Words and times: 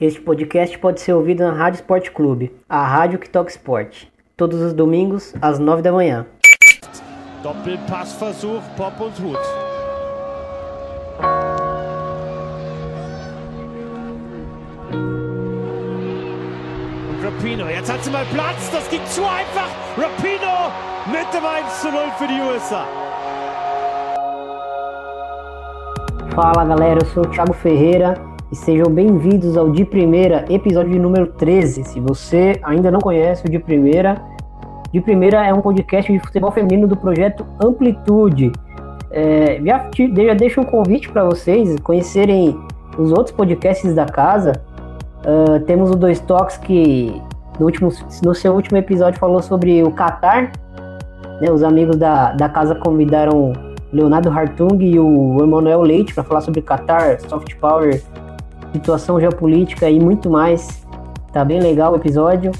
Este 0.00 0.20
podcast 0.20 0.78
pode 0.78 1.00
ser 1.00 1.12
ouvido 1.12 1.42
na 1.42 1.52
Rádio 1.52 1.78
Esporte 1.78 2.12
Clube, 2.12 2.54
a 2.68 2.86
rádio 2.86 3.18
que 3.18 3.28
toca 3.28 3.50
esporte. 3.50 4.08
Todos 4.36 4.60
os 4.60 4.72
domingos, 4.72 5.34
às 5.42 5.58
9 5.58 5.82
da 5.82 5.90
manhã. 5.90 6.24
Doppelpassversuch, 7.42 8.62
Pop 8.76 9.00
und 9.00 9.18
Hut. 9.18 9.40
Und 17.10 17.24
Rapino, 17.24 17.68
jetzt 17.68 17.92
hat 17.92 18.04
sie 18.04 18.10
mal 18.10 18.24
Platz, 18.26 18.70
das 18.70 18.88
ging 18.90 19.04
zu 19.06 19.22
einfach. 19.22 19.68
Rapino 19.96 20.70
mit 21.10 21.26
dem 21.34 21.44
1 21.44 21.80
zu 21.80 21.90
0 21.90 22.02
für 22.16 22.28
die 22.28 22.40
USA. 22.40 22.86
Fala 26.36 26.64
galera, 26.64 27.00
eu 27.00 27.06
sou 27.06 27.24
o 27.24 27.28
Thiago 27.28 27.52
Ferreira 27.52 28.27
e 28.50 28.56
sejam 28.56 28.90
bem-vindos 28.90 29.58
ao 29.58 29.70
De 29.70 29.84
Primeira, 29.84 30.46
episódio 30.48 31.00
número 31.00 31.26
13. 31.26 31.84
Se 31.84 32.00
você 32.00 32.58
ainda 32.62 32.90
não 32.90 32.98
conhece 32.98 33.44
o 33.46 33.50
De 33.50 33.58
Primeira, 33.58 34.22
De 34.90 35.02
Primeira 35.02 35.46
é 35.46 35.52
um 35.52 35.60
podcast 35.60 36.10
de 36.10 36.18
futebol 36.18 36.50
feminino 36.50 36.88
do 36.88 36.96
projeto 36.96 37.44
Amplitude. 37.62 38.50
É, 39.10 39.60
já 39.62 40.34
deixo 40.34 40.62
um 40.62 40.64
convite 40.64 41.10
para 41.10 41.24
vocês 41.24 41.78
conhecerem 41.80 42.58
os 42.96 43.12
outros 43.12 43.32
podcasts 43.32 43.94
da 43.94 44.06
casa. 44.06 44.52
Uh, 45.18 45.60
temos 45.66 45.90
o 45.90 45.94
Dois 45.94 46.18
Toques 46.20 46.56
que 46.56 47.20
no, 47.60 47.66
último, 47.66 47.92
no 48.24 48.34
seu 48.34 48.54
último 48.54 48.78
episódio 48.78 49.20
falou 49.20 49.42
sobre 49.42 49.82
o 49.82 49.90
Qatar. 49.90 50.52
Né, 51.42 51.50
os 51.50 51.62
amigos 51.62 51.96
da, 51.96 52.32
da 52.32 52.48
casa 52.48 52.74
convidaram 52.74 53.52
Leonardo 53.92 54.30
Hartung 54.30 54.78
e 54.80 54.98
o 54.98 55.36
Emanuel 55.42 55.82
Leite 55.82 56.14
para 56.14 56.24
falar 56.24 56.40
sobre 56.40 56.62
Qatar, 56.62 57.20
soft 57.20 57.54
power, 57.56 58.02
situação 58.72 59.20
geopolítica 59.20 59.88
e 59.88 59.98
muito 60.00 60.30
mais. 60.30 60.86
Tá 61.32 61.44
bem 61.44 61.60
legal 61.60 61.92
o 61.92 61.96
episódio. 61.96 62.52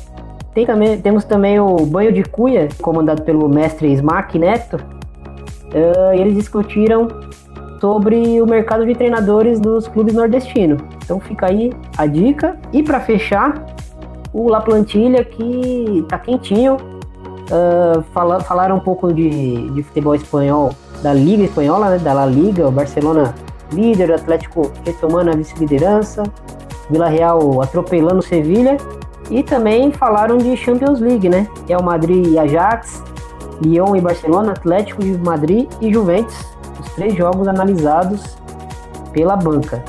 Tem 0.55 0.67
também, 0.67 1.01
temos 1.01 1.25
também 1.25 1.61
o 1.61 1.87
Banho 1.87 2.13
de 2.13 2.23
Cuia, 2.23 2.69
comandado 2.83 3.23
pelo 3.23 3.49
mestre 3.49 3.93
Smack 3.93 4.39
Neto. 4.39 4.77
Uh, 4.77 6.15
eles 6.15 6.35
discutiram 6.35 7.09
sobre 7.81 8.41
o 8.41 8.47
mercado 8.47 8.85
de 8.85 8.95
treinadores 8.95 9.61
dos 9.61 9.87
clubes 9.87 10.15
nordestinos. 10.15 10.81
Então 11.05 11.21
fica 11.21 11.47
aí 11.47 11.73
a 11.97 12.07
dica. 12.07 12.57
E 12.73 12.83
para 12.83 13.01
fechar, 13.01 13.65
o 14.33 14.49
La 14.49 14.61
Plantilha 14.61 15.25
que 15.25 16.05
tá 16.09 16.19
quentinho. 16.19 16.77
Uh, 17.51 18.03
fala, 18.13 18.41
falaram 18.41 18.77
um 18.77 18.81
pouco 18.81 19.13
de, 19.13 19.71
de 19.71 19.83
futebol 19.83 20.15
espanhol 20.15 20.71
da 21.03 21.15
Liga 21.15 21.45
Espanhola, 21.45 21.91
né, 21.91 21.99
da 21.99 22.13
La 22.13 22.27
Liga, 22.27 22.67
o 22.67 22.71
Barcelona 22.71 23.35
líder, 23.73 24.11
o 24.11 24.15
Atlético 24.15 24.73
retomando 24.85 25.31
a 25.31 25.37
vice-liderança, 25.37 26.23
Vila 26.91 27.09
Real 27.09 27.61
atropelando 27.61 28.19
o 28.19 28.23
Sevilha 28.23 28.77
e 29.31 29.43
também 29.43 29.93
falaram 29.93 30.39
de 30.39 30.57
Champions 30.57 31.01
League, 31.01 31.29
né? 31.29 31.47
Real 31.67 31.83
Madrid 31.83 32.27
e 32.27 32.39
Ajax, 32.39 33.03
Lyon 33.61 33.97
e 33.97 34.01
Barcelona, 34.01 34.53
Atlético 34.53 35.03
de 35.03 35.17
Madrid 35.19 35.69
e 35.81 35.93
Juventus, 35.93 36.37
os 36.81 36.93
três 36.95 37.15
jogos 37.15 37.47
analisados 37.47 38.37
pela 39.13 39.37
banca. 39.37 39.83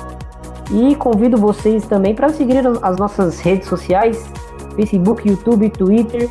E 0.72 0.96
convido 0.96 1.38
vocês 1.38 1.86
também 1.86 2.14
para 2.14 2.30
seguir 2.30 2.64
as 2.82 2.98
nossas 2.98 3.40
redes 3.40 3.68
sociais, 3.68 4.30
Facebook, 4.76 5.28
YouTube, 5.28 5.70
Twitter, 5.70 6.30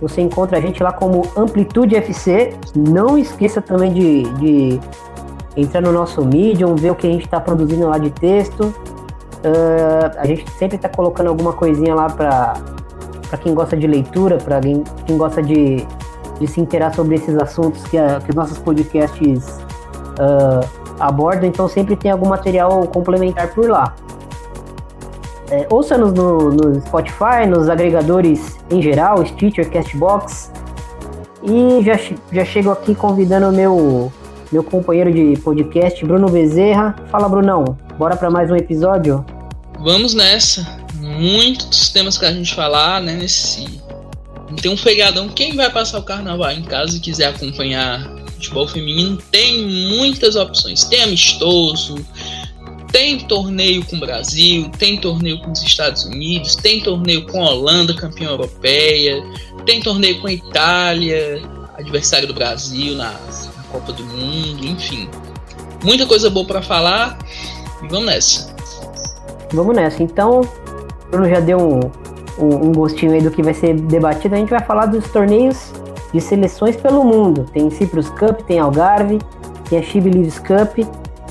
você 0.00 0.20
encontra 0.20 0.58
a 0.58 0.60
gente 0.60 0.82
lá 0.82 0.92
como 0.92 1.26
Amplitude 1.36 1.96
FC. 1.96 2.54
Não 2.74 3.18
esqueça 3.18 3.60
também 3.60 3.92
de, 3.92 4.22
de 4.34 4.80
entrar 5.60 5.80
no 5.80 5.92
nosso 5.92 6.24
Medium, 6.24 6.74
ver 6.76 6.92
o 6.92 6.94
que 6.94 7.06
a 7.06 7.10
gente 7.10 7.24
está 7.24 7.40
produzindo 7.40 7.86
lá 7.88 7.98
de 7.98 8.10
texto. 8.10 8.64
Uh, 8.64 10.10
a 10.16 10.26
gente 10.26 10.48
sempre 10.52 10.76
está 10.76 10.88
colocando 10.88 11.28
alguma 11.28 11.52
coisinha 11.52 11.94
lá 11.94 12.08
para 12.08 12.54
quem 13.40 13.54
gosta 13.54 13.76
de 13.76 13.86
leitura, 13.86 14.38
para 14.38 14.60
quem, 14.60 14.82
quem 15.06 15.16
gosta 15.16 15.42
de, 15.42 15.86
de 16.40 16.46
se 16.46 16.60
interar 16.60 16.94
sobre 16.94 17.16
esses 17.16 17.36
assuntos 17.36 17.82
que, 17.84 17.98
a, 17.98 18.20
que 18.20 18.30
os 18.30 18.36
nossos 18.36 18.58
podcasts 18.58 19.60
uh, 20.18 20.68
abordam. 20.98 21.48
Então 21.48 21.68
sempre 21.68 21.96
tem 21.96 22.10
algum 22.10 22.28
material 22.28 22.86
complementar 22.88 23.48
por 23.48 23.68
lá. 23.68 23.94
É, 25.50 25.66
Ouça-nos 25.70 26.12
no, 26.12 26.50
no, 26.50 26.80
Spotify, 26.80 27.46
nos 27.48 27.68
agregadores 27.70 28.58
em 28.70 28.82
geral, 28.82 29.24
Stitcher, 29.24 29.70
Castbox. 29.70 30.52
E 31.42 31.82
já, 31.82 31.98
já 32.32 32.44
chego 32.44 32.70
aqui 32.70 32.94
convidando 32.94 33.48
o 33.48 33.52
meu, 33.52 34.12
meu 34.50 34.64
companheiro 34.64 35.12
de 35.12 35.40
podcast, 35.40 36.04
Bruno 36.04 36.28
Bezerra. 36.28 36.96
Fala, 37.10 37.28
Brunão. 37.28 37.78
Bora 37.98 38.16
para 38.16 38.30
mais 38.30 38.50
um 38.50 38.56
episódio? 38.56 39.24
Vamos 39.80 40.14
nessa. 40.14 40.66
Muitos 41.00 41.90
temas 41.90 42.16
que 42.16 42.24
a 42.24 42.32
gente 42.32 42.54
falar, 42.54 43.00
né? 43.00 43.14
Nesse. 43.14 43.80
Tem 44.62 44.72
um 44.72 44.76
feriadão. 44.76 45.28
Quem 45.28 45.54
vai 45.54 45.70
passar 45.70 45.98
o 45.98 46.02
carnaval 46.02 46.50
em 46.50 46.62
casa 46.62 46.96
e 46.96 47.00
quiser 47.00 47.26
acompanhar 47.26 48.18
futebol 48.32 48.66
feminino, 48.66 49.18
tem 49.30 49.66
muitas 49.66 50.36
opções. 50.36 50.84
Tem 50.84 51.02
amistoso, 51.02 51.96
tem 52.90 53.18
torneio 53.18 53.84
com 53.84 53.96
o 53.96 54.00
Brasil, 54.00 54.70
tem 54.78 54.96
torneio 54.96 55.40
com 55.40 55.50
os 55.50 55.62
Estados 55.62 56.04
Unidos, 56.04 56.56
tem 56.56 56.80
torneio 56.80 57.26
com 57.26 57.44
a 57.44 57.50
Holanda, 57.50 57.92
campeã 57.94 58.28
europeia, 58.28 59.22
tem 59.66 59.80
torneio 59.80 60.20
com 60.20 60.28
a 60.28 60.32
Itália, 60.32 61.42
adversário 61.76 62.26
do 62.26 62.34
Brasil 62.34 62.94
na 62.94 63.14
Copa 63.70 63.92
do 63.92 64.04
Mundo, 64.04 64.64
enfim. 64.64 65.08
Muita 65.84 66.06
coisa 66.06 66.28
boa 66.30 66.46
para 66.46 66.62
falar 66.62 67.18
e 67.82 67.88
vamos 67.88 68.06
nessa. 68.06 68.54
Vamos 69.52 69.74
nessa. 69.74 70.02
Então, 70.02 70.40
o 70.40 71.10
Bruno 71.10 71.28
já 71.28 71.40
deu 71.40 71.58
um, 71.58 71.80
um, 72.44 72.68
um 72.68 72.72
gostinho 72.72 73.12
aí 73.12 73.20
do 73.20 73.30
que 73.30 73.42
vai 73.42 73.54
ser 73.54 73.74
debatido. 73.74 74.34
A 74.34 74.38
gente 74.38 74.50
vai 74.50 74.62
falar 74.64 74.86
dos 74.86 75.08
torneios 75.10 75.72
de 76.12 76.20
seleções 76.20 76.76
pelo 76.76 77.04
mundo. 77.04 77.46
Tem 77.52 77.70
Cyprus 77.70 78.08
Cup, 78.10 78.40
tem 78.42 78.58
Algarve, 78.58 79.18
tem 79.68 79.78
a 79.78 79.82
Chibi 79.82 80.10
Leaves 80.10 80.38
Cup 80.38 80.78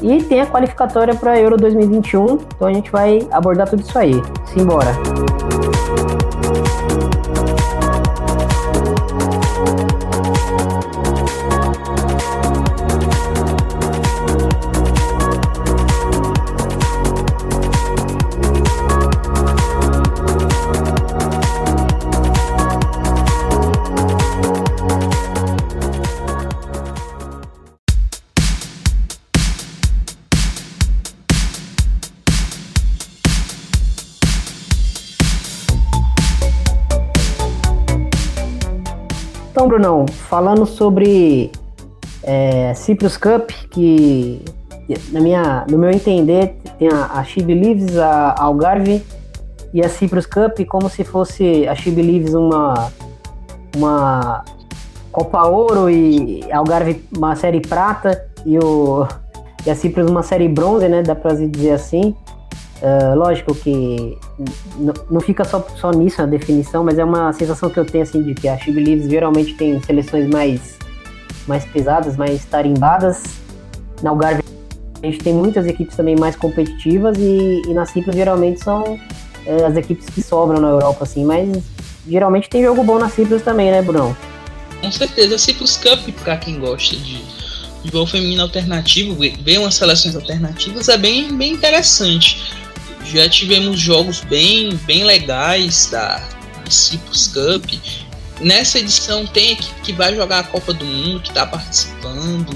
e 0.01 0.23
tem 0.23 0.41
a 0.41 0.45
qualificatória 0.45 1.15
para 1.15 1.39
Euro 1.39 1.57
2021, 1.57 2.25
então 2.55 2.67
a 2.67 2.73
gente 2.73 2.91
vai 2.91 3.27
abordar 3.31 3.67
tudo 3.69 3.81
isso 3.81 3.97
aí. 3.97 4.21
Simbora! 4.53 5.26
Brunão, 39.77 40.07
falando 40.07 40.65
sobre 40.65 41.51
é, 42.23 42.73
Cyprus 42.73 43.15
Cup, 43.15 43.51
que 43.69 44.41
na 45.11 45.19
minha, 45.19 45.65
no 45.69 45.77
meu 45.77 45.91
entender 45.91 46.55
tem 46.79 46.89
a, 46.91 47.19
a 47.19 47.23
She 47.23 47.43
Believes, 47.43 47.95
a 47.95 48.33
Algarve 48.39 49.03
e 49.71 49.85
a 49.85 49.87
Cyprus 49.87 50.25
Cup 50.25 50.59
como 50.67 50.89
se 50.89 51.03
fosse 51.03 51.67
a 51.67 51.75
She 51.75 51.91
Believes 51.91 52.33
uma, 52.33 52.91
uma 53.75 54.43
Copa 55.11 55.43
Ouro 55.43 55.91
e 55.91 56.43
a 56.51 56.57
Algarve 56.57 57.03
uma 57.15 57.35
série 57.35 57.61
prata 57.61 58.27
e, 58.47 58.57
o, 58.57 59.07
e 59.63 59.69
a 59.69 59.75
Cyprus 59.75 60.09
uma 60.09 60.23
série 60.23 60.47
bronze, 60.47 60.89
né? 60.89 61.03
Dá 61.03 61.13
pra 61.13 61.35
dizer 61.35 61.73
assim. 61.73 62.15
Uh, 62.81 63.17
lógico 63.17 63.55
que 63.55 64.15
não 65.09 65.19
fica 65.19 65.43
só, 65.43 65.65
só 65.75 65.89
nisso 65.89 66.21
a 66.21 66.27
definição, 66.27 66.83
mas 66.83 66.99
é 66.99 67.03
uma 67.03 67.33
sensação 67.33 67.71
que 67.71 67.79
eu 67.79 67.85
tenho 67.85 68.03
assim 68.03 68.21
de 68.21 68.35
que 68.35 68.47
a 68.47 68.55
She 68.55 68.71
Believes 68.71 69.09
geralmente 69.09 69.55
tem 69.55 69.81
seleções 69.81 70.29
mais, 70.29 70.77
mais 71.47 71.65
pesadas, 71.65 72.15
mais 72.15 72.45
tarimbadas. 72.45 73.23
Na 74.03 74.11
Algarve 74.11 74.43
a 75.01 75.05
gente 75.07 75.19
tem 75.19 75.33
muitas 75.33 75.65
equipes 75.65 75.95
também 75.95 76.15
mais 76.15 76.35
competitivas 76.35 77.17
e, 77.17 77.63
e 77.67 77.73
na 77.73 77.85
Cipras 77.85 78.15
geralmente 78.15 78.63
são 78.63 78.99
é, 79.45 79.65
as 79.65 79.75
equipes 79.75 80.07
que 80.07 80.21
sobram 80.21 80.61
na 80.61 80.69
Europa, 80.69 81.03
assim, 81.03 81.25
mas 81.25 81.63
geralmente 82.07 82.47
tem 82.47 82.63
jogo 82.63 82.83
bom 82.83 82.99
na 82.99 83.09
Cipras 83.09 83.41
também, 83.41 83.71
né, 83.71 83.81
Bruno? 83.81 84.15
Com 84.81 84.91
certeza, 84.91 85.37
Cyprus 85.39 85.77
Cup, 85.77 86.09
para 86.23 86.37
quem 86.37 86.59
gosta 86.59 86.95
de 86.95 87.23
futebol 87.77 88.05
feminino 88.05 88.43
alternativo, 88.43 89.15
ver 89.15 89.57
umas 89.59 89.75
seleções 89.75 90.15
alternativas 90.15 90.89
é 90.89 90.97
bem, 90.97 91.35
bem 91.35 91.53
interessante 91.53 92.56
já 93.11 93.29
tivemos 93.29 93.79
jogos 93.79 94.21
bem, 94.21 94.75
bem 94.85 95.03
legais 95.03 95.89
da, 95.89 96.21
Cyprus 96.69 97.27
Cup. 97.27 97.65
Nessa 98.39 98.79
edição 98.79 99.25
tem 99.25 99.53
equipe 99.53 99.81
que 99.81 99.93
vai 99.93 100.15
jogar 100.15 100.39
a 100.39 100.43
Copa 100.43 100.73
do 100.73 100.85
Mundo, 100.85 101.21
que 101.21 101.29
está 101.29 101.45
participando. 101.45 102.53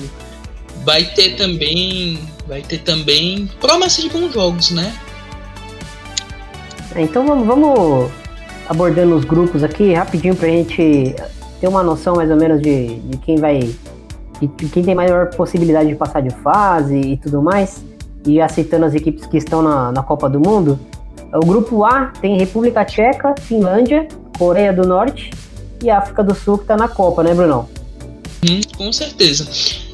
Vai 0.84 1.06
ter 1.06 1.36
também. 1.36 2.20
Vai 2.48 2.62
ter 2.62 2.80
também 2.80 3.50
promessa 3.60 4.02
de 4.02 4.10
bons 4.10 4.34
jogos, 4.34 4.72
né? 4.72 4.94
Então 6.96 7.26
vamos, 7.26 7.48
vamos 7.48 8.12
abordando 8.68 9.16
os 9.16 9.24
grupos 9.24 9.64
aqui 9.64 9.94
rapidinho 9.94 10.36
pra 10.36 10.50
gente 10.50 11.16
ter 11.60 11.68
uma 11.68 11.82
noção 11.82 12.16
mais 12.16 12.30
ou 12.30 12.36
menos 12.36 12.62
de, 12.62 13.00
de 13.00 13.18
quem 13.18 13.38
vai. 13.38 13.60
De, 14.40 14.48
de 14.48 14.66
quem 14.70 14.84
tem 14.84 14.96
maior 14.96 15.30
possibilidade 15.36 15.90
de 15.90 15.96
passar 15.96 16.22
de 16.22 16.32
fase 16.42 17.00
e 17.00 17.18
tudo 17.18 17.42
mais. 17.42 17.84
E 18.26 18.40
aceitando 18.40 18.86
as 18.86 18.94
equipes 18.94 19.26
que 19.26 19.38
estão 19.38 19.62
na, 19.62 19.92
na 19.92 20.04
Copa 20.04 20.30
do 20.30 20.40
Mundo. 20.40 20.80
O 21.34 21.46
grupo 21.46 21.84
A 21.84 22.08
tem 22.22 22.38
República 22.38 22.84
Tcheca, 22.84 23.34
Finlândia, 23.40 24.08
Coreia 24.38 24.74
do 24.74 24.86
Norte 24.86 25.32
e 25.82 25.90
África 25.90 26.24
do 26.24 26.36
Sul 26.36 26.58
que 26.58 26.66
tá 26.66 26.76
na 26.76 26.88
Copa, 26.88 27.24
né, 27.24 27.34
Brunão? 27.34 27.68
Hum, 28.48 28.62
com 28.76 28.92
certeza. 28.92 29.48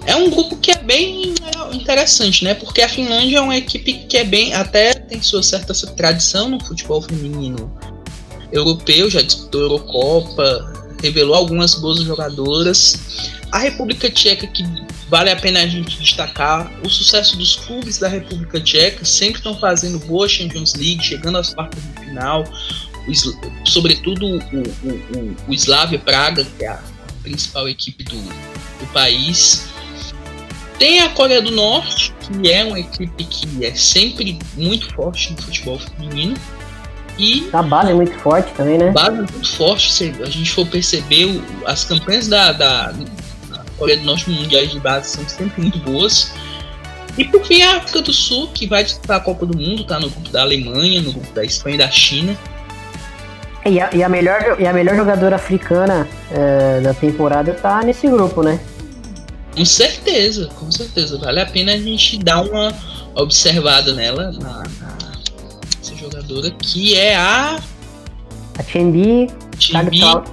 É 0.06 0.16
um 0.16 0.30
grupo 0.30 0.58
que 0.58 0.72
é 0.72 0.78
bem 0.78 1.36
interessante, 1.74 2.44
né? 2.44 2.54
Porque 2.54 2.82
a 2.82 2.90
Finlândia 2.90 3.38
é 3.38 3.42
uma 3.42 3.58
equipe 3.58 3.94
que 4.08 4.18
é 4.18 4.24
bem. 4.24 4.54
até 4.54 4.94
tem 4.94 5.22
sua 5.22 5.44
certa 5.44 5.74
tradição 5.96 6.50
no 6.50 6.64
futebol 6.64 7.02
feminino 7.02 7.72
europeu, 8.52 9.10
já 9.10 9.22
disputou 9.22 9.62
Eurocopa, 9.62 10.77
revelou 11.02 11.36
algumas 11.36 11.76
boas 11.76 12.02
jogadoras. 12.02 13.32
A 13.52 13.60
República 13.60 14.10
Tcheca, 14.10 14.48
que 14.48 14.64
vale 15.10 15.30
a 15.30 15.36
pena 15.36 15.62
a 15.62 15.68
gente 15.68 15.98
destacar, 16.00 16.72
o 16.84 16.90
sucesso 16.90 17.38
dos 17.38 17.56
clubes 17.56 17.98
da 17.98 18.08
República 18.08 18.60
Tcheca 18.60 19.06
sempre 19.06 19.38
estão 19.38 19.58
fazendo 19.60 20.00
boa 20.00 20.28
Champions 20.28 20.74
League, 20.76 21.04
chegando 21.04 21.38
às 21.38 21.54
quartas 21.54 21.82
de 21.82 22.06
final, 22.06 22.44
o, 23.08 23.68
sobretudo 23.68 24.26
o, 24.26 24.38
o, 24.38 24.60
o, 24.90 25.36
o 25.48 25.54
Slavia 25.54 26.00
Praga, 26.00 26.44
que 26.44 26.66
é 26.66 26.70
a 26.70 26.84
principal 27.24 27.68
equipe 27.70 28.04
do, 28.04 28.18
do 28.18 28.88
país. 28.94 29.68
Tem 30.78 31.00
a 31.00 31.10
Coreia 31.10 31.42
do 31.42 31.52
Norte, 31.52 32.14
que 32.20 32.52
é 32.52 32.64
uma 32.64 32.80
equipe 32.80 33.24
que 33.24 33.66
é 33.66 33.74
sempre 33.74 34.38
muito 34.56 34.94
forte 34.94 35.32
no 35.32 35.42
futebol 35.42 35.80
feminino. 35.80 36.36
E 37.18 37.50
a 37.52 37.64
base 37.64 37.92
é 37.92 37.94
muito 37.94 38.14
forte 38.20 38.54
também, 38.54 38.78
né? 38.78 38.90
A 38.90 38.92
base 38.92 39.10
é 39.10 39.22
muito 39.22 39.56
forte. 39.56 39.92
Se 39.92 40.14
a 40.22 40.30
gente 40.30 40.52
for 40.52 40.68
perceber, 40.68 41.42
as 41.66 41.84
campanhas 41.84 42.28
da, 42.28 42.52
da, 42.52 42.92
da 42.92 43.64
Coreia 43.78 43.98
do 43.98 44.06
Norte 44.06 44.30
mundiais 44.30 44.72
de 44.72 44.80
base 44.80 45.10
são 45.16 45.28
sempre 45.28 45.62
muito 45.62 45.80
boas. 45.80 46.32
E 47.18 47.24
por 47.26 47.44
fim, 47.44 47.64
a 47.64 47.78
África 47.78 48.02
do 48.04 48.14
Sul, 48.14 48.50
que 48.54 48.68
vai 48.68 48.84
disputar 48.84 49.18
a 49.18 49.20
Copa 49.20 49.46
do 49.46 49.58
Mundo, 49.58 49.84
tá 49.84 50.00
no 50.00 50.10
grupo 50.10 50.30
da 50.30 50.42
Alemanha, 50.42 51.02
no 51.02 51.12
grupo 51.12 51.34
da 51.34 51.44
Espanha 51.44 51.76
e 51.76 51.80
da 51.80 51.90
China. 51.90 52.38
E 53.66 53.82
a, 53.82 53.90
e 53.92 54.04
a 54.04 54.08
melhor, 54.08 54.56
e 54.60 54.68
a 54.68 54.72
melhor 54.72 54.96
jogadora 54.96 55.36
africana 55.36 56.08
é, 56.32 56.80
da 56.82 56.94
temporada 56.94 57.54
tá 57.54 57.82
nesse 57.84 58.08
grupo, 58.08 58.44
né? 58.44 58.60
Com 59.56 59.66
certeza, 59.66 60.48
com 60.56 60.72
certeza. 60.72 61.18
Vale 61.18 61.42
a 61.42 61.46
pena 61.48 61.74
a 61.74 61.78
gente 61.78 62.20
dar 62.20 62.42
uma 62.42 62.72
observada 63.16 63.94
nela, 63.94 64.32
na, 64.32 64.64
jogadora, 66.28 66.52
que 66.52 66.96
é 66.96 67.16
a. 67.16 67.60
A 68.60 68.64
Chendi 68.64 69.28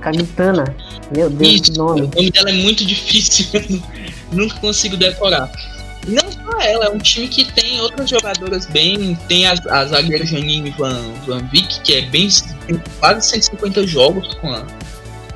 Kagutana. 0.00 0.64
Meu 1.14 1.30
Deus, 1.30 1.52
Isso, 1.52 1.72
que 1.72 1.78
nome. 1.78 2.02
O 2.02 2.10
nome 2.14 2.30
dela 2.30 2.50
é 2.50 2.54
muito 2.54 2.84
difícil, 2.84 3.46
nunca 4.32 4.58
consigo 4.58 4.96
decorar. 4.96 5.50
Não 6.06 6.22
só 6.30 6.60
ela, 6.60 6.86
é 6.86 6.90
um 6.90 6.98
time 6.98 7.28
que 7.28 7.50
tem 7.52 7.80
outras 7.80 8.10
jogadoras 8.10 8.66
bem. 8.66 9.14
Tem 9.28 9.46
a, 9.46 9.54
a 9.70 9.86
zagueira 9.86 10.24
Janine 10.24 10.70
Van, 10.70 11.00
Van 11.26 11.40
Vick, 11.50 11.80
que 11.80 11.94
é 11.94 12.02
bem. 12.02 12.28
tem 12.66 12.82
quase 12.98 13.28
150 13.28 13.86
jogos 13.86 14.34
com 14.34 14.50
a, 14.52 14.66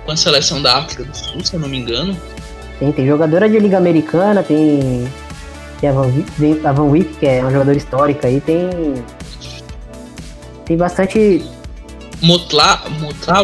com 0.04 0.12
a 0.12 0.16
seleção 0.16 0.60
da 0.60 0.78
África 0.78 1.04
do 1.04 1.16
Sul, 1.16 1.44
se 1.44 1.54
eu 1.54 1.60
não 1.60 1.68
me 1.68 1.78
engano. 1.78 2.16
Tem, 2.78 2.92
tem 2.92 3.06
jogadora 3.06 3.48
de 3.48 3.58
Liga 3.58 3.78
Americana, 3.78 4.42
tem. 4.42 5.08
Tem 5.80 5.90
a 5.90 5.92
Van, 5.92 6.10
Vick, 6.38 6.66
a 6.66 6.72
Van 6.72 6.84
Wick, 6.84 7.14
que 7.16 7.26
é 7.26 7.40
uma 7.40 7.50
jogadora 7.50 7.76
histórica 7.76 8.26
aí, 8.28 8.40
tem. 8.40 8.68
Tem 10.68 10.76
bastante. 10.76 11.42
Motla, 12.20 12.84
Motla, 13.00 13.42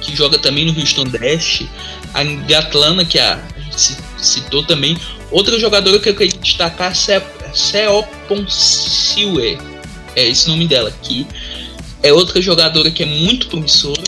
que 0.00 0.14
joga 0.14 0.38
também 0.38 0.66
no 0.66 0.78
Houston 0.78 1.04
Dash. 1.04 1.64
A 2.12 2.22
Gatlana, 2.24 3.06
que 3.06 3.18
a, 3.18 3.40
gente 3.70 3.96
citou 4.18 4.62
também. 4.64 4.98
Outra 5.30 5.58
jogadora 5.58 5.98
que 5.98 6.10
eu 6.10 6.14
queria 6.14 6.38
destacar 6.38 6.92
é 6.92 7.22
Seoponsiwe. 7.54 9.58
É 10.14 10.28
esse 10.28 10.46
nome 10.48 10.68
dela 10.68 10.90
aqui. 10.90 11.26
É 12.02 12.12
outra 12.12 12.42
jogadora 12.42 12.90
que 12.90 13.02
é 13.02 13.06
muito 13.06 13.46
promissora. 13.48 14.02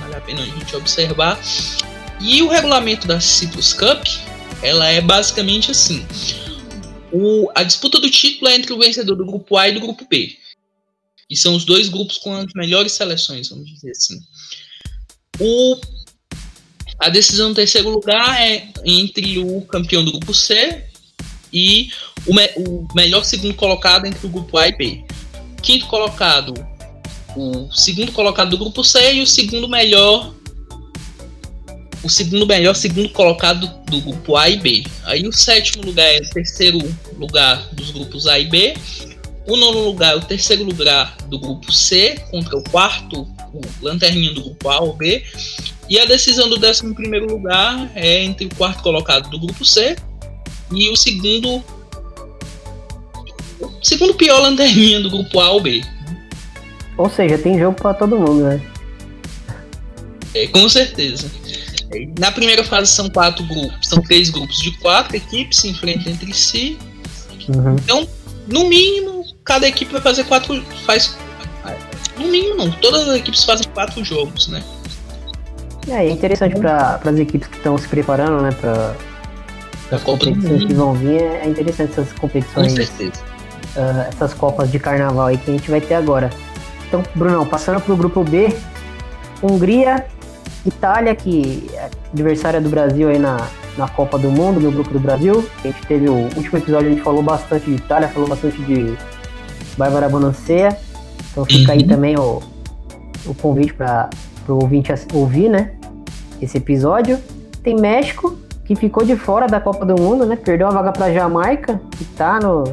Vale 0.00 0.14
a 0.14 0.20
pena 0.20 0.40
a 0.40 0.46
gente 0.46 0.74
observar. 0.74 1.38
E 2.20 2.42
o 2.42 2.48
regulamento 2.48 3.06
da 3.06 3.20
Citrus 3.20 3.74
Cup, 3.74 4.06
ela 4.62 4.88
é 4.88 5.02
basicamente 5.02 5.70
assim. 5.70 6.06
O, 7.12 7.50
a 7.54 7.62
disputa 7.64 8.00
do 8.00 8.08
título 8.08 8.50
é 8.50 8.54
entre 8.54 8.72
o 8.72 8.78
vencedor 8.78 9.16
do 9.16 9.26
grupo 9.26 9.58
A 9.58 9.68
e 9.68 9.74
do 9.74 9.80
grupo 9.80 10.06
B. 10.08 10.39
E 11.30 11.36
são 11.36 11.54
os 11.54 11.64
dois 11.64 11.88
grupos 11.88 12.18
com 12.18 12.34
as 12.34 12.52
melhores 12.54 12.92
seleções, 12.92 13.48
vamos 13.48 13.70
dizer 13.70 13.92
assim. 13.92 14.18
O, 15.38 15.80
a 16.98 17.08
decisão 17.08 17.50
do 17.50 17.54
terceiro 17.54 17.88
lugar 17.88 18.42
é 18.42 18.68
entre 18.84 19.38
o 19.38 19.62
campeão 19.62 20.04
do 20.04 20.10
grupo 20.10 20.34
C 20.34 20.84
e 21.52 21.90
o, 22.26 22.34
me, 22.34 22.48
o 22.56 22.86
melhor 22.94 23.24
segundo 23.24 23.54
colocado 23.54 24.06
entre 24.06 24.26
o 24.26 24.30
grupo 24.30 24.58
A 24.58 24.68
e 24.68 24.76
B. 24.76 25.04
Quinto 25.62 25.86
colocado, 25.86 26.52
o 27.36 27.72
segundo 27.72 28.12
colocado 28.12 28.50
do 28.50 28.58
grupo 28.58 28.82
C 28.82 29.14
e 29.14 29.22
o 29.22 29.26
segundo 29.26 29.68
melhor 29.68 30.34
o 32.02 32.08
segundo 32.08 32.46
melhor 32.46 32.74
segundo 32.74 33.10
colocado 33.10 33.68
do 33.84 34.00
grupo 34.00 34.36
A 34.36 34.48
e 34.48 34.56
B. 34.56 34.84
Aí 35.04 35.26
o 35.26 35.32
sétimo 35.32 35.84
lugar 35.84 36.06
é 36.06 36.18
o 36.18 36.30
terceiro 36.30 36.78
lugar 37.16 37.68
dos 37.72 37.90
grupos 37.90 38.26
A 38.26 38.38
e 38.38 38.46
B. 38.46 38.74
O 39.50 39.56
nono 39.56 39.80
lugar 39.80 40.12
é 40.12 40.16
o 40.16 40.20
terceiro 40.20 40.62
lugar 40.62 41.16
do 41.26 41.36
grupo 41.36 41.72
C 41.72 42.22
contra 42.30 42.56
o 42.56 42.62
quarto, 42.70 43.22
o 43.52 43.60
lanterninha 43.82 44.32
do 44.32 44.42
grupo 44.42 44.68
A 44.68 44.78
ou 44.78 44.94
B. 44.94 45.24
E 45.88 45.98
a 45.98 46.04
decisão 46.04 46.48
do 46.48 46.56
décimo 46.56 46.94
primeiro 46.94 47.26
lugar 47.26 47.90
é 47.96 48.22
entre 48.22 48.46
o 48.46 48.54
quarto 48.54 48.80
colocado 48.80 49.28
do 49.28 49.40
grupo 49.40 49.64
C 49.64 49.96
e 50.72 50.88
o 50.88 50.96
segundo 50.96 51.64
o 53.58 53.68
segundo 53.82 54.14
pior 54.14 54.40
lanterninha 54.40 55.00
do 55.00 55.10
grupo 55.10 55.40
A 55.40 55.50
ou 55.50 55.60
B. 55.60 55.82
Ou 56.96 57.10
seja, 57.10 57.36
tem 57.36 57.58
jogo 57.58 57.76
para 57.76 57.92
todo 57.92 58.20
mundo, 58.20 58.44
né? 58.44 58.62
É, 60.32 60.46
com 60.46 60.68
certeza. 60.68 61.28
Na 62.20 62.30
primeira 62.30 62.62
fase 62.62 62.92
são 62.92 63.10
quatro 63.10 63.44
grupos, 63.46 63.88
são 63.88 64.00
três 64.00 64.30
grupos 64.30 64.58
de 64.58 64.70
quatro 64.78 65.16
equipes 65.16 65.58
se 65.58 65.70
enfrentam 65.70 66.12
entre 66.12 66.32
si. 66.32 66.78
Uhum. 67.48 67.74
Então, 67.74 68.08
no 68.46 68.68
mínimo, 68.68 69.19
cada 69.44 69.66
equipe 69.66 69.92
vai 69.92 70.00
fazer 70.00 70.24
quatro. 70.24 70.62
Faz. 70.86 71.16
No 72.16 72.28
mínimo 72.28 72.56
não, 72.56 72.70
todas 72.72 73.08
as 73.08 73.16
equipes 73.16 73.44
fazem 73.44 73.66
quatro 73.72 74.04
jogos, 74.04 74.48
né? 74.48 74.62
É, 75.88 76.06
é 76.06 76.10
interessante 76.10 76.58
para 76.58 77.00
as 77.04 77.18
equipes 77.18 77.48
que 77.48 77.56
estão 77.56 77.78
se 77.78 77.88
preparando, 77.88 78.42
né? 78.42 78.50
Para 78.52 78.94
as 79.90 80.02
competições 80.02 80.64
que 80.64 80.74
vão 80.74 80.92
vir, 80.92 81.22
é 81.22 81.48
interessante 81.48 81.92
essas 81.92 82.12
competições. 82.12 82.72
Com 82.72 82.76
certeza. 82.76 83.22
Uh, 83.76 84.08
essas 84.08 84.34
Copas 84.34 84.70
de 84.70 84.78
Carnaval 84.78 85.26
aí 85.26 85.38
que 85.38 85.50
a 85.50 85.54
gente 85.54 85.70
vai 85.70 85.80
ter 85.80 85.94
agora. 85.94 86.30
Então, 86.86 87.02
Brunão, 87.14 87.46
passando 87.46 87.80
para 87.80 87.94
o 87.94 87.96
grupo 87.96 88.22
B, 88.24 88.54
Hungria, 89.42 90.06
Itália, 90.66 91.14
que 91.14 91.70
é 91.72 91.88
adversária 92.12 92.60
do 92.60 92.68
Brasil 92.68 93.08
aí 93.08 93.18
na, 93.18 93.48
na 93.78 93.88
Copa 93.88 94.18
do 94.18 94.30
Mundo, 94.30 94.60
no 94.60 94.70
grupo 94.70 94.90
do 94.90 95.00
Brasil. 95.00 95.48
A 95.64 95.68
gente 95.68 95.86
teve 95.86 96.08
o 96.08 96.14
último 96.36 96.58
episódio, 96.58 96.88
a 96.88 96.90
gente 96.90 97.02
falou 97.02 97.22
bastante 97.22 97.66
de 97.66 97.76
Itália, 97.76 98.08
falou 98.08 98.28
bastante 98.28 98.60
de 98.62 98.96
Bárbara 99.76 100.08
Bonancea. 100.08 100.76
Então 101.30 101.44
fica 101.44 101.72
aí 101.72 101.80
uhum. 101.82 101.88
também 101.88 102.18
o, 102.18 102.42
o 103.26 103.34
convite 103.34 103.74
para 103.74 104.10
o 104.48 104.54
ouvinte 104.54 104.92
ouvir, 105.12 105.48
né? 105.48 105.72
Esse 106.40 106.58
episódio. 106.58 107.18
Tem 107.62 107.76
México, 107.76 108.38
que 108.64 108.74
ficou 108.74 109.04
de 109.04 109.16
fora 109.16 109.46
da 109.46 109.60
Copa 109.60 109.84
do 109.84 110.00
Mundo, 110.00 110.24
né? 110.24 110.36
Perdeu 110.36 110.66
a 110.66 110.70
vaga 110.70 110.92
para 110.92 111.12
Jamaica, 111.12 111.80
que 111.90 112.04
tá 112.04 112.38
no, 112.40 112.64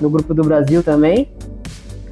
no 0.00 0.08
grupo 0.08 0.32
do 0.32 0.42
Brasil 0.42 0.82
também. 0.82 1.28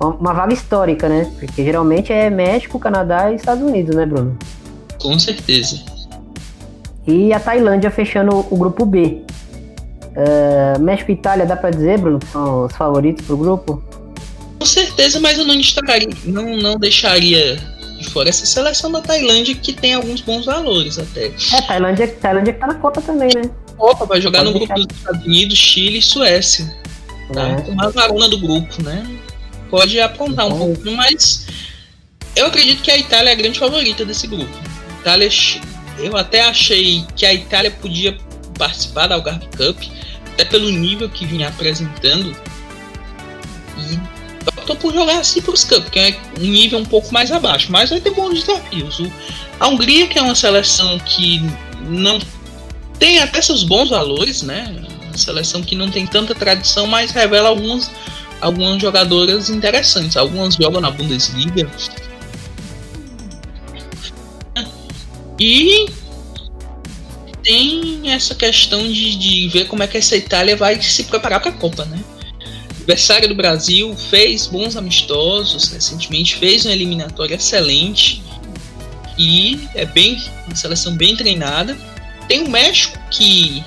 Uma 0.01 0.33
vaga 0.33 0.53
histórica, 0.53 1.09
né? 1.09 1.31
Porque 1.39 1.65
geralmente 1.65 2.13
é 2.13 2.31
México, 2.31 2.79
Canadá 2.79 3.33
e 3.33 3.37
Estados 3.37 3.63
Unidos, 3.63 3.97
né, 3.97 4.07
Bruno? 4.07 4.37
Com 5.01 5.19
certeza. 5.19 5.83
E 7.07 7.33
a 7.33 7.41
Tailândia 7.41 7.91
fechando 7.91 8.45
o 8.51 8.57
grupo 8.57 8.85
B. 8.85 9.23
Uh, 10.09 10.81
México 10.81 11.11
e 11.11 11.15
Itália, 11.15 11.47
dá 11.47 11.57
pra 11.57 11.71
dizer, 11.71 11.99
Bruno, 11.99 12.19
que 12.19 12.27
são 12.27 12.67
os 12.67 12.73
favoritos 12.77 13.25
pro 13.25 13.37
grupo? 13.37 13.83
Certeza, 14.69 15.19
mas 15.21 15.39
eu 15.39 15.45
não 15.45 15.57
destacaria, 15.57 16.09
não, 16.25 16.57
não 16.57 16.77
deixaria 16.77 17.57
de 17.99 18.09
fora 18.11 18.29
essa 18.29 18.47
seleção 18.47 18.93
da 18.93 19.01
Tailândia 19.01 19.55
que 19.55 19.73
tem 19.73 19.95
alguns 19.95 20.21
bons 20.21 20.47
valores 20.47 20.99
até. 20.99 21.33
É, 21.53 21.63
Tailândia, 21.63 22.09
Tailândia 22.09 22.53
que 22.53 22.61
tá 22.61 22.67
na 22.67 22.75
Copa 22.75 23.01
também, 23.01 23.31
né? 23.35 23.51
Copa 23.77 24.07
vai 24.07 24.21
jogar 24.21 24.41
Pode 24.41 24.53
no 24.53 24.59
grupo 24.59 24.75
dos 24.75 24.97
Estados 24.97 25.25
Unidos, 25.25 25.59
Chile 25.59 25.99
e 25.99 26.03
Suécia. 26.03 26.77
Tá? 27.33 27.49
É. 27.49 27.71
Uma 27.71 27.91
varuna 27.91 28.29
do 28.29 28.39
grupo, 28.39 28.83
né? 28.83 29.05
Pode 29.71 30.01
apontar 30.01 30.47
um 30.47 30.49
então- 30.49 30.59
pouco, 30.75 30.91
mas 30.93 31.47
eu 32.37 32.47
acredito 32.47 32.83
que 32.83 32.91
a 32.91 32.99
Itália 32.99 33.31
é 33.31 33.33
a 33.33 33.37
grande 33.37 33.59
favorita 33.59 34.05
desse 34.05 34.27
grupo. 34.27 34.51
Itália, 35.01 35.29
eu 35.99 36.17
até 36.17 36.43
achei 36.43 37.05
que 37.17 37.27
a 37.27 37.35
Itália 37.35 37.71
podia 37.71 38.17
participar 38.57 39.07
da 39.07 39.15
Algarve 39.15 39.47
Cup, 39.57 39.81
até 40.33 40.45
pelo 40.45 40.71
nível 40.71 41.09
que 41.09 41.27
vinha 41.27 41.49
apresentando. 41.49 42.35
E 43.79 44.18
optou 44.69 44.77
por 44.77 44.93
jogar 44.93 45.19
assim 45.19 45.41
para 45.41 45.55
os 45.55 45.65
Cup, 45.65 45.89
que 45.89 45.99
é 45.99 46.21
um 46.39 46.45
nível 46.45 46.79
um 46.79 46.85
pouco 46.85 47.13
mais 47.13 47.33
abaixo, 47.33 47.71
mas 47.71 47.91
vai 47.91 48.01
ter 48.01 48.11
bons 48.11 48.41
desafios. 48.45 49.01
A 49.59 49.69
Hungria, 49.69 50.07
que 50.07 50.19
é 50.19 50.23
uma 50.23 50.35
seleção 50.35 50.99
que 50.99 51.43
não 51.81 52.19
tem 52.99 53.21
até 53.21 53.41
seus 53.41 53.65
bons 53.65 53.91
valores, 53.91 54.43
né? 54.43 54.75
Uma 55.07 55.17
seleção 55.17 55.63
que 55.63 55.75
não 55.75 55.91
tem 55.91 56.07
tanta 56.07 56.35
tradição, 56.35 56.87
mas 56.87 57.11
revela 57.11 57.49
alguns, 57.49 57.91
algumas 58.41 58.81
jogadoras 58.81 59.49
interessantes. 59.49 60.17
Algumas 60.17 60.55
jogam 60.55 60.81
na 60.81 60.91
Bundesliga. 60.91 61.71
E 65.41 65.87
tem 67.43 68.11
essa 68.11 68.35
questão 68.35 68.83
de, 68.83 69.17
de 69.17 69.49
ver 69.49 69.67
como 69.67 69.83
é 69.83 69.87
que 69.87 69.97
essa 69.97 70.17
Itália 70.17 70.57
vai 70.57 70.81
se 70.83 71.05
preparar 71.05 71.41
para 71.41 71.51
a 71.51 71.55
Copa, 71.55 71.85
né? 71.85 71.99
Adversário 72.89 73.29
do 73.29 73.35
Brasil 73.35 73.95
fez 73.95 74.47
bons 74.47 74.75
amistosos 74.75 75.71
recentemente, 75.71 76.37
fez 76.37 76.65
uma 76.65 76.73
eliminatória 76.73 77.35
excelente 77.35 78.23
e 79.19 79.69
é 79.75 79.85
bem 79.85 80.19
uma 80.47 80.57
seleção 80.57 80.97
bem 80.97 81.15
treinada. 81.15 81.77
Tem 82.27 82.43
o 82.43 82.49
México 82.49 82.99
que 83.11 83.63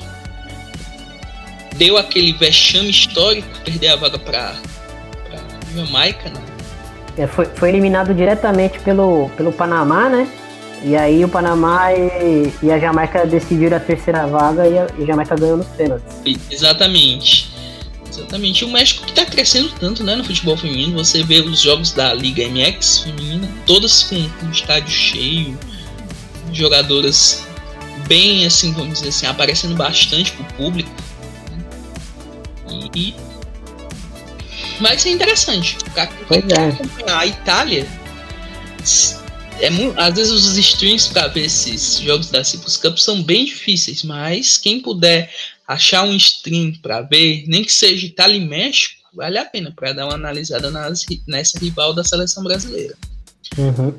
deu 1.78 2.00
aquele 2.00 2.34
vexame 2.34 2.90
histórico, 2.90 3.48
perder 3.64 3.90
a 3.90 3.96
vaga 3.96 4.18
para 4.18 4.56
Jamaica, 5.76 6.32
né? 6.32 6.42
É, 7.16 7.28
foi, 7.28 7.46
foi 7.46 7.70
eliminado 7.70 8.16
diretamente 8.16 8.80
pelo, 8.80 9.30
pelo 9.38 9.52
Panamá, 9.52 10.10
né? 10.10 10.28
E 10.84 10.98
aí 10.98 11.24
o 11.24 11.30
Panamá 11.30 11.94
e, 11.94 12.52
e 12.64 12.72
a 12.72 12.80
Jamaica 12.80 13.24
decidiram 13.28 13.78
a 13.78 13.80
terceira 13.80 14.26
vaga 14.26 14.68
e 14.68 14.80
a, 14.80 14.88
e 14.98 15.04
a 15.04 15.06
Jamaica 15.06 15.36
ganhou 15.36 15.58
nos 15.58 15.68
pênaltis. 15.68 16.12
Exatamente. 16.50 17.51
Exatamente. 18.12 18.66
O 18.66 18.70
México 18.70 19.06
que 19.06 19.12
está 19.12 19.26
crescendo 19.26 19.72
tanto 19.80 20.04
né, 20.04 20.16
no 20.16 20.24
futebol 20.24 20.58
feminino. 20.58 20.98
Você 20.98 21.24
vê 21.24 21.40
os 21.40 21.62
jogos 21.62 21.94
da 21.94 22.14
Liga 22.14 22.44
MX 22.48 23.00
feminina, 23.00 23.50
todas 23.66 24.04
com, 24.04 24.30
com 24.30 24.52
estádio 24.52 24.92
cheio, 24.92 25.58
jogadoras 26.52 27.48
bem 28.08 28.46
assim, 28.46 28.74
vamos 28.74 28.96
dizer 28.96 29.10
assim, 29.10 29.26
aparecendo 29.26 29.76
bastante 29.76 30.34
pro 30.34 30.44
público. 30.56 30.92
E, 32.94 33.10
e 33.10 33.16
vai 34.82 35.00
ser 35.00 35.12
interessante. 35.12 35.78
É. 35.96 37.12
A 37.14 37.26
Itália 37.26 37.88
é 39.62 39.70
muito, 39.70 40.00
às 40.00 40.16
vezes 40.16 40.32
os 40.32 40.58
streams 40.58 41.10
para 41.14 41.28
ver 41.28 41.46
esses 41.46 42.00
jogos 42.00 42.30
da 42.30 42.44
Cyprus 42.44 42.78
Cup 42.78 42.98
são 42.98 43.22
bem 43.22 43.46
difíceis, 43.46 44.04
mas 44.04 44.58
quem 44.58 44.82
puder 44.82 45.30
achar 45.68 46.04
um 46.04 46.16
stream 46.16 46.74
para 46.82 47.02
ver, 47.02 47.46
nem 47.48 47.64
que 47.64 47.72
seja 47.72 48.06
Itália 48.06 48.38
e 48.38 48.46
México, 48.46 48.96
vale 49.14 49.38
a 49.38 49.46
pena 49.46 49.72
para 49.76 49.94
dar 49.94 50.06
uma 50.06 50.16
analisada 50.16 50.72
nas, 50.72 51.06
nessa 51.28 51.60
rival 51.60 51.94
da 51.94 52.04
seleção 52.04 52.44
brasileira. 52.44 52.96
Uhum. 53.58 53.94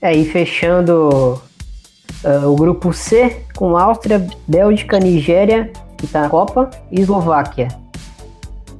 É, 0.00 0.14
e 0.14 0.24
fechando 0.24 1.40
uh, 2.24 2.46
o 2.46 2.54
grupo 2.54 2.92
C 2.92 3.44
com 3.56 3.76
Áustria, 3.76 4.24
Bélgica, 4.46 4.98
Nigéria, 4.98 5.72
que 5.96 6.04
está 6.04 6.22
na 6.22 6.28
Copa, 6.28 6.70
e 6.92 7.00
Eslováquia. 7.00 7.68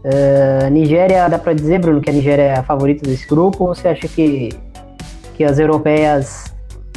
Uh, 0.04 0.70
Nigéria, 0.70 1.28
dá 1.28 1.38
para 1.38 1.54
dizer, 1.54 1.80
Bruno, 1.80 2.00
que 2.00 2.10
a 2.10 2.12
Nigéria 2.12 2.42
é 2.42 2.58
a 2.58 2.62
favorita 2.62 3.08
desse 3.08 3.26
grupo? 3.26 3.64
Ou 3.64 3.74
você 3.74 3.88
acha 3.88 4.06
que 4.06 4.50
que 5.38 5.44
as 5.44 5.60
europeias 5.60 6.52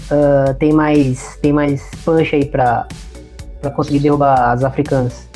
uh, 0.09 0.51
têm 0.55 0.73
mais, 0.73 1.37
tem 1.43 1.53
mais 1.53 1.83
punch 2.03 2.35
aí 2.35 2.43
para 2.43 2.87
conseguir 3.75 3.99
derrubar 3.99 4.51
as 4.51 4.63
africanas. 4.63 5.29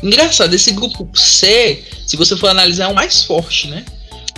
Engraçado, 0.00 0.54
esse 0.54 0.70
grupo 0.70 1.10
C, 1.18 1.82
se 2.06 2.16
você 2.16 2.36
for 2.36 2.48
analisar, 2.48 2.84
é 2.84 2.92
o 2.92 2.94
mais 2.94 3.24
forte, 3.24 3.66
né? 3.66 3.84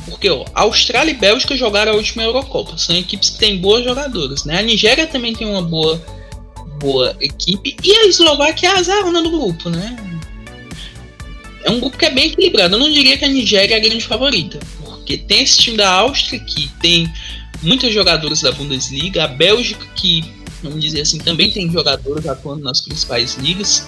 Porque 0.07 0.31
ó, 0.31 0.47
Austrália 0.55 1.11
e 1.11 1.15
Bélgica 1.15 1.55
jogaram 1.59 1.93
a 1.93 1.97
última 1.97 2.23
Eurocopa. 2.23 2.79
São 2.79 2.97
equipes 2.97 3.29
que 3.29 3.39
têm 3.39 3.59
boas 3.59 3.85
jogadoras, 3.85 4.45
né? 4.47 4.59
A 4.59 4.63
Nigéria 4.63 5.07
também 5.07 5.35
tem 5.35 5.47
uma 5.47 5.61
boa, 5.61 6.03
boa 6.81 7.15
equipe. 7.21 7.77
E 7.85 7.93
a 7.93 8.07
Eslováquia 8.07 8.71
é 8.71 8.73
a 8.73 8.79
azarona 8.79 9.21
do 9.21 9.31
grupo, 9.31 9.69
né? 9.69 9.95
É 11.65 11.71
um 11.71 11.81
grupo 11.81 11.99
que 11.99 12.07
é 12.07 12.11
bem 12.11 12.29
equilibrado. 12.29 12.77
Eu 12.77 12.79
não 12.79 12.91
diria 12.91 13.19
que 13.19 13.27
a 13.27 13.29
Nigéria 13.29 13.75
é 13.75 13.77
a 13.77 13.83
grande 13.83 14.07
favorita. 14.07 14.59
Porque 14.83 15.19
tem 15.19 15.43
esse 15.43 15.59
time 15.59 15.77
da 15.77 15.91
Áustria 15.91 16.41
que 16.41 16.69
tem 16.81 17.13
muitos 17.63 17.93
jogadores 17.93 18.43
da 18.43 18.53
Bundesliga, 18.53 19.25
a 19.25 19.29
Bélgica, 19.29 19.85
que, 19.95 20.33
vamos 20.63 20.81
dizer 20.81 21.03
assim, 21.03 21.19
também 21.19 21.51
tem 21.51 21.71
jogadores 21.71 22.27
atuando 22.27 22.63
nas 22.63 22.81
principais 22.81 23.37
ligas. 23.37 23.87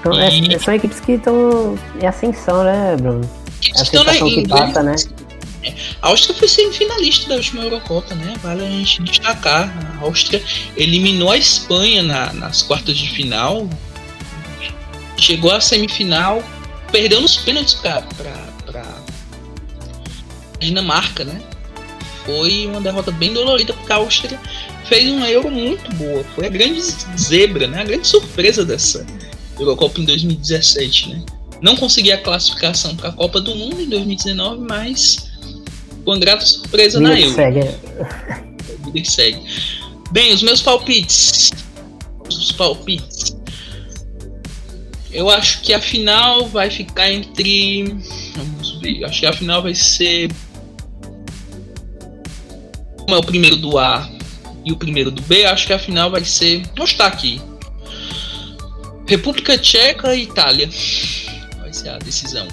Então, 0.00 0.12
e... 0.14 0.54
é, 0.54 0.58
são 0.58 0.74
equipes 0.74 1.00
que 1.00 1.12
estão 1.12 1.78
em 2.00 2.06
ascensão, 2.06 2.64
né, 2.64 2.96
Bruno? 2.96 3.28
Equipes 3.60 3.82
que 3.82 3.96
estão 3.96 4.04
na 4.04 4.14
que 4.14 4.48
passa, 4.48 4.82
né? 4.82 4.94
É, 5.62 5.74
a 6.00 6.08
Áustria 6.08 6.36
foi 6.36 6.48
semifinalista 6.48 7.28
da 7.28 7.34
última 7.34 7.64
Eurocopa, 7.64 8.14
né? 8.14 8.34
Vale 8.42 8.64
a 8.64 8.70
gente 8.70 9.02
destacar. 9.02 9.72
A 10.00 10.04
Áustria 10.04 10.42
eliminou 10.76 11.30
a 11.32 11.36
Espanha 11.36 12.02
na, 12.02 12.32
nas 12.32 12.62
quartas 12.62 12.96
de 12.96 13.10
final, 13.10 13.68
chegou 15.16 15.52
à 15.52 15.60
semifinal, 15.60 16.42
perdeu 16.92 17.20
nos 17.20 17.36
pênaltis 17.36 17.74
para 17.74 18.04
Dinamarca, 20.60 21.24
né? 21.24 21.40
Foi 22.28 22.66
uma 22.66 22.78
derrota 22.78 23.10
bem 23.10 23.32
dolorida, 23.32 23.72
porque 23.72 23.90
a 23.90 23.96
Áustria 23.96 24.38
fez 24.84 25.10
uma 25.10 25.30
Euro 25.30 25.50
muito 25.50 25.90
boa. 25.94 26.22
Foi 26.34 26.44
a 26.44 26.50
grande 26.50 26.78
zebra, 27.18 27.66
né? 27.66 27.80
A 27.80 27.84
grande 27.84 28.06
surpresa 28.06 28.66
dessa 28.66 29.06
Eurocopa 29.58 29.98
em 29.98 30.04
2017, 30.04 31.08
né? 31.08 31.24
Não 31.62 31.74
consegui 31.74 32.12
a 32.12 32.18
classificação 32.18 32.94
para 32.94 33.08
a 33.08 33.12
Copa 33.12 33.40
do 33.40 33.56
Mundo 33.56 33.80
em 33.80 33.88
2019, 33.88 34.60
mas 34.68 35.30
com 36.04 36.10
uma 36.10 36.18
grata 36.18 36.44
surpresa 36.44 36.98
Vida 36.98 37.10
na 37.10 37.18
Euro. 37.18 37.34
Segue. 37.34 37.60
Vida 38.84 39.00
que 39.00 39.10
segue. 39.10 39.40
Bem, 40.12 40.34
os 40.34 40.42
meus 40.42 40.60
palpites. 40.60 41.50
Os 42.28 42.52
palpites. 42.52 43.38
Eu 45.10 45.30
acho 45.30 45.62
que 45.62 45.72
a 45.72 45.80
final 45.80 46.46
vai 46.46 46.68
ficar 46.68 47.10
entre. 47.10 47.96
Vamos 48.36 48.78
ver. 48.82 49.02
Acho 49.06 49.20
que 49.20 49.26
a 49.26 49.32
final 49.32 49.62
vai 49.62 49.74
ser 49.74 50.30
como 53.08 53.16
é 53.16 53.20
o 53.20 53.24
primeiro 53.24 53.56
do 53.56 53.78
A 53.78 54.06
e 54.66 54.70
o 54.70 54.76
primeiro 54.76 55.10
do 55.10 55.22
B, 55.22 55.46
acho 55.46 55.66
que 55.66 55.72
a 55.72 55.78
final 55.78 56.10
vai 56.10 56.22
ser. 56.26 56.62
Não 56.76 56.84
está 56.84 57.06
aqui. 57.06 57.40
República 59.06 59.56
Tcheca 59.56 60.14
e 60.14 60.24
Itália. 60.24 60.68
Vai 61.58 61.72
ser 61.72 61.88
a 61.88 61.96
decisão. 61.96 62.46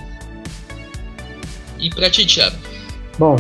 E 1.77 1.89
para 1.89 2.09
ti, 2.09 2.25
Thiago? 2.25 2.55
Bom, 3.19 3.35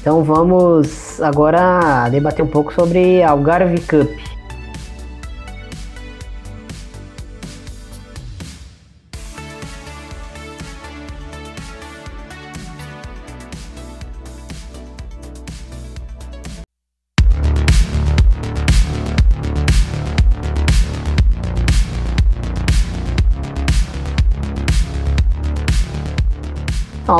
então 0.00 0.22
vamos 0.22 1.20
agora 1.20 2.08
debater 2.08 2.44
um 2.44 2.48
pouco 2.48 2.72
sobre 2.72 3.20
a 3.24 3.30
Algarve 3.30 3.80
Cup. 3.80 4.25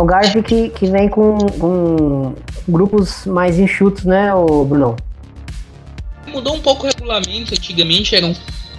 Algarve 0.07 0.41
que, 0.41 0.69
que 0.69 0.87
vem 0.87 1.09
com, 1.09 1.37
com 1.59 2.35
grupos 2.69 3.27
mais 3.27 3.59
enxutos, 3.59 4.05
né, 4.05 4.33
o 4.33 4.65
Bruno? 4.65 4.95
Mudou 6.29 6.55
um 6.55 6.61
pouco 6.61 6.85
o 6.85 6.87
regulamento, 6.87 7.53
antigamente 7.53 8.15
eram 8.15 8.33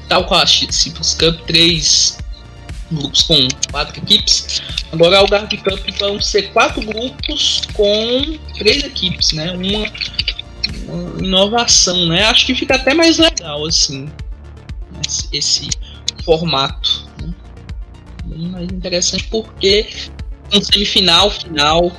tal 0.08 0.26
qual 0.26 0.42
a 0.42 0.48
Citrus 0.48 1.16
Cup, 1.16 1.42
três 1.46 2.18
grupos 2.90 3.24
com 3.24 3.46
quatro 3.70 3.98
equipes. 4.02 4.62
Agora 4.94 5.18
a 5.18 5.20
Algarve 5.20 5.58
Cup 5.58 6.00
vão 6.00 6.22
ser 6.22 6.54
quatro 6.54 6.82
grupos 6.82 7.64
com 7.74 8.40
três 8.58 8.86
equipes, 8.86 9.34
né? 9.34 9.52
Uma, 9.52 10.94
uma 10.94 11.26
inovação, 11.26 12.08
né? 12.08 12.24
Acho 12.24 12.46
que 12.46 12.56
fica 12.56 12.76
até 12.76 12.94
mais 12.94 13.18
legal 13.18 13.66
assim 13.66 14.08
esse, 15.06 15.28
esse 15.34 15.70
formato. 16.24 17.06
Né? 17.22 17.34
Bem 18.24 18.48
mais 18.48 18.68
interessante 18.72 19.26
porque 19.26 19.90
um 20.54 20.62
semifinal, 20.62 21.30
final, 21.30 21.92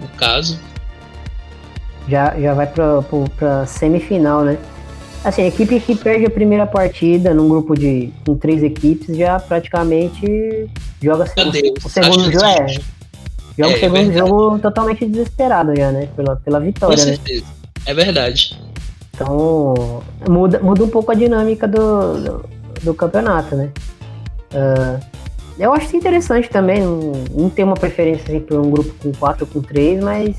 no 0.00 0.08
caso. 0.16 0.58
Já, 2.08 2.38
já 2.38 2.54
vai 2.54 2.66
pra, 2.66 3.02
pra, 3.02 3.18
pra 3.36 3.66
semifinal, 3.66 4.42
né? 4.44 4.58
Assim, 5.24 5.42
a 5.42 5.46
equipe 5.46 5.80
que 5.80 5.94
perde 5.96 6.26
a 6.26 6.30
primeira 6.30 6.66
partida 6.66 7.32
num 7.32 7.48
grupo 7.48 7.74
de 7.74 8.12
com 8.26 8.36
três 8.36 8.62
equipes 8.62 9.16
já 9.16 9.40
praticamente 9.40 10.68
joga 11.02 11.24
Meu 11.34 11.50
Deus, 11.50 11.84
o 11.84 11.88
segundo 11.88 12.30
jogo. 12.30 12.44
É, 12.44 12.66
joga 13.56 13.72
é, 13.72 13.76
o 13.76 13.80
segundo 13.80 14.10
é 14.10 14.18
jogo 14.18 14.58
totalmente 14.58 15.06
desesperado 15.06 15.74
já, 15.74 15.90
né? 15.90 16.08
Pela, 16.14 16.36
pela 16.36 16.60
vitória, 16.60 16.94
com 16.94 17.02
né? 17.02 17.16
certeza. 17.16 17.44
né? 17.44 17.52
É 17.86 17.94
verdade. 17.94 18.60
Então 19.14 20.02
muda, 20.28 20.58
muda 20.58 20.84
um 20.84 20.90
pouco 20.90 21.10
a 21.10 21.14
dinâmica 21.14 21.66
do, 21.66 22.20
do, 22.20 22.44
do 22.82 22.94
campeonato, 22.94 23.56
né? 23.56 23.70
Uh, 24.52 25.00
eu 25.58 25.72
acho 25.72 25.96
interessante 25.96 26.48
também. 26.48 26.80
Não, 26.80 27.12
não 27.30 27.50
tem 27.50 27.64
uma 27.64 27.74
preferência 27.74 28.24
assim, 28.24 28.40
por 28.40 28.58
um 28.58 28.70
grupo 28.70 28.92
com 29.02 29.12
quatro 29.12 29.46
ou 29.46 29.52
com 29.52 29.66
três, 29.66 30.02
mas 30.02 30.36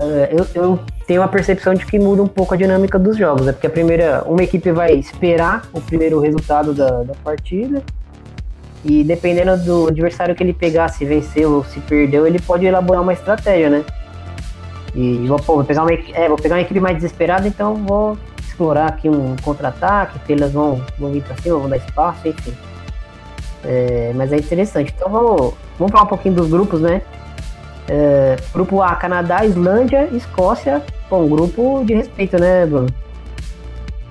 uh, 0.00 0.28
eu, 0.30 0.46
eu 0.54 0.80
tenho 1.06 1.22
a 1.22 1.28
percepção 1.28 1.74
de 1.74 1.84
que 1.86 1.98
muda 1.98 2.22
um 2.22 2.26
pouco 2.26 2.54
a 2.54 2.56
dinâmica 2.56 2.98
dos 2.98 3.16
jogos. 3.16 3.46
É 3.46 3.52
porque 3.52 3.66
a 3.66 3.70
primeira, 3.70 4.24
uma 4.26 4.42
equipe 4.42 4.72
vai 4.72 4.94
esperar 4.94 5.68
o 5.72 5.80
primeiro 5.80 6.18
resultado 6.20 6.72
da, 6.74 7.02
da 7.02 7.14
partida. 7.22 7.82
E 8.84 9.02
dependendo 9.02 9.56
do 9.64 9.88
adversário 9.88 10.34
que 10.34 10.42
ele 10.42 10.52
pegar, 10.52 10.88
se 10.88 11.04
venceu 11.04 11.52
ou 11.52 11.64
se 11.64 11.80
perdeu, 11.80 12.26
ele 12.26 12.38
pode 12.38 12.64
elaborar 12.64 13.02
uma 13.02 13.12
estratégia, 13.12 13.68
né? 13.68 13.84
E 14.94 15.26
vou, 15.26 15.38
pô, 15.38 15.56
vou, 15.56 15.64
pegar 15.64 15.82
uma, 15.82 15.92
é, 15.92 16.28
vou 16.28 16.36
pegar 16.36 16.54
uma 16.54 16.62
equipe 16.62 16.80
mais 16.80 16.96
desesperada, 16.96 17.46
então 17.46 17.74
vou 17.74 18.16
explorar 18.38 18.86
aqui 18.86 19.10
um 19.10 19.36
contra-ataque, 19.42 20.18
que 20.20 20.32
elas 20.32 20.52
vão, 20.52 20.80
vão 20.98 21.12
vir 21.12 21.22
pra 21.22 21.36
cima, 21.36 21.58
vão 21.58 21.68
dar 21.68 21.76
espaço, 21.76 22.26
enfim. 22.26 22.54
É, 23.66 24.12
mas 24.14 24.32
é 24.32 24.36
interessante. 24.36 24.94
Então 24.96 25.10
vamos, 25.10 25.54
vamos 25.78 25.92
falar 25.92 26.04
um 26.04 26.08
pouquinho 26.08 26.36
dos 26.36 26.48
grupos, 26.48 26.80
né? 26.80 27.02
É, 27.88 28.36
grupo 28.52 28.80
A, 28.80 28.94
Canadá, 28.94 29.44
Islândia, 29.44 30.08
Escócia. 30.12 30.82
Bom, 31.10 31.28
grupo 31.28 31.84
de 31.84 31.94
respeito, 31.94 32.38
né, 32.38 32.64
Bruno? 32.64 32.88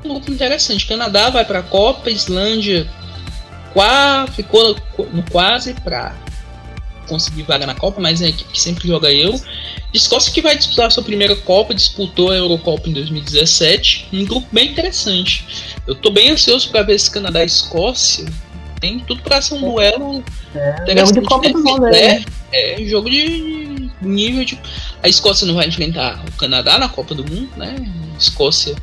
Um 0.03 0.09
grupo 0.09 0.31
interessante. 0.31 0.85
Canadá 0.85 1.29
vai 1.29 1.45
para 1.45 1.59
a 1.59 1.63
Copa, 1.63 2.09
Islândia 2.09 2.87
quá, 3.73 4.25
ficou 4.33 4.75
no 5.11 5.21
quase 5.29 5.73
para 5.73 6.15
conseguir 7.07 7.43
vaga 7.43 7.67
na 7.67 7.75
Copa, 7.75 8.01
mas 8.01 8.21
é 8.21 8.25
a 8.25 8.29
equipe 8.29 8.51
que 8.51 8.59
sempre 8.59 8.87
joga 8.87 9.11
Euro. 9.11 9.39
Escócia 9.93 10.33
que 10.33 10.41
vai 10.41 10.57
disputar 10.57 10.91
sua 10.91 11.03
primeira 11.03 11.35
Copa, 11.35 11.73
disputou 11.73 12.31
a 12.31 12.35
Eurocopa 12.35 12.89
em 12.89 12.93
2017. 12.93 14.07
Um 14.13 14.25
grupo 14.25 14.47
bem 14.51 14.71
interessante. 14.71 15.75
Eu 15.85 15.93
tô 15.95 16.09
bem 16.09 16.31
ansioso 16.31 16.69
para 16.69 16.83
ver 16.83 16.95
esse 16.95 17.11
Canadá 17.11 17.43
e 17.43 17.45
Escócia. 17.45 18.25
Tem 18.79 18.99
tudo 18.99 19.21
para 19.21 19.41
ser 19.41 19.55
um 19.55 19.71
duelo. 19.71 20.23
É, 20.53 20.97
jogo 20.97 21.13
de 21.13 21.21
Copa 21.21 21.47
né? 21.47 21.53
do 21.53 21.63
Mundo, 21.63 21.87
é, 21.87 21.91
né? 21.91 22.25
é, 22.51 22.83
jogo 22.85 23.09
de 23.09 23.89
nível 24.01 24.45
de. 24.45 24.59
A 25.01 25.07
Escócia 25.07 25.47
não 25.47 25.55
vai 25.55 25.67
enfrentar 25.67 26.23
o 26.27 26.31
Canadá 26.33 26.77
na 26.77 26.89
Copa 26.89 27.15
do 27.15 27.23
Mundo, 27.23 27.49
né? 27.57 27.75
A 28.13 28.17
Escócia 28.17 28.75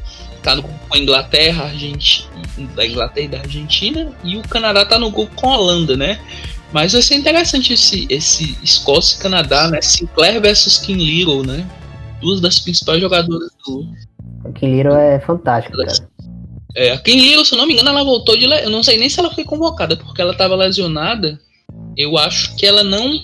tá 0.42 0.54
no 0.54 0.62
grupo 0.62 0.78
com 0.88 0.96
a 0.96 0.98
Inglaterra, 0.98 1.64
a 1.64 1.66
Argentina, 1.68 2.28
da 2.74 2.86
Inglaterra 2.86 3.26
e 3.26 3.28
da 3.28 3.38
Argentina, 3.38 4.12
e 4.24 4.36
o 4.36 4.42
Canadá 4.42 4.84
tá 4.84 4.98
no 4.98 5.10
grupo 5.10 5.34
com 5.36 5.50
a 5.50 5.56
Holanda, 5.56 5.96
né? 5.96 6.18
Mas 6.72 6.92
vai 6.92 7.02
ser 7.02 7.16
interessante 7.16 7.74
esse, 7.74 8.06
esse 8.08 8.56
Escócia 8.62 9.16
e 9.18 9.22
Canadá, 9.22 9.68
né? 9.68 9.80
Sinclair 9.80 10.40
versus 10.40 10.78
Kim 10.78 10.96
Little, 10.96 11.44
né? 11.44 11.66
Duas 12.20 12.40
das 12.40 12.58
principais 12.58 13.00
jogadoras 13.00 13.50
do. 13.64 13.86
A 14.44 14.52
Kim 14.52 14.76
Little 14.76 14.96
é 14.96 15.20
fantástico, 15.20 15.76
cara. 15.76 16.08
É, 16.74 16.92
a 16.92 16.98
Kim 16.98 17.16
Little, 17.16 17.44
se 17.44 17.54
eu 17.54 17.58
não 17.58 17.66
me 17.66 17.74
engano, 17.74 17.90
ela 17.90 18.04
voltou 18.04 18.36
de. 18.36 18.44
Eu 18.44 18.70
não 18.70 18.82
sei 18.82 18.96
nem 18.98 19.08
se 19.08 19.20
ela 19.20 19.32
foi 19.32 19.44
convocada, 19.44 19.96
porque 19.96 20.20
ela 20.20 20.32
estava 20.32 20.56
lesionada. 20.56 21.40
Eu 21.96 22.16
acho 22.16 22.56
que 22.56 22.66
ela 22.66 22.82
não 22.82 23.22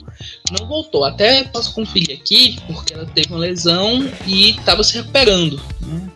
não 0.59 0.67
voltou. 0.67 1.05
Até 1.05 1.45
posso 1.45 1.75
conferir 1.75 2.19
aqui, 2.19 2.59
porque 2.67 2.95
ela 2.95 3.07
teve 3.07 3.29
uma 3.29 3.39
lesão 3.39 4.07
e 4.27 4.51
estava 4.51 4.83
se 4.83 4.97
recuperando. 4.97 5.61
Né? 5.81 6.09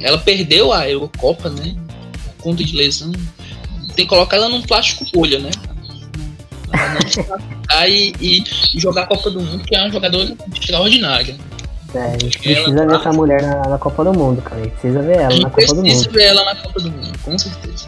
Ela 0.00 0.18
perdeu 0.18 0.72
a 0.72 0.88
Eurocopa, 0.88 1.48
né? 1.50 1.76
Por 2.24 2.44
conta 2.44 2.64
de 2.64 2.74
lesão. 2.74 3.12
Tem 3.94 4.04
que 4.04 4.06
colocar 4.06 4.36
ela 4.36 4.48
num 4.48 4.62
plástico 4.62 5.06
bolha, 5.12 5.38
né? 5.38 5.50
Ela 7.70 7.86
e, 7.88 8.12
e, 8.20 8.44
jogar 8.80 9.02
a 9.02 9.06
Copa 9.06 9.30
do 9.30 9.40
Mundo, 9.40 9.64
que 9.64 9.76
é 9.76 9.80
uma 9.80 9.90
jogadora 9.90 10.36
extraordinária. 10.54 11.36
É, 11.94 12.14
a 12.14 12.18
gente 12.18 12.38
precisa 12.38 12.70
ver 12.70 12.86
tá... 12.88 12.94
essa 12.94 13.12
mulher 13.12 13.42
na, 13.42 13.68
na, 13.68 13.78
Copa 13.78 14.04
do 14.04 14.12
Mundo, 14.12 14.40
cara. 14.42 14.60
A 14.60 14.64
gente 14.64 14.72
precisa 14.72 15.02
ver 15.02 15.16
ela 15.16 15.36
na 15.38 15.50
Copa 15.50 15.66
do 15.66 15.74
Mundo. 15.74 15.82
precisa 15.84 16.10
ver 16.10 16.22
ela 16.22 16.44
na 16.44 16.56
Copa 16.56 16.80
do 16.80 16.90
Mundo, 16.90 17.18
com 17.22 17.38
certeza. 17.38 17.86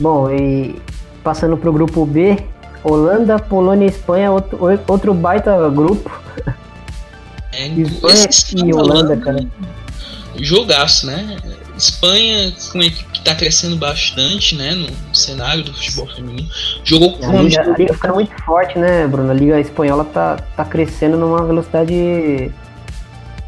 Bom, 0.00 0.30
e 0.30 0.76
passando 1.22 1.56
pro 1.56 1.72
grupo 1.72 2.04
B, 2.04 2.36
Holanda, 2.82 3.38
Polônia 3.38 3.86
e 3.86 3.88
Espanha, 3.88 4.30
outro, 4.30 4.58
outro 4.88 5.14
baita 5.14 5.68
grupo. 5.70 6.10
É, 7.52 7.68
Espanha 7.68 8.26
e 8.66 8.74
Holanda, 8.74 9.16
cara. 9.16 9.46
Jogaço, 10.36 11.06
né? 11.06 11.38
Espanha, 11.76 12.52
com 12.72 12.78
uma 12.78 12.86
equipe 12.86 13.10
que 13.12 13.18
está 13.18 13.34
crescendo 13.34 13.76
bastante, 13.76 14.56
né, 14.56 14.74
no 14.74 15.14
cenário 15.14 15.62
do 15.62 15.72
futebol 15.74 16.06
feminino. 16.06 16.48
Jogou 16.84 17.18
com 17.18 17.38
a 17.38 17.42
liga, 17.42 17.60
a 17.60 17.76
liga 17.76 17.94
fica 17.94 18.12
muito 18.12 18.42
forte, 18.44 18.78
né, 18.78 19.06
Bruno? 19.06 19.30
A 19.30 19.34
liga 19.34 19.60
espanhola 19.60 20.04
tá, 20.04 20.36
tá 20.56 20.64
crescendo 20.64 21.16
numa 21.16 21.44
velocidade 21.44 22.50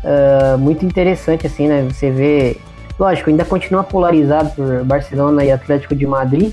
uh, 0.05 0.59
muito 0.59 0.85
interessante, 0.85 1.47
assim, 1.47 1.69
né? 1.69 1.89
Você 1.91 2.11
vê, 2.11 2.59
lógico, 2.99 3.31
ainda 3.31 3.45
continua 3.45 3.83
polarizado 3.83 4.51
por 4.51 4.85
Barcelona 4.85 5.45
e 5.45 5.51
Atlético 5.51 5.95
de 5.95 6.07
Madrid, 6.07 6.53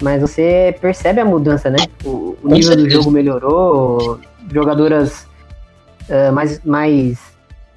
mas 0.00 0.22
você 0.22 0.74
percebe 0.80 1.20
a 1.20 1.24
mudança, 1.24 1.68
né? 1.68 1.78
O, 2.04 2.36
o 2.42 2.48
nível 2.48 2.76
do 2.76 2.88
jogo 2.88 3.10
melhorou, 3.10 4.20
jogadoras 4.50 5.26
uh, 6.08 6.32
mais, 6.32 6.60
mais 6.64 7.27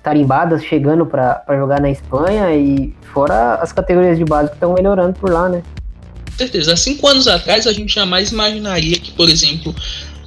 tarimbadas 0.03 0.63
chegando 0.63 1.05
para 1.05 1.43
jogar 1.49 1.79
na 1.79 1.89
Espanha 1.89 2.53
e 2.55 2.93
fora 3.13 3.55
as 3.55 3.71
categorias 3.71 4.17
de 4.17 4.25
base 4.25 4.49
que 4.49 4.55
estão 4.55 4.73
melhorando 4.73 5.13
por 5.13 5.29
lá, 5.29 5.47
né? 5.47 5.61
Certeza. 6.37 6.73
Há 6.73 6.77
cinco 6.77 7.07
anos 7.07 7.27
atrás 7.27 7.67
a 7.67 7.73
gente 7.73 7.93
jamais 7.93 8.31
imaginaria 8.31 8.97
que, 8.97 9.11
por 9.11 9.29
exemplo, 9.29 9.75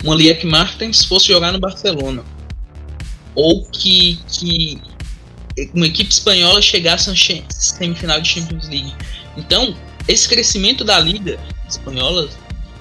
uma 0.04 0.14
Liek 0.14 0.46
Martens 0.46 1.04
fosse 1.04 1.28
jogar 1.28 1.52
no 1.52 1.58
Barcelona. 1.58 2.22
Ou 3.34 3.64
que, 3.64 4.20
que 4.28 4.80
uma 5.74 5.86
equipe 5.86 6.10
espanhola 6.10 6.62
chegasse 6.62 7.08
na 7.08 7.16
semifinal 7.50 8.20
de 8.20 8.28
Champions 8.28 8.68
League. 8.68 8.94
Então, 9.36 9.74
esse 10.06 10.28
crescimento 10.28 10.84
da 10.84 11.00
liga 11.00 11.38
espanhola, 11.68 12.28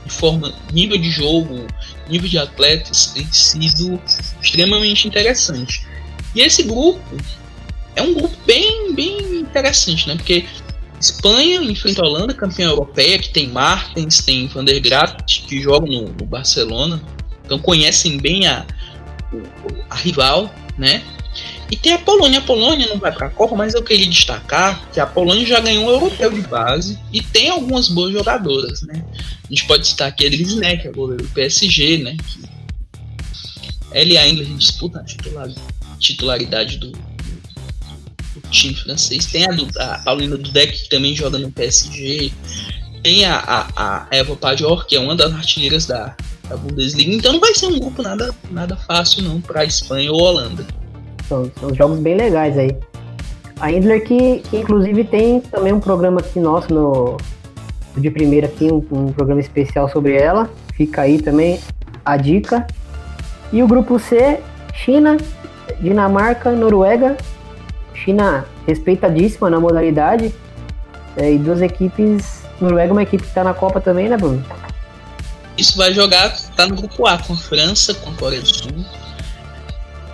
de 0.06 0.12
forma 0.12 0.54
nível 0.72 0.98
de 0.98 1.10
jogo, 1.10 1.66
nível 2.08 2.30
de 2.30 2.38
atletas, 2.38 3.08
tem 3.08 3.26
sido 3.32 4.00
extremamente 4.42 5.08
interessante. 5.08 5.88
E 6.36 6.41
esse 6.41 6.63
grupo 6.63 7.00
é 7.96 8.02
um 8.02 8.13
grupo 8.13 8.36
bem, 8.46 8.93
bem 8.93 9.39
interessante, 9.39 10.08
né? 10.08 10.15
Porque 10.15 10.46
Espanha 11.00 11.62
enfrenta 11.62 12.02
a 12.02 12.06
Holanda, 12.06 12.34
campeã 12.34 12.69
europeia, 12.69 13.19
que 13.19 13.30
tem 13.30 13.50
Martens, 13.50 14.22
tem 14.22 14.48
Van 14.48 14.63
der 14.63 14.80
Graat, 14.80 15.43
que 15.48 15.62
jogam 15.62 15.91
no, 15.91 16.10
no, 16.10 16.26
Barcelona, 16.26 17.02
então 17.46 17.60
conhecem 17.60 18.17
bem 18.17 18.48
a, 18.48 18.65
a 19.89 19.96
rival, 19.96 20.54
né? 20.78 21.04
E 21.69 21.76
tem 21.76 21.93
a 21.93 21.98
Polônia. 21.98 22.39
A 22.39 22.43
Polônia 22.43 22.88
não 22.88 23.00
vai 23.00 23.12
para 23.12 23.28
a 23.28 23.30
Copa, 23.30 23.56
mas 23.56 23.74
eu 23.74 23.84
queria 23.84 24.08
destacar 24.08 24.88
que 24.91 25.00
a 25.00 25.06
Polônia 25.06 25.46
já 25.46 25.60
ganhou 25.60 25.86
um 25.86 25.89
europeu 25.89 26.32
de 26.32 26.41
base 26.41 27.00
e 27.12 27.22
tem 27.22 27.50
algumas 27.50 27.89
boas 27.89 28.13
jogadoras, 28.13 28.84
né? 28.84 29.04
A 29.43 29.48
gente 29.50 29.65
pode 29.65 29.88
citar 29.88 30.08
aqui 30.08 30.26
a 30.26 30.28
é 30.28 30.91
goleiro 30.91 31.24
do 31.24 31.30
PSG, 31.30 31.98
né? 31.98 32.15
Que 32.15 32.43
ela 33.91 34.10
e 34.10 34.17
a 34.17 34.28
Inglaterra 34.28 34.58
disputam 34.58 35.02
a 35.02 35.04
titularidade 35.04 35.83
titularidade 36.04 36.78
do, 36.78 36.92
do 36.92 38.50
time 38.52 38.76
francês. 38.76 39.26
Tem 39.26 39.46
a, 39.46 39.56
a 39.80 40.00
Paulina 40.00 40.38
Dudek, 40.38 40.84
que 40.84 40.89
também 40.89 41.16
joga 41.16 41.39
no 41.39 41.52
PSG. 41.52 42.32
Tem 43.02 43.26
a, 43.26 43.38
a, 43.38 43.68
a 43.76 44.08
Eva 44.12 44.36
Pajor, 44.36 44.86
que 44.86 44.96
é 44.96 45.00
uma 45.00 45.16
das 45.16 45.34
artilheiras 45.34 45.86
da, 45.86 46.16
da 46.48 46.58
Bundesliga. 46.58 47.13
Então 47.13 47.34
não 47.34 47.39
vai 47.39 47.56
ser 47.56 47.68
um 47.68 47.80
grupo 47.80 48.02
nada, 48.02 48.34
nada 48.52 48.76
fácil 48.76 49.24
não 49.24 49.42
para 49.42 49.66
Espanha 49.66 50.12
ou 50.12 50.22
Holanda. 50.22 50.66
São, 51.28 51.50
são 51.60 51.74
jogos 51.74 52.00
bem 52.00 52.16
legais 52.16 52.58
aí. 52.58 52.76
A 53.60 53.72
Indler 53.72 54.04
que, 54.06 54.39
que 54.50 54.58
inclusive 54.58 55.04
tem 55.06 55.39
também 55.39 55.74
um 55.74 55.80
programa 55.80 56.20
aqui 56.20 56.39
nosso 56.39 56.74
no 56.74 57.18
de 57.96 58.10
primeira 58.10 58.48
aqui, 58.48 58.66
um, 58.66 58.84
um 58.92 59.12
programa 59.13 59.39
especial 59.39 59.89
sobre 59.89 60.16
ela. 60.16 60.50
Fica 60.76 61.02
aí 61.02 61.22
também 61.22 61.60
a 62.04 62.18
dica. 62.18 62.66
E 63.52 63.62
o 63.62 63.68
grupo 63.68 64.00
C, 64.00 64.39
China, 64.74 65.18
Dinamarca, 65.80 66.52
Noruega, 66.52 67.18
China 67.94 68.46
respeitadíssima 68.68 69.50
na 69.50 69.60
modalidade. 69.60 70.34
É, 71.16 71.32
e 71.32 71.38
duas 71.38 71.62
equipes. 71.62 72.44
Noruega 72.60 72.90
é 72.90 72.94
uma 72.94 73.04
equipe 73.04 73.24
que 73.24 73.30
está 73.30 73.44
na 73.44 73.54
Copa 73.54 73.80
também, 73.80 74.10
né, 74.10 74.18
Bruno? 74.18 74.44
Isso 75.58 75.78
vai 75.78 75.94
jogar, 75.94 76.36
tá 76.56 76.66
no 76.66 76.76
grupo 76.76 77.06
A, 77.06 77.18
com 77.18 77.38
França, 77.38 77.94
com 77.94 78.14
Coreia 78.16 78.42
do 78.42 78.48
Sul. 78.48 78.72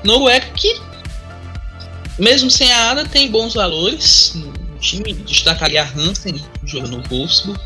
Noruega 0.04 0.48
que, 0.56 0.80
mesmo 2.18 2.50
sem 2.50 2.72
a 2.72 2.92
Ada, 2.92 3.06
tem 3.06 3.32
bons 3.32 3.54
valores 3.54 4.34
no 4.36 4.52
time. 4.80 5.14
Destacaria 5.14 5.84
Hansen, 5.84 6.44
jogando 6.66 6.98
no 6.98 7.04
Wolfsburg. 7.04 7.60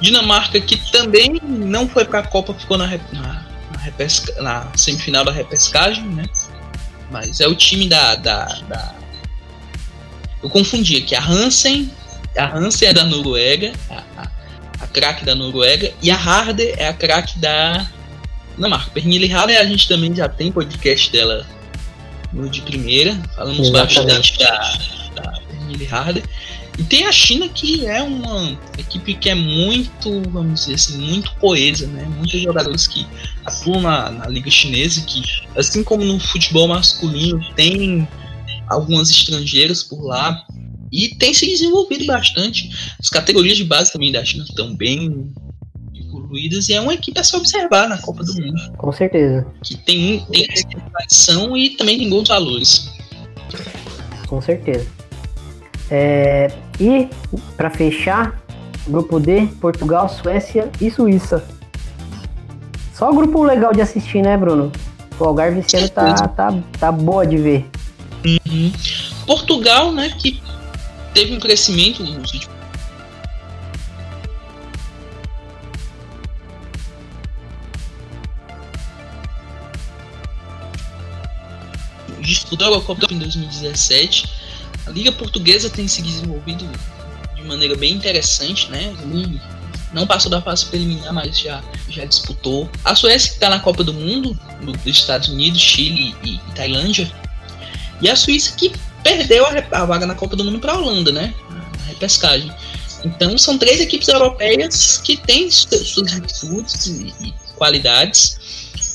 Dinamarca 0.00 0.60
que 0.60 0.76
também 0.92 1.40
não 1.42 1.88
foi 1.88 2.04
para 2.04 2.20
a 2.20 2.26
Copa, 2.26 2.54
ficou 2.54 2.78
na, 2.78 2.86
na, 2.86 3.46
na, 3.72 3.78
repesca, 3.78 4.40
na 4.40 4.70
semifinal 4.76 5.24
da 5.24 5.32
repescagem, 5.32 6.04
né? 6.04 6.24
Mas 7.10 7.40
é 7.40 7.46
o 7.46 7.54
time 7.54 7.88
da. 7.88 8.14
da, 8.14 8.44
da... 8.68 8.94
Eu 10.42 10.50
confundi 10.50 10.96
aqui. 10.96 11.14
A 11.14 11.24
Hansen. 11.24 11.90
A 12.36 12.56
Hansen 12.56 12.88
é 12.88 12.92
da 12.92 13.04
Noruega. 13.04 13.72
A, 13.90 14.02
a, 14.16 14.30
a 14.80 14.86
craque 14.86 15.24
da 15.24 15.34
Noruega. 15.34 15.92
E 16.02 16.10
a 16.10 16.16
Harder 16.16 16.74
é 16.78 16.88
a 16.88 16.92
craque 16.92 17.38
da 17.38 17.86
Dinamarca. 18.54 18.90
Pernille 18.90 19.32
Harder 19.32 19.58
a 19.58 19.64
gente 19.64 19.88
também 19.88 20.14
já 20.14 20.28
tem 20.28 20.50
podcast 20.50 21.10
dela 21.10 21.46
no 22.32 22.48
de 22.48 22.60
primeira. 22.62 23.16
Falamos 23.34 23.68
Exatamente. 23.68 24.36
bastante 24.36 24.38
da, 25.14 25.22
da 25.22 25.40
Millie 25.62 25.86
Harder. 25.86 26.24
E 26.78 26.84
tem 26.84 27.06
a 27.06 27.12
China 27.12 27.48
que 27.48 27.86
é 27.86 28.00
uma 28.00 28.56
equipe 28.78 29.14
que 29.14 29.28
é 29.28 29.34
muito, 29.34 30.22
vamos 30.30 30.60
dizer 30.60 30.74
assim, 30.74 30.96
muito 30.98 31.34
coesa, 31.34 31.88
né? 31.88 32.04
Muitos 32.16 32.40
jogadores 32.40 32.86
que 32.86 33.04
atuam 33.44 33.80
na, 33.80 34.10
na 34.10 34.28
liga 34.28 34.48
chinesa 34.48 35.00
que, 35.00 35.20
assim 35.56 35.82
como 35.82 36.04
no 36.04 36.20
futebol 36.20 36.68
masculino, 36.68 37.44
tem 37.56 38.06
algumas 38.68 39.10
estrangeiras 39.10 39.82
por 39.82 40.04
lá 40.04 40.46
e 40.92 41.08
tem 41.16 41.34
se 41.34 41.46
desenvolvido 41.46 42.06
bastante. 42.06 42.70
As 43.00 43.08
categorias 43.08 43.56
de 43.56 43.64
base 43.64 43.92
também 43.92 44.12
da 44.12 44.24
China 44.24 44.44
estão 44.44 44.72
bem 44.76 45.32
evoluídas 45.96 46.68
e 46.68 46.74
é 46.74 46.80
uma 46.80 46.94
equipe 46.94 47.18
a 47.18 47.24
se 47.24 47.34
observar 47.34 47.88
na 47.88 47.98
Copa 47.98 48.22
do 48.22 48.34
Mundo. 48.34 48.72
Com 48.76 48.92
certeza. 48.92 49.44
Que 49.64 49.76
tem, 49.76 50.24
tem 50.30 50.46
tradição 50.92 51.56
e 51.56 51.70
também 51.70 51.98
tem 51.98 52.08
bons 52.08 52.28
valores. 52.28 52.88
Com 54.28 54.40
certeza. 54.40 54.97
É, 55.90 56.50
e, 56.78 57.08
para 57.56 57.70
fechar, 57.70 58.40
grupo 58.86 59.18
D, 59.18 59.46
Portugal, 59.60 60.08
Suécia 60.08 60.70
e 60.80 60.90
Suíça. 60.90 61.44
Só 62.94 63.12
grupo 63.12 63.42
legal 63.42 63.72
de 63.72 63.80
assistir, 63.80 64.22
né, 64.22 64.36
Bruno? 64.36 64.72
O 65.18 65.24
Algarve 65.24 65.60
esse 65.60 65.76
ano 65.76 65.88
tá, 65.88 66.28
tá, 66.28 66.54
tá 66.78 66.92
boa 66.92 67.26
de 67.26 67.36
ver. 67.36 67.70
Uhum. 68.24 68.72
Portugal, 69.26 69.92
né, 69.92 70.10
que 70.18 70.40
teve 71.14 71.34
um 71.34 71.40
crescimento 71.40 72.02
nos 72.02 72.32
últimos 72.32 72.58
disputou 82.28 82.74
a 82.74 82.82
Copa 82.82 83.06
em 83.10 83.18
2017. 83.18 84.37
A 84.88 84.90
Liga 84.90 85.12
Portuguesa 85.12 85.68
tem 85.68 85.86
se 85.86 86.00
desenvolvido 86.00 86.66
de 87.36 87.44
maneira 87.44 87.76
bem 87.76 87.92
interessante, 87.92 88.70
né? 88.70 88.94
Não 89.92 90.06
passou 90.06 90.30
da 90.30 90.40
fase 90.40 90.64
preliminar, 90.64 91.12
mas 91.12 91.38
já, 91.38 91.62
já 91.90 92.06
disputou. 92.06 92.70
A 92.82 92.94
Suécia 92.94 93.32
está 93.32 93.50
na 93.50 93.60
Copa 93.60 93.84
do 93.84 93.92
Mundo, 93.92 94.38
dos 94.62 94.86
Estados 94.86 95.28
Unidos, 95.28 95.60
Chile 95.60 96.16
e, 96.24 96.36
e 96.36 96.40
Tailândia. 96.54 97.10
E 98.00 98.08
a 98.08 98.16
Suíça 98.16 98.56
que 98.56 98.72
perdeu 99.02 99.44
a, 99.44 99.82
a 99.82 99.84
vaga 99.84 100.06
na 100.06 100.14
Copa 100.14 100.34
do 100.36 100.44
Mundo 100.44 100.58
para 100.58 100.72
a 100.72 100.78
Holanda, 100.78 101.12
né? 101.12 101.34
Na 101.50 101.84
repescagem. 101.84 102.50
Então 103.04 103.36
são 103.36 103.58
três 103.58 103.80
equipes 103.82 104.08
europeias 104.08 105.02
que 105.04 105.18
têm 105.18 105.50
suas 105.50 106.12
virtudes 106.12 106.86
e 106.86 107.34
qualidades. 107.56 108.38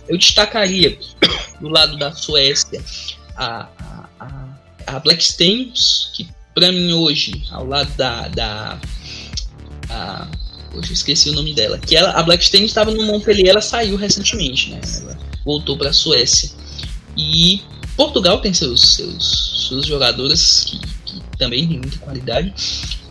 Eu 0.08 0.17
destacaria 0.17 0.97
do 1.62 1.69
lado 1.69 1.97
da 1.97 2.12
Suécia 2.12 2.84
a, 3.36 3.67
a, 4.95 4.99
Black 4.99 5.23
Stenius, 5.23 6.10
que 6.13 6.27
para 6.53 6.71
mim 6.71 6.93
hoje, 6.93 7.43
ao 7.51 7.65
lado 7.65 7.91
da. 7.95 8.27
da 8.29 8.79
a, 9.89 10.27
Poxa, 10.71 10.91
esqueci 10.91 11.29
o 11.29 11.34
nome 11.34 11.53
dela. 11.53 11.77
Que 11.77 11.95
ela, 11.95 12.12
a 12.12 12.23
Black 12.23 12.43
Stenius 12.43 12.71
estava 12.71 12.89
no 12.89 13.03
Montpellier, 13.03 13.49
ela 13.49 13.62
saiu 13.62 13.95
recentemente, 13.95 14.71
né? 14.71 14.82
Ela 15.01 15.17
voltou 15.45 15.77
para 15.77 15.91
a 15.91 15.93
Suécia. 15.93 16.49
E 17.15 17.62
Portugal 17.95 18.41
tem 18.41 18.56
seus, 18.56 18.95
seus, 18.95 19.67
seus 19.69 19.86
jogadores 19.86 20.65
que, 20.65 20.79
que 21.06 21.21
também 21.38 21.67
tem 21.67 21.77
muita 21.77 21.99
qualidade. 21.99 22.51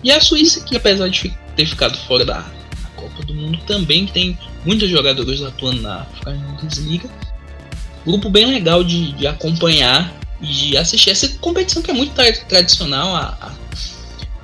E 0.03 0.11
a 0.11 0.21
Suíça, 0.21 0.65
que 0.65 0.77
apesar 0.77 1.09
de 1.09 1.33
ter 1.55 1.67
ficado 1.67 1.97
fora 1.99 2.25
da, 2.25 2.41
da 2.41 2.89
Copa 2.97 3.23
do 3.23 3.33
Mundo, 3.33 3.59
também 3.65 4.07
tem 4.07 4.37
muitos 4.65 4.91
jogadores 4.91 5.41
atuando 5.41 5.83
na 5.83 6.05
Bundesliga 6.61 7.09
grupo 8.05 8.29
bem 8.29 8.47
legal 8.47 8.83
de, 8.83 9.13
de 9.13 9.27
acompanhar 9.27 10.13
e 10.43 10.77
assistir 10.77 11.11
essa 11.11 11.29
competição 11.39 11.81
que 11.81 11.91
é 11.91 11.95
muito 11.95 12.15
tra 12.15 12.33
tradicional 12.33 13.15
a, 13.15 13.39
a, 13.41 13.53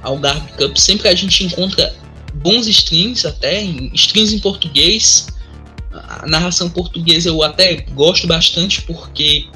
ao 0.02 0.16
Garb 0.18 0.46
Cup. 0.56 0.76
Sempre 0.76 1.08
a 1.08 1.14
gente 1.14 1.44
encontra 1.44 1.94
bons 2.34 2.66
streams, 2.68 3.26
até 3.26 3.62
em, 3.62 3.90
streams 3.94 4.32
em 4.32 4.38
português. 4.38 5.26
A 5.92 6.26
narração 6.26 6.70
portuguesa 6.70 7.28
eu 7.28 7.42
até 7.42 7.74
gosto 7.92 8.26
bastante 8.26 8.82
porque, 8.82 9.46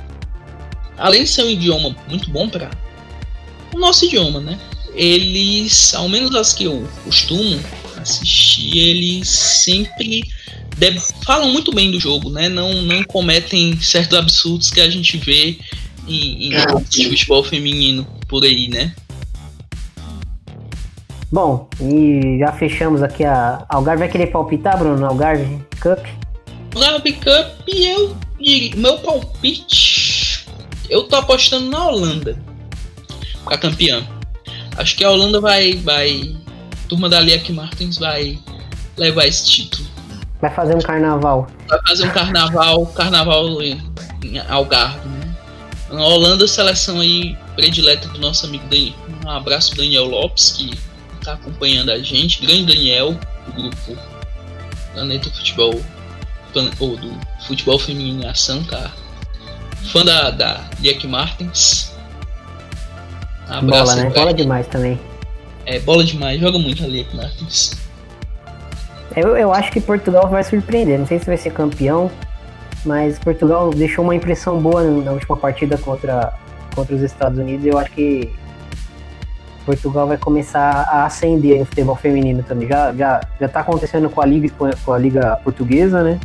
além 0.98 1.22
de 1.22 1.28
ser 1.28 1.44
um 1.44 1.50
idioma 1.50 1.94
muito 2.08 2.30
bom 2.30 2.48
para 2.48 2.70
o 3.72 3.78
nosso 3.78 4.04
idioma, 4.04 4.40
né? 4.40 4.58
Eles, 4.94 5.94
ao 5.94 6.08
menos 6.08 6.34
as 6.34 6.52
que 6.52 6.64
eu 6.64 6.86
costumo 7.04 7.58
assistir, 7.96 8.76
eles 8.76 9.28
sempre 9.28 10.24
falam 11.24 11.52
muito 11.52 11.72
bem 11.72 11.90
do 11.90 12.00
jogo, 12.00 12.28
né? 12.30 12.48
Não, 12.48 12.82
não 12.82 13.04
cometem 13.04 13.80
certos 13.80 14.18
absurdos 14.18 14.70
que 14.70 14.80
a 14.80 14.90
gente 14.90 15.16
vê 15.16 15.58
em, 16.06 16.48
em 16.48 16.82
de 16.88 17.08
futebol 17.08 17.44
feminino 17.44 18.06
por 18.28 18.44
aí, 18.44 18.68
né? 18.68 18.94
Bom, 21.30 21.68
e 21.80 22.38
já 22.38 22.52
fechamos 22.52 23.02
aqui 23.02 23.24
a 23.24 23.64
Algarve. 23.68 24.00
Vai 24.00 24.08
querer 24.08 24.26
palpitar, 24.26 24.78
Bruno? 24.78 25.06
Algarve 25.06 25.60
Cup? 25.80 26.04
Algarve 26.74 27.12
Cup, 27.12 27.68
eu 27.68 28.16
meu 28.76 28.98
palpite, 28.98 30.44
eu 30.90 31.04
tô 31.04 31.16
apostando 31.16 31.70
na 31.70 31.86
Holanda 31.86 32.36
pra 33.44 33.56
campeã. 33.56 34.04
Acho 34.76 34.96
que 34.96 35.04
a 35.04 35.10
Holanda 35.10 35.40
vai, 35.40 35.74
vai, 35.74 36.34
a 36.84 36.88
turma 36.88 37.08
da 37.08 37.20
Liak 37.20 37.52
Martins 37.52 37.98
vai 37.98 38.38
levar 38.96 39.26
esse 39.26 39.46
título. 39.46 39.86
Vai 40.40 40.52
fazer 40.52 40.74
um 40.74 40.80
carnaval. 40.80 41.46
Vai 41.68 41.78
fazer 41.86 42.06
um 42.06 42.10
carnaval, 42.10 42.86
carnaval 42.86 43.62
em 43.62 43.80
Algarve, 44.48 45.08
né? 45.08 45.21
Na 45.92 46.06
Holanda, 46.06 46.48
seleção 46.48 47.00
aí 47.00 47.36
predileta 47.54 48.08
do 48.08 48.18
nosso 48.18 48.46
amigo 48.46 48.66
Daniel. 48.68 48.94
Um 49.24 49.30
abraço 49.30 49.76
Daniel 49.76 50.06
Lopes, 50.06 50.52
que 50.52 50.78
tá 51.22 51.34
acompanhando 51.34 51.90
a 51.90 51.98
gente. 51.98 52.40
Grande 52.40 52.64
Daniel, 52.64 53.14
do 53.46 53.52
grupo 53.52 53.98
Planeta 54.94 55.28
Futebol, 55.30 55.80
ou 56.80 56.96
do 56.96 57.12
Futebol 57.46 57.78
Feminino 57.78 58.24
em 58.24 58.26
Ação, 58.26 58.64
tá? 58.64 58.90
Fã 59.92 60.02
da, 60.02 60.30
da 60.30 60.64
Liek 60.80 61.06
Martins. 61.06 61.92
Um 63.50 63.54
abraço 63.54 63.94
bola, 63.94 63.96
né? 63.96 64.10
Bola 64.10 64.34
demais 64.34 64.66
também. 64.68 64.98
É, 65.66 65.78
bola 65.78 66.04
demais, 66.04 66.40
joga 66.40 66.58
muito 66.58 66.82
a 66.82 66.86
Liek 66.86 67.14
Martins. 67.14 67.72
Eu, 69.14 69.36
eu 69.36 69.52
acho 69.52 69.70
que 69.70 69.80
Portugal 69.80 70.28
vai 70.28 70.42
surpreender. 70.42 70.98
Não 70.98 71.06
sei 71.06 71.18
se 71.18 71.26
vai 71.26 71.36
ser 71.36 71.52
campeão, 71.52 72.10
mas 72.84 73.18
Portugal 73.18 73.70
deixou 73.70 74.04
uma 74.04 74.14
impressão 74.14 74.58
boa 74.58 74.82
na 74.82 75.12
última 75.12 75.36
partida 75.36 75.78
contra, 75.78 76.32
contra 76.74 76.94
os 76.94 77.02
Estados 77.02 77.38
Unidos. 77.38 77.64
Eu 77.64 77.78
acho 77.78 77.90
que 77.92 78.30
Portugal 79.64 80.06
vai 80.06 80.16
começar 80.16 80.86
a 80.90 81.04
ascender 81.04 81.58
no 81.58 81.64
futebol 81.64 81.96
feminino 81.96 82.42
também. 82.42 82.68
Já, 82.68 82.92
já, 82.92 83.20
já 83.40 83.48
tá 83.48 83.60
acontecendo 83.60 84.10
com 84.10 84.20
a 84.20 84.26
Liga, 84.26 84.52
com 84.84 84.92
a 84.92 84.98
Liga 84.98 85.36
Portuguesa, 85.44 86.02
né? 86.02 86.18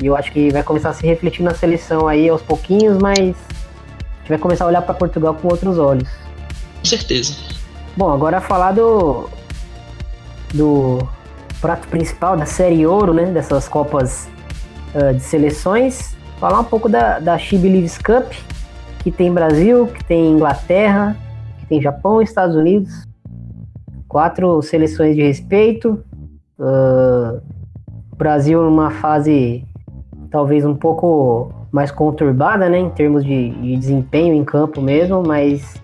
E 0.00 0.06
eu 0.06 0.16
acho 0.16 0.32
que 0.32 0.50
vai 0.50 0.62
começar 0.62 0.90
a 0.90 0.92
se 0.94 1.06
refletir 1.06 1.42
na 1.42 1.54
seleção 1.54 2.08
aí 2.08 2.28
aos 2.28 2.40
pouquinhos, 2.40 2.96
mas 2.96 3.18
a 3.18 4.18
gente 4.20 4.28
vai 4.28 4.38
começar 4.38 4.64
a 4.64 4.68
olhar 4.68 4.82
para 4.82 4.94
Portugal 4.94 5.34
com 5.34 5.48
outros 5.48 5.78
olhos. 5.78 6.08
Com 6.78 6.84
certeza. 6.86 7.34
Bom, 7.96 8.10
agora 8.10 8.40
falar 8.40 8.72
do. 8.72 9.28
do 10.54 11.06
prato 11.60 11.86
principal 11.88 12.36
da 12.38 12.46
série 12.46 12.86
ouro, 12.86 13.12
né? 13.12 13.26
Dessas 13.26 13.68
Copas 13.68 14.26
uh, 14.94 15.14
de 15.14 15.20
Seleções. 15.20 16.16
Falar 16.38 16.60
um 16.60 16.64
pouco 16.64 16.88
da, 16.88 17.18
da 17.18 17.36
She 17.36 17.58
Believes 17.58 17.98
Cup, 17.98 18.32
que 19.00 19.10
tem 19.10 19.32
Brasil, 19.32 19.86
que 19.86 20.04
tem 20.04 20.32
Inglaterra, 20.32 21.16
que 21.58 21.66
tem 21.66 21.80
Japão 21.80 22.22
Estados 22.22 22.56
Unidos. 22.56 23.06
Quatro 24.08 24.60
seleções 24.62 25.14
de 25.14 25.22
respeito. 25.22 26.02
Uh, 26.58 27.40
Brasil 28.16 28.62
numa 28.62 28.90
fase 28.90 29.64
talvez 30.30 30.64
um 30.64 30.74
pouco 30.74 31.52
mais 31.72 31.90
conturbada, 31.90 32.68
né? 32.68 32.78
Em 32.78 32.90
termos 32.90 33.24
de, 33.24 33.50
de 33.50 33.76
desempenho 33.76 34.34
em 34.34 34.44
campo 34.44 34.80
mesmo, 34.80 35.22
mas 35.22 35.74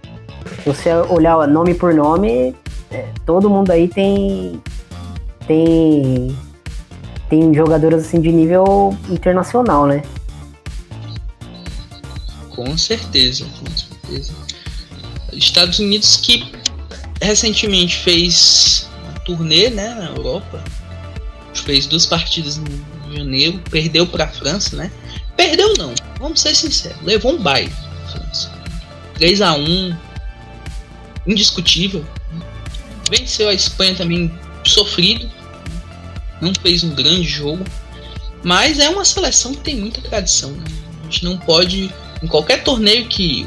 você 0.65 0.93
olhar 1.09 1.47
nome 1.47 1.75
por 1.75 1.95
nome, 1.95 2.55
é, 2.91 3.07
todo 3.25 3.51
mundo 3.51 3.71
aí 3.71 3.89
tem 3.89 4.61
tem 5.47 6.37
tem 7.29 7.53
jogadoras 7.55 8.07
assim 8.07 8.21
de 8.21 8.31
nível 8.31 8.97
internacional, 9.09 9.87
né? 9.87 10.03
Com 12.55 12.77
certeza, 12.79 13.45
com 13.59 13.77
certeza. 13.77 14.33
Estados 15.33 15.79
Unidos 15.79 16.17
que 16.17 16.51
recentemente 17.21 17.97
fez 17.99 18.89
turnê, 19.25 19.69
né, 19.71 19.95
na 19.95 20.07
Europa. 20.07 20.63
Fez 21.53 21.87
duas 21.87 22.07
partidas 22.07 22.59
em 22.59 23.17
janeiro, 23.17 23.61
perdeu 23.71 24.07
para 24.07 24.25
a 24.25 24.29
França, 24.29 24.77
né? 24.77 24.91
Perdeu 25.37 25.75
não, 25.77 25.95
vamos 26.19 26.41
ser 26.41 26.55
sinceros, 26.55 27.03
levou 27.03 27.33
um 27.33 27.43
baile 27.43 27.73
França. 28.11 28.51
3 29.15 29.41
a 29.41 29.55
1 29.55 29.97
indiscutível. 31.27 32.05
Venceu 33.11 33.49
a 33.49 33.55
Espanha 33.55 33.95
também 33.95 34.33
sofrido, 34.65 35.29
não 36.41 36.53
fez 36.55 36.85
um 36.85 36.95
grande 36.95 37.25
jogo, 37.25 37.65
mas 38.43 38.79
é 38.79 38.89
uma 38.89 39.05
seleção 39.05 39.53
que 39.53 39.61
tem 39.61 39.77
muita 39.77 40.01
tradição. 40.01 40.51
Né? 40.51 40.65
A 41.01 41.05
gente 41.05 41.25
não 41.25 41.37
pode, 41.39 41.93
em 42.23 42.27
qualquer 42.27 42.63
torneio 42.63 43.07
que 43.07 43.47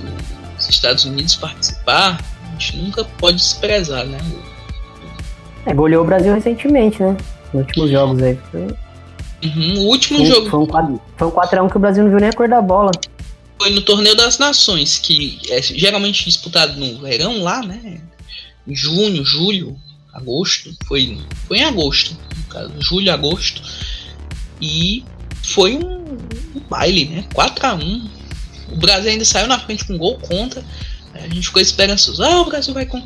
os 0.57 0.69
Estados 0.69 1.05
Unidos 1.05 1.35
participar, 1.35 2.19
gente 2.59 2.77
nunca 2.77 3.05
pode 3.17 3.37
desprezar, 3.37 4.05
né? 4.05 4.19
É, 5.65 5.73
goleou 5.73 6.03
o 6.03 6.05
Brasil 6.05 6.33
recentemente, 6.33 7.01
né? 7.01 7.15
Nos 7.53 7.63
últimos 7.65 7.89
jogos 7.89 8.21
aí. 8.21 8.37
Uhum, 9.43 9.79
o 9.79 9.87
último 9.87 10.19
Foi, 10.19 10.27
jogo 10.27 10.49
foi 10.49 10.59
um 10.59 10.65
4, 10.65 11.01
foi 11.17 11.27
um 11.27 11.31
4x1 11.31 11.69
que 11.69 11.77
o 11.77 11.79
Brasil 11.79 12.03
não 12.03 12.11
viu 12.11 12.19
nem 12.19 12.29
a 12.29 12.33
cor 12.33 12.49
da 12.49 12.61
bola. 12.61 12.91
foi 13.57 13.71
no 13.71 13.81
Torneio 13.81 14.15
das 14.15 14.37
Nações, 14.37 14.97
que 14.97 15.39
é 15.49 15.61
geralmente 15.61 16.25
disputado 16.25 16.77
no 16.77 16.99
verão 16.99 17.41
lá, 17.41 17.61
né? 17.61 18.01
Em 18.67 18.75
junho, 18.75 19.23
julho, 19.23 19.77
agosto. 20.13 20.71
Foi, 20.85 21.17
foi 21.47 21.59
em 21.59 21.63
agosto, 21.63 22.15
caso, 22.49 22.73
julho, 22.79 23.11
agosto. 23.11 23.61
E 24.61 25.03
foi 25.43 25.75
um, 25.75 26.17
um 26.55 26.61
baile, 26.69 27.05
né? 27.05 27.25
4x1. 27.33 28.09
O 28.71 28.77
Brasil 28.77 29.11
ainda 29.11 29.25
saiu 29.25 29.47
na 29.47 29.59
frente 29.59 29.85
com 29.85 29.97
gol 29.97 30.19
contra. 30.19 30.63
A 31.13 31.21
gente 31.21 31.47
ficou 31.47 31.61
esperançoso. 31.61 32.23
Ah, 32.23 32.41
o 32.41 32.45
Brasil 32.45 32.73
vai 32.73 32.85
com 32.85 33.01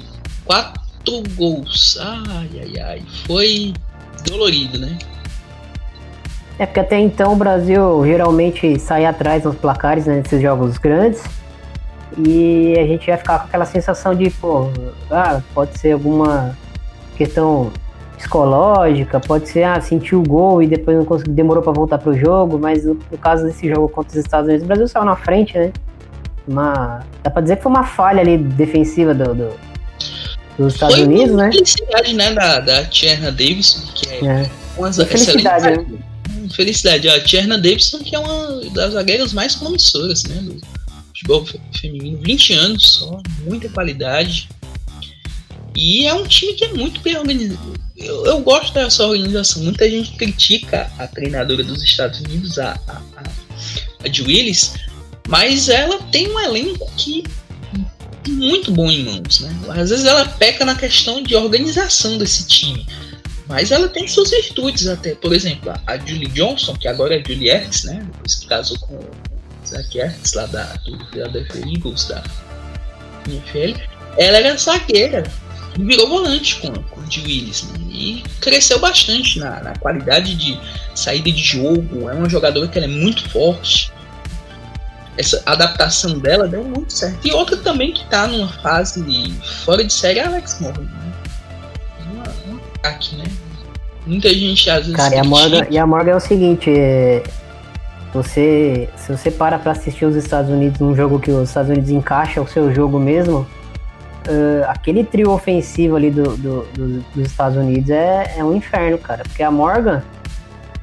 quatro 0.46 1.24
gols. 1.36 1.98
Ai, 2.00 2.50
ai, 2.62 2.80
ai. 2.82 3.04
Foi 3.26 3.74
dolorido, 4.26 4.78
né? 4.78 4.98
É 6.60 6.66
porque 6.66 6.80
até 6.80 7.00
então 7.00 7.34
o 7.34 7.36
Brasil 7.36 8.04
geralmente 8.06 8.80
sai 8.80 9.06
atrás 9.06 9.44
nos 9.44 9.56
placares 9.56 10.06
né, 10.06 10.18
nesses 10.18 10.42
jogos 10.42 10.78
grandes. 10.78 11.24
E 12.18 12.76
a 12.78 12.86
gente 12.86 13.08
vai 13.08 13.18
ficar 13.18 13.40
com 13.40 13.46
aquela 13.46 13.66
sensação 13.66 14.14
de, 14.14 14.30
pô, 14.30 14.70
ah, 15.10 15.42
pode 15.54 15.80
ser 15.80 15.94
alguma 15.94 16.56
questão 17.18 17.72
psicológica, 18.24 19.20
pode 19.20 19.50
ser, 19.50 19.64
ah, 19.64 19.80
sentiu 19.82 20.20
o 20.20 20.24
gol 20.24 20.62
e 20.64 20.68
depois 20.68 20.98
não 20.98 21.06
conseguiu, 21.06 21.34
demorou 21.34 21.62
para 21.62 21.74
voltar 21.74 21.98
pro 21.98 22.18
jogo, 22.18 22.58
mas 22.58 22.86
no, 22.86 22.94
no 23.12 23.18
caso 23.18 23.44
desse 23.46 23.68
jogo 23.68 23.88
contra 23.90 24.12
os 24.12 24.16
Estados 24.18 24.48
Unidos, 24.48 24.64
o 24.64 24.68
Brasil 24.68 24.88
saiu 24.88 25.06
na 25.06 25.16
frente, 25.16 25.58
né? 25.58 25.72
Uma, 26.48 27.02
dá 27.24 27.30
pra 27.30 27.42
dizer 27.42 27.58
que 27.58 27.64
foi 27.64 27.72
uma 27.72 27.84
falha 27.84 28.22
ali 28.22 28.38
defensiva 28.38 29.14
do, 29.14 29.34
do- 29.36 29.74
dos 30.58 30.74
Estados 30.74 30.96
foi 30.98 31.06
Unidos, 31.06 31.36
né? 31.36 31.52
felicidade, 31.52 32.14
né? 32.14 32.32
Da, 32.34 32.60
da 32.60 32.84
Tierna 32.86 33.32
Davidson, 33.32 33.80
que 33.96 34.10
é, 34.10 34.26
É. 34.26 34.50
uma 34.78 34.92
felicidade, 34.94 35.66
né? 35.78 35.86
Felicidade. 36.56 37.10
A 37.10 37.20
Tierna 37.24 37.58
Davidson, 37.58 38.00
que 38.00 38.16
é 38.16 38.20
uma 38.20 38.62
das 38.72 38.94
zagueiras 38.94 39.34
mais 39.34 39.56
promissoras, 39.56 40.24
né? 40.26 40.36
Do 40.42 40.62
futebol 41.08 41.46
fe- 41.46 41.60
feminino. 41.80 42.20
20 42.22 42.54
anos 42.54 42.88
só, 42.98 43.20
muita 43.48 43.68
qualidade. 43.70 44.48
E 45.76 46.06
é 46.06 46.14
um 46.14 46.24
time 46.26 46.54
que 46.54 46.66
é 46.66 46.74
muito 46.74 47.02
bem 47.02 47.18
organizado. 47.18 47.74
Eu, 48.06 48.26
eu 48.26 48.40
gosto 48.42 48.74
dessa 48.74 49.06
organização. 49.06 49.64
Muita 49.64 49.90
gente 49.90 50.12
critica 50.14 50.92
a 50.98 51.08
treinadora 51.08 51.64
dos 51.64 51.82
Estados 51.84 52.20
Unidos, 52.22 52.58
a, 52.60 52.78
a, 52.88 53.02
a, 54.04 54.08
de 54.08 54.22
Willis, 54.22 54.74
mas 55.28 55.70
ela 55.70 56.00
tem 56.12 56.30
um 56.32 56.40
elenco 56.40 56.90
que 56.98 57.24
muito 58.28 58.72
bom 58.72 58.90
em 58.90 59.04
mãos, 59.04 59.42
né? 59.42 59.54
Às 59.70 59.90
vezes 59.90 60.06
ela 60.06 60.26
peca 60.26 60.64
na 60.64 60.76
questão 60.76 61.22
de 61.22 61.36
organização 61.36 62.18
desse 62.18 62.48
time. 62.48 62.86
Mas 63.48 63.72
ela 63.72 63.90
tem 63.90 64.08
suas 64.08 64.30
virtudes 64.32 64.88
até. 64.88 65.14
Por 65.16 65.34
exemplo, 65.34 65.70
a- 65.70 65.82
a 65.86 65.98
Julie 65.98 66.30
Johnson, 66.30 66.74
que 66.76 66.88
agora 66.88 67.20
é 67.20 67.24
Julie 67.26 67.50
Ertz, 67.50 67.84
né? 67.84 68.02
Depois 68.14 68.36
que 68.36 68.48
casou 68.48 68.80
com 68.80 68.96
o 68.96 69.06
Zach 69.68 69.98
Ertz, 69.98 70.34
lá 70.34 70.46
da, 70.46 70.64
do 70.86 71.06
Philadelphia 71.08 71.62
Eagles, 71.68 72.06
da 72.06 72.24
NFL. 73.28 73.80
Ela 74.18 74.38
era 74.38 74.58
zagueira 74.58 75.24
e 75.78 75.84
virou 75.84 76.08
volante 76.10 76.58
com, 76.62 76.72
com 76.72 77.00
o 77.02 77.04
de 77.04 77.20
Willis. 77.22 77.64
Né? 77.64 77.80
E 77.90 78.24
cresceu 78.40 78.80
bastante 78.80 79.40
na, 79.40 79.62
na 79.62 79.76
qualidade 79.78 80.36
de 80.36 80.60
saída 80.96 81.32
de 81.32 81.42
jogo. 81.42 82.10
É 82.10 82.14
uma 82.14 82.30
jogadora 82.30 82.68
que 82.68 82.78
ela 82.78 82.88
é 82.88 82.90
muito 82.90 83.28
forte. 83.30 83.92
Essa 85.18 85.42
adaptação 85.46 86.18
dela 86.18 86.48
deu 86.48 86.64
muito 86.64 86.92
certo. 86.92 87.28
E 87.28 87.32
outra 87.32 87.56
também 87.58 87.94
que 87.94 88.04
tá 88.10 88.26
numa 88.28 88.48
fase 88.48 89.32
fora 89.64 89.84
de 89.84 89.94
série 89.94 90.20
é 90.20 90.24
a 90.24 90.28
Alex 90.28 90.60
Morgan. 90.60 90.82
Né? 90.82 91.14
Uma- 92.12 92.54
Um 92.56 92.60
ataque, 92.76 93.16
né? 93.16 93.26
Muita 94.08 94.34
gente 94.34 94.70
às 94.70 94.82
vezes. 94.82 94.96
Cara, 94.96 95.16
e 95.16 95.20
a. 95.20 95.24
Morgan, 95.24 95.68
e 95.70 95.78
a 95.78 95.86
Morgan 95.86 96.12
é 96.12 96.16
o 96.16 96.20
seguinte, 96.20 96.70
é, 96.70 97.24
você, 98.14 98.90
se 98.98 99.12
você 99.16 99.32
para 99.32 99.58
pra 99.60 99.72
assistir 99.72 100.06
os 100.06 100.16
Estados 100.16 100.52
Unidos 100.52 100.80
num 100.80 100.96
jogo 100.96 101.20
que 101.20 101.32
os 101.32 101.48
Estados 101.48 101.70
Unidos 101.72 101.90
encaixa 101.90 102.42
o 102.42 102.48
seu 102.48 102.74
jogo 102.74 103.00
mesmo, 103.00 103.48
ah, 104.28 104.72
aquele 104.72 105.04
trio 105.04 105.32
ofensivo 105.32 105.96
ali 105.96 106.10
do, 106.12 106.24
do- 106.38 106.66
do- 106.74 107.06
dos 107.16 107.26
Estados 107.26 107.58
Unidos 107.58 107.90
é, 107.90 108.36
é 108.38 108.44
um 108.44 108.54
inferno, 108.54 108.98
cara. 108.98 109.24
Porque 109.24 109.44
a 109.44 109.52
Morgan, 109.52 110.02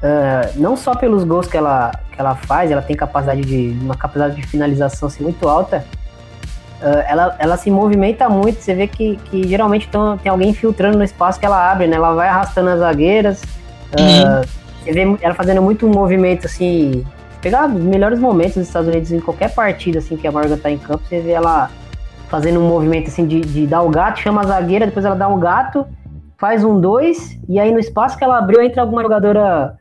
ah, 0.03 0.49
não 0.55 0.75
só 0.75 0.95
pelos 0.95 1.23
gols 1.23 1.47
que 1.47 1.57
ela, 1.57 1.91
que 2.11 2.19
ela 2.19 2.35
faz, 2.35 2.71
ela 2.71 2.81
tem 2.81 2.95
capacidade 2.95 3.41
de 3.41 3.77
uma 3.81 3.95
capacidade 3.95 4.35
de 4.35 4.43
finalização 4.47 5.07
assim, 5.07 5.23
muito 5.23 5.47
alta. 5.47 5.85
ah, 6.81 7.05
ela, 7.07 7.35
ela 7.39 7.57
se 7.57 7.69
movimenta 7.71 8.27
muito, 8.29 8.59
você 8.61 8.73
vê 8.73 8.87
que, 8.87 9.17
que 9.25 9.47
geralmente 9.47 9.87
tão- 9.89 10.17
tem 10.17 10.31
alguém 10.31 10.53
filtrando 10.53 10.97
no 10.97 11.03
espaço 11.03 11.39
que 11.39 11.45
ela 11.45 11.71
abre, 11.71 11.87
né? 11.87 11.95
Ela 11.95 12.13
vai 12.13 12.27
arrastando 12.27 12.69
as 12.69 12.79
zagueiras. 12.79 13.41
ah, 13.93 14.41
você 14.83 14.91
vê 14.93 15.17
ela 15.21 15.35
fazendo 15.35 15.61
muito 15.61 15.87
movimento 15.87 16.47
assim. 16.47 17.05
Pegar 17.39 17.67
os 17.67 17.73
melhores 17.73 18.19
momentos 18.19 18.53
dos 18.55 18.67
Estados 18.67 18.87
Unidos 18.89 19.11
em 19.11 19.19
qualquer 19.19 19.53
partida 19.53 19.97
assim 19.99 20.15
que 20.17 20.27
a 20.27 20.31
Morgan 20.31 20.57
tá 20.57 20.69
em 20.71 20.77
campo, 20.77 21.03
você 21.07 21.19
vê 21.19 21.31
ela 21.31 21.69
fazendo 22.31 22.59
um 22.61 22.67
movimento 22.67 23.09
assim 23.09 23.27
de, 23.27 23.41
de 23.41 23.67
dar 23.67 23.81
o 23.83 23.89
gato, 23.89 24.19
chama 24.21 24.41
a 24.41 24.45
zagueira, 24.45 24.85
depois 24.87 25.05
ela 25.05 25.15
dá 25.15 25.27
um 25.27 25.37
gato, 25.39 25.85
faz 26.39 26.63
um 26.63 26.79
dois, 26.79 27.37
e 27.47 27.59
aí 27.59 27.71
no 27.71 27.79
espaço 27.79 28.17
que 28.17 28.23
ela 28.23 28.37
abriu 28.39 28.61
entra 28.63 28.81
alguma 28.81 29.01
jogadora, 29.03 29.75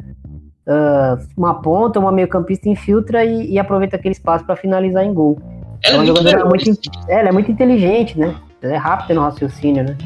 ah, 0.67 1.17
uma 1.37 1.63
ponta, 1.63 1.99
uma 2.01 2.11
meio-campista, 2.13 2.69
infiltra 2.69 3.25
e, 3.25 3.53
e 3.53 3.59
aproveita 3.59 3.97
aquele 3.97 4.13
espaço 4.13 4.45
para 4.45 4.57
finalizar 4.57 5.05
em 5.05 5.15
gol. 5.15 5.41
Ela 5.83 5.95
é 5.95 5.99
uma 5.99 6.05
muito 6.05 6.17
jogadora 6.19 6.37
veloz. 6.45 6.65
muito, 6.67 6.91
é, 7.09 7.21
ela 7.21 7.29
é 7.29 7.33
muito 7.33 7.51
inteligente, 7.53 8.19
né? 8.19 8.35
Ela 8.61 8.75
é 8.75 8.77
rápida 8.77 9.15
no 9.15 9.23
raciocínio, 9.23 9.85
né? 9.85 9.97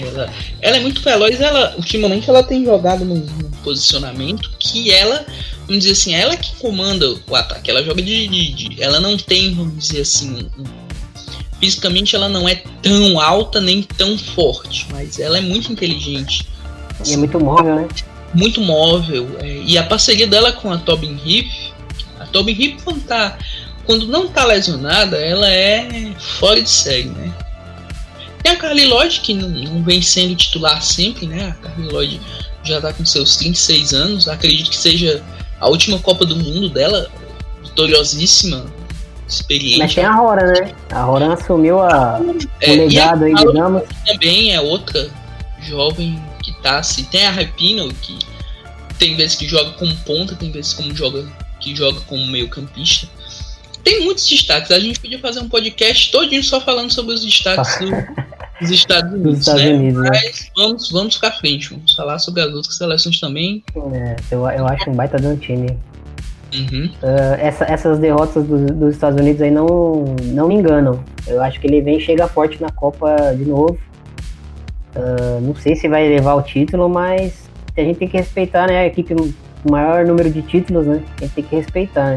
Ela, 0.00 0.28
ela 0.60 0.76
é 0.76 0.80
muito 0.80 1.00
veloz, 1.02 1.40
ela 1.40 1.74
ultimamente 1.76 2.28
ela 2.28 2.42
tem 2.42 2.64
jogado 2.64 3.04
num, 3.04 3.14
num 3.16 3.50
posicionamento 3.64 4.50
que 4.58 4.92
ela, 4.92 5.24
vamos 5.66 5.84
dizer 5.84 5.92
assim, 5.92 6.14
ela 6.14 6.36
que 6.36 6.54
comanda 6.56 7.06
o 7.28 7.34
ataque. 7.34 7.70
Ela 7.70 7.82
joga 7.82 8.02
de, 8.02 8.28
de- 8.28 8.52
de- 8.54 8.82
ela 8.82 9.00
não 9.00 9.16
tem, 9.16 9.54
vamos 9.54 9.76
dizer 9.78 10.02
assim, 10.02 10.48
um- 10.58 10.87
fisicamente 11.60 12.14
ela 12.14 12.28
não 12.28 12.48
é 12.48 12.56
tão 12.82 13.20
alta 13.20 13.60
nem 13.60 13.82
tão 13.82 14.16
forte, 14.18 14.86
mas 14.90 15.18
ela 15.18 15.38
é 15.38 15.40
muito 15.40 15.72
inteligente, 15.72 16.46
E 17.06 17.12
é 17.12 17.16
muito 17.16 17.38
móvel, 17.38 17.76
né? 17.76 17.88
muito 18.34 18.60
móvel. 18.60 19.28
é, 19.40 19.62
e 19.64 19.76
a 19.78 19.82
parceria 19.82 20.26
dela 20.26 20.52
com 20.52 20.72
a 20.72 20.78
Tobin 20.78 21.18
Heath, 21.24 21.72
a 22.20 22.26
Tobin 22.26 22.52
Heath 22.52 22.82
quando 22.82 23.00
tá, 23.02 23.38
quando 23.84 24.06
não 24.06 24.28
tá 24.28 24.44
lesionada, 24.44 25.16
ela 25.16 25.48
é 25.50 26.12
fora 26.38 26.60
de 26.60 26.68
série, 26.70 27.08
né? 27.08 27.32
Tem 28.42 28.52
a 28.52 28.56
Carly 28.56 28.86
Lloyd, 28.86 29.20
que 29.20 29.34
não, 29.34 29.48
não 29.48 29.82
vem 29.82 30.00
sendo 30.00 30.36
titular 30.36 30.80
sempre, 30.82 31.26
né? 31.26 31.48
A 31.48 31.52
Carly 31.54 31.88
Lloyd 31.88 32.20
já 32.62 32.80
tá 32.80 32.92
com 32.92 33.04
seus 33.04 33.36
36 33.36 33.92
anos. 33.92 34.28
Acredito 34.28 34.70
que 34.70 34.76
seja 34.76 35.22
a 35.58 35.68
última 35.68 35.98
Copa 35.98 36.24
do 36.24 36.36
Mundo 36.36 36.68
dela. 36.68 37.10
Vitoriosíssima, 37.64 38.66
experiente. 39.28 39.78
Mas 39.78 39.94
tem 39.94 40.04
a 40.04 40.12
Rora, 40.14 40.46
né? 40.46 40.72
A 40.90 41.02
Rora 41.02 41.32
assumiu 41.34 41.80
a, 41.80 42.20
É, 42.60 42.70
o 42.72 42.76
legado 42.76 43.24
aí, 43.24 43.34
digamos. 43.34 43.82
também 44.06 44.54
é 44.54 44.60
outra 44.60 45.08
jovem 45.62 46.20
que 46.42 46.52
tá 46.62 46.78
assim. 46.78 47.04
Tem 47.04 47.26
a 47.26 47.30
Rapino, 47.30 47.92
que 47.94 48.18
tem 48.98 49.16
vezes 49.16 49.36
que 49.36 49.46
joga 49.46 49.70
como 49.72 49.94
ponta, 49.98 50.34
tem 50.34 50.50
vezes 50.50 50.72
como 50.74 50.94
joga, 50.94 51.24
que 51.60 51.74
joga 51.74 52.00
como 52.02 52.26
meio 52.26 52.48
campista. 52.48 53.06
Tem 53.84 54.04
muitos 54.04 54.28
destaques. 54.28 54.70
A 54.70 54.78
gente 54.80 55.00
podia 55.00 55.18
fazer 55.18 55.40
um 55.40 55.48
podcast 55.48 56.10
todinho 56.10 56.42
só 56.42 56.60
falando 56.60 56.92
sobre 56.92 57.14
os 57.14 57.24
destaques 57.24 57.78
do- 57.80 58.28
dos 58.60 58.70
Estados 58.70 59.12
Unidos, 59.12 59.38
Estados 59.38 59.62
né? 59.62 59.72
Unidos, 59.72 60.02
né? 60.02 60.10
Mas 60.12 60.50
vamos, 60.56 60.90
vamos 60.90 61.16
pra 61.16 61.30
frente. 61.30 61.70
Vamos 61.70 61.94
falar 61.94 62.18
sobre 62.18 62.42
as 62.42 62.52
outras 62.52 62.76
seleções 62.76 63.20
também. 63.20 63.62
É, 63.94 64.16
eu, 64.32 64.40
eu 64.50 64.66
acho 64.66 64.90
um 64.90 64.94
baita 64.94 65.16
de 65.18 65.26
um 65.28 65.36
time. 65.36 65.78
Uhum. 66.54 66.90
Ah, 67.02 67.36
essa- 67.40 67.64
essas 67.64 67.98
derrotas 67.98 68.44
do- 68.46 68.66
dos 68.66 68.94
Estados 68.94 69.20
Unidos 69.20 69.42
aí 69.42 69.50
não, 69.50 70.14
não 70.24 70.48
me 70.48 70.54
enganam. 70.54 71.02
Eu 71.26 71.42
acho 71.42 71.60
que 71.60 71.66
ele 71.66 71.80
vem 71.82 71.98
e 71.98 72.00
chega 72.00 72.26
forte 72.26 72.60
na 72.60 72.70
Copa 72.70 73.14
de 73.36 73.44
novo. 73.44 73.78
Ah, 74.94 75.38
não 75.40 75.54
sei 75.54 75.76
se 75.76 75.88
vai 75.88 76.08
levar 76.08 76.34
o 76.34 76.42
título, 76.42 76.88
mas 76.88 77.48
a 77.76 77.80
gente 77.80 77.98
tem 77.98 78.08
que 78.08 78.16
respeitar, 78.16 78.66
né? 78.66 78.78
A 78.80 78.86
equipe 78.86 79.14
com 79.14 79.22
o 79.68 79.70
maior 79.70 80.04
número 80.06 80.30
de 80.30 80.42
títulos, 80.42 80.86
né? 80.86 81.02
A 81.18 81.20
gente 81.24 81.34
tem 81.34 81.44
que 81.44 81.56
respeitar, 81.56 82.10
né? 82.10 82.16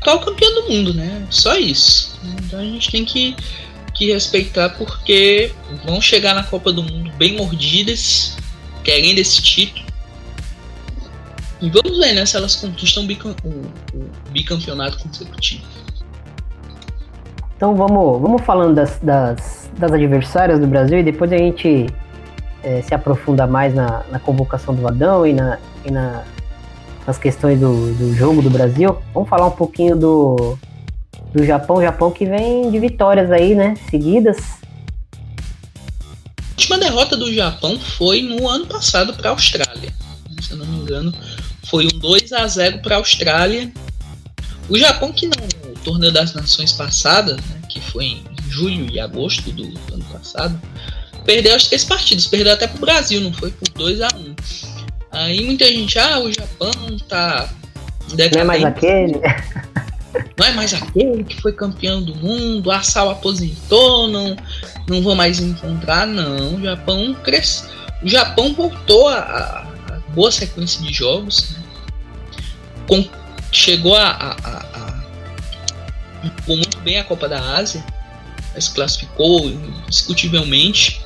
atual 0.00 0.20
campeão 0.20 0.54
do 0.54 0.68
mundo, 0.70 0.94
né? 0.94 1.26
Só 1.28 1.56
isso. 1.56 2.18
Então 2.46 2.60
a 2.60 2.62
gente 2.62 2.90
tem 2.90 3.04
que, 3.04 3.34
que 3.94 4.12
respeitar 4.12 4.68
porque 4.70 5.50
vão 5.84 6.00
chegar 6.00 6.34
na 6.34 6.44
Copa 6.44 6.72
do 6.72 6.82
Mundo 6.84 7.10
bem 7.18 7.36
mordidas, 7.36 8.36
querendo 8.84 9.18
esse 9.18 9.42
título. 9.42 9.84
E 11.60 11.70
vamos 11.70 11.98
ver, 11.98 12.12
né, 12.14 12.24
se 12.24 12.36
elas 12.36 12.54
conquistam 12.56 13.02
o, 13.04 13.06
bicam- 13.06 13.34
o- 13.44 13.96
o 13.96 14.10
bicampeonato 14.30 14.98
consecutivo. 14.98 15.64
Então 17.56 17.74
vamos, 17.74 18.20
vamos 18.22 18.42
falando 18.42 18.74
das, 18.76 18.98
das, 19.02 19.68
das 19.76 19.90
adversárias 19.92 20.60
do 20.60 20.66
Brasil 20.66 21.00
e 21.00 21.02
depois 21.02 21.32
a 21.32 21.36
gente 21.36 21.86
eh, 22.62 22.82
se 22.82 22.94
aprofunda 22.94 23.46
mais 23.46 23.74
na, 23.74 24.04
na 24.12 24.20
convocação 24.20 24.72
do 24.74 24.86
Adão 24.86 25.26
e, 25.26 25.32
na, 25.32 25.58
e 25.84 25.90
na- 25.90 26.22
nas 27.04 27.18
questões 27.18 27.58
do, 27.58 27.92
do 27.94 28.14
jogo 28.14 28.40
do 28.42 28.50
Brasil. 28.50 28.96
Vamos 29.12 29.28
falar 29.28 29.46
um 29.46 29.50
pouquinho 29.52 29.96
do, 29.96 30.56
do 31.34 31.44
Japão. 31.44 31.76
O 31.76 31.82
Japão 31.82 32.12
que 32.12 32.24
vem 32.24 32.70
de 32.70 32.78
vitórias 32.78 33.32
aí, 33.32 33.54
né? 33.56 33.74
Seguidas. 33.90 34.36
última 36.52 36.78
derrota 36.78 37.16
do 37.16 37.32
Japão 37.32 37.76
foi 37.80 38.22
no 38.22 38.46
ano 38.48 38.66
passado 38.66 39.12
para 39.14 39.30
a 39.30 39.32
Austrália. 39.32 39.92
Se 40.40 40.52
eu 40.52 40.58
não 40.58 40.66
me 40.66 40.78
engano, 40.80 41.12
foi 41.68 41.86
um 41.86 41.98
2 41.98 42.32
a 42.32 42.46
0 42.46 42.78
para 42.80 42.96
a 42.96 42.98
Austrália. 42.98 43.70
O 44.68 44.78
Japão 44.78 45.12
que 45.12 45.26
no 45.26 45.34
torneio 45.84 46.12
das 46.12 46.34
nações 46.34 46.72
passada, 46.72 47.34
né, 47.34 47.60
que 47.68 47.80
foi 47.80 48.04
em 48.04 48.24
julho 48.48 48.90
e 48.90 48.98
agosto 48.98 49.50
do 49.52 49.64
ano 49.92 50.04
passado, 50.12 50.60
perdeu 51.24 51.54
as 51.54 51.64
três 51.66 51.84
partidas, 51.84 52.26
perdeu 52.26 52.52
até 52.52 52.66
pro 52.66 52.80
Brasil, 52.80 53.20
não 53.20 53.32
foi 53.32 53.50
por 53.50 53.68
2 53.70 54.00
a 54.02 54.08
1 54.14 54.34
Aí 55.10 55.44
muita 55.44 55.66
gente, 55.66 55.98
ah, 55.98 56.20
o 56.20 56.32
Japão 56.32 56.70
tá. 57.08 57.48
Decadente. 58.14 58.34
Não 58.34 58.40
é 58.40 58.44
mais 58.44 58.64
aquele? 58.64 59.20
Não 60.36 60.46
é 60.46 60.52
mais 60.52 60.74
aquele 60.74 61.24
que 61.24 61.40
foi 61.40 61.52
campeão 61.52 62.02
do 62.02 62.14
mundo, 62.14 62.70
a 62.70 62.82
Sal 62.82 63.10
aposentou, 63.10 64.08
não, 64.08 64.36
não 64.88 65.02
vou 65.02 65.14
mais 65.14 65.40
encontrar, 65.40 66.06
não. 66.06 66.56
O 66.56 66.62
Japão 66.62 67.14
cresceu. 67.22 67.68
O 68.02 68.08
Japão 68.08 68.54
voltou 68.54 69.08
a 69.08 69.66
boa 70.14 70.30
sequência 70.30 70.82
de 70.82 70.92
jogos. 70.92 71.50
Né? 71.50 71.62
Com, 72.86 73.08
chegou 73.52 73.96
a, 73.96 74.08
a, 74.08 74.30
a, 74.32 74.58
a 74.74 76.38
muito 76.46 76.78
bem 76.78 76.98
a 76.98 77.04
Copa 77.04 77.28
da 77.28 77.40
Ásia, 77.56 77.84
se 78.58 78.72
classificou 78.72 79.48
indiscutivelmente 79.48 81.00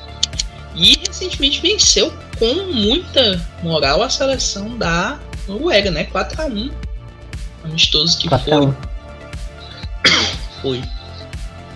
e 0.75 0.97
recentemente 1.05 1.61
venceu 1.61 2.11
com 2.39 2.53
muita 2.73 3.45
moral 3.61 4.01
a 4.01 4.09
seleção 4.09 4.75
da 4.77 5.19
Noruega, 5.47 5.91
né? 5.91 6.05
4 6.05 6.41
a 6.41 6.45
1 6.45 6.71
amistoso 7.63 8.17
que 8.17 8.27
foi. 8.29 8.37
Foi 10.61 10.81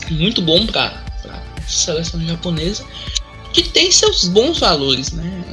muito 0.10 0.42
bom 0.42 0.66
para 0.66 1.04
a 1.30 1.62
seleção 1.68 2.26
japonesa, 2.26 2.86
que 3.54 3.64
tem 3.64 3.92
seus 3.92 4.30
bons 4.30 4.60
valores, 4.60 5.12
né? 5.12 5.44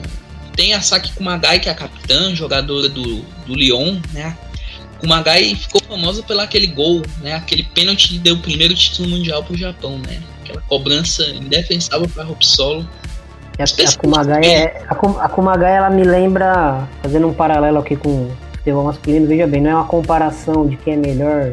Tem 0.57 0.75
a 0.75 0.81
Saki 0.81 1.13
Kumagai, 1.13 1.59
que 1.59 1.69
é 1.69 1.73
a 1.73 1.75
capitã, 1.75 2.35
jogadora 2.35 2.89
do, 2.89 3.23
do 3.47 3.55
Lyon, 3.55 3.99
né? 4.13 4.37
Kumagai 5.01 5.55
ficou 5.55 5.83
famosa 5.83 6.23
pelo 6.23 6.41
aquele 6.41 6.69
gol, 6.69 7.03
né? 7.21 7.35
Aquele 7.35 7.65
pênalti 7.65 8.09
que 8.09 8.19
deu 8.19 8.37
o 8.37 8.39
primeiro 8.39 8.75
título 8.75 9.09
mundial 9.09 9.43
para 9.43 9.55
o 9.55 9.59
Japão, 9.59 9.99
né? 9.99 10.23
Aquela 10.43 10.61
cobrança 10.63 11.25
indefensável 11.27 12.09
para 12.09 12.27
Solo 12.41 12.87
a, 13.59 13.63
a 13.63 13.97
Kumagai, 13.97 14.45
é, 14.45 14.83
a 14.89 15.29
Kumagai, 15.29 15.77
ela 15.77 15.91
me 15.91 16.03
lembra, 16.03 16.89
fazendo 17.01 17.29
um 17.29 17.33
paralelo 17.33 17.79
aqui 17.79 17.95
com 17.95 18.09
o 18.09 18.37
futebol 18.57 18.85
masculino, 18.85 19.27
veja 19.27 19.47
bem, 19.47 19.61
não 19.61 19.71
é 19.71 19.75
uma 19.75 19.85
comparação 19.85 20.67
de 20.67 20.77
quem 20.77 20.95
é 20.95 20.97
melhor, 20.97 21.53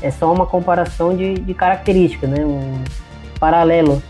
é 0.00 0.10
só 0.10 0.32
uma 0.32 0.46
comparação 0.46 1.14
de, 1.14 1.34
de 1.34 1.52
características, 1.52 2.30
né? 2.30 2.44
Um 2.44 2.82
paralelo. 3.38 4.02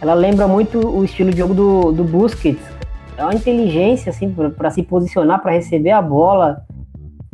Ela 0.00 0.14
lembra 0.14 0.48
muito 0.48 0.78
o 0.78 1.04
estilo 1.04 1.30
de 1.30 1.38
jogo 1.38 1.54
do, 1.54 1.92
do 1.92 2.02
Busquets. 2.02 2.71
É 3.22 3.24
uma 3.24 3.34
inteligência, 3.34 4.10
assim, 4.10 4.34
para 4.56 4.70
se 4.70 4.82
posicionar, 4.82 5.40
para 5.40 5.52
receber 5.52 5.90
a 5.90 6.02
bola, 6.02 6.64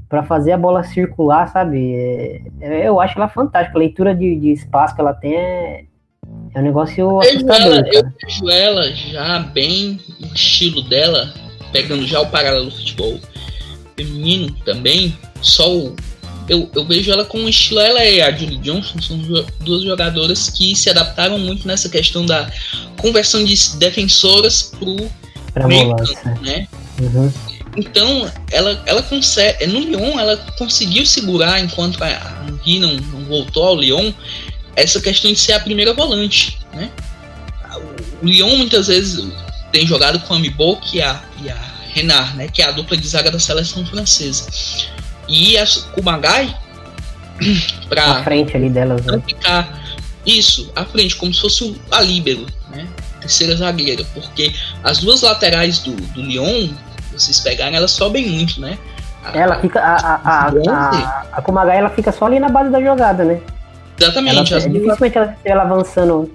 para 0.08 0.22
fazer 0.22 0.52
a 0.52 0.58
bola 0.58 0.82
circular, 0.84 1.48
sabe? 1.48 1.94
É, 1.94 2.42
é, 2.60 2.88
eu 2.88 3.00
acho 3.00 3.18
ela 3.18 3.28
fantástica. 3.28 3.78
A 3.78 3.80
leitura 3.80 4.14
de, 4.14 4.36
de 4.36 4.52
espaço 4.52 4.94
que 4.94 5.00
ela 5.00 5.14
tem 5.14 5.34
é, 5.34 5.84
é 6.54 6.58
um 6.58 6.62
negócio 6.62 7.20
assustador. 7.20 7.78
Ela, 7.78 7.88
eu 7.92 8.02
vejo 8.04 8.50
ela 8.50 8.90
já 8.90 9.38
bem 9.38 9.98
o 10.20 10.26
estilo 10.34 10.82
dela, 10.82 11.32
pegando 11.72 12.06
já 12.06 12.20
o 12.20 12.30
paralelo 12.30 12.66
do 12.66 12.76
futebol 12.76 13.18
feminino 13.96 14.54
também, 14.64 15.16
só 15.40 15.74
o, 15.74 15.96
eu, 16.48 16.70
eu 16.74 16.84
vejo 16.84 17.10
ela 17.10 17.24
com 17.24 17.38
um 17.38 17.48
estilo. 17.48 17.80
Ela 17.80 18.04
e 18.04 18.22
a 18.22 18.30
Julie 18.30 18.58
Johnson 18.58 19.00
são 19.00 19.18
duas 19.60 19.82
jogadoras 19.82 20.48
que 20.48 20.74
se 20.74 20.88
adaptaram 20.88 21.38
muito 21.38 21.66
nessa 21.66 21.88
questão 21.88 22.24
da 22.24 22.50
conversão 22.96 23.44
de 23.44 23.54
defensoras 23.76 24.72
pro 24.78 25.10
meio 25.66 25.96
campo, 25.96 26.42
né? 26.42 26.68
Uhum. 27.00 27.32
Então, 27.76 28.30
ela, 28.50 28.82
ela 28.86 29.02
consegue. 29.02 29.66
No 29.66 29.80
Lyon, 29.80 30.18
ela 30.18 30.36
conseguiu 30.58 31.06
segurar 31.06 31.60
enquanto 31.60 32.02
a 32.02 32.08
Henri 32.48 32.78
não, 32.80 32.94
não 32.94 33.24
voltou 33.24 33.64
ao 33.64 33.76
Lyon 33.76 34.12
essa 34.74 35.00
questão 35.00 35.32
de 35.32 35.38
ser 35.38 35.52
a 35.52 35.60
primeira 35.60 35.92
volante, 35.92 36.58
né? 36.72 36.90
O 38.22 38.26
Lyon 38.26 38.56
muitas 38.56 38.88
vezes 38.88 39.24
tem 39.72 39.86
jogado 39.86 40.20
com 40.20 40.34
a 40.34 40.38
Mibok 40.38 40.96
e 40.96 41.02
a, 41.02 41.22
e 41.42 41.50
a 41.50 41.56
Renard, 41.92 42.36
né? 42.36 42.48
Que 42.48 42.62
é 42.62 42.66
a 42.66 42.72
dupla 42.72 42.96
de 42.96 43.06
zaga 43.06 43.30
da 43.30 43.38
seleção 43.38 43.84
francesa. 43.86 44.48
E 45.28 45.56
a 45.56 45.64
Kumagai 45.92 46.54
para 47.88 48.24
frente 48.24 48.56
ali 48.56 48.70
delas, 48.70 49.04
né? 49.04 49.22
ficar 49.26 49.84
isso 50.26 50.70
à 50.74 50.84
frente 50.84 51.16
como 51.16 51.32
se 51.32 51.40
fosse 51.40 51.76
a 51.90 52.00
líbero, 52.00 52.46
né? 52.70 52.88
Terceira 53.20 53.56
zagueira, 53.56 54.04
porque 54.14 54.54
as 54.82 54.98
duas 54.98 55.22
laterais 55.22 55.80
do, 55.80 55.92
do 55.92 56.22
Lyon, 56.22 56.70
vocês 57.12 57.40
pegarem, 57.40 57.76
elas 57.76 57.90
sobem 57.90 58.26
muito, 58.26 58.60
né? 58.60 58.78
A, 59.24 59.36
ela 59.36 59.60
fica 59.60 59.80
a 59.80 59.96
a, 59.96 60.14
a, 60.14 60.48
a, 60.48 61.26
a 61.32 61.42
Kumagai 61.42 61.78
ela 61.78 61.90
fica 61.90 62.12
só 62.12 62.26
ali 62.26 62.38
na 62.38 62.48
base 62.48 62.70
da 62.70 62.80
jogada, 62.80 63.24
né? 63.24 63.40
Exatamente. 63.98 64.54
Ela, 64.54 64.64
é 64.64 64.68
dificilmente 64.68 65.18
ela, 65.18 65.36
ela 65.44 65.62
avançando. 65.62 66.32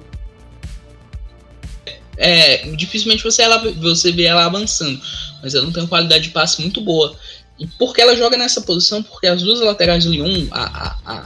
É, 2.18 2.58
dificilmente 2.76 3.24
você, 3.24 3.42
ela, 3.42 3.58
você 3.82 4.12
vê 4.12 4.24
ela 4.26 4.46
avançando, 4.46 5.00
mas 5.42 5.56
ela 5.56 5.66
não 5.66 5.72
tem 5.72 5.82
uma 5.82 5.90
qualidade 5.90 6.26
de 6.26 6.30
passe 6.30 6.62
muito 6.62 6.82
boa. 6.82 7.16
E 7.58 7.66
por 7.66 7.94
que 7.94 8.02
ela 8.02 8.16
joga 8.16 8.38
nessa 8.38 8.62
posição? 8.62 9.02
Porque 9.02 9.28
as 9.28 9.42
duas 9.42 9.62
laterais 9.62 10.06
do 10.06 10.12
Lyon, 10.12 10.48
a, 10.52 10.96
a, 11.06 11.24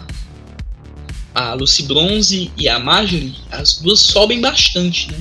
a, 1.35 1.51
a 1.51 1.53
Lucy 1.53 1.83
Bronze 1.83 2.51
e 2.57 2.69
a 2.69 2.79
Marjorie, 2.79 3.35
as 3.51 3.75
duas 3.75 3.99
sobem 3.99 4.39
bastante, 4.39 5.11
né? 5.11 5.17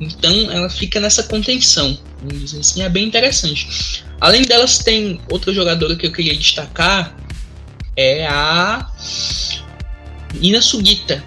Então 0.00 0.50
ela 0.50 0.68
fica 0.68 1.00
nessa 1.00 1.24
contenção. 1.24 1.98
Vamos 2.22 2.40
dizer 2.40 2.60
assim, 2.60 2.82
é 2.82 2.88
bem 2.88 3.06
interessante. 3.06 4.04
Além 4.20 4.42
delas, 4.42 4.78
tem 4.78 5.20
outra 5.30 5.52
jogadora 5.52 5.96
que 5.96 6.06
eu 6.06 6.12
queria 6.12 6.36
destacar, 6.36 7.16
é 7.96 8.26
a 8.26 8.90
Ina 10.40 10.62
Sugita. 10.62 11.24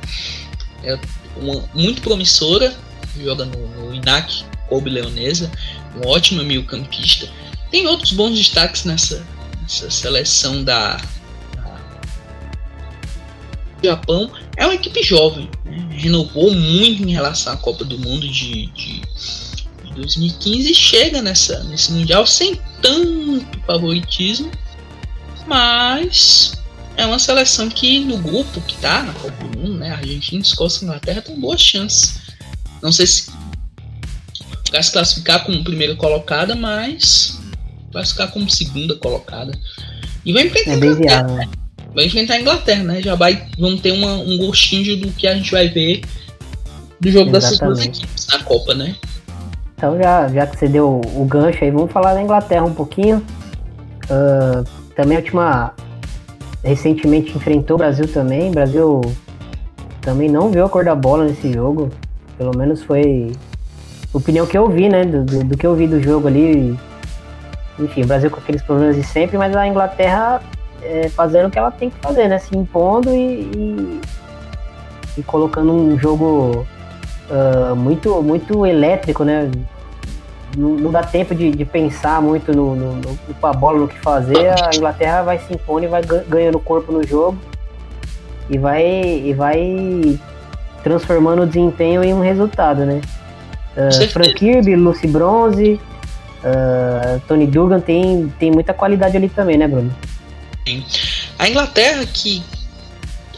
É 0.84 0.98
uma, 1.36 1.70
muito 1.74 2.02
promissora, 2.02 2.76
joga 3.22 3.46
no, 3.46 3.68
no 3.68 3.94
INAC 3.94 4.44
Kobe 4.68 4.90
Leonesa, 4.90 5.52
um 5.96 6.08
ótimo 6.08 6.44
meio-campista. 6.44 7.30
Tem 7.70 7.88
outros 7.88 8.12
bons 8.14 8.38
destaques 8.38 8.86
nessa, 8.86 9.26
nessa 9.62 9.90
seleção 9.90 10.64
da, 10.64 10.96
da 10.96 11.02
Japão. 13.84 14.32
É 14.58 14.66
uma 14.66 14.76
equipe 14.76 15.02
jovem, 15.04 15.50
né? 15.66 15.88
renovou 15.92 16.54
muito 16.54 17.04
em 17.04 17.12
relação 17.12 17.54
à 17.54 17.58
Copa 17.58 17.84
do 17.84 17.98
Mundo 17.98 18.28
de, 18.28 18.68
de, 18.68 19.02
de 19.02 19.94
2015 19.96 20.72
e 20.72 20.76
chega 20.76 21.22
nessa, 21.22 21.64
nesse 21.66 21.92
Mundial 21.92 22.26
sem 22.26 22.60
tanto 22.82 23.60
favoritismo, 23.66 24.52
mas 25.48 26.54
é 26.98 27.06
uma 27.06 27.20
seleção 27.20 27.70
que 27.70 28.00
no 28.00 28.18
grupo 28.18 28.62
que 28.62 28.76
tá 28.78 29.04
na 29.04 29.14
Copa 29.14 29.48
do 29.48 29.60
Mundo, 29.60 29.78
né? 29.78 29.92
Argentina, 29.92 30.42
Escócia 30.42 30.82
e 30.82 30.86
Inglaterra 30.86 31.22
tem 31.22 31.40
boas 31.40 31.62
chances. 31.62 32.20
Não 32.82 32.92
sei 32.92 33.08
se 33.08 33.32
vai 34.72 34.82
se 34.82 34.92
classificar 34.92 35.44
como 35.44 35.64
primeira 35.64 35.96
colocada, 35.96 36.56
mas 36.56 37.40
vai 37.92 38.06
ficar 38.06 38.28
como 38.28 38.50
segunda 38.50 38.96
colocada. 38.96 39.58
E 40.26 40.34
vai 40.34 40.48
enfrentar 40.48 40.72
é 40.72 40.74
a 40.74 40.78
Inglaterra. 40.78 41.24
Né? 41.24 41.61
Vai 41.94 42.06
enfrentar 42.06 42.36
a 42.36 42.42
Inglaterra, 42.42 42.84
né? 42.84 43.02
Já 43.02 43.16
vai, 43.16 43.48
vamos 43.60 43.82
ter 43.82 43.92
uma, 43.92 44.14
um 44.14 44.38
gostinho 44.38 44.98
do 44.98 45.12
que 45.12 45.28
a 45.28 45.34
gente 45.34 45.52
vai 45.52 45.68
ver 45.68 46.02
do 47.00 47.10
jogo 47.10 47.30
Exatamente. 47.30 47.32
dessas 47.32 47.60
duas 47.60 47.86
equipes 47.86 48.28
na 48.28 48.40
Copa, 48.44 48.74
né? 48.74 48.96
Então 49.76 49.98
já, 49.98 50.28
já 50.28 50.46
que 50.46 50.58
você 50.58 50.68
deu 50.68 51.02
o 51.16 51.26
gancho 51.26 51.64
aí, 51.64 51.72
vamos 51.72 51.92
falar 51.92 52.14
da 52.14 52.22
Inglaterra 52.22 52.64
um 52.64 52.74
pouquinho. 52.74 53.18
Uh, 54.06 54.64
também 54.96 55.18
a 55.18 55.20
última 55.22 55.74
recentemente 56.64 57.36
enfrentou 57.36 57.76
o 57.76 57.80
Brasil 57.80 58.08
também. 58.08 58.50
O 58.50 58.54
Brasil 58.54 59.02
também 60.02 60.30
não 60.30 60.52
viu 60.52 60.66
a 60.66 60.70
cor 60.70 60.86
da 60.86 60.96
bola 60.96 61.26
nesse 61.26 61.52
jogo. 61.52 61.90
Pelo 62.38 62.56
menos 62.56 62.84
foi 62.84 63.32
a 64.14 64.18
opinião 64.18 64.46
que 64.46 64.58
eu 64.58 64.70
vi, 64.70 64.88
né? 64.88 65.04
Do, 65.04 65.24
do, 65.24 65.44
do, 65.44 65.58
que 65.58 65.66
eu 65.66 65.76
vi 65.76 65.88
do 65.88 66.02
jogo 66.02 66.28
ali. 66.28 66.78
Enfim, 67.80 68.04
o 68.04 68.08
Brasil 68.08 68.30
com 68.30 68.40
aqueles 68.40 68.62
problemas 68.62 68.96
de 68.96 69.04
sempre, 69.04 69.38
mas 69.38 69.56
a 69.56 69.68
Inglaterra 69.68 70.42
é, 70.84 71.10
fazendo 71.10 71.48
o 71.48 71.52
que 71.52 71.60
ela 71.60 71.72
tem 71.72 71.90
que 71.90 71.98
fazer, 72.00 72.28
né? 72.28 72.38
Se 72.40 72.56
impondo 72.56 73.10
e, 73.10 73.42
e, 73.56 74.02
e 75.18 75.24
colocando 75.24 75.74
um 75.74 75.98
jogo 76.00 76.66
uh, 77.30 77.76
muito, 77.76 78.22
muito 78.22 78.66
elétrico, 78.66 79.24
né? 79.24 79.50
não, 80.58 80.70
não 80.72 80.92
dá 80.92 81.04
tempo 81.04 81.34
de, 81.34 81.52
de 81.52 81.66
pensar 81.66 82.22
muito 82.22 82.54
no, 82.54 82.76
no, 82.76 82.96
no, 82.96 83.18
com 83.40 83.48
a 83.48 83.54
bola, 83.54 83.80
no 83.80 83.88
que 83.88 83.98
fazer, 84.00 84.50
a 84.50 84.76
Inglaterra 84.76 85.24
vai 85.24 85.40
se 85.40 85.54
impondo 85.54 85.86
e 85.86 85.88
vai 85.88 86.02
ganhando 86.28 86.60
corpo 86.60 86.92
no 86.92 87.06
jogo 87.06 87.38
e 88.50 88.58
vai, 88.58 88.84
e 88.86 89.34
vai 89.34 90.20
transformando 90.84 91.44
o 91.44 91.46
desempenho 91.46 92.04
em 92.04 92.14
um 92.14 92.22
resultado, 92.22 92.86
né? 92.86 93.02
Uh, 93.78 94.10
Frank 94.10 94.34
Kirby, 94.34 94.76
Lucy 94.76 95.08
Bronze, 95.08 95.80
uh, 96.44 97.22
Tony 97.28 97.48
Dugan 97.48 97.80
tem, 97.80 98.32
tem 98.38 98.52
muita 98.52 98.74
qualidade 98.74 99.16
ali 99.16 99.30
também, 99.30 99.58
né, 99.58 99.68
Bruno? 99.68 99.92
A 101.40 101.50
Inglaterra 101.50 102.06
que 102.06 102.42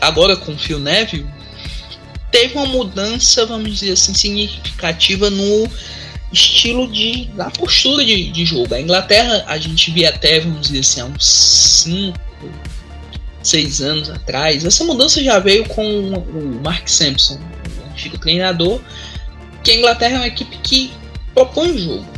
agora 0.01 0.35
com 0.35 0.53
o 0.53 0.57
Phil 0.57 0.79
Neville 0.79 1.27
teve 2.31 2.55
uma 2.55 2.65
mudança, 2.65 3.45
vamos 3.45 3.79
dizer 3.79 3.93
assim, 3.93 4.13
significativa 4.13 5.29
no 5.29 5.69
estilo 6.33 6.91
de. 6.91 7.25
da 7.35 7.49
postura 7.51 8.03
de, 8.03 8.31
de 8.31 8.45
jogo. 8.45 8.73
A 8.73 8.81
Inglaterra, 8.81 9.45
a 9.47 9.57
gente 9.57 9.91
via 9.91 10.09
até, 10.09 10.39
vamos 10.39 10.67
dizer 10.67 10.79
assim, 10.79 11.01
há 11.01 11.05
uns 11.05 11.25
5, 11.83 12.19
6 13.43 13.81
anos 13.81 14.09
atrás. 14.09 14.65
Essa 14.65 14.83
mudança 14.83 15.23
já 15.23 15.39
veio 15.39 15.67
com 15.69 15.83
o 15.83 16.61
Mark 16.63 16.87
Sampson, 16.87 17.35
o 17.35 17.91
antigo 17.91 18.17
treinador, 18.17 18.81
que 19.63 19.71
a 19.71 19.75
Inglaterra 19.75 20.15
é 20.15 20.17
uma 20.17 20.27
equipe 20.27 20.57
que 20.57 20.91
propõe 21.33 21.71
o 21.71 21.77
jogo. 21.77 22.13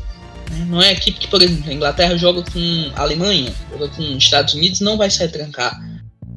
Né? 0.51 0.65
Não 0.67 0.81
é 0.81 0.89
a 0.89 0.93
equipe 0.93 1.19
que, 1.19 1.27
por 1.27 1.41
exemplo, 1.41 1.69
a 1.69 1.73
Inglaterra 1.73 2.17
joga 2.17 2.43
com 2.43 2.91
a 2.95 3.01
Alemanha, 3.01 3.53
joga 3.71 3.87
com 3.89 4.01
os 4.01 4.23
Estados 4.23 4.53
Unidos, 4.53 4.79
não 4.79 4.97
vai 4.97 5.09
se 5.09 5.19
retrancar 5.19 5.79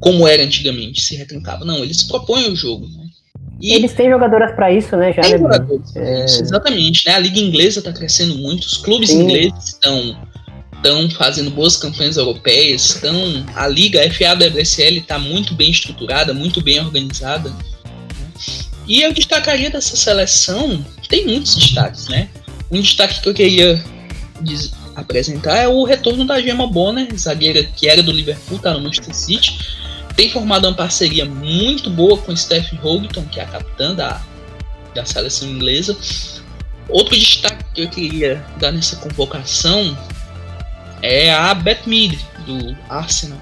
como 0.00 0.26
era 0.26 0.42
antigamente, 0.42 1.02
se 1.02 1.16
retrancava. 1.16 1.64
Não, 1.64 1.78
eles 1.78 2.02
propõem 2.04 2.50
o 2.50 2.56
jogo. 2.56 2.86
Né? 2.86 3.06
E 3.60 3.74
eles 3.74 3.92
têm 3.92 4.08
jogadoras 4.08 4.54
para 4.54 4.72
isso, 4.72 4.96
né? 4.96 5.12
Já, 5.12 5.22
tem 5.22 5.34
é... 5.96 6.24
isso, 6.24 6.42
exatamente. 6.42 7.06
Né? 7.06 7.14
A 7.14 7.18
Liga 7.18 7.40
Inglesa 7.40 7.80
está 7.80 7.92
crescendo 7.92 8.36
muito, 8.36 8.64
os 8.64 8.76
clubes 8.76 9.10
Sim. 9.10 9.22
ingleses 9.22 9.68
estão 9.68 10.28
estão 10.78 11.10
fazendo 11.10 11.50
boas 11.50 11.76
campanhas 11.76 12.16
europeias, 12.16 12.94
estão 12.94 13.44
a 13.56 13.66
liga 13.66 14.00
a 14.00 14.10
FA 14.12 14.36
da 14.36 14.46
WSL 14.46 14.98
está 14.98 15.18
muito 15.18 15.52
bem 15.52 15.72
estruturada, 15.72 16.32
muito 16.32 16.62
bem 16.62 16.78
organizada. 16.78 17.50
Né? 17.50 17.56
E 18.86 19.02
eu 19.02 19.12
destacaria 19.12 19.70
dessa 19.70 19.96
seleção, 19.96 20.84
tem 21.08 21.26
muitos 21.26 21.56
destaques, 21.56 22.06
né? 22.06 22.28
Um 22.70 22.80
destaque 22.80 23.20
que 23.20 23.28
eu 23.28 23.34
queria 23.34 23.82
apresentar 24.94 25.56
é 25.56 25.68
o 25.68 25.84
retorno 25.84 26.24
da 26.24 26.40
Gemma 26.40 26.66
Bonner, 26.66 27.08
zagueira 27.16 27.64
que 27.64 27.88
era 27.88 28.02
do 28.02 28.12
Liverpool, 28.12 28.58
tá 28.58 28.72
no 28.72 28.80
Manchester 28.80 29.14
City 29.14 29.78
tem 30.18 30.28
formado 30.28 30.66
uma 30.66 30.74
parceria 30.74 31.24
muito 31.24 31.88
boa 31.88 32.18
com 32.18 32.34
Steph 32.34 32.72
Houghton, 32.82 33.24
que 33.26 33.38
é 33.38 33.44
a 33.44 33.46
capitã 33.46 33.94
da, 33.94 34.20
da 34.92 35.04
seleção 35.04 35.48
inglesa. 35.48 35.96
Outro 36.88 37.16
destaque 37.16 37.64
que 37.72 37.82
eu 37.82 37.88
queria 37.88 38.44
dar 38.56 38.72
nessa 38.72 38.96
convocação 38.96 39.96
é 41.02 41.32
a 41.32 41.54
Beth 41.54 41.82
Mead, 41.86 42.18
do 42.44 42.76
Arsenal, 42.88 43.38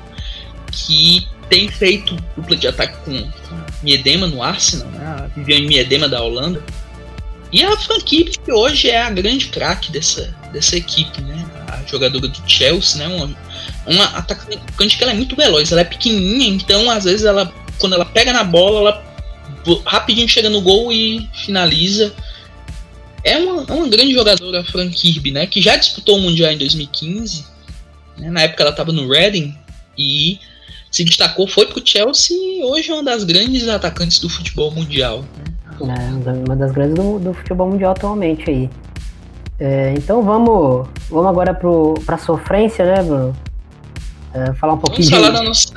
que 0.70 1.26
tem 1.48 1.66
feito 1.66 2.14
dupla 2.36 2.54
de 2.54 2.68
ataque 2.68 2.98
com, 3.06 3.26
Miedema 3.82 4.26
no 4.26 4.42
Arsenal, 4.42 4.90
né? 4.90 5.06
a 5.06 5.26
Viviane 5.28 5.66
Miedema 5.66 6.10
da 6.10 6.22
Holanda. 6.22 6.62
E 7.50 7.64
a 7.64 7.74
Frankie, 7.74 8.24
que 8.24 8.52
hoje 8.52 8.90
é 8.90 9.00
a 9.00 9.08
grande 9.08 9.46
craque 9.48 9.90
dessa, 9.90 10.36
dessa 10.56 10.76
equipe, 10.76 11.20
né? 11.20 11.44
a 11.68 11.82
jogadora 11.86 12.26
do 12.26 12.50
Chelsea, 12.50 12.98
né? 12.98 13.14
uma, 13.14 13.36
uma 13.86 14.04
atacante 14.16 14.96
que 14.96 15.02
ela 15.04 15.12
é 15.12 15.14
muito 15.14 15.36
veloz, 15.36 15.70
ela 15.70 15.82
é 15.82 15.84
pequenininha, 15.84 16.48
então 16.48 16.90
às 16.90 17.04
vezes 17.04 17.24
ela 17.24 17.52
quando 17.78 17.94
ela 17.94 18.06
pega 18.06 18.32
na 18.32 18.42
bola, 18.42 18.80
ela 18.80 19.06
rapidinho 19.84 20.28
chega 20.28 20.48
no 20.48 20.60
gol 20.60 20.92
e 20.92 21.28
finaliza. 21.34 22.14
É 23.22 23.36
uma, 23.36 23.64
é 23.68 23.72
uma 23.72 23.88
grande 23.88 24.12
jogadora, 24.14 24.60
a 24.60 24.64
Fran 24.64 24.88
Kirby, 24.88 25.32
né? 25.32 25.46
Que 25.46 25.60
já 25.60 25.76
disputou 25.76 26.16
o 26.16 26.20
Mundial 26.20 26.52
em 26.52 26.58
2015. 26.58 27.44
Né, 28.16 28.30
na 28.30 28.42
época 28.42 28.62
ela 28.62 28.70
estava 28.70 28.92
no 28.92 29.08
Reading 29.08 29.54
e 29.98 30.38
se 30.90 31.04
destacou, 31.04 31.46
foi 31.46 31.66
pro 31.66 31.82
Chelsea 31.84 32.34
e 32.34 32.64
hoje 32.64 32.90
é 32.90 32.94
uma 32.94 33.02
das 33.02 33.24
grandes 33.24 33.68
atacantes 33.68 34.18
do 34.20 34.28
futebol 34.28 34.70
mundial. 34.70 35.24
Né? 35.80 35.94
É, 36.26 36.32
uma 36.46 36.56
das 36.56 36.72
grandes 36.72 36.94
do, 36.94 37.18
do 37.18 37.34
futebol 37.34 37.68
mundial 37.70 37.92
atualmente 37.92 38.48
aí. 38.48 38.70
É, 39.58 39.94
então 39.96 40.22
vamos, 40.22 40.86
vamos 41.08 41.26
agora 41.26 41.54
para 41.54 42.14
a 42.14 42.18
sofrência, 42.18 42.84
né, 42.84 43.02
Bruno? 43.02 43.34
É, 44.34 44.52
falar 44.54 44.74
um 44.74 44.78
pouquinho. 44.78 45.08
Vamos 45.08 45.26
falar 45.26 45.38
da 45.38 45.42
nossa 45.42 45.72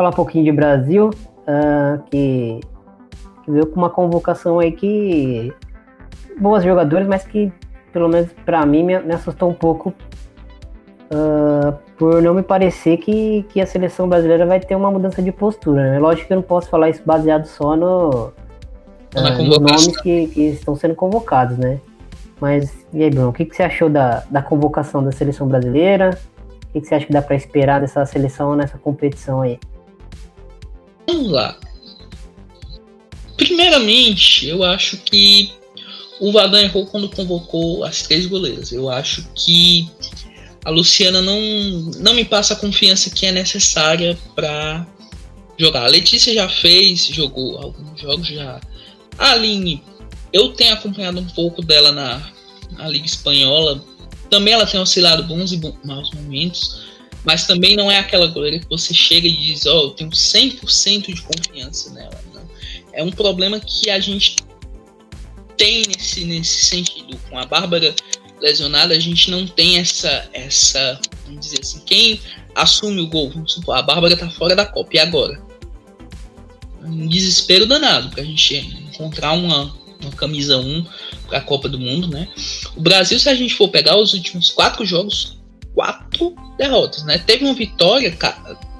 falar 0.00 0.08
um 0.08 0.14
pouquinho 0.14 0.44
de 0.44 0.52
Brasil, 0.52 1.10
uh, 1.50 2.02
que, 2.10 2.60
que 3.44 3.50
veio 3.50 3.66
com 3.66 3.76
uma 3.76 3.90
convocação 3.90 4.58
aí 4.58 4.72
que 4.72 5.52
boas 6.38 6.62
jogadoras, 6.62 7.06
mas 7.06 7.24
que, 7.24 7.52
pelo 7.92 8.08
menos 8.08 8.30
para 8.44 8.64
mim, 8.64 8.82
me, 8.82 8.98
me, 9.00 9.14
assustou 9.14 9.50
um 9.50 9.54
pouco 9.54 9.92
uh, 11.12 11.76
por 11.98 12.22
não 12.22 12.34
me 12.34 12.42
parecer 12.42 12.96
que, 12.98 13.44
que 13.48 13.60
a 13.60 13.66
seleção 13.66 14.08
brasileira 14.08 14.46
vai 14.46 14.60
ter 14.60 14.74
uma 14.74 14.90
mudança 14.90 15.22
de 15.22 15.32
postura. 15.32 15.90
Né? 15.90 15.98
Lógico 15.98 16.28
que 16.28 16.32
eu 16.32 16.36
não 16.36 16.42
posso 16.42 16.68
falar 16.70 16.88
isso 16.88 17.02
baseado 17.04 17.44
só 17.46 17.76
no, 17.76 18.32
uh, 19.14 19.42
nos 19.42 19.58
nomes 19.58 20.00
que, 20.00 20.28
que 20.28 20.42
estão 20.48 20.74
sendo 20.74 20.94
convocados, 20.94 21.58
né? 21.58 21.78
Mas, 22.40 22.86
e 22.94 23.02
aí, 23.02 23.10
Bruno, 23.10 23.28
o 23.28 23.32
que, 23.34 23.44
que 23.44 23.54
você 23.54 23.62
achou 23.62 23.90
da, 23.90 24.24
da 24.30 24.40
convocação 24.40 25.04
da 25.04 25.12
seleção 25.12 25.46
brasileira? 25.46 26.18
O 26.68 26.72
que, 26.72 26.80
que 26.80 26.86
você 26.86 26.94
acha 26.94 27.04
que 27.04 27.12
dá 27.12 27.20
para 27.20 27.36
esperar 27.36 27.82
dessa 27.82 28.06
seleção 28.06 28.56
nessa 28.56 28.78
competição 28.78 29.42
aí? 29.42 29.58
Vamos 31.12 31.32
lá. 31.32 31.58
Primeiramente, 33.36 34.46
eu 34.46 34.62
acho 34.62 34.96
que 34.98 35.50
o 36.20 36.30
Vadan 36.30 36.62
errou 36.62 36.86
quando 36.86 37.08
convocou 37.08 37.82
as 37.82 38.02
três 38.02 38.26
goleiras. 38.26 38.70
Eu 38.70 38.88
acho 38.88 39.26
que 39.34 39.90
a 40.64 40.70
Luciana 40.70 41.20
não, 41.20 41.40
não 41.98 42.14
me 42.14 42.24
passa 42.24 42.54
a 42.54 42.56
confiança 42.56 43.10
que 43.10 43.26
é 43.26 43.32
necessária 43.32 44.16
para 44.36 44.86
jogar. 45.58 45.84
A 45.84 45.88
Letícia 45.88 46.32
já 46.32 46.48
fez, 46.48 47.06
jogou 47.06 47.58
alguns 47.58 48.00
jogos 48.00 48.28
já. 48.28 48.60
A 49.18 49.32
Aline, 49.32 49.82
eu 50.32 50.52
tenho 50.52 50.74
acompanhado 50.74 51.18
um 51.18 51.26
pouco 51.26 51.60
dela 51.60 51.90
na, 51.90 52.22
na 52.70 52.88
Liga 52.88 53.06
Espanhola. 53.06 53.84
Também 54.30 54.54
ela 54.54 54.66
tem 54.66 54.78
oscilado 54.78 55.24
bons 55.24 55.50
e 55.50 55.60
maus 55.82 56.12
momentos, 56.12 56.89
mas 57.24 57.46
também 57.46 57.76
não 57.76 57.90
é 57.90 57.98
aquela 57.98 58.26
goleira 58.26 58.58
que 58.58 58.68
você 58.68 58.94
chega 58.94 59.26
e 59.26 59.36
diz: 59.36 59.66
Ó, 59.66 59.74
oh, 59.74 59.84
eu 59.86 59.90
tenho 59.90 60.10
100% 60.10 61.14
de 61.14 61.22
confiança 61.22 61.90
nela. 61.90 62.22
Não. 62.32 62.42
É 62.92 63.02
um 63.02 63.10
problema 63.10 63.60
que 63.60 63.90
a 63.90 64.00
gente 64.00 64.36
tem 65.56 65.82
nesse, 65.86 66.24
nesse 66.24 66.66
sentido. 66.66 67.18
Com 67.28 67.38
a 67.38 67.44
Bárbara 67.44 67.94
lesionada, 68.40 68.94
a 68.94 68.98
gente 68.98 69.30
não 69.30 69.46
tem 69.46 69.78
essa, 69.78 70.28
essa 70.32 70.98
vamos 71.26 71.46
dizer 71.46 71.60
assim, 71.60 71.80
quem 71.84 72.20
assume 72.54 73.00
o 73.00 73.06
gol, 73.06 73.30
vamos 73.30 73.52
supor, 73.52 73.76
a 73.76 73.82
Bárbara 73.82 74.16
tá 74.16 74.28
fora 74.30 74.56
da 74.56 74.66
Copa, 74.66 74.90
e 74.94 74.98
agora? 74.98 75.40
Um 76.82 77.06
desespero 77.06 77.66
danado 77.66 78.08
pra 78.10 78.24
gente 78.24 78.56
encontrar 78.90 79.32
uma, 79.32 79.74
uma 80.00 80.12
camisa 80.12 80.56
1 80.56 80.86
para 81.28 81.38
a 81.38 81.42
Copa 81.42 81.68
do 81.68 81.78
Mundo, 81.78 82.08
né? 82.08 82.28
O 82.74 82.80
Brasil, 82.80 83.18
se 83.18 83.28
a 83.28 83.34
gente 83.34 83.54
for 83.54 83.68
pegar 83.68 83.96
os 83.96 84.14
últimos 84.14 84.50
quatro 84.50 84.84
jogos, 84.84 85.36
quatro 85.80 86.34
derrotas, 86.58 87.04
né? 87.04 87.18
Teve 87.18 87.46
uma 87.46 87.54
vitória 87.54 88.14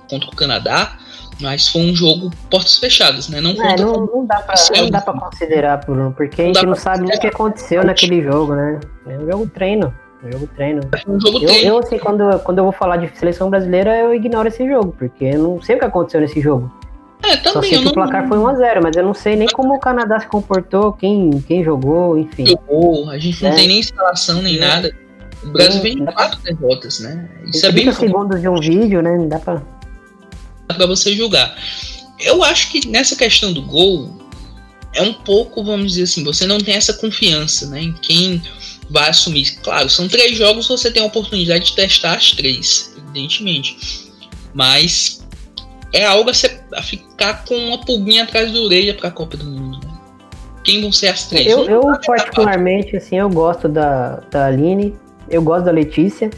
contra 0.09 0.28
o 0.28 0.36
Canadá, 0.36 0.98
mas 1.40 1.66
foi 1.68 1.80
um 1.80 1.94
jogo 1.94 2.30
portas 2.51 2.76
fechadas, 2.76 3.30
né? 3.30 3.40
Não, 3.40 3.53
é, 3.53 3.76
não, 3.76 4.07
não, 4.07 4.26
dá 4.26 4.40
pra, 4.40 4.55
não 4.76 4.90
dá 4.90 5.01
pra 5.01 5.14
considerar, 5.14 5.78
Bruno, 5.78 6.12
porque 6.14 6.42
a 6.42 6.44
gente 6.44 6.66
não 6.66 6.74
sabe 6.74 7.05
nem 7.05 7.16
o 7.16 7.20
que 7.20 7.26
aconteceu 7.26 7.82
naquele 7.82 8.22
jogo, 8.22 8.55
né? 8.55 8.78
É 9.07 9.18
um 9.18 9.30
jogo 9.30 9.46
treino. 9.48 9.94
É 10.22 10.26
um 10.26 10.32
jogo 10.32 10.46
treino. 10.48 10.80
É 10.92 11.11
um 11.11 11.18
jogo 11.18 11.38
eu, 11.38 11.46
treino. 11.46 11.68
Eu, 11.68 11.78
assim, 11.78 11.98
quando, 11.98 12.38
quando 12.40 12.59
eu 12.59 12.64
vou 12.64 12.72
falar 12.72 12.98
de 12.98 13.18
seleção 13.18 13.48
brasileira, 13.48 13.96
eu 13.96 14.14
ignoro 14.14 14.48
esse 14.48 14.68
jogo, 14.68 14.94
porque 14.98 15.24
eu 15.24 15.42
não 15.42 15.62
sei 15.62 15.76
o 15.76 15.78
que 15.78 15.86
aconteceu 15.86 16.20
nesse 16.20 16.38
jogo. 16.42 16.70
É, 17.22 17.36
também. 17.36 17.53
Só 17.53 17.62
sei 17.62 17.78
que 17.78 17.84
não... 17.84 17.90
o 17.92 17.94
placar 17.94 18.28
foi 18.28 18.36
1x0, 18.36 18.80
mas 18.82 18.96
eu 18.96 19.03
não 19.03 19.14
sei 19.14 19.36
nem 19.36 19.48
como 19.48 19.74
o 19.74 19.80
Canadá 19.80 20.20
se 20.20 20.26
comportou, 20.26 20.92
quem, 20.92 21.30
quem 21.48 21.64
jogou, 21.64 22.18
enfim. 22.18 22.44
Jogou, 22.46 23.09
a 23.09 23.18
gente 23.18 23.42
não 23.42 23.51
é. 23.51 23.55
tem 23.55 23.68
nem 23.68 23.78
instalação 23.78 24.42
nem 24.42 24.57
é. 24.57 24.61
nada. 24.61 25.09
O 25.43 25.51
Brasil 25.51 25.80
vem 25.80 25.95
em 25.95 26.05
quatro 26.05 26.41
derrotas, 26.43 27.01
né? 27.01 27.28
Isso 27.47 27.64
é 27.64 27.72
bem. 27.72 27.91
segundos 27.93 28.41
de 28.41 28.49
um 28.49 28.61
vídeo, 28.61 29.01
né? 29.01 29.16
Não 29.16 29.28
dá 29.28 29.38
pra 29.38 29.62
para 30.74 30.86
você 30.86 31.14
julgar. 31.14 31.57
Eu 32.18 32.43
acho 32.45 32.70
que 32.70 32.86
nessa 32.88 33.16
questão 33.16 33.53
do 33.53 33.62
gol 33.62 34.20
é 34.95 35.03
um 35.03 35.12
pouco, 35.12 35.64
vamos 35.64 35.93
dizer 35.93 36.05
assim, 36.05 36.24
você 36.24 36.47
não 36.47 36.59
tem 36.59 36.74
essa 36.74 36.93
confiança, 36.95 37.66
né, 37.68 37.82
em 37.82 37.93
quem 37.93 38.43
vai 38.88 39.09
assumir. 39.09 39.59
Claro, 39.62 39.88
são 39.88 40.09
três 40.09 40.36
jogos, 40.36 40.68
você 40.68 40.91
tem 40.91 41.03
a 41.03 41.07
oportunidade 41.07 41.66
de 41.66 41.76
testar 41.76 42.14
as 42.14 42.32
três, 42.32 42.95
evidentemente. 42.97 44.11
Mas 44.53 45.24
é 45.93 46.05
algo 46.05 46.30
a 46.30 46.82
ficar 46.82 47.45
com 47.45 47.55
uma 47.55 47.78
pulguinha 47.78 48.24
atrás 48.24 48.53
da 48.53 48.59
orelha 48.61 48.95
para 48.95 49.09
a 49.09 49.12
Copa 49.12 49.36
do 49.36 49.45
Mundo. 49.45 49.78
Né? 49.86 49.95
Quem 50.64 50.80
vão 50.80 50.93
ser 50.93 51.09
as 51.09 51.28
três? 51.28 51.47
Eu, 51.47 51.64
eu 51.68 51.80
particularmente, 52.05 52.97
assim, 52.97 53.16
eu 53.16 53.30
gosto 53.30 53.68
da, 53.68 54.16
da 54.30 54.47
Aline, 54.47 54.95
eu 55.31 55.43
gosto 55.43 55.64
da 55.64 55.70
Letícia. 55.70 56.31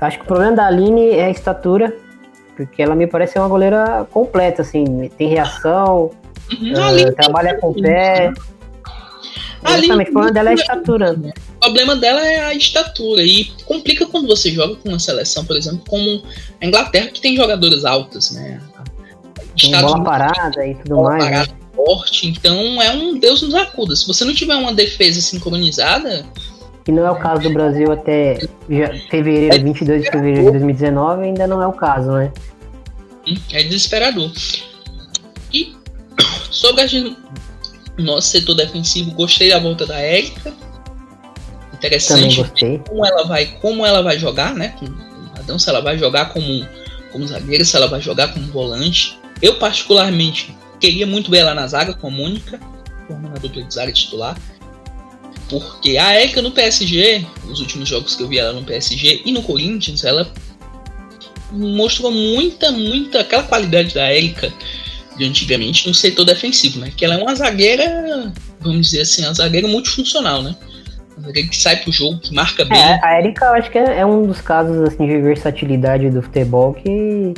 Acho 0.00 0.18
que 0.18 0.24
o 0.24 0.26
problema 0.26 0.56
da 0.56 0.66
Aline 0.66 1.10
é 1.10 1.26
a 1.26 1.30
estatura. 1.30 1.96
Porque 2.56 2.82
ela 2.82 2.94
me 2.94 3.06
parece 3.06 3.38
uma 3.38 3.48
goleira 3.48 4.06
completa, 4.12 4.62
assim, 4.62 5.10
tem 5.18 5.28
reação, 5.28 6.10
uh, 6.52 7.12
trabalha 7.16 7.58
com 7.58 7.70
o 7.70 7.74
pé. 7.74 8.32
Exatamente, 9.66 10.10
o 10.10 10.12
problema 10.12 10.32
dela 10.32 10.50
é 10.50 10.52
a 10.52 10.54
estatura. 10.54 11.12
O 11.12 11.60
problema 11.60 11.96
dela 11.96 12.26
é 12.26 12.40
a 12.44 12.54
estatura. 12.54 13.22
E 13.22 13.46
complica 13.64 14.06
quando 14.06 14.28
você 14.28 14.50
joga 14.52 14.76
com 14.76 14.90
uma 14.90 14.98
seleção, 14.98 15.44
por 15.44 15.56
exemplo, 15.56 15.82
como 15.88 16.22
a 16.60 16.66
Inglaterra, 16.66 17.08
que 17.08 17.20
tem 17.20 17.34
jogadoras 17.34 17.84
altas, 17.84 18.30
né? 18.30 18.60
Estados 19.56 19.92
bola 19.92 20.04
parada 20.04 20.66
e 20.66 20.74
tudo 20.76 21.02
mais. 21.02 21.24
Né? 21.24 21.30
Parada 21.30 21.52
né? 21.52 21.58
forte, 21.74 22.28
então 22.28 22.80
é 22.82 22.90
um 22.92 23.18
Deus 23.18 23.42
nos 23.42 23.54
acuda. 23.54 23.96
Se 23.96 24.06
você 24.06 24.24
não 24.24 24.34
tiver 24.34 24.54
uma 24.54 24.72
defesa 24.72 25.20
sincronizada. 25.20 26.26
E 26.86 26.92
não 26.92 27.06
é 27.06 27.10
o 27.10 27.16
caso 27.16 27.42
do 27.42 27.50
Brasil 27.50 27.90
até 27.90 28.38
fevereiro, 29.10 29.64
22 29.64 30.02
de 30.02 30.10
fevereiro 30.10 30.44
de 30.44 30.50
2019, 30.50 31.24
ainda 31.24 31.46
não 31.46 31.62
é 31.62 31.66
o 31.66 31.72
caso, 31.72 32.12
né? 32.12 32.30
É 33.52 33.62
desesperador. 33.62 34.30
E 35.52 35.74
sobre 36.50 36.82
a 36.82 36.86
gente, 36.86 37.16
nosso 37.96 38.28
setor 38.28 38.54
defensivo, 38.54 39.12
gostei 39.12 39.50
da 39.50 39.58
volta 39.58 39.86
da 39.86 39.98
Érica. 39.98 40.52
Interessante 41.72 42.44
como 42.86 43.06
ela 43.06 43.24
vai, 43.24 43.46
como 43.60 43.86
ela 43.86 44.02
vai 44.02 44.18
jogar, 44.18 44.54
né? 44.54 44.74
Com 44.78 44.86
Adão, 45.38 45.58
se 45.58 45.68
ela 45.68 45.80
vai 45.80 45.98
jogar 45.98 46.32
como, 46.32 46.66
como 47.12 47.26
zagueira, 47.26 47.64
se 47.64 47.76
ela 47.76 47.88
vai 47.88 48.00
jogar 48.00 48.28
como 48.32 48.46
volante. 48.48 49.18
Eu 49.40 49.58
particularmente 49.58 50.54
queria 50.78 51.06
muito 51.06 51.30
ver 51.30 51.38
ela 51.38 51.54
na 51.54 51.66
zaga 51.66 51.94
com 51.94 52.08
a 52.08 52.10
Mônica, 52.10 52.60
formando 53.06 53.36
a 53.36 53.38
dupla 53.38 53.62
de 53.62 53.74
zaga 53.74 53.92
titular. 53.92 54.36
Porque 55.48 55.96
a 55.98 56.14
Érica 56.14 56.40
no 56.40 56.50
PSG, 56.50 57.26
nos 57.44 57.60
últimos 57.60 57.88
jogos 57.88 58.16
que 58.16 58.22
eu 58.22 58.28
vi 58.28 58.38
ela 58.38 58.52
no 58.52 58.64
PSG 58.64 59.22
e 59.24 59.32
no 59.32 59.42
Corinthians, 59.42 60.04
ela 60.04 60.30
mostrou 61.52 62.10
muita, 62.10 62.72
muita 62.72 63.20
aquela 63.20 63.42
qualidade 63.42 63.94
da 63.94 64.02
Érica 64.04 64.52
de 65.16 65.24
antigamente 65.24 65.86
no 65.86 65.94
setor 65.94 66.24
defensivo, 66.24 66.80
né? 66.80 66.90
Que 66.96 67.04
ela 67.04 67.14
é 67.14 67.22
uma 67.22 67.34
zagueira, 67.34 68.32
vamos 68.60 68.90
dizer 68.90 69.02
assim, 69.02 69.24
uma 69.24 69.34
zagueira 69.34 69.68
multifuncional, 69.68 70.42
né? 70.42 70.56
Uma 71.16 71.26
zagueira 71.26 71.48
que 71.48 71.56
sai 71.56 71.76
pro 71.76 71.92
jogo, 71.92 72.18
que 72.18 72.34
marca 72.34 72.64
bem. 72.64 72.78
É, 72.78 73.00
a 73.02 73.20
Erika, 73.20 73.44
eu 73.44 73.54
acho 73.54 73.70
que 73.70 73.78
é, 73.78 74.00
é, 74.00 74.06
um 74.06 74.26
dos 74.26 74.40
casos 74.40 74.80
assim, 74.80 75.06
de 75.06 75.20
versatilidade 75.20 76.10
do 76.10 76.22
futebol 76.22 76.74
que 76.74 77.34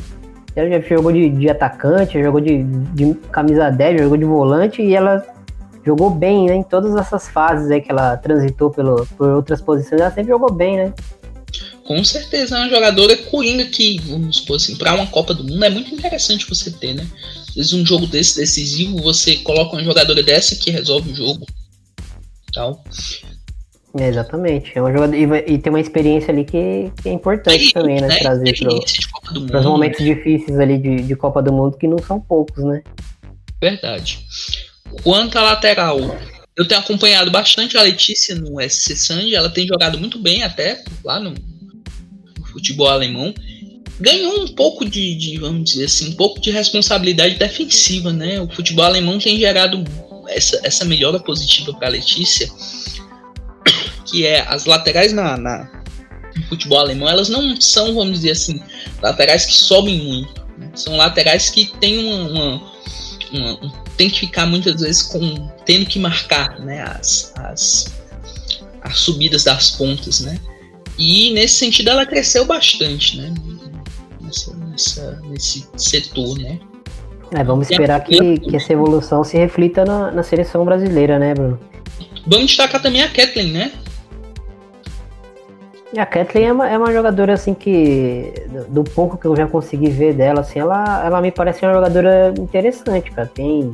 ela 0.54 0.70
já 0.70 0.80
jogou 0.80 1.12
de, 1.12 1.28
de 1.28 1.50
atacante, 1.50 2.22
jogou 2.22 2.40
de, 2.40 2.62
de 2.62 3.14
camisa 3.30 3.68
10, 3.68 4.00
jogou 4.00 4.16
de 4.16 4.24
volante 4.24 4.80
e 4.80 4.94
ela 4.94 5.22
jogou 5.86 6.10
bem, 6.10 6.46
né? 6.46 6.56
Em 6.56 6.62
todas 6.64 6.96
essas 6.96 7.28
fases 7.28 7.70
aí 7.70 7.80
que 7.80 7.92
ela 7.92 8.16
transitou 8.16 8.70
pelo, 8.70 9.06
por 9.16 9.28
outras 9.28 9.62
posições, 9.62 10.00
ela 10.00 10.10
sempre 10.10 10.32
jogou 10.32 10.52
bem, 10.52 10.76
né? 10.76 10.92
Com 11.84 12.02
certeza, 12.04 12.56
é 12.56 12.58
uma 12.58 12.68
jogadora 12.68 13.16
coringa 13.16 13.64
que, 13.66 14.00
vamos 14.00 14.38
supor 14.38 14.56
assim, 14.56 14.76
para 14.76 14.94
uma 14.94 15.06
Copa 15.06 15.32
do 15.32 15.44
Mundo 15.44 15.64
é 15.64 15.70
muito 15.70 15.94
interessante 15.94 16.48
você 16.48 16.72
ter, 16.72 16.94
né? 16.94 17.06
Às 17.48 17.54
vezes 17.54 17.72
um 17.72 17.86
jogo 17.86 18.06
desse 18.08 18.36
decisivo, 18.36 19.00
você 19.00 19.36
coloca 19.36 19.76
uma 19.76 19.84
jogadora 19.84 20.22
dessa 20.22 20.56
que 20.56 20.72
resolve 20.72 21.12
o 21.12 21.14
jogo. 21.14 21.46
Tal. 22.52 22.82
É, 23.98 24.08
exatamente. 24.08 24.72
É 24.74 24.82
uma 24.82 24.92
jogadora, 24.92 25.16
e, 25.16 25.54
e, 25.54 25.58
tem 25.58 25.70
uma 25.72 25.80
experiência 25.80 26.32
ali 26.32 26.44
que, 26.44 26.90
que 27.00 27.08
é 27.08 27.12
importante 27.12 27.72
também, 27.72 28.00
né? 28.00 28.08
né? 28.08 28.18
Trazer 28.18 28.54
para 29.46 29.60
os 29.60 29.66
momentos 29.66 30.04
difíceis 30.04 30.58
ali 30.58 30.78
de, 30.78 31.02
de 31.02 31.14
Copa 31.14 31.40
do 31.40 31.52
Mundo, 31.52 31.78
que 31.78 31.86
não 31.86 31.98
são 31.98 32.20
poucos, 32.20 32.64
né? 32.64 32.82
Verdade. 33.60 34.26
Quanto 35.02 35.36
à 35.36 35.42
lateral, 35.42 35.98
eu 36.56 36.66
tenho 36.66 36.80
acompanhado 36.80 37.30
bastante 37.30 37.76
a 37.76 37.82
Letícia 37.82 38.34
no 38.34 38.60
SC 38.60 38.96
Sand, 38.96 39.32
ela 39.32 39.50
tem 39.50 39.66
jogado 39.66 39.98
muito 39.98 40.18
bem 40.18 40.42
até 40.42 40.82
lá 41.04 41.20
no, 41.20 41.34
futebol 42.56 42.88
alemão, 42.88 43.34
ganhou 44.00 44.42
um 44.42 44.48
pouco 44.48 44.88
de, 44.88 45.14
de, 45.14 45.38
vamos 45.38 45.70
dizer 45.70 45.84
assim, 45.84 46.08
um 46.08 46.12
pouco 46.14 46.40
de 46.40 46.50
responsabilidade 46.50 47.34
defensiva, 47.34 48.12
né? 48.12 48.40
O 48.40 48.48
futebol 48.48 48.86
alemão 48.86 49.18
tem 49.18 49.38
gerado 49.38 49.84
essa, 50.28 50.58
essa 50.64 50.84
melhora 50.84 51.20
positiva 51.20 51.74
para 51.74 51.88
Letícia, 51.88 52.48
que 54.06 54.24
é 54.24 54.40
as 54.48 54.64
laterais 54.64 55.12
na, 55.12 55.36
na, 55.36 55.82
no 56.34 56.46
futebol 56.46 56.78
alemão, 56.78 57.08
elas 57.08 57.28
não 57.28 57.60
são, 57.60 57.94
vamos 57.94 58.20
dizer 58.20 58.30
assim, 58.30 58.62
laterais 59.02 59.44
que 59.44 59.54
sobem 59.54 59.98
muito. 60.00 60.46
Né? 60.56 60.70
São 60.74 60.96
laterais 60.96 61.50
que 61.50 61.66
têm 61.78 61.98
uma, 61.98 62.62
uma, 63.32 63.54
uma, 63.60 63.84
tem 63.96 64.10
que 64.10 64.20
ficar 64.20 64.46
muitas 64.46 64.80
vezes 64.80 65.02
com 65.02 65.48
tendo 65.64 65.86
que 65.86 65.98
marcar, 65.98 66.58
né? 66.60 66.82
As, 66.82 67.32
as, 67.36 67.94
as 68.82 68.98
subidas 68.98 69.44
das 69.44 69.70
pontas, 69.70 70.20
né? 70.20 70.38
E 70.98 71.32
nesse 71.32 71.56
sentido 71.56 71.90
ela 71.90 72.06
cresceu 72.06 72.44
bastante, 72.44 73.16
né? 73.16 73.34
Nessa, 74.20 74.56
nessa, 74.56 75.20
nesse 75.28 75.66
setor, 75.76 76.38
né? 76.38 76.58
É, 77.32 77.42
vamos 77.42 77.70
esperar 77.70 78.00
que, 78.04 78.38
que 78.38 78.56
essa 78.56 78.72
evolução 78.72 79.24
se 79.24 79.36
reflita 79.36 79.84
na, 79.84 80.12
na 80.12 80.22
seleção 80.22 80.64
brasileira, 80.64 81.18
né, 81.18 81.34
Bruno? 81.34 81.58
Vamos 82.26 82.46
destacar 82.46 82.80
também 82.80 83.02
a 83.02 83.08
Kathleen, 83.08 83.52
né? 83.52 83.72
A 85.98 86.06
Kathleen 86.06 86.46
é 86.46 86.52
uma, 86.52 86.68
é 86.68 86.78
uma 86.78 86.92
jogadora 86.92 87.34
assim 87.34 87.54
que, 87.54 88.32
do 88.68 88.84
pouco 88.84 89.16
que 89.16 89.26
eu 89.26 89.36
já 89.36 89.46
consegui 89.46 89.90
ver 89.90 90.14
dela, 90.14 90.40
assim, 90.40 90.58
ela, 90.58 91.04
ela 91.04 91.20
me 91.20 91.30
parece 91.30 91.64
uma 91.64 91.72
jogadora 91.72 92.34
interessante, 92.38 93.10
cara. 93.10 93.30
Tem, 93.32 93.72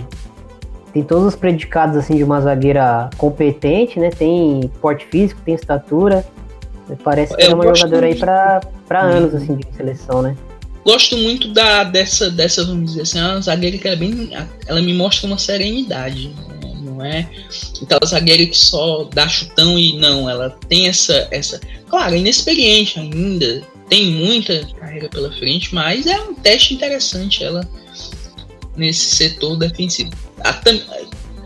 tem 0.92 1.02
todos 1.02 1.26
os 1.26 1.36
predicados 1.36 1.96
assim 1.96 2.16
de 2.16 2.24
uma 2.24 2.40
zagueira 2.40 3.10
competente, 3.16 3.98
né? 3.98 4.10
Tem 4.10 4.70
porte 4.80 5.06
físico, 5.06 5.40
tem 5.44 5.54
estatura. 5.54 6.24
Parece 7.02 7.34
que 7.34 7.42
é 7.42 7.54
uma 7.54 7.74
jogadora 7.74 8.06
aí 8.06 8.18
para 8.18 8.60
anos 9.00 9.34
assim 9.34 9.56
de 9.56 9.66
seleção, 9.74 10.22
né? 10.22 10.36
Gosto 10.84 11.16
muito 11.16 11.52
da 11.52 11.84
dessa 11.84 12.30
dessa 12.30 12.64
vamos 12.64 12.90
dizer 12.90 13.02
assim, 13.02 13.20
uma 13.20 13.40
zagueira 13.40 13.78
que 13.78 13.88
é 13.88 13.96
bem, 13.96 14.30
ela 14.66 14.82
me 14.82 14.92
mostra 14.92 15.26
uma 15.28 15.38
serenidade, 15.38 16.28
né? 16.28 16.51
É 17.04 17.28
aquela 17.82 18.06
zagueira 18.06 18.46
que 18.46 18.56
só 18.56 19.04
dá 19.04 19.28
chutão 19.28 19.78
e 19.78 19.96
não, 19.98 20.28
ela 20.28 20.50
tem 20.68 20.88
essa 20.88 21.28
essa, 21.30 21.60
claro, 21.88 22.14
inexperiente 22.14 22.98
ainda, 22.98 23.62
tem 23.88 24.12
muita 24.12 24.66
carreira 24.78 25.08
pela 25.08 25.32
frente, 25.32 25.74
mas 25.74 26.06
é 26.06 26.20
um 26.20 26.34
teste 26.34 26.74
interessante 26.74 27.44
ela 27.44 27.68
nesse 28.76 29.16
setor 29.16 29.56
defensivo. 29.56 30.10
A, 30.40 30.52
Tam, 30.52 30.78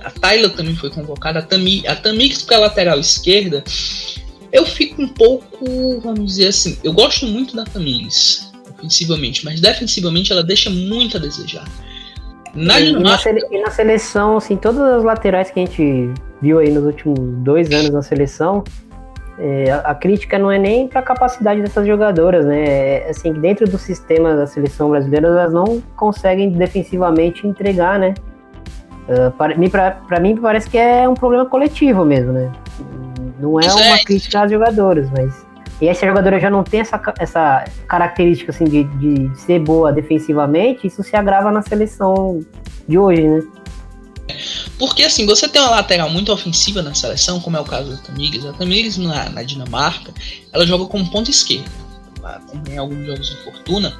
a 0.02 0.10
Tayla 0.10 0.50
também 0.50 0.76
foi 0.76 0.90
convocada, 0.90 1.40
a, 1.40 1.42
Tami, 1.42 1.86
a 1.86 1.96
Tamix 1.96 2.42
para 2.42 2.58
lateral 2.58 3.00
esquerda 3.00 3.64
eu 4.56 4.64
fico 4.64 5.02
um 5.02 5.08
pouco, 5.08 6.00
vamos 6.00 6.26
dizer 6.26 6.48
assim, 6.48 6.78
eu 6.82 6.92
gosto 6.92 7.26
muito 7.26 7.54
da 7.54 7.64
Tamires, 7.64 8.50
ofensivamente, 8.70 9.44
mas 9.44 9.60
defensivamente 9.60 10.32
ela 10.32 10.42
deixa 10.42 10.70
muito 10.70 11.18
a 11.18 11.20
desejar. 11.20 11.68
Na 12.56 12.80
e, 12.80 12.92
na 12.92 13.18
e 13.50 13.60
na 13.60 13.70
seleção, 13.70 14.38
assim, 14.38 14.56
todas 14.56 14.80
as 14.80 15.04
laterais 15.04 15.50
que 15.50 15.60
a 15.60 15.64
gente 15.64 16.10
viu 16.40 16.58
aí 16.58 16.70
nos 16.72 16.84
últimos 16.84 17.18
dois 17.44 17.70
anos 17.70 17.90
na 17.90 18.02
seleção, 18.02 18.64
é, 19.38 19.70
a, 19.70 19.78
a, 19.78 19.94
crítica 19.94 20.38
não 20.38 20.50
é 20.50 20.58
nem 20.58 20.88
para 20.88 21.00
a 21.00 21.02
capacidade 21.02 21.60
dessas 21.60 21.86
jogadoras, 21.86 22.46
né? 22.46 22.64
É, 22.64 23.10
assim, 23.10 23.32
dentro 23.34 23.68
do 23.68 23.76
sistema 23.76 24.34
da 24.34 24.46
seleção 24.46 24.90
brasileira, 24.90 25.28
elas 25.28 25.52
não 25.52 25.82
conseguem 25.96 26.50
defensivamente 26.50 27.46
entregar, 27.46 27.98
né? 27.98 28.14
Uh, 29.06 29.30
para 29.30 30.18
mim, 30.20 30.36
parece 30.36 30.68
que 30.68 30.78
é 30.78 31.08
um 31.08 31.14
problema 31.14 31.46
coletivo 31.46 32.04
mesmo, 32.04 32.32
né? 32.32 32.50
Não 33.38 33.60
é 33.60 33.72
uma 33.72 33.98
crítica 34.04 34.42
às 34.42 34.50
jogadoras, 34.50 35.08
mas. 35.10 35.45
E 35.80 35.88
essa 35.88 36.06
jogadora 36.06 36.40
já 36.40 36.48
não 36.48 36.64
tem 36.64 36.80
essa, 36.80 37.00
essa 37.18 37.64
característica 37.86 38.50
assim, 38.50 38.64
de, 38.64 38.84
de 38.84 39.38
ser 39.38 39.58
boa 39.60 39.92
defensivamente, 39.92 40.86
isso 40.86 41.02
se 41.02 41.14
agrava 41.14 41.52
na 41.52 41.60
seleção 41.60 42.40
de 42.88 42.98
hoje, 42.98 43.22
né? 43.22 43.42
Porque 44.78 45.02
assim, 45.02 45.26
você 45.26 45.48
tem 45.48 45.60
uma 45.60 45.70
lateral 45.70 46.10
muito 46.10 46.32
ofensiva 46.32 46.82
na 46.82 46.94
seleção, 46.94 47.40
como 47.40 47.56
é 47.56 47.60
o 47.60 47.64
caso 47.64 47.90
da 47.90 47.96
Tamires. 47.98 48.44
A 48.44 48.52
Tamires 48.52 48.96
na, 48.96 49.28
na 49.30 49.42
Dinamarca, 49.42 50.12
ela 50.52 50.66
joga 50.66 50.86
como 50.86 51.10
ponta 51.10 51.30
esquerda. 51.30 51.70
Tem 52.64 52.76
alguns 52.76 53.06
jogos 53.06 53.28
de 53.28 53.36
fortuna. 53.44 53.96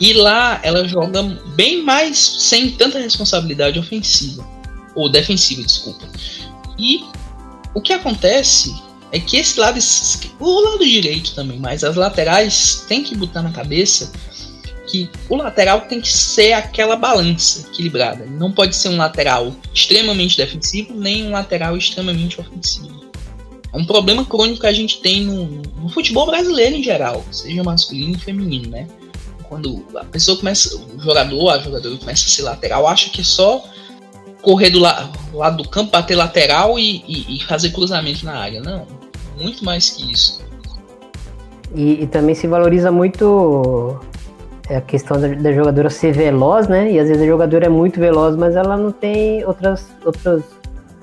E 0.00 0.12
lá 0.12 0.60
ela 0.62 0.86
joga 0.86 1.22
bem 1.54 1.82
mais 1.82 2.18
sem 2.18 2.70
tanta 2.70 2.98
responsabilidade 2.98 3.78
ofensiva. 3.78 4.46
Ou 4.94 5.08
defensiva, 5.08 5.62
desculpa. 5.62 6.06
E 6.78 7.04
o 7.74 7.80
que 7.80 7.92
acontece 7.92 8.74
é 9.14 9.20
que 9.20 9.36
esse 9.36 9.60
lado, 9.60 9.78
o 10.40 10.60
lado 10.60 10.84
direito 10.84 11.36
também, 11.36 11.56
mas 11.56 11.84
as 11.84 11.94
laterais 11.94 12.84
tem 12.88 13.04
que 13.04 13.14
botar 13.14 13.42
na 13.42 13.52
cabeça 13.52 14.10
que 14.88 15.08
o 15.28 15.36
lateral 15.36 15.82
tem 15.82 16.00
que 16.00 16.12
ser 16.12 16.52
aquela 16.52 16.96
balança 16.96 17.60
equilibrada. 17.60 18.26
Não 18.26 18.50
pode 18.50 18.74
ser 18.74 18.88
um 18.88 18.96
lateral 18.96 19.54
extremamente 19.72 20.36
defensivo, 20.36 20.94
nem 20.94 21.28
um 21.28 21.30
lateral 21.30 21.76
extremamente 21.76 22.40
ofensivo. 22.40 23.04
É 23.72 23.76
um 23.76 23.84
problema 23.84 24.24
crônico 24.24 24.62
que 24.62 24.66
a 24.66 24.72
gente 24.72 25.00
tem 25.00 25.22
no, 25.22 25.46
no 25.46 25.88
futebol 25.88 26.26
brasileiro 26.26 26.74
em 26.74 26.82
geral, 26.82 27.24
seja 27.30 27.62
masculino 27.62 28.16
e 28.16 28.18
feminino, 28.18 28.68
né? 28.68 28.88
Quando 29.44 29.86
a 29.94 30.04
pessoa 30.04 30.36
começa, 30.36 30.76
o 30.76 31.00
jogador, 31.00 31.50
a 31.50 31.58
jogadora 31.60 31.96
começa 31.98 32.26
a 32.26 32.30
ser 32.30 32.42
lateral, 32.42 32.88
acha 32.88 33.10
que 33.10 33.20
é 33.20 33.24
só 33.24 33.64
correr 34.42 34.70
do 34.70 34.80
la 34.80 35.10
lado 35.32 35.62
do 35.62 35.68
campo, 35.68 35.92
bater 35.92 36.16
lateral 36.16 36.78
e, 36.78 37.04
e, 37.06 37.36
e, 37.36 37.44
fazer 37.44 37.70
cruzamento 37.70 38.24
na 38.24 38.36
área. 38.36 38.60
Não, 38.60 38.86
muito 39.40 39.64
mais 39.64 39.90
que 39.90 40.12
isso. 40.12 40.42
E, 41.74 42.02
e 42.02 42.06
também 42.06 42.34
se 42.34 42.46
valoriza 42.46 42.90
muito 42.92 44.00
a 44.68 44.80
questão 44.80 45.20
da, 45.20 45.28
da, 45.28 45.52
jogadora 45.52 45.90
ser 45.90 46.12
veloz, 46.12 46.68
né? 46.68 46.92
E 46.92 46.98
às 46.98 47.08
vezes 47.08 47.22
a 47.22 47.26
jogadora 47.26 47.66
é 47.66 47.68
muito 47.68 48.00
veloz, 48.00 48.36
mas 48.36 48.56
ela 48.56 48.76
não 48.76 48.92
tem 48.92 49.44
outras, 49.44 49.86
outras 50.04 50.42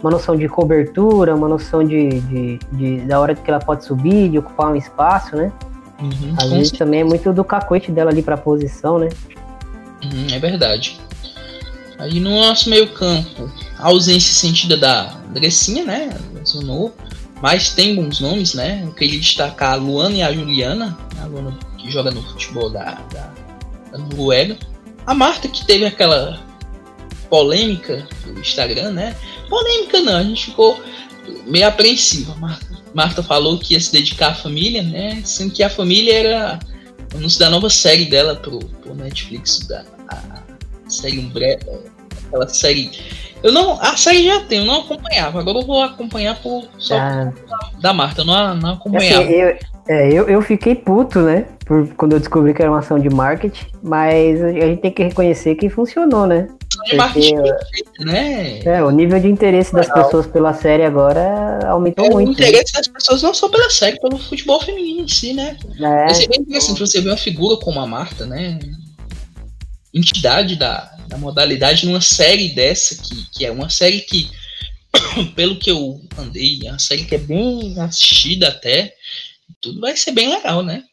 uma 0.01 0.11
noção 0.11 0.35
de 0.35 0.47
cobertura, 0.47 1.35
uma 1.35 1.47
noção 1.47 1.83
de, 1.83 2.09
de, 2.21 2.59
de 2.71 2.97
da 3.01 3.19
hora 3.19 3.35
que 3.35 3.49
ela 3.49 3.59
pode 3.59 3.85
subir, 3.85 4.29
de 4.29 4.39
ocupar 4.39 4.71
um 4.71 4.75
espaço, 4.75 5.35
né? 5.35 5.51
Uhum, 5.99 6.35
às 6.37 6.49
vezes 6.49 6.71
também 6.71 7.01
é 7.01 7.03
muito 7.03 7.31
do 7.31 7.43
cacoete 7.43 7.91
dela 7.91 8.09
ali 8.09 8.23
para 8.23 8.35
a 8.35 8.37
posição, 8.37 8.97
né? 8.97 9.09
Uhum, 10.03 10.27
é 10.31 10.39
verdade. 10.39 10.99
Aí 11.99 12.19
no 12.19 12.31
nosso 12.31 12.67
meio 12.67 12.87
campo, 12.93 13.51
a 13.77 13.87
ausência 13.87 14.33
sentida 14.33 14.75
da 14.75 15.15
Grecinha, 15.31 15.85
né? 15.85 16.09
Lesionou. 16.33 16.91
Mas 17.41 17.71
tem 17.71 17.95
bons 17.95 18.19
nomes, 18.19 18.53
né? 18.53 18.81
Eu 18.83 18.93
queria 18.93 19.19
destacar 19.19 19.73
a 19.73 19.75
Luana 19.75 20.15
e 20.15 20.21
a 20.21 20.31
Juliana, 20.31 20.97
a 21.19 21.25
Luana 21.25 21.57
que 21.77 21.89
joga 21.89 22.11
no 22.11 22.21
futebol 22.21 22.69
da, 22.69 22.93
da, 23.13 23.33
da 23.91 23.97
Noruega. 23.97 24.57
A 25.05 25.13
Marta 25.13 25.47
que 25.47 25.65
teve 25.65 25.85
aquela 25.85 26.39
polêmica 27.29 28.07
do 28.25 28.39
Instagram, 28.39 28.91
né? 28.91 29.15
Polêmica 29.49 30.01
não, 30.01 30.17
a 30.17 30.23
gente 30.23 30.45
ficou 30.45 30.79
meio 31.47 31.67
apreensiva. 31.67 32.35
Marta, 32.35 32.67
Marta 32.93 33.23
falou 33.23 33.57
que 33.57 33.73
ia 33.73 33.79
se 33.79 33.91
dedicar 33.91 34.29
à 34.29 34.35
família, 34.35 34.83
né? 34.83 35.21
Sendo 35.25 35.53
que 35.53 35.63
a 35.63 35.69
família 35.69 36.13
era 36.13 36.59
o 37.13 37.17
anúncio 37.17 37.39
da 37.39 37.49
nova 37.49 37.69
série 37.69 38.05
dela 38.05 38.35
pro, 38.35 38.59
pro 38.59 38.93
Netflix, 38.93 39.59
da 39.67 39.83
a 40.09 40.43
série 40.89 41.19
Umbrella, 41.19 41.83
aquela 42.27 42.47
série. 42.47 42.91
Eu 43.43 43.51
não. 43.51 43.81
A 43.81 43.97
série 43.97 44.25
já 44.25 44.39
tem, 44.41 44.59
eu 44.59 44.65
não 44.65 44.81
acompanhava. 44.81 45.39
Agora 45.39 45.59
eu 45.59 45.65
vou 45.65 45.81
acompanhar 45.81 46.39
por 46.41 46.67
só 46.77 46.95
ah. 46.97 47.33
da 47.79 47.93
Marta, 47.93 48.21
eu 48.21 48.25
não, 48.25 48.55
não 48.55 48.73
acompanhava. 48.73 49.23
Assim, 49.23 49.33
eu, 49.33 49.57
é, 49.87 50.07
eu, 50.11 50.29
eu 50.29 50.41
fiquei 50.41 50.75
puto, 50.75 51.19
né? 51.19 51.45
Por, 51.65 51.87
quando 51.95 52.13
eu 52.13 52.19
descobri 52.19 52.53
que 52.53 52.61
era 52.61 52.71
uma 52.71 52.79
ação 52.79 52.99
de 52.99 53.09
marketing, 53.09 53.65
mas 53.81 54.41
a 54.43 54.51
gente 54.51 54.81
tem 54.81 54.91
que 54.91 55.03
reconhecer 55.03 55.55
que 55.55 55.69
funcionou, 55.69 56.27
né? 56.27 56.47
Porque, 56.89 57.33
né? 57.99 58.59
É, 58.59 58.83
o 58.83 58.89
nível 58.91 59.19
de 59.19 59.27
interesse 59.27 59.73
das 59.73 59.91
pessoas 59.91 60.25
pela 60.25 60.53
série 60.53 60.83
agora 60.83 61.59
aumentou 61.67 62.05
é, 62.05 62.09
muito. 62.09 62.29
O 62.29 62.31
interesse 62.31 62.73
né? 62.73 62.79
das 62.79 62.87
pessoas 62.87 63.21
não 63.21 63.33
só 63.33 63.49
pela 63.49 63.69
série, 63.69 63.99
pelo 63.99 64.17
futebol 64.17 64.61
feminino 64.61 65.01
em 65.01 65.07
si, 65.07 65.33
né? 65.33 65.57
É, 65.79 66.23
é 66.23 66.27
bem 66.27 66.41
interessante 66.41 66.79
você 66.79 67.01
ver 67.01 67.09
uma 67.09 67.17
figura 67.17 67.57
como 67.57 67.79
a 67.79 67.87
Marta, 67.87 68.25
né? 68.25 68.59
Entidade 69.93 70.55
da, 70.55 70.91
da 71.11 71.17
modalidade 71.17 71.85
numa 71.85 71.99
série 71.99 72.49
dessa, 72.49 72.95
que, 72.95 73.29
que 73.31 73.45
é 73.45 73.51
uma 73.51 73.69
série 73.69 73.99
que, 73.99 74.29
pelo 75.35 75.59
que 75.59 75.69
eu 75.69 76.01
andei, 76.17 76.61
é 76.63 76.69
uma 76.69 76.79
série 76.79 77.03
que 77.03 77.15
é 77.15 77.17
bem 77.17 77.77
assistida 77.79 78.47
até, 78.47 78.95
tudo 79.59 79.81
vai 79.81 79.95
ser 79.97 80.13
bem 80.13 80.29
legal, 80.29 80.63
né? 80.63 80.83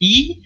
E 0.00 0.38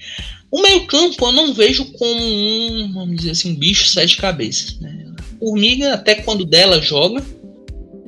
o 0.51 0.61
meio-campo 0.61 1.27
eu 1.27 1.33
não 1.33 1.55
vejo 1.55 1.85
como 1.93 2.21
um, 2.21 2.93
vamos 2.93 3.17
dizer 3.17 3.31
assim, 3.31 3.53
um 3.53 3.55
bicho 3.55 3.87
sete 3.87 4.17
cabeças. 4.17 4.81
Né? 4.81 5.15
Formiga, 5.39 5.95
até 5.95 6.17
quando 6.17 6.45
dela 6.45 6.83
joga, 6.83 7.25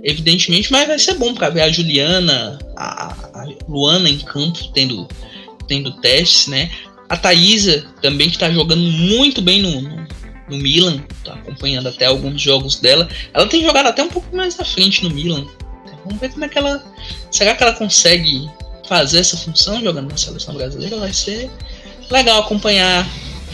evidentemente, 0.02 0.72
mas 0.72 0.88
vai 0.88 0.98
ser 0.98 1.14
bom 1.14 1.34
para 1.34 1.50
ver 1.50 1.60
a 1.60 1.70
Juliana, 1.70 2.58
a, 2.76 3.12
a, 3.12 3.46
Luana 3.68 4.08
em 4.08 4.18
campo 4.18 4.72
tendo, 4.72 5.06
tendo 5.68 5.92
testes, 6.00 6.48
né? 6.48 6.70
A 7.08 7.16
Thaisa 7.16 7.86
também 8.02 8.28
que 8.28 8.36
está 8.36 8.50
jogando 8.50 8.82
muito 8.82 9.40
bem 9.42 9.60
no, 9.60 9.80
no, 9.82 10.06
no 10.48 10.58
Milan, 10.58 11.02
tá 11.24 11.34
acompanhando 11.34 11.88
até 11.88 12.06
alguns 12.06 12.40
jogos 12.40 12.80
dela. 12.80 13.08
Ela 13.32 13.46
tem 13.46 13.62
jogado 13.62 13.86
até 13.86 14.02
um 14.02 14.08
pouco 14.08 14.34
mais 14.34 14.58
à 14.60 14.64
frente 14.64 15.02
no 15.02 15.10
Milan. 15.10 15.46
Vamos 16.04 16.20
ver 16.20 16.30
como 16.30 16.44
é 16.44 16.48
que 16.48 16.58
ela. 16.58 16.84
Será 17.30 17.54
que 17.54 17.62
ela 17.62 17.72
consegue 17.72 18.48
fazer 18.86 19.20
essa 19.20 19.36
função 19.36 19.80
jogando 19.80 20.10
na 20.10 20.16
seleção 20.16 20.54
brasileira? 20.54 20.98
Vai 20.98 21.12
ser 21.12 21.50
legal 22.10 22.40
acompanhar 22.40 23.06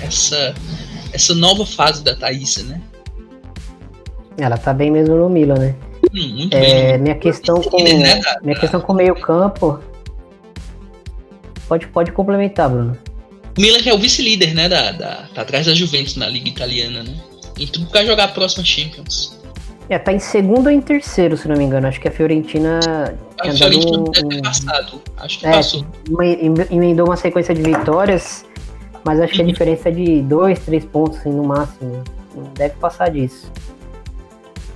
essa, 0.02 0.54
essa 1.12 1.34
nova 1.34 1.64
fase 1.64 2.02
da 2.02 2.14
Thaísa, 2.14 2.64
né? 2.64 2.80
Ela 4.36 4.58
tá 4.58 4.72
bem 4.72 4.90
mesmo 4.90 5.16
no 5.16 5.28
Milan, 5.28 5.58
né? 5.58 5.74
Hum, 6.12 6.28
muito 6.34 6.56
é, 6.56 6.92
bem. 6.92 6.98
Minha 6.98 7.14
questão 7.14 7.60
com 7.60 7.82
né, 7.82 8.20
minha 8.42 8.58
questão 8.58 8.80
com 8.80 8.94
meio 8.94 9.14
campo 9.20 9.78
pode 11.68 11.86
pode 11.88 12.10
complementar, 12.10 12.68
Bruno. 12.68 12.98
O 13.56 13.60
Milan 13.60 13.78
é 13.84 13.92
o 13.92 13.98
vice-líder, 13.98 14.54
né? 14.54 14.68
Da, 14.68 14.92
da, 14.92 15.28
tá 15.34 15.42
atrás 15.42 15.66
da 15.66 15.74
Juventus 15.74 16.16
na 16.16 16.28
liga 16.28 16.48
italiana, 16.48 17.02
né? 17.02 17.16
E 17.58 17.66
tudo 17.66 17.86
pra 17.86 18.04
jogar 18.04 18.24
a 18.24 18.28
próxima 18.28 18.64
Champions. 18.64 19.38
É, 19.88 19.98
tá 19.98 20.12
em 20.12 20.20
segundo 20.20 20.66
ou 20.66 20.72
em 20.72 20.80
terceiro, 20.80 21.36
se 21.36 21.48
não 21.48 21.56
me 21.56 21.64
engano. 21.64 21.88
Acho 21.88 22.00
que 22.00 22.06
a 22.06 22.12
Fiorentina 22.12 22.78
a 23.40 23.50
Fiorentina 23.52 23.98
um, 23.98 24.04
deve 24.04 24.28
ter 24.28 24.42
passado. 24.42 25.02
Acho 25.16 25.38
que 25.40 25.46
é, 25.46 25.50
passou. 25.50 25.84
Emendou 26.70 27.06
uma 27.06 27.16
sequência 27.16 27.54
de 27.54 27.62
vitórias, 27.62 28.44
mas 29.04 29.20
acho 29.20 29.34
que 29.34 29.40
a 29.40 29.44
uhum. 29.44 29.50
diferença 29.50 29.88
é 29.88 29.92
de 29.92 30.22
dois, 30.22 30.60
três 30.60 30.84
pontos 30.84 31.18
assim, 31.18 31.30
no 31.30 31.42
máximo. 31.42 32.04
Não 32.34 32.44
deve 32.54 32.74
passar 32.76 33.10
disso. 33.10 33.50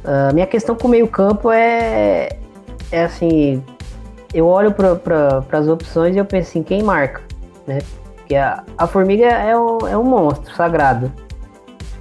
Uh, 0.05 0.35
minha 0.35 0.47
questão 0.47 0.75
com 0.75 0.89
o 0.89 0.91
meio 0.91 1.07
campo 1.07 1.51
é, 1.51 2.37
é 2.91 3.05
assim, 3.05 3.63
eu 4.35 4.47
olho 4.47 4.73
para 4.73 4.97
pra, 4.97 5.45
as 5.53 5.69
opções 5.69 6.15
e 6.17 6.19
eu 6.19 6.25
penso 6.25 6.51
assim, 6.51 6.63
quem 6.63 6.83
marca, 6.83 7.23
né? 7.67 7.79
Porque 8.25 8.37
a, 8.37 8.65
a 8.79 8.87
formiga 8.87 9.27
é 9.27 9.55
um, 9.57 9.79
é 9.87 9.97
um 9.99 10.03
monstro 10.03 10.55
sagrado. 10.55 11.13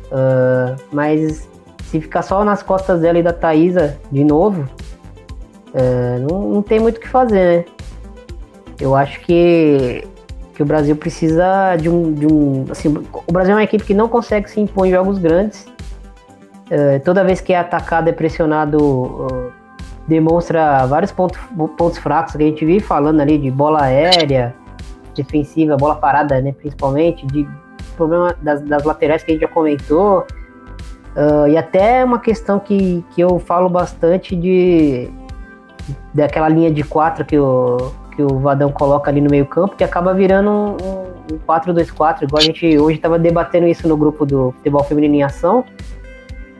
Uh, 0.05 0.81
mas 0.89 1.49
se 1.83 1.99
ficar 1.99 2.21
só 2.21 2.45
nas 2.45 2.63
costas 2.63 3.01
dela 3.01 3.19
e 3.19 3.23
da 3.23 3.33
Thaisa 3.33 3.99
de 4.09 4.23
novo, 4.23 4.67
é, 5.73 6.19
não, 6.19 6.41
não, 6.49 6.61
tem 6.61 6.79
muito 6.79 6.97
o 6.97 6.99
que 7.01 7.09
fazer, 7.09 7.57
né? 7.59 7.65
Eu 8.79 8.95
acho 8.95 9.19
que, 9.21 10.07
que 10.55 10.63
o 10.63 10.65
Brasil 10.65 10.95
precisa 10.95 11.75
de 11.75 11.89
um, 11.89 12.13
de 12.13 12.25
um. 12.25 12.65
Assim, 12.69 12.89
o 12.89 13.31
Brasil 13.31 13.51
é 13.51 13.57
uma 13.57 13.63
equipe 13.63 13.83
que 13.83 13.93
não 13.93 14.07
consegue 14.07 14.49
se 14.49 14.61
impor 14.61 14.87
em 14.87 14.91
jogos 14.91 15.17
grandes. 15.17 15.67
É, 16.69 16.99
toda 16.99 17.23
vez 17.23 17.41
que 17.41 17.51
é 17.51 17.57
atacado, 17.57 18.07
é 18.07 18.13
pressionado, 18.13 18.77
uh, 18.77 19.51
demonstra 20.07 20.85
vários 20.85 21.11
pontos, 21.11 21.39
pontos 21.77 21.97
fracos 21.97 22.35
que 22.35 22.43
a 22.43 22.45
gente 22.45 22.65
vive 22.65 22.79
falando 22.79 23.19
ali 23.19 23.37
de 23.37 23.51
bola 23.51 23.83
aérea, 23.83 24.55
defensiva, 25.15 25.77
bola 25.77 25.95
parada, 25.95 26.41
né? 26.41 26.53
Principalmente, 26.53 27.25
de 27.27 27.47
problema 27.95 28.35
das, 28.41 28.61
das 28.61 28.83
laterais 28.83 29.23
que 29.23 29.31
a 29.31 29.33
gente 29.33 29.41
já 29.41 29.47
comentou. 29.47 30.25
Uh, 31.15 31.47
e 31.47 31.57
até 31.57 32.03
uma 32.03 32.19
questão 32.19 32.59
que, 32.59 33.05
que 33.11 33.21
eu 33.21 33.37
falo 33.37 33.69
bastante 33.69 34.35
de 34.35 35.09
daquela 36.13 36.47
linha 36.47 36.71
de 36.71 36.81
quatro 36.81 37.25
que 37.25 37.37
o, 37.37 37.91
que 38.15 38.21
o 38.21 38.39
Vadão 38.39 38.71
coloca 38.71 39.09
ali 39.09 39.21
no 39.21 39.29
meio 39.29 39.45
campo, 39.45 39.75
que 39.75 39.83
acaba 39.83 40.13
virando 40.13 40.49
um, 40.49 41.33
um 41.33 41.39
4-2-4, 41.47 42.23
igual 42.23 42.39
a 42.39 42.41
gente 42.41 42.77
hoje 42.77 42.97
estava 42.97 43.19
debatendo 43.19 43.67
isso 43.67 43.87
no 43.87 43.97
grupo 43.97 44.25
do 44.25 44.51
Futebol 44.53 44.83
Feminino 44.83 45.15
em 45.15 45.23
Ação, 45.23 45.65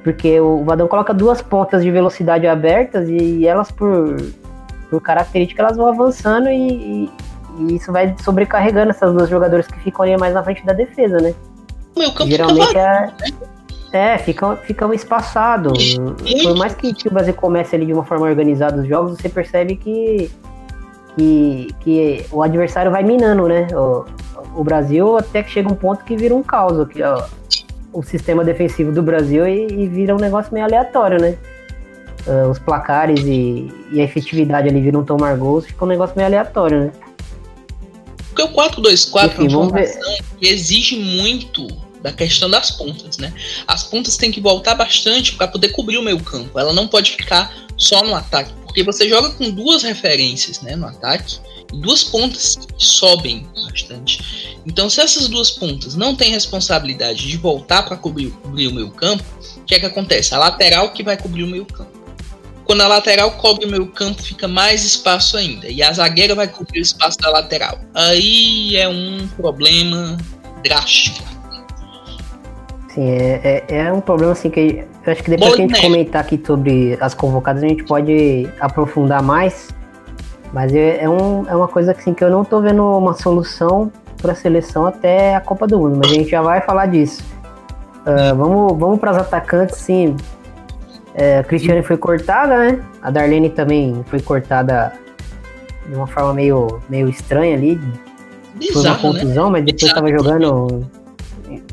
porque 0.04 0.39
o 0.39 0.64
Vadão 0.64 0.88
coloca 0.88 1.14
duas 1.14 1.41
pontas 1.41 1.84
de 1.84 1.91
velocidade 1.91 2.45
abertas 2.45 3.08
e 3.08 3.47
elas, 3.47 3.72
por, 3.72 4.18
por 4.89 5.01
característica, 5.01 5.62
elas 5.62 5.78
vão 5.78 5.88
avançando 5.88 6.49
e, 6.49 7.06
e, 7.06 7.12
e 7.58 7.76
isso 7.76 7.91
vai 7.91 8.16
sobrecarregando 8.24 8.91
essas 8.91 9.14
duas 9.14 9.30
jogadoras 9.30 9.68
que 9.68 9.80
ficam 9.80 10.04
ali 10.04 10.18
mais 10.18 10.34
na 10.34 10.43
frente 10.43 10.66
da 10.66 10.74
defesa, 10.74 11.20
né? 11.20 11.34
Meu 11.95 12.12
campo 12.12 12.30
Geralmente 12.30 12.78
é... 12.78 13.01
Né? 13.01 13.14
É, 13.93 14.18
fica, 14.18 14.56
fica 14.56 14.88
um 14.88 14.93
espaçado. 14.93 15.72
Por 16.41 16.58
mais 16.58 16.74
que, 16.74 16.95
que, 16.95 17.08
o 17.08 17.12
Brasil 17.12 17.34
comece 17.36 17.76
ali 17.76 17.86
de 17.86 17.93
uma 17.93 18.04
forma 18.04 18.26
organizada 18.26 18.82
os 18.82 18.88
jogos, 18.88 19.20
você 19.20 19.30
percebe 19.30 19.76
que, 19.76 20.32
que, 21.16 21.68
que 21.80 22.26
o 22.32 22.41
adversário 22.41 22.91
vai 22.91 23.04
minando, 23.04 23.47
né? 23.47 23.68
O, 23.72 24.04
o 24.56 24.64
Brasil 24.64 25.16
até 25.16 25.43
que 25.43 25.51
chega 25.51 25.72
um 25.72 25.76
ponto 25.76 26.04
que 26.04 26.16
vira 26.16 26.34
um 26.34 26.41
caos, 26.41 26.88
que, 26.88 27.04
ó, 27.04 27.24
o 27.93 28.01
sistema 28.01 28.43
defensivo 28.43 28.91
do 28.91 29.04
Brasil 29.04 29.47
e, 29.47 29.68
e, 29.68 29.88
vira 29.88 30.16
um 30.16 30.20
negócio 30.20 30.51
meio 30.51 30.66
aleatório, 30.66 31.22
né? 31.22 31.38
Uh, 32.26 32.49
os 32.49 32.58
placares 32.58 33.20
e, 33.24 33.72
e, 33.91 34.01
a 34.01 34.04
efetividade 34.04 34.68
ali 34.68 34.82
viram 34.82 35.04
tomar 35.04 35.38
gols, 35.38 35.68
fica 35.68 35.86
um 35.86 35.88
negócio 35.88 36.16
meio 36.16 36.28
aleatório, 36.28 36.86
né? 36.86 36.91
Porque 38.34 38.42
o 38.42 38.50
4-2-4 38.50 39.52
é 39.52 39.56
uma 39.56 39.72
que 40.40 40.48
exige 40.48 40.96
muito 40.96 41.68
da 42.02 42.12
questão 42.12 42.50
das 42.50 42.72
pontas, 42.72 43.18
né? 43.18 43.34
As 43.66 43.84
pontas 43.84 44.18
têm 44.18 44.32
que 44.32 44.42
voltar 44.42 44.76
bastante 44.76 45.36
para 45.36 45.48
poder 45.48 45.70
cobrir 45.70 45.98
o 45.98 46.02
meio 46.02 46.20
campo. 46.20 46.60
Ela 46.60 46.74
não 46.74 46.88
pode 46.88 47.12
ficar 47.12 47.56
só 47.78 48.04
no 48.04 48.14
ataque, 48.14 48.52
porque 48.66 48.84
você 48.84 49.08
joga 49.08 49.30
com 49.32 49.50
duas 49.50 49.84
referências, 49.84 50.62
né, 50.62 50.76
no 50.76 50.86
ataque, 50.86 51.38
e 51.72 51.78
duas 51.78 52.04
pontas 52.04 52.56
que 52.56 52.86
sobem 52.86 53.48
bastante. 53.56 54.60
Então, 54.66 54.90
se 54.90 55.00
essas 55.00 55.28
duas 55.28 55.52
pontas 55.52 55.96
não 55.96 56.16
têm 56.16 56.32
responsabilidade 56.32 57.28
de 57.28 57.38
voltar 57.38 57.84
para 57.84 57.96
cobrir, 57.96 58.32
cobrir, 58.32 58.68
o 58.68 58.74
meio 58.74 58.92
campo, 58.92 59.24
o 59.58 59.64
que 59.64 59.76
é 59.76 59.80
que 59.80 59.86
acontece? 59.86 60.36
A 60.36 60.40
lateral 60.40 60.92
que 60.92 61.04
vai 61.04 61.18
cobrir 61.18 61.44
o 61.44 61.48
meio 61.48 61.66
campo. 61.66 62.03
Quando 62.66 62.82
a 62.82 62.88
lateral 62.88 63.32
cobre 63.32 63.66
o 63.66 63.70
meio 63.70 63.88
campo, 63.88 64.22
fica 64.22 64.47
mais 64.47 64.84
espaço 64.84 65.38
ainda. 65.38 65.68
E 65.68 65.84
a 65.84 65.91
zagueira 65.91 66.34
vai 66.34 66.47
cobrir 66.47 66.80
o 66.80 66.82
espaço 66.82 67.18
da 67.20 67.30
lateral. 67.30 67.78
Aí 67.93 68.76
é 68.78 68.88
um 68.88 69.28
problema 69.36 70.18
drástico. 70.64 71.24
Sim, 72.93 73.09
é, 73.09 73.66
é, 73.70 73.76
é, 73.78 73.93
um 73.93 73.99
problema 73.99 74.34
assim 74.34 74.49
que 74.49 74.86
eu 75.05 75.11
acho 75.11 75.24
que 75.24 75.32
depois 75.32 75.55
que 75.55 75.61
a 75.64 75.68
gente 75.68 75.82
comentar 75.82 76.22
aqui 76.22 76.41
sobre 76.45 76.97
as 77.01 77.14
convocadas, 77.14 77.64
a 77.64 77.68
gente 77.68 77.84
pode 77.84 78.47
aprofundar 78.59 79.22
mais. 79.22 79.70
Mas 80.53 80.74
é, 80.74 81.03
é, 81.03 81.09
um, 81.09 81.49
é 81.49 81.55
uma 81.55 81.68
coisa 81.68 81.91
assim, 81.91 82.14
que 82.14 82.24
eu 82.24 82.30
não 82.30 82.45
tô 82.45 82.61
vendo 82.61 82.84
uma 82.84 83.14
solução 83.14 83.91
para 84.22 84.34
a 84.34 84.36
seleção 84.36 84.86
até 84.86 85.36
a 85.36 85.41
Copa 85.41 85.66
do 85.66 85.80
Mundo, 85.80 85.97
mas 85.97 86.11
a 86.11 86.14
gente 86.14 86.30
já 86.30 86.41
vai 86.41 86.61
falar 86.61 86.86
disso. 86.86 87.24
Uh, 88.05 88.36
vamos 88.36 88.78
vamos 88.78 88.99
para 88.99 89.11
as 89.11 89.18
atacantes, 89.18 89.78
sim. 89.78 90.16
É, 91.16 91.39
a 91.39 91.43
Cristiane 91.43 91.84
foi 91.84 91.97
cortada, 91.97 92.57
né? 92.57 92.84
A 93.01 93.11
Darlene 93.11 93.49
também 93.49 94.03
foi 94.07 94.20
cortada 94.20 94.93
de 95.88 95.95
uma 95.95 96.07
forma 96.07 96.34
meio, 96.34 96.82
meio 96.89 97.09
estranha 97.09 97.55
ali. 97.55 97.80
Bizarro, 98.55 98.74
foi 98.74 98.82
uma 98.82 98.95
né? 98.95 99.01
contusão, 99.01 99.45
né? 99.45 99.51
mas 99.51 99.66
depois 99.66 99.84
estava 99.84 100.09
jogando 100.09 100.89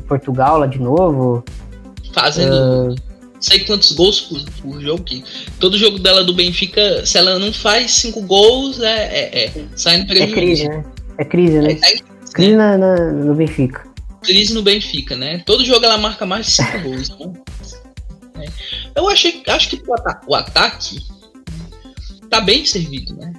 Portugal 0.07 0.59
lá 0.59 0.67
de 0.67 0.79
novo. 0.79 1.43
fazendo. 2.13 2.93
Uh 2.93 3.11
sei 3.41 3.59
quantos 3.61 3.91
gols 3.91 4.21
por, 4.21 4.39
por, 4.61 4.81
jogo. 4.81 5.03
Que 5.03 5.23
todo 5.59 5.77
jogo 5.77 5.99
dela 5.99 6.23
do 6.23 6.33
Benfica, 6.33 7.05
se 7.05 7.17
ela 7.17 7.39
não 7.39 7.51
faz 7.51 7.91
cinco 7.91 8.21
gols, 8.21 8.79
é, 8.79 9.03
é, 9.05 9.45
é 9.45 9.51
sai 9.75 9.97
no 9.97 10.07
prejuízo. 10.07 10.33
É 10.33 10.35
crise, 10.35 10.69
né? 10.69 10.85
É 11.17 11.25
crise, 11.25 11.59
né? 11.59 11.71
É, 11.71 11.93
é 11.93 12.31
crise 12.33 12.55
na, 12.55 12.77
na, 12.77 13.11
no 13.11 13.33
Benfica. 13.33 13.83
Crise 14.21 14.53
no 14.53 14.61
Benfica, 14.61 15.15
né? 15.15 15.41
Todo 15.45 15.65
jogo 15.65 15.83
ela 15.83 15.97
marca 15.97 16.25
mais 16.25 16.45
de 16.45 16.51
cinco 16.51 16.79
gols. 16.87 17.80
Né? 18.35 18.45
Eu 18.95 19.09
achei, 19.09 19.43
acho 19.47 19.69
que 19.69 19.81
o, 19.87 19.93
ata 19.93 20.21
o 20.27 20.35
ataque 20.35 20.99
tá 22.29 22.41
bem 22.41 22.65
servido, 22.65 23.15
né? 23.15 23.33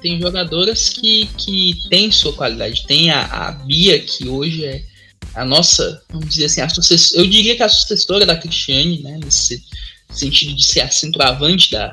Tem 0.00 0.20
jogadoras 0.20 0.90
que, 0.90 1.26
que 1.38 1.88
tem 1.90 2.10
sua 2.12 2.32
qualidade. 2.32 2.86
Tem 2.86 3.10
a, 3.10 3.24
a 3.24 3.52
Bia, 3.52 3.98
que 4.00 4.28
hoje 4.28 4.64
é 4.64 4.84
a 5.34 5.44
nossa, 5.44 6.02
vamos 6.08 6.28
dizer 6.28 6.46
assim, 6.46 6.60
a 6.60 6.68
sucessora, 6.68 7.22
eu 7.22 7.28
diria 7.28 7.56
que 7.56 7.62
a 7.62 7.68
sucessora 7.68 8.24
da 8.24 8.36
Cristiane, 8.36 9.02
né, 9.02 9.18
nesse 9.22 9.62
sentido 10.10 10.54
de 10.54 10.64
ser 10.64 10.80
a 10.80 10.90
centroavante 10.90 11.70
da, 11.70 11.88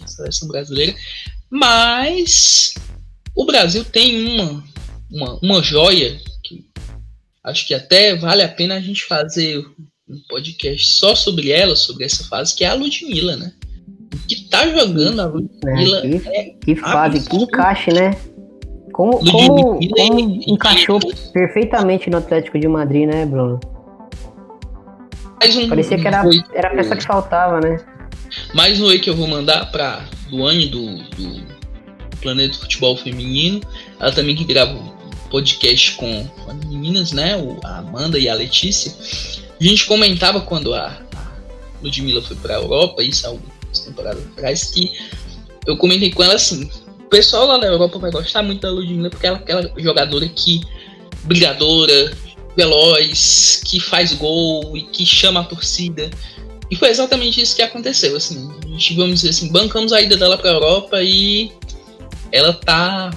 da 0.00 0.06
seleção 0.06 0.48
brasileira, 0.48 0.94
mas 1.48 2.74
o 3.34 3.44
Brasil 3.44 3.84
tem 3.84 4.24
uma, 4.24 4.64
uma, 5.10 5.38
uma 5.40 5.62
joia 5.62 6.20
que 6.42 6.64
acho 7.44 7.66
que 7.66 7.74
até 7.74 8.16
vale 8.16 8.42
a 8.42 8.48
pena 8.48 8.76
a 8.76 8.80
gente 8.80 9.04
fazer 9.04 9.64
um 10.10 10.20
podcast 10.28 10.94
só 10.94 11.14
sobre 11.14 11.50
ela, 11.50 11.76
sobre 11.76 12.04
essa 12.04 12.24
fase, 12.24 12.54
que 12.54 12.64
é 12.64 12.68
a 12.68 12.74
Ludmilla, 12.74 13.36
né? 13.36 13.52
O 14.12 14.26
que 14.26 14.48
tá 14.48 14.66
jogando 14.66 15.20
a 15.20 15.26
Ludmilla 15.26 15.98
é, 15.98 16.18
que, 16.18 16.28
é 16.28 16.44
que 16.64 16.76
fase, 16.76 17.28
que 17.28 17.36
encaixe, 17.36 17.92
né? 17.92 18.10
Como, 18.92 19.18
como, 19.30 19.78
como 19.78 20.42
encaixou 20.46 20.98
perfeitamente 21.32 22.10
no 22.10 22.18
Atlético 22.18 22.58
de 22.58 22.66
Madrid, 22.66 23.06
né, 23.06 23.24
Bruno? 23.24 23.60
Um, 25.42 25.68
Parecia 25.68 25.96
que 25.96 26.06
era, 26.06 26.22
era 26.52 26.68
a 26.68 26.74
peça 26.74 26.96
que 26.96 27.04
faltava, 27.04 27.60
né? 27.60 27.78
Mais 28.52 28.80
um 28.80 28.86
oi 28.86 28.98
que 28.98 29.08
eu 29.08 29.16
vou 29.16 29.26
mandar 29.26 29.70
pra 29.70 30.04
Luane 30.30 30.66
do, 30.66 30.98
do 31.14 31.46
Planeta 32.20 32.58
Futebol 32.58 32.96
Feminino. 32.96 33.60
Ela 33.98 34.12
também 34.12 34.36
que 34.36 34.44
grava 34.44 34.72
um 34.72 34.90
podcast 35.30 35.94
com, 35.94 36.26
com 36.26 36.50
as 36.50 36.56
meninas, 36.66 37.12
né? 37.12 37.34
A 37.64 37.78
Amanda 37.78 38.18
e 38.18 38.28
a 38.28 38.34
Letícia. 38.34 38.92
A 39.60 39.64
gente 39.64 39.86
comentava 39.86 40.40
quando 40.40 40.72
a, 40.72 40.86
a 40.86 41.82
Ludmilla 41.82 42.22
foi 42.22 42.36
pra 42.36 42.54
Europa, 42.54 43.02
isso 43.02 43.26
há 43.26 43.30
algumas 43.30 43.80
temporadas 43.84 44.24
atrás, 44.32 44.64
que 44.64 44.90
eu 45.66 45.76
comentei 45.76 46.10
com 46.10 46.22
ela 46.22 46.34
assim, 46.34 46.70
pessoal 47.10 47.46
lá 47.46 47.58
na 47.58 47.66
Europa 47.66 47.98
vai 47.98 48.10
gostar 48.10 48.42
muito 48.42 48.62
da 48.62 48.70
Ludmilla 48.70 49.10
porque 49.10 49.26
ela 49.26 49.38
é 49.38 49.40
aquela 49.40 49.72
jogadora 49.76 50.26
que 50.28 50.60
brigadora, 51.24 52.16
veloz, 52.56 53.60
que 53.66 53.80
faz 53.80 54.14
gol 54.14 54.76
e 54.76 54.82
que 54.82 55.04
chama 55.04 55.40
a 55.40 55.44
torcida. 55.44 56.08
E 56.70 56.76
foi 56.76 56.88
exatamente 56.88 57.42
isso 57.42 57.56
que 57.56 57.62
aconteceu, 57.62 58.16
assim. 58.16 58.48
A 58.64 58.68
gente, 58.68 58.94
vamos 58.94 59.16
dizer 59.16 59.30
assim, 59.30 59.50
bancamos 59.50 59.92
a 59.92 60.00
ida 60.00 60.16
dela 60.16 60.38
para 60.38 60.50
a 60.50 60.54
Europa 60.54 61.02
e 61.02 61.52
ela 62.30 62.52
tá 62.52 63.10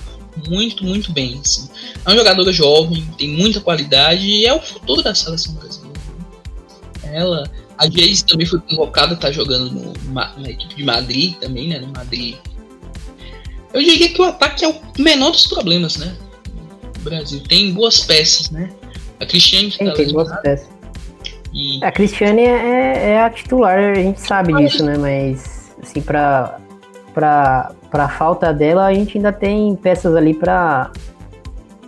muito, 0.50 0.84
muito 0.84 1.12
bem, 1.12 1.40
assim. 1.40 1.70
É 2.04 2.10
uma 2.10 2.18
jogadora 2.18 2.52
jovem, 2.52 3.06
tem 3.16 3.30
muita 3.30 3.62
qualidade 3.62 4.26
e 4.26 4.46
é 4.48 4.54
o 4.54 4.60
futuro 4.60 5.04
da 5.04 5.14
seleção 5.14 5.54
brasileira. 5.54 5.83
Ela, 7.14 7.44
a 7.78 7.90
Geise 7.90 8.26
também 8.26 8.46
foi 8.46 8.60
convocada, 8.60 9.16
tá 9.16 9.32
jogando 9.32 9.72
no, 9.72 9.94
na 10.14 10.50
equipe 10.50 10.76
de 10.76 10.84
Madrid 10.84 11.36
também, 11.36 11.68
né, 11.68 11.80
no 11.80 11.88
Madrid 11.88 12.38
eu 13.74 13.82
diria 13.82 14.10
que 14.10 14.22
o 14.22 14.26
ataque 14.26 14.64
é 14.64 14.70
o 14.70 14.76
menor 15.00 15.32
dos 15.32 15.48
problemas, 15.48 15.98
né? 15.98 16.16
O 17.00 17.10
Brasil 17.10 17.42
tem 17.42 17.74
boas 17.74 18.02
peças, 18.02 18.52
né? 18.52 18.70
A 19.20 19.26
Cristiane 19.26 19.72
tem, 19.72 19.88
tá 19.88 19.94
tem 19.94 20.14
boas 20.14 20.32
peças. 20.42 20.70
E... 21.52 21.84
A 21.84 21.92
Cristiane 21.92 22.42
é, 22.42 22.46
é, 22.46 23.10
é, 23.10 23.24
a 23.24 23.30
titular, 23.32 23.78
a 23.80 23.96
gente 23.96 24.22
sabe 24.22 24.54
Mas... 24.54 24.72
disso, 24.72 24.86
né? 24.86 24.96
Mas, 24.98 25.76
assim, 25.82 26.02
pra, 26.02 26.60
pra, 27.14 27.74
pra 27.90 28.08
falta 28.08 28.54
dela, 28.54 28.86
a 28.86 28.94
gente 28.94 29.18
ainda 29.18 29.34
tem 29.34 29.76
peças 29.76 30.16
ali 30.16 30.36
pra, 30.36 30.92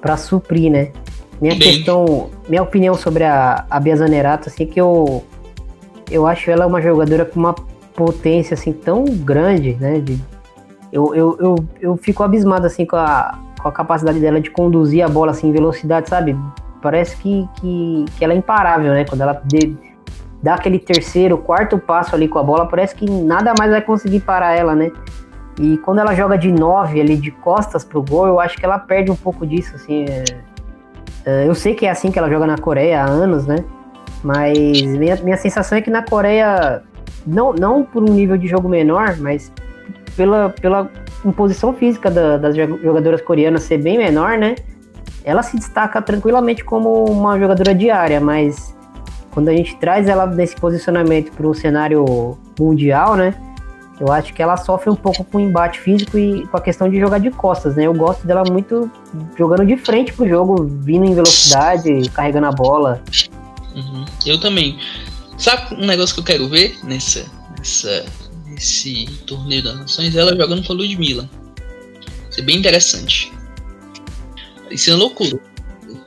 pra 0.02 0.18
suprir, 0.18 0.72
né? 0.72 0.92
Minha 1.42 1.56
Bem... 1.56 1.60
questão, 1.60 2.30
minha 2.48 2.64
opinião 2.64 2.96
sobre 2.96 3.24
a, 3.24 3.66
a 3.70 3.80
Bia 3.80 3.96
Zanerato, 3.96 4.50
assim, 4.50 4.66
que 4.66 4.80
eu, 4.80 5.24
eu 6.10 6.26
acho 6.26 6.50
ela 6.50 6.66
uma 6.66 6.82
jogadora 6.82 7.26
com 7.26 7.40
uma 7.40 7.54
potência, 7.94 8.54
assim, 8.54 8.72
tão 8.72 9.04
grande, 9.06 9.76
né? 9.80 10.00
De, 10.00 10.20
eu, 10.92 11.14
eu, 11.14 11.38
eu, 11.40 11.56
eu 11.82 11.98
fico 11.98 12.24
abismado 12.24 12.66
assim 12.66 12.86
com 12.86 12.96
a, 12.96 13.38
com 13.62 13.68
a 13.68 13.72
capacidade 13.72 14.20
dela 14.20 14.40
de 14.40 14.50
conduzir 14.50 15.04
a 15.04 15.10
bola 15.10 15.32
assim 15.32 15.50
em 15.50 15.52
velocidade, 15.52 16.10
sabe? 16.10 16.38
Parece 16.82 17.18
que, 17.18 17.50
que, 17.60 18.06
que 18.18 18.24
ela 18.24 18.34
é 18.34 18.38
imparável, 18.38 18.94
né? 18.94 19.04
Quando 19.04 19.22
ela 19.22 19.42
de, 19.44 19.76
dá 20.42 20.54
aquele 20.54 20.80
terceiro, 20.80 21.38
quarto 21.38 21.78
passo 21.78 22.16
ali 22.16 22.28
com 22.28 22.40
a 22.40 22.44
bola, 22.44 22.68
parece 22.68 22.96
que 22.96 23.10
nada 23.10 23.54
mais 23.58 23.72
vai 23.72 23.82
conseguir 23.82 24.22
parar 24.22 24.54
ela, 24.54 24.76
né? 24.76 24.92
E 25.60 25.78
quando 25.78 26.00
ela 26.00 26.14
joga 26.14 26.38
de 26.38 26.52
nove 26.52 27.00
ali, 27.00 27.16
de 27.16 27.32
costas 27.32 27.84
pro 27.84 28.04
gol, 28.04 28.28
eu 28.28 28.40
acho 28.40 28.58
que 28.58 28.66
ela 28.66 28.78
perde 28.78 29.10
um 29.10 29.16
pouco 29.16 29.46
disso, 29.48 29.76
assim. 29.76 30.06
É, 30.06 30.24
é, 30.30 30.55
eu 31.46 31.56
sei 31.56 31.74
que 31.74 31.86
é 31.86 31.90
assim 31.90 32.12
que 32.12 32.20
ela 32.20 32.30
joga 32.30 32.46
na 32.46 32.58
Coreia 32.58 33.02
há 33.02 33.06
anos, 33.06 33.46
né? 33.46 33.58
Mas 34.24 34.84
minha, 34.84 35.16
minha 35.18 35.38
sensação 35.38 35.78
é 35.78 35.82
que 35.82 35.90
na 35.90 36.04
Coreia, 36.04 36.82
não, 37.26 37.54
não 37.54 37.84
por 37.84 38.04
um 38.04 38.14
nível 38.14 38.38
de 38.38 38.48
jogo 38.48 38.70
menor, 38.70 39.18
mas 39.18 39.52
pela, 40.16 40.50
pela 40.50 40.90
composição 41.22 41.74
física 41.74 42.10
da, 42.10 42.38
das 42.38 42.56
jogadoras 42.56 43.22
coreanas 43.22 43.64
ser 43.64 43.80
bem 43.80 43.98
menor, 43.98 44.38
né? 44.38 44.56
Ela 45.24 45.42
se 45.42 45.58
destaca 45.58 46.02
tranquilamente 46.02 46.64
como 46.64 47.06
uma 47.06 47.40
jogadora 47.40 47.74
diária, 47.74 48.20
mas 48.20 48.76
quando 49.32 49.50
a 49.50 49.52
gente 49.52 49.76
traz 49.78 50.08
ela 50.08 50.26
nesse 50.26 50.56
posicionamento 50.56 51.32
para 51.32 51.48
o 51.48 51.54
cenário 51.54 52.38
mundial, 52.60 53.16
né? 53.16 53.34
Eu 54.00 54.12
acho 54.12 54.34
que 54.34 54.42
ela 54.42 54.58
sofre 54.58 54.90
um 54.90 54.96
pouco 54.96 55.24
com 55.24 55.38
o 55.38 55.42
embate 55.42 55.80
físico 55.80 56.18
e 56.18 56.46
com 56.48 56.58
a 56.58 56.62
questão 56.62 56.90
de 56.90 57.00
jogar 57.00 57.20
de 57.20 57.32
costas, 57.32 57.76
né? 57.76 57.88
Eu 57.88 57.94
gosto 57.94 58.28
dela 58.28 58.44
muito 58.50 58.92
jogando 59.38 59.66
de 59.66 59.78
frente 59.78 60.12
pro 60.12 60.28
jogo, 60.28 60.66
vindo 60.82 61.06
em 61.06 61.16
velocidade, 61.16 62.10
carregando 62.10 62.48
a 62.48 62.52
bola. 62.52 63.02
Uhum. 63.74 64.06
Eu 64.26 64.40
também. 64.40 64.78
Sabe 65.38 65.76
um 65.76 65.86
negócio 65.86 66.14
que 66.14 66.20
eu 66.20 66.26
quero 66.26 66.50
ver 66.50 66.78
nessa, 66.84 67.26
nessa 67.58 68.06
esse 68.58 69.06
torneio 69.26 69.64
das 69.64 69.78
nações, 69.78 70.16
ela 70.16 70.36
jogando 70.36 70.66
com 70.66 70.74
a 70.74 70.76
Ludmilla. 70.76 71.30
Isso 72.30 72.40
é 72.42 72.44
bem 72.44 72.58
interessante. 72.58 73.32
Isso 74.70 74.90
é 74.90 74.94
loucura. 74.94 75.40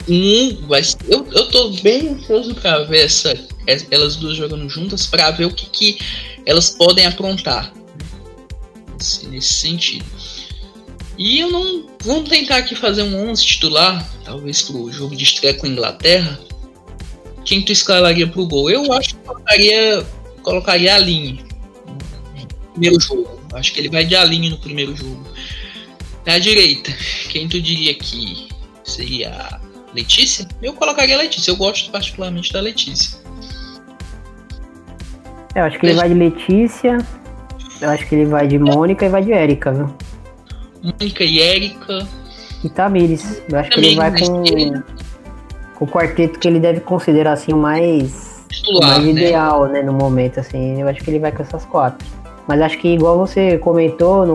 Um 0.08 0.66
vai, 0.66 0.82
eu, 1.08 1.26
eu 1.32 1.50
tô 1.50 1.70
bem 1.82 2.08
ansioso 2.08 2.54
pra 2.54 2.84
ver 2.84 3.04
essa, 3.04 3.34
elas 3.90 4.16
duas 4.16 4.36
jogando 4.36 4.68
juntas, 4.68 5.06
para 5.06 5.30
ver 5.30 5.46
o 5.46 5.50
que, 5.50 5.66
que 5.66 5.98
elas 6.46 6.70
podem 6.70 7.06
aprontar 7.06 7.72
nesse, 8.98 9.26
nesse 9.28 9.54
sentido. 9.54 10.04
E 11.16 11.40
eu 11.40 11.50
não. 11.50 11.86
Vamos 12.04 12.28
tentar 12.28 12.58
aqui 12.58 12.74
fazer 12.74 13.02
um 13.02 13.30
11 13.30 13.44
titular, 13.44 14.08
talvez 14.24 14.62
pro 14.62 14.90
jogo 14.92 15.16
de 15.16 15.24
estreia 15.24 15.54
com 15.54 15.66
a 15.66 15.70
Inglaterra. 15.70 16.38
Quem 17.44 17.62
tu 17.62 17.72
escalaria 17.72 18.26
pro 18.26 18.46
gol? 18.46 18.70
Eu 18.70 18.92
acho 18.92 19.10
que 19.10 19.16
colocaria, 19.16 20.06
colocaria 20.42 20.94
a 20.94 20.98
linha 20.98 21.48
primeiro 22.78 23.00
jogo. 23.00 23.40
Acho 23.52 23.72
que 23.72 23.80
ele 23.80 23.88
vai 23.88 24.04
de 24.04 24.14
alinho 24.14 24.50
no 24.50 24.58
primeiro 24.58 24.94
jogo. 24.94 25.26
Na 26.24 26.38
direita, 26.38 26.92
quem 27.28 27.48
tu 27.48 27.60
diria 27.60 27.94
que 27.94 28.48
seria 28.84 29.30
a 29.30 29.60
Letícia? 29.92 30.46
Eu 30.62 30.74
colocaria 30.74 31.16
a 31.16 31.18
Letícia. 31.18 31.50
Eu 31.50 31.56
gosto 31.56 31.90
particularmente 31.90 32.52
da 32.52 32.60
Letícia. 32.60 33.18
Eu 35.54 35.64
acho 35.64 35.78
que 35.78 35.86
ele 35.86 35.94
vai 35.94 36.08
de 36.08 36.14
Letícia. 36.14 36.98
Eu 37.80 37.90
acho 37.90 38.06
que 38.06 38.14
ele 38.14 38.24
vai 38.24 38.46
de 38.46 38.58
Mônica 38.58 39.06
e 39.06 39.08
vai 39.08 39.22
de 39.22 39.32
Érica, 39.32 39.72
viu? 39.72 39.88
Mônica 40.82 41.24
e 41.24 41.40
Érica. 41.40 42.06
E 42.64 42.68
Tamires. 42.68 43.42
Eu 43.48 43.58
acho 43.58 43.70
que 43.70 43.80
ele 43.80 43.94
vai 43.94 44.10
com, 44.18 44.42
com 45.76 45.84
o 45.84 45.88
quarteto 45.88 46.38
que 46.38 46.48
ele 46.48 46.58
deve 46.58 46.80
considerar 46.80 47.32
assim 47.32 47.52
o 47.52 47.56
mais, 47.56 48.44
Titular, 48.48 48.88
mais 48.90 49.04
né? 49.04 49.10
ideal, 49.10 49.66
né? 49.68 49.82
No 49.82 49.92
momento, 49.92 50.40
assim. 50.40 50.80
Eu 50.80 50.88
acho 50.88 51.02
que 51.02 51.10
ele 51.10 51.20
vai 51.20 51.30
com 51.30 51.42
essas 51.42 51.64
quatro. 51.64 52.06
Mas 52.48 52.60
acho 52.62 52.78
que 52.78 52.88
igual 52.88 53.18
você 53.18 53.58
comentou, 53.58 54.26
no, 54.26 54.34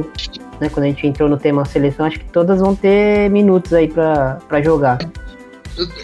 né, 0.62 0.70
quando 0.70 0.86
a 0.86 0.88
gente 0.88 1.06
entrou 1.06 1.28
no 1.28 1.38
tema 1.38 1.66
seleção, 1.66 2.06
acho 2.06 2.20
que 2.20 2.26
todas 2.26 2.60
vão 2.60 2.76
ter 2.76 3.30
minutos 3.30 3.74
aí 3.74 3.88
para 3.88 4.62
jogar. 4.64 5.00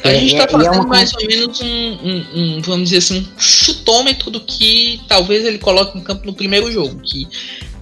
A 0.03 0.11
gente 0.13 0.33
está 0.33 0.43
é, 0.43 0.47
fazendo 0.47 0.73
é 0.73 0.79
uma... 0.79 0.87
mais 0.87 1.13
ou 1.13 1.27
menos 1.27 1.61
um, 1.61 1.67
um, 1.67 2.25
um, 2.35 2.61
vamos 2.61 2.89
dizer 2.89 2.97
assim, 2.97 3.19
um 3.19 3.39
chutômetro 3.39 4.31
do 4.31 4.41
que 4.41 4.99
talvez 5.07 5.45
ele 5.45 5.59
coloque 5.59 5.97
no 5.97 6.03
campo 6.03 6.25
no 6.25 6.33
primeiro 6.33 6.71
jogo, 6.71 6.99
que 7.01 7.27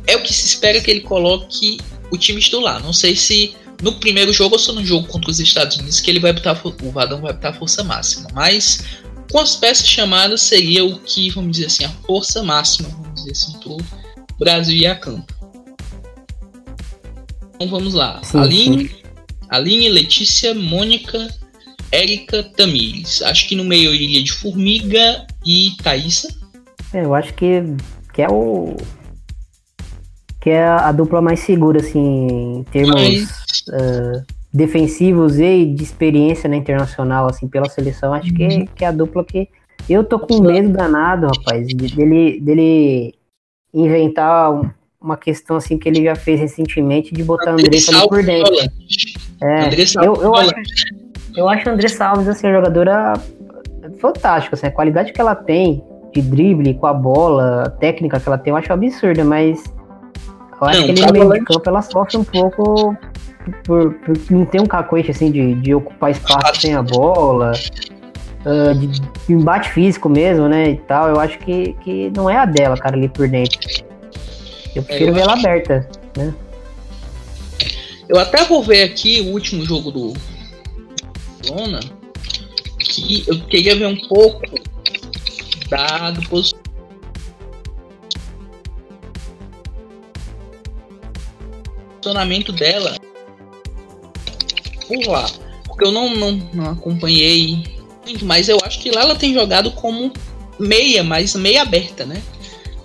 é 0.05 0.15
o 0.15 0.21
que 0.21 0.33
se 0.33 0.45
espera 0.45 0.81
que 0.81 0.91
ele 0.91 1.01
coloque 1.01 1.77
o 2.11 2.17
time 2.17 2.41
titular. 2.41 2.83
Não 2.83 2.93
sei 2.93 3.15
se 3.15 3.55
no 3.81 3.93
primeiro 3.93 4.33
jogo 4.33 4.55
ou 4.55 4.59
só 4.59 4.73
no 4.73 4.83
jogo 4.83 5.07
contra 5.07 5.29
os 5.29 5.39
Estados 5.39 5.77
Unidos 5.77 5.99
que 5.99 6.09
ele 6.09 6.19
vai 6.19 6.33
botar 6.33 6.59
o 6.63 6.91
Vadão 6.91 7.21
vai 7.21 7.33
botar 7.33 7.49
a 7.49 7.53
força 7.53 7.83
máxima, 7.83 8.27
mas 8.33 8.83
com 9.31 9.39
as 9.39 9.55
peças 9.55 9.87
chamadas 9.87 10.41
seria 10.41 10.83
o 10.85 10.99
que, 10.99 11.29
vamos 11.29 11.51
dizer 11.51 11.67
assim, 11.67 11.85
a 11.85 11.89
força 12.05 12.41
máxima, 12.43 12.89
vamos 12.89 13.15
dizer 13.15 13.31
assim, 13.31 13.53
pro 13.59 13.77
Brasil 14.39 14.75
ia 14.75 14.93
a 14.93 14.95
campo. 14.95 15.33
Então 17.55 17.67
vamos 17.67 17.93
lá. 17.93 18.21
Sim, 18.23 18.39
Aline, 18.39 18.89
sim. 18.89 18.95
Aline, 19.49 19.89
Letícia, 19.89 20.53
Mônica 20.53 21.27
Érica 21.91 22.43
Tamires. 22.43 23.21
Acho 23.21 23.47
que 23.47 23.55
no 23.55 23.63
meio 23.63 23.89
eu 23.89 23.95
iria 23.95 24.23
de 24.23 24.31
Formiga 24.31 25.25
e 25.45 25.71
Thaísa. 25.81 26.29
É, 26.93 27.03
eu 27.03 27.13
acho 27.13 27.33
que, 27.33 27.63
que 28.13 28.21
é 28.21 28.27
o. 28.29 28.75
Que 30.39 30.51
é 30.51 30.65
a 30.65 30.91
dupla 30.91 31.21
mais 31.21 31.39
segura, 31.41 31.79
assim, 31.79 32.59
em 32.59 32.63
termos 32.63 32.95
Mas... 32.95 33.29
uh, 33.69 34.25
defensivos 34.53 35.39
e 35.39 35.65
de 35.65 35.83
experiência 35.83 36.49
na 36.49 36.55
internacional, 36.55 37.27
assim, 37.29 37.47
pela 37.47 37.69
seleção. 37.69 38.13
Acho 38.13 38.33
que, 38.33 38.45
uhum. 38.45 38.65
que 38.67 38.85
é 38.85 38.87
a 38.87 38.91
dupla 38.91 39.25
que. 39.25 39.49
Eu 39.89 40.03
tô 40.03 40.19
com 40.19 40.41
medo 40.41 40.69
danado, 40.69 41.27
rapaz, 41.27 41.67
dele, 41.67 42.41
dele 42.41 43.15
inventar 43.73 44.51
uma 44.99 45.15
questão 45.15 45.55
assim 45.55 45.77
que 45.77 45.87
ele 45.87 46.03
já 46.03 46.15
fez 46.15 46.39
recentemente 46.39 47.13
de 47.13 47.23
botar 47.23 47.51
Andressa 47.51 47.97
ali 47.97 48.07
por 48.09 48.23
dentro. 48.23 48.53
É, 49.41 50.05
eu, 50.05 50.15
eu, 50.15 50.35
acho, 50.35 50.51
eu 51.37 51.47
acho 51.47 51.69
a 51.69 51.71
Andressa 51.71 52.05
Alves 52.07 52.27
assim, 52.27 52.51
jogadora 52.51 53.13
fantástica, 53.99 54.55
assim, 54.55 54.67
a 54.67 54.71
qualidade 54.71 55.13
que 55.13 55.21
ela 55.21 55.35
tem 55.35 55.83
de 56.11 56.21
drible 56.21 56.73
com 56.73 56.87
a 56.87 56.93
bola, 56.93 57.63
a 57.63 57.69
técnica 57.69 58.19
que 58.19 58.27
ela 58.27 58.39
tem, 58.39 58.51
eu 58.51 58.57
acho 58.57 58.73
absurda, 58.73 59.23
mas 59.23 59.63
eu 60.59 60.67
acho 60.67 60.79
não, 60.79 60.85
que 60.87 60.91
ele 60.91 61.05
no 61.05 61.13
meio 61.13 61.33
de 61.33 61.41
campo 61.41 61.69
ela 61.69 61.81
sofre 61.83 62.17
um 62.17 62.23
pouco 62.23 62.97
por, 63.63 63.93
por 63.93 64.17
não 64.31 64.45
ter 64.45 64.59
um 64.59 64.65
cacoete 64.65 65.11
assim 65.11 65.31
de, 65.31 65.53
de 65.55 65.75
ocupar 65.75 66.09
espaço 66.09 66.59
sem 66.59 66.73
a 66.73 66.81
bola. 66.81 67.53
Uh, 68.45 68.73
de, 68.75 68.87
de, 68.87 69.33
embate 69.33 69.69
físico 69.71 70.07
mesmo, 70.07 70.47
né? 70.47 70.69
E 70.69 70.77
tal, 70.77 71.09
eu 71.09 71.19
acho 71.19 71.37
que, 71.39 71.73
que 71.81 72.09
não 72.15 72.29
é 72.29 72.37
a 72.37 72.45
dela, 72.45 72.77
cara, 72.77 72.95
ali 72.95 73.09
por 73.09 73.27
dentro. 73.27 73.59
Eu 74.73 74.83
prefiro 74.83 75.09
é, 75.09 75.09
eu 75.09 75.15
ver 75.15 75.21
ela 75.21 75.33
aberta, 75.33 75.89
né? 76.15 76.33
Eu 78.07 78.17
até 78.17 78.45
vou 78.45 78.63
ver 78.63 78.83
aqui 78.83 79.19
o 79.21 79.33
último 79.33 79.65
jogo 79.65 79.91
do 79.91 80.13
Que 82.79 83.23
eu 83.27 83.39
queria 83.41 83.75
ver 83.75 83.87
um 83.87 84.07
pouco 84.07 84.41
da, 85.69 86.11
do 86.11 86.21
posicionamento 92.01 92.51
dela 92.51 92.95
por 94.87 95.07
lá. 95.07 95.29
Porque 95.65 95.85
eu 95.85 95.91
não, 95.91 96.15
não, 96.15 96.31
não 96.53 96.71
acompanhei 96.71 97.77
mas 98.21 98.47
eu 98.47 98.57
acho 98.63 98.79
que 98.79 98.91
lá 98.91 99.01
ela 99.01 99.15
tem 99.15 99.33
jogado 99.33 99.71
como 99.71 100.13
meia, 100.59 101.03
mas 101.03 101.35
meia 101.35 101.61
aberta, 101.61 102.05
né? 102.05 102.21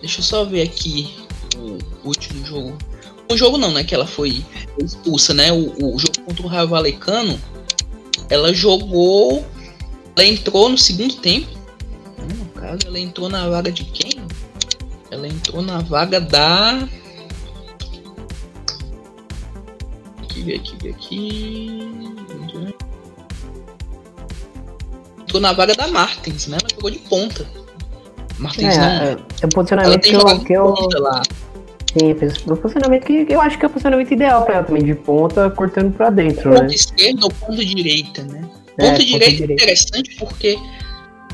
Deixa 0.00 0.20
eu 0.20 0.24
só 0.24 0.44
ver 0.44 0.62
aqui 0.62 1.14
o 1.56 1.78
último 2.08 2.44
jogo. 2.44 2.76
O 3.30 3.36
jogo 3.36 3.56
não, 3.56 3.70
né? 3.72 3.84
Que 3.84 3.94
ela 3.94 4.06
foi 4.06 4.44
expulsa, 4.82 5.32
né? 5.32 5.52
O, 5.52 5.94
o 5.94 5.98
jogo 5.98 6.20
contra 6.26 6.42
o 6.42 6.48
Raio 6.48 6.68
Valecano, 6.68 7.40
ela 8.28 8.52
jogou. 8.52 9.44
Ela 10.16 10.26
entrou 10.26 10.68
no 10.68 10.78
segundo 10.78 11.14
tempo. 11.16 11.48
No 12.18 12.60
caso, 12.60 12.80
ela 12.86 12.98
entrou 12.98 13.28
na 13.28 13.48
vaga 13.48 13.72
de 13.72 13.84
quem? 13.84 14.20
Ela 15.10 15.26
entrou 15.26 15.62
na 15.62 15.80
vaga 15.80 16.20
da. 16.20 16.88
Aqui, 20.18 20.54
aqui, 20.54 20.88
aqui. 20.88 21.88
Entrou 25.20 25.40
na 25.40 25.52
vaga 25.52 25.74
da 25.74 25.88
Martins, 25.88 26.46
né? 26.46 26.58
Ela 26.60 26.68
jogou 26.74 26.90
de 26.90 26.98
ponta. 26.98 27.46
Martins 28.38 28.76
é, 28.76 28.78
não. 28.78 29.02
É, 29.04 29.16
é 29.42 29.46
posicionamento 29.46 30.02
que 30.02 30.14
eu, 30.14 30.44
que 30.44 30.52
eu, 30.54 31.00
lá. 31.00 31.22
Sim, 31.92 32.16
o 32.50 32.56
funcionamento 32.56 33.06
que, 33.06 33.26
eu 33.28 33.40
acho 33.40 33.58
que 33.58 33.64
é 33.64 33.68
o 33.68 33.70
funcionamento 33.70 34.14
ideal 34.14 34.44
para 34.44 34.54
ela 34.54 34.64
também, 34.64 34.82
de 34.82 34.94
ponta 34.94 35.50
cortando 35.50 35.92
para 35.92 36.08
dentro, 36.08 36.50
ponto 36.50 36.62
né? 36.62 36.74
esquerda 36.74 37.24
ou 37.24 37.30
ponta 37.30 37.64
direita, 37.64 38.22
né? 38.22 38.48
É, 38.78 38.92
ponta 38.92 39.04
direita 39.04 39.42
é 39.42 39.54
interessante 39.54 40.16
porque, 40.18 40.58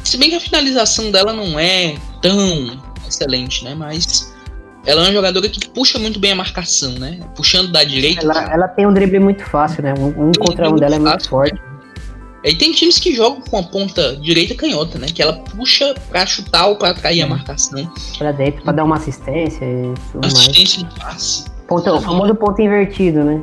se 0.02 0.16
bem 0.16 0.30
que 0.30 0.36
a 0.36 0.40
finalização 0.40 1.12
dela 1.12 1.32
não 1.32 1.58
é 1.58 1.94
tão 2.20 2.82
excelente, 3.06 3.64
né? 3.64 3.74
Mas 3.76 4.34
ela 4.84 5.02
é 5.02 5.04
uma 5.04 5.12
jogadora 5.12 5.48
que 5.48 5.68
puxa 5.68 5.98
muito 5.98 6.18
bem 6.18 6.32
a 6.32 6.36
marcação, 6.36 6.92
né? 6.92 7.20
Puxando 7.36 7.70
da 7.70 7.84
direita. 7.84 8.22
Ela, 8.22 8.52
ela 8.52 8.68
tem 8.68 8.86
um 8.86 8.92
drible 8.92 9.20
muito 9.20 9.44
fácil, 9.44 9.82
né? 9.82 9.94
Um, 9.96 10.28
um 10.28 10.32
contra 10.32 10.68
um 10.68 10.76
dela 10.76 10.96
é 10.96 10.98
muito 10.98 11.28
forte. 11.28 11.67
Aí 12.44 12.54
tem 12.54 12.72
times 12.72 12.98
que 12.98 13.14
jogam 13.14 13.40
com 13.40 13.58
a 13.58 13.62
ponta 13.62 14.16
direita 14.16 14.54
canhota, 14.54 14.98
né? 14.98 15.08
Que 15.08 15.20
ela 15.20 15.32
puxa 15.32 15.94
pra 16.08 16.24
chutar 16.24 16.66
ou 16.68 16.76
pra 16.76 16.90
atrair 16.90 17.22
a 17.22 17.26
marcação. 17.26 17.90
Pra 18.16 18.32
dentro, 18.32 18.62
pra 18.62 18.72
dar 18.72 18.84
uma 18.84 18.96
assistência 18.96 19.64
e 19.64 19.94
tudo 20.12 20.26
assistência 20.26 20.82
mais. 20.82 20.94
passe. 20.94 21.44
Ponto, 21.66 21.90
o 21.90 22.00
famoso 22.00 22.34
ponto 22.34 22.62
invertido, 22.62 23.24
né? 23.24 23.42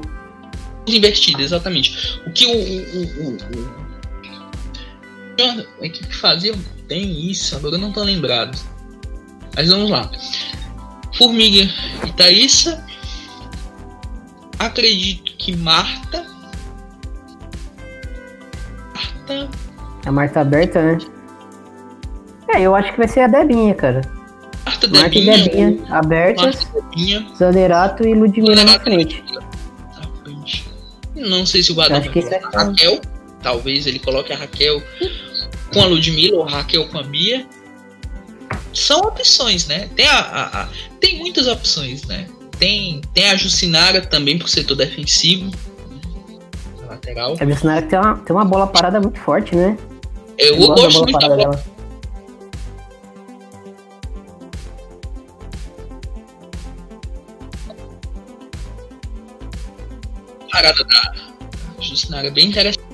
Invertido, 0.88 1.42
exatamente. 1.42 2.20
O 2.26 2.32
que 2.32 2.46
o, 2.46 2.52
o, 2.52 3.28
o, 3.28 3.38
o... 5.42 5.68
a 5.82 5.86
equipe 5.86 6.16
fazia 6.16 6.56
tem 6.88 7.30
isso, 7.30 7.56
agora 7.56 7.76
eu 7.76 7.80
não 7.80 7.92
tô 7.92 8.02
lembrado. 8.02 8.58
Mas 9.56 9.70
vamos 9.70 9.90
lá. 9.90 10.10
Formiga 11.18 11.70
e 12.06 12.12
Thaísa. 12.14 12.84
Acredito 14.58 15.34
que 15.38 15.56
Marta 15.56 16.35
Marta. 19.26 19.50
A 20.06 20.12
Marta 20.12 20.42
aberta, 20.42 20.82
né? 20.82 20.98
É, 22.50 22.62
eu 22.62 22.76
acho 22.76 22.92
que 22.92 22.98
vai 22.98 23.08
ser 23.08 23.22
a 23.22 23.28
Debinha, 23.28 23.74
cara. 23.74 24.02
Marta, 24.64 24.88
Marta 24.88 25.10
Debinha, 25.10 25.38
e 25.38 25.44
Debinha 25.44 25.84
abertas. 25.90 26.68
Zanerato 27.38 28.08
e 28.08 28.14
Ludmilla 28.14 28.64
na 28.64 28.80
frente. 28.80 29.24
Não 31.16 31.46
sei 31.46 31.64
se 31.64 31.72
o 31.72 31.76
Badão 31.76 32.02
vai 32.02 32.24
é 32.24 32.42
a 32.44 32.66
Raquel. 32.66 33.02
Talvez 33.42 33.88
ele 33.88 34.00
coloque 34.00 34.34
a 34.34 34.38
Raquel 34.38 34.82
com 35.74 35.82
a 35.82 35.86
Ludmilla 35.86 36.38
ou 36.38 36.44
a 36.44 36.50
Raquel 36.50 36.88
com 36.88 37.00
a 37.00 37.04
Bia. 37.04 37.46
São 38.74 39.00
opções, 39.02 39.68
né? 39.68 39.90
Tem, 39.96 40.06
a, 40.06 40.20
a, 40.20 40.62
a, 40.64 40.70
tem 41.00 41.20
muitas 41.20 41.48
opções, 41.48 42.04
né? 42.04 42.28
Tem, 42.60 43.02
tem 43.14 43.30
a 43.30 43.36
Jucinara 43.36 44.02
também 44.02 44.38
pro 44.38 44.48
setor 44.48 44.76
defensivo 44.76 45.52
lateral. 47.06 47.36
A 47.40 47.46
Bolsonaro 47.46 47.88
tem 47.88 48.00
uma, 48.00 48.18
tem 48.18 48.36
uma 48.36 48.46
bola 48.46 48.68
parada 48.68 49.00
muito 49.00 49.20
forte, 49.20 49.56
né? 49.56 49.78
Eu, 50.38 50.56
eu 50.56 50.68
gosto 50.68 51.04
muito 51.04 51.20
da 51.20 51.28
bola. 51.28 51.38
Dela. 51.38 51.64
Parada 60.52 60.84
da 60.84 61.14
Justinara 61.80 62.32
bem 62.32 62.48
interessante. 62.48 62.86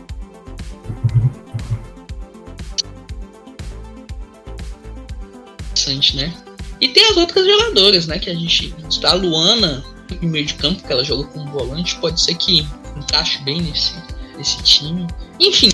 né? 6.16 6.34
E 6.80 6.88
tem 6.88 7.04
as 7.06 7.18
outras 7.18 7.46
jogadoras, 7.46 8.08
né? 8.08 8.18
Que 8.18 8.30
a 8.30 8.34
gente. 8.34 8.74
A 9.04 9.14
Luana, 9.14 9.84
no 10.22 10.30
meio 10.30 10.46
de 10.46 10.56
campo, 10.56 10.82
que 10.82 10.92
ela 10.92 11.04
joga 11.04 11.26
como 11.26 11.52
volante, 11.52 11.96
pode 11.98 12.20
ser 12.20 12.36
que 12.36 12.66
encaixe 12.98 13.42
bem 13.44 13.62
nesse, 13.62 13.94
nesse 14.42 14.62
time. 14.64 15.08
Enfim, 15.40 15.70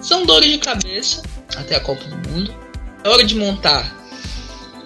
são 0.00 0.26
dores 0.26 0.50
de 0.50 0.58
cabeça 0.58 1.22
até 1.56 1.76
a 1.76 1.80
Copa 1.80 2.04
do 2.04 2.28
Mundo. 2.28 2.52
É 3.04 3.08
hora 3.08 3.24
de 3.24 3.36
montar 3.36 3.94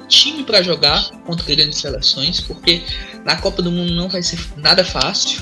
time 0.06 0.42
para 0.42 0.62
jogar 0.62 1.08
contra 1.24 1.46
grandes 1.46 1.78
seleções, 1.78 2.40
porque 2.40 2.82
na 3.24 3.36
Copa 3.36 3.62
do 3.62 3.70
Mundo 3.72 3.94
não 3.94 4.08
vai 4.08 4.22
ser 4.22 4.38
nada 4.56 4.84
fácil. 4.84 5.40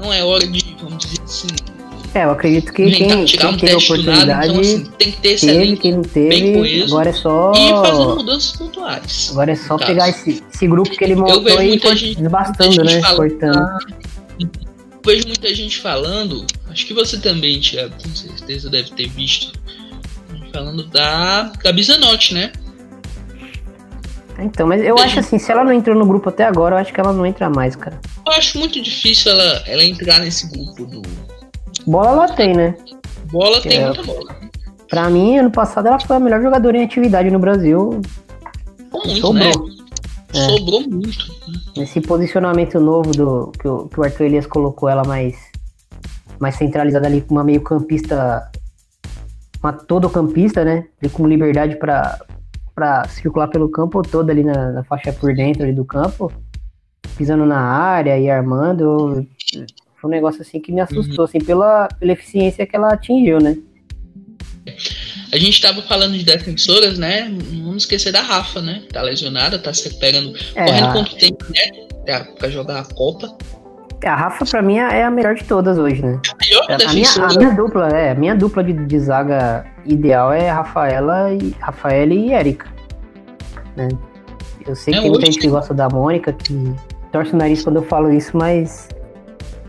Não 0.00 0.12
é 0.12 0.24
hora 0.24 0.46
de, 0.46 0.76
vamos 0.80 0.98
dizer 1.04 1.22
assim. 1.22 1.46
É, 2.12 2.24
eu 2.24 2.30
acredito 2.30 2.72
que 2.72 2.90
quem, 2.90 3.24
tirar 3.26 3.48
quem 3.48 3.54
um 3.54 3.58
teve 3.58 3.74
oportunidade 3.74 4.26
nada, 4.26 4.46
então, 4.46 4.60
assim, 4.60 4.84
tem 4.98 5.12
que 5.12 5.20
ter 5.20 5.28
esse 5.32 5.46
teve, 5.46 5.76
quem 5.76 5.92
não 5.92 6.02
teve, 6.02 6.28
bem 6.28 6.54
coeso 6.54 6.84
agora 6.94 7.10
é 7.10 7.12
só 7.12 7.52
e 7.54 7.68
fazer 7.68 8.04
mudanças 8.14 8.56
pontuais. 8.56 9.28
Agora 9.32 9.52
é 9.52 9.56
só 9.56 9.76
pegar 9.76 10.08
esse, 10.08 10.42
esse 10.50 10.66
grupo 10.66 10.90
que 10.90 11.04
ele 11.04 11.14
montou 11.14 11.60
e 11.60 11.74
ir 11.74 12.14
desbastando, 12.16 12.84
né? 12.84 13.02
Cortando 13.14 13.78
vejo 15.06 15.26
muita 15.28 15.54
gente 15.54 15.78
falando, 15.78 16.44
acho 16.68 16.84
que 16.84 16.92
você 16.92 17.18
também, 17.18 17.60
Thiago, 17.60 17.94
com 18.02 18.14
certeza 18.14 18.68
deve 18.68 18.90
ter 18.90 19.08
visto, 19.08 19.52
falando 20.52 20.84
da 20.88 21.52
Gabi 21.62 21.82
Zanotti, 21.84 22.34
né? 22.34 22.52
Então, 24.38 24.66
mas 24.66 24.82
eu 24.84 24.98
acho 24.98 25.20
assim, 25.20 25.38
se 25.38 25.50
ela 25.50 25.64
não 25.64 25.72
entrou 25.72 25.96
no 25.96 26.04
grupo 26.04 26.28
até 26.28 26.44
agora, 26.44 26.74
eu 26.74 26.78
acho 26.80 26.92
que 26.92 27.00
ela 27.00 27.12
não 27.12 27.24
entra 27.24 27.48
mais, 27.48 27.74
cara. 27.74 27.98
Eu 28.26 28.32
acho 28.32 28.58
muito 28.58 28.82
difícil 28.82 29.30
ela, 29.30 29.62
ela 29.66 29.84
entrar 29.84 30.18
nesse 30.18 30.50
grupo 30.50 30.84
do. 30.84 31.02
Bola 31.86 32.10
ela 32.10 32.28
tem, 32.28 32.52
né? 32.52 32.76
Bola 33.30 33.62
tem 33.62 33.78
é, 33.78 33.86
muita 33.86 34.02
bola. 34.02 34.36
Pra 34.88 35.08
mim, 35.08 35.38
ano 35.38 35.50
passado 35.50 35.86
ela 35.86 35.98
foi 35.98 36.16
a 36.16 36.20
melhor 36.20 36.42
jogadora 36.42 36.76
em 36.76 36.84
atividade 36.84 37.30
no 37.30 37.38
Brasil. 37.38 38.00
muito, 38.92 39.20
Sobrou. 39.20 39.68
né? 39.68 39.75
É. 40.34 40.58
Sobrou 40.58 40.88
muito. 40.88 41.26
Esse 41.76 42.00
posicionamento 42.00 42.80
novo 42.80 43.12
do 43.12 43.52
que 43.52 43.68
o, 43.68 43.88
que 43.88 44.00
o 44.00 44.02
Arthur 44.02 44.24
Elias 44.24 44.46
colocou 44.46 44.88
ela 44.88 45.04
mais, 45.04 45.36
mais 46.38 46.56
centralizada 46.56 47.06
ali 47.06 47.20
com 47.20 47.34
uma 47.34 47.44
meio 47.44 47.60
campista, 47.60 48.50
uma 49.62 49.72
todo 49.72 50.10
campista, 50.10 50.64
né? 50.64 50.86
E 51.02 51.08
com 51.08 51.26
liberdade 51.26 51.76
para 51.76 53.08
circular 53.08 53.48
pelo 53.48 53.68
campo 53.68 54.02
todo 54.02 54.30
ali 54.30 54.42
na, 54.42 54.72
na, 54.72 54.84
faixa 54.84 55.12
por 55.12 55.34
dentro 55.34 55.62
ali 55.62 55.72
do 55.72 55.84
campo, 55.84 56.32
pisando 57.16 57.46
na 57.46 57.60
área 57.60 58.18
e 58.18 58.30
armando. 58.30 59.26
Foi 60.00 60.10
um 60.10 60.12
negócio 60.12 60.42
assim 60.42 60.60
que 60.60 60.72
me 60.72 60.80
assustou, 60.80 61.20
uhum. 61.20 61.24
assim, 61.24 61.38
pela, 61.38 61.88
pela 61.88 62.12
eficiência 62.12 62.66
que 62.66 62.76
ela 62.76 62.92
atingiu, 62.92 63.38
né? 63.38 63.56
A 65.36 65.38
gente 65.38 65.60
tava 65.60 65.82
falando 65.82 66.16
de 66.16 66.24
defensoras, 66.24 66.98
né? 66.98 67.28
Não 67.28 67.64
vamos 67.64 67.82
esquecer 67.82 68.10
da 68.10 68.22
Rafa, 68.22 68.62
né? 68.62 68.84
Tá 68.90 69.02
lesionada, 69.02 69.58
tá 69.58 69.70
se 69.74 69.86
recuperando, 69.86 70.34
é, 70.54 70.64
correndo 70.64 70.92
quanto 70.92 71.16
tempo, 71.16 71.44
né? 71.50 71.86
Pra, 72.06 72.24
pra 72.24 72.48
jogar 72.48 72.80
a 72.80 72.84
Copa. 72.94 73.36
A 74.02 74.14
Rafa, 74.14 74.46
pra 74.46 74.62
mim, 74.62 74.78
é 74.78 75.04
a 75.04 75.10
melhor 75.10 75.34
de 75.34 75.44
todas 75.44 75.76
hoje, 75.76 76.00
né? 76.00 76.18
A, 76.70 76.88
a, 76.88 76.92
minha, 76.94 77.10
a 77.10 77.34
minha 77.36 77.50
dupla, 77.50 77.88
é, 77.88 78.12
a 78.12 78.14
minha 78.14 78.34
dupla 78.34 78.64
de, 78.64 78.72
de 78.72 78.98
zaga 78.98 79.66
ideal 79.84 80.32
é 80.32 80.48
Rafaela 80.48 81.34
e 81.34 81.54
Rafaela 81.60 82.14
e 82.14 82.32
Érica. 82.32 82.72
Né? 83.76 83.88
Eu 84.66 84.74
sei 84.74 84.94
é 84.94 84.96
que 84.96 85.02
tem 85.02 85.10
muita 85.10 85.26
gente 85.26 85.38
que 85.38 85.48
gosta 85.48 85.74
da 85.74 85.86
Mônica, 85.86 86.32
que 86.32 86.74
torce 87.12 87.34
o 87.34 87.36
nariz 87.36 87.62
quando 87.62 87.76
eu 87.76 87.82
falo 87.82 88.10
isso, 88.10 88.34
mas 88.34 88.88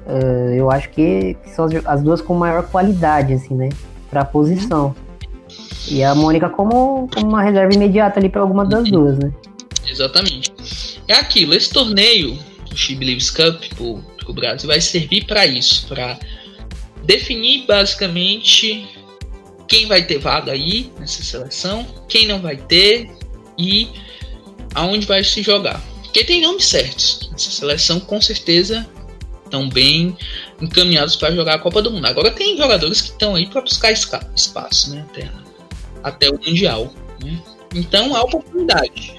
uh, 0.05 0.53
eu 0.53 0.71
acho 0.71 0.89
que 0.91 1.35
são 1.47 1.65
as, 1.65 1.85
as, 1.85 2.01
duas 2.01 2.21
com 2.21 2.35
maior 2.35 2.63
qualidade, 2.67 3.33
assim, 3.33 3.53
né? 3.53 3.67
Pra 4.09 4.23
posição. 4.23 4.95
E 5.89 6.03
a 6.03 6.13
Mônica 6.13 6.49
como, 6.49 7.07
como 7.13 7.27
uma 7.27 7.41
reserva 7.41 7.73
imediata 7.73 8.19
ali 8.19 8.29
para 8.29 8.41
alguma 8.41 8.65
das 8.65 8.89
duas, 8.89 9.17
né? 9.17 9.31
Exatamente. 9.87 10.51
É 11.07 11.13
aquilo, 11.13 11.53
esse 11.53 11.71
torneio, 11.71 12.37
o 12.71 12.75
She 12.75 12.95
Believes 12.95 13.31
Cup, 13.31 13.63
pro 13.75 14.33
Brasil, 14.33 14.67
vai 14.67 14.81
servir 14.81 15.25
para 15.25 15.45
isso, 15.45 15.87
para 15.87 16.19
definir 17.03 17.65
basicamente 17.65 18.87
quem 19.67 19.85
vai 19.85 20.03
ter 20.03 20.17
vaga 20.17 20.51
aí 20.51 20.91
nessa 20.99 21.23
seleção, 21.23 21.85
quem 22.07 22.27
não 22.27 22.41
vai 22.41 22.57
ter 22.57 23.09
e 23.57 23.87
aonde 24.75 25.05
vai 25.05 25.23
se 25.23 25.41
jogar. 25.41 25.81
Porque 26.03 26.23
tem 26.23 26.41
nomes 26.41 26.65
certos. 26.65 27.29
Essa 27.33 27.51
seleção 27.51 27.99
com 27.99 28.21
certeza 28.21 28.87
estão 29.47 29.69
bem 29.69 30.15
encaminhados 30.61 31.15
para 31.15 31.33
jogar 31.33 31.55
a 31.55 31.59
Copa 31.59 31.81
do 31.81 31.91
Mundo. 31.91 32.05
Agora 32.05 32.31
tem 32.31 32.57
jogadores 32.57 33.01
que 33.01 33.09
estão 33.09 33.35
aí 33.35 33.47
para 33.47 33.61
buscar 33.61 33.91
espaço, 33.91 34.91
né? 34.91 35.05
Até, 35.09 35.31
até 36.03 36.29
o 36.29 36.39
Mundial. 36.39 36.93
Né? 37.23 37.41
Então 37.73 38.15
há 38.15 38.21
oportunidade. 38.21 39.15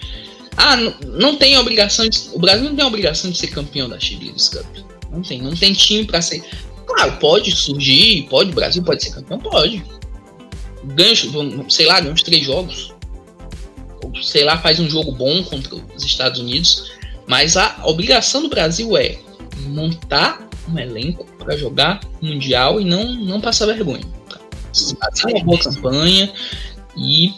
Ah, 0.57 0.77
não, 1.07 1.37
tem 1.37 1.57
obrigação 1.57 2.09
de, 2.09 2.31
O 2.33 2.39
Brasil 2.39 2.65
não 2.65 2.75
tem 2.75 2.85
obrigação 2.85 3.31
de 3.31 3.39
ser 3.39 3.49
campeão 3.49 3.89
da 3.89 3.99
Champions 3.99 4.49
Cup. 4.49 4.67
Não 5.11 5.23
tem, 5.23 5.41
não 5.41 5.55
tem 5.55 5.73
time 5.73 6.05
para 6.05 6.21
ser. 6.21 6.45
Claro, 6.87 7.13
pode 7.19 7.55
surgir, 7.55 8.27
pode, 8.29 8.51
o 8.51 8.55
Brasil 8.55 8.83
pode 8.83 9.03
ser 9.03 9.13
campeão, 9.13 9.39
pode. 9.39 9.85
Gancho, 10.85 11.31
sei 11.69 11.87
lá, 11.87 12.01
ganha 12.01 12.13
uns 12.13 12.23
três 12.23 12.45
jogos 12.45 12.93
sei 14.23 14.45
lá, 14.45 14.59
faz 14.59 14.81
um 14.81 14.89
jogo 14.89 15.13
bom 15.13 15.43
contra 15.45 15.75
os 15.75 16.05
Estados 16.05 16.41
Unidos, 16.41 16.91
mas 17.27 17.57
a 17.57 17.81
obrigação 17.85 18.43
do 18.43 18.49
Brasil 18.49 18.97
é 18.97 19.19
montar 19.67 20.49
um 20.69 20.79
elenco 20.79 21.25
para 21.39 21.57
jogar 21.57 22.01
mundial 22.21 22.81
e 22.81 22.85
não, 22.85 23.15
não 23.15 23.41
passar 23.41 23.67
vergonha. 23.67 24.05
Fazer 24.73 25.35
uma 25.35 25.45
boa 25.45 25.59
campanha 25.59 26.33
e 26.97 27.33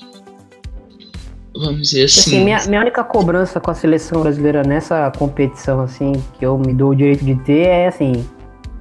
vamos 1.54 1.90
dizer 1.90 2.04
assim. 2.04 2.20
assim 2.20 2.44
minha, 2.44 2.58
minha 2.66 2.80
única 2.80 3.04
cobrança 3.04 3.60
com 3.60 3.70
a 3.70 3.74
seleção 3.74 4.22
brasileira 4.22 4.62
nessa 4.62 5.10
competição, 5.16 5.80
assim, 5.80 6.12
que 6.38 6.44
eu 6.44 6.58
me 6.58 6.72
dou 6.72 6.90
o 6.90 6.94
direito 6.94 7.24
de 7.24 7.34
ter 7.36 7.66
é 7.66 7.86
assim, 7.88 8.24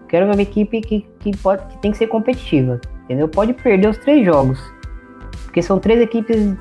quero 0.08 0.26
ver 0.26 0.34
uma 0.34 0.42
equipe 0.42 0.82
que, 0.82 1.06
que, 1.20 1.38
pode, 1.38 1.66
que 1.68 1.78
tem 1.80 1.92
que 1.92 1.98
ser 1.98 2.08
competitiva, 2.08 2.80
entendeu? 3.04 3.28
Pode 3.28 3.54
perder 3.54 3.90
os 3.90 3.98
três 3.98 4.26
jogos, 4.26 4.60
porque 5.46 5.62
são 5.62 5.80
três 5.80 6.02
equipes 6.02 6.56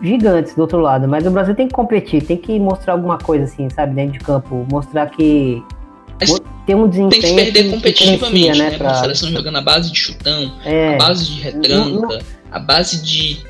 gigantes 0.00 0.54
do 0.54 0.60
outro 0.62 0.78
lado, 0.78 1.08
mas 1.08 1.26
o 1.26 1.30
Brasil 1.30 1.54
tem 1.54 1.68
que 1.68 1.74
competir, 1.74 2.22
tem 2.22 2.36
que 2.36 2.58
mostrar 2.58 2.94
alguma 2.94 3.18
coisa 3.18 3.44
assim, 3.44 3.68
sabe, 3.70 3.94
dentro 3.94 4.18
de 4.18 4.20
campo, 4.20 4.66
mostrar 4.70 5.06
que 5.06 5.62
tem 6.66 6.74
um 6.74 6.88
desempenho 6.88 7.22
tem 7.22 7.36
que 7.36 7.52
perder 7.52 7.70
competitivamente, 7.70 8.58
né, 8.58 8.70
né 8.70 8.78
pra... 8.78 8.90
a 8.90 8.94
seleção 8.94 9.30
jogando 9.30 9.56
a 9.56 9.60
base 9.60 9.90
de 9.92 9.98
chutão, 9.98 10.52
é, 10.64 10.94
a 10.94 10.98
base 10.98 11.26
de 11.26 11.40
retranca, 11.40 12.18
a 12.50 12.58
base 12.58 13.02
de 13.02 13.44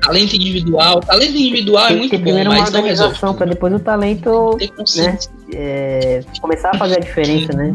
talento 0.00 0.36
individual, 0.36 1.00
talento 1.00 1.36
individual 1.36 1.88
é 1.88 1.94
muito 1.94 2.16
bom, 2.16 2.22
primeiro 2.22 2.50
mas 2.50 2.70
uma 2.70 2.78
organização 2.78 3.34
para 3.34 3.46
depois 3.46 3.74
o 3.74 3.78
talento, 3.78 4.56
né, 4.96 5.18
é, 5.54 6.20
começar 6.40 6.70
a 6.70 6.78
fazer 6.78 6.96
a 6.96 7.00
diferença, 7.00 7.52
né? 7.52 7.74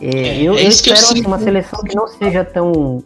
É, 0.00 0.08
é 0.08 0.42
eu, 0.42 0.56
é 0.56 0.64
eu 0.64 0.68
espero 0.68 0.98
assim, 0.98 1.24
uma 1.26 1.38
seleção 1.38 1.82
que 1.84 1.94
não 1.94 2.08
seja 2.08 2.44
tão 2.44 3.04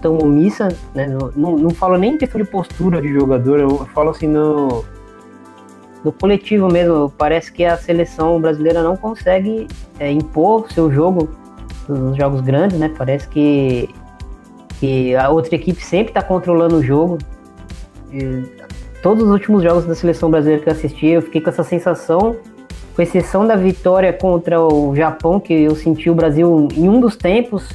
tão 0.00 0.18
omissa, 0.18 0.68
né? 0.94 1.06
Não, 1.06 1.32
não, 1.34 1.58
não 1.58 1.70
falo 1.70 1.96
nem 1.96 2.14
em 2.14 2.18
questão 2.18 2.40
de 2.40 2.46
postura 2.46 3.00
de 3.02 3.12
jogador, 3.12 3.58
eu 3.58 3.88
falo 3.92 4.10
assim 4.10 4.28
no, 4.28 4.84
no 6.06 6.12
coletivo 6.12 6.68
mesmo. 6.72 7.12
Parece 7.18 7.52
que 7.52 7.64
a 7.64 7.76
seleção 7.76 8.40
brasileira 8.40 8.82
não 8.82 8.96
consegue 8.96 9.66
é, 9.98 10.10
impor 10.10 10.70
seu 10.72 10.90
jogo 10.90 11.28
nos 11.88 12.16
jogos 12.16 12.40
grandes, 12.40 12.78
né? 12.78 12.92
Parece 12.96 13.28
que, 13.28 13.88
que 14.80 15.14
a 15.14 15.28
outra 15.28 15.54
equipe 15.54 15.84
sempre 15.84 16.10
está 16.10 16.22
controlando 16.22 16.76
o 16.76 16.82
jogo. 16.82 17.18
E 18.12 18.44
todos 19.02 19.24
os 19.24 19.30
últimos 19.30 19.62
jogos 19.62 19.84
da 19.84 19.94
seleção 19.94 20.30
brasileira 20.30 20.62
que 20.62 20.68
eu 20.68 20.72
assisti, 20.72 21.06
eu 21.06 21.22
fiquei 21.22 21.40
com 21.40 21.50
essa 21.50 21.64
sensação, 21.64 22.36
com 22.94 23.02
exceção 23.02 23.46
da 23.46 23.56
vitória 23.56 24.12
contra 24.12 24.60
o 24.60 24.94
Japão, 24.94 25.38
que 25.40 25.52
eu 25.52 25.74
senti 25.74 26.08
o 26.08 26.14
Brasil 26.14 26.68
em 26.76 26.88
um 26.88 27.00
dos 27.00 27.16
tempos 27.16 27.68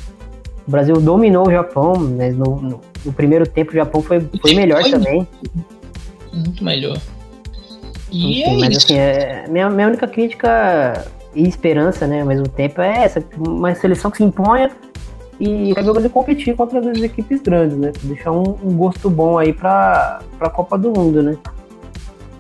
o 0.67 0.71
Brasil 0.71 0.95
dominou 1.01 1.47
o 1.47 1.51
Japão, 1.51 1.93
mas 1.95 2.36
no, 2.36 2.61
no, 2.61 2.82
no 3.03 3.13
primeiro 3.13 3.47
tempo 3.47 3.71
o 3.71 3.73
Japão 3.73 4.01
foi, 4.01 4.21
foi 4.41 4.53
melhor 4.53 4.84
também. 4.84 5.27
Muito 6.32 6.63
melhor. 6.63 6.97
E 8.12 8.41
Enfim, 8.41 8.43
é 8.43 8.57
mas 8.57 8.78
isso. 8.78 8.86
assim, 8.86 8.97
é, 8.97 9.45
minha, 9.47 9.70
minha 9.70 9.88
única 9.88 10.07
crítica 10.07 11.05
e 11.34 11.47
esperança, 11.47 12.05
né, 12.05 12.22
ao 12.22 12.28
mesmo 12.28 12.47
tempo, 12.47 12.82
é 12.82 13.05
essa, 13.05 13.24
uma 13.38 13.74
seleção 13.74 14.12
que 14.12 14.18
se 14.18 14.24
imponha 14.24 14.70
e 15.41 15.72
o 15.72 15.74
Brasil 15.74 16.09
competir 16.12 16.55
contra 16.55 16.80
as 16.80 16.99
equipes 16.99 17.41
grandes, 17.41 17.76
né? 17.76 17.91
Deixar 18.03 18.32
um, 18.32 18.59
um, 18.64 18.78
gosto 18.78 19.09
bom 19.09 19.39
aí 19.39 19.51
para 19.51 20.22
a 20.39 20.49
Copa 20.51 20.78
do 20.78 20.91
Mundo, 20.91 21.24
né? 21.24 21.36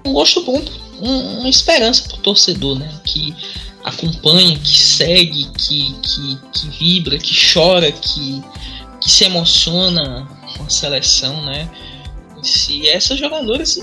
Um 0.05 0.13
gosto 0.13 0.43
bom, 0.43 0.61
um, 1.01 1.39
uma 1.39 1.49
esperança 1.49 2.07
pro 2.07 2.17
torcedor, 2.17 2.77
né? 2.77 2.87
Que 3.03 3.35
acompanha, 3.83 4.55
que 4.59 4.79
segue, 4.79 5.45
que, 5.57 5.95
que, 6.03 6.39
que 6.53 6.69
vibra, 6.77 7.17
que 7.17 7.33
chora, 7.51 7.91
que, 7.91 8.43
que 8.99 9.09
se 9.09 9.23
emociona 9.23 10.27
com 10.55 10.63
a 10.63 10.69
seleção, 10.69 11.43
né? 11.43 11.67
Se 12.43 12.87
essas 12.87 13.17
jogadoras, 13.17 13.79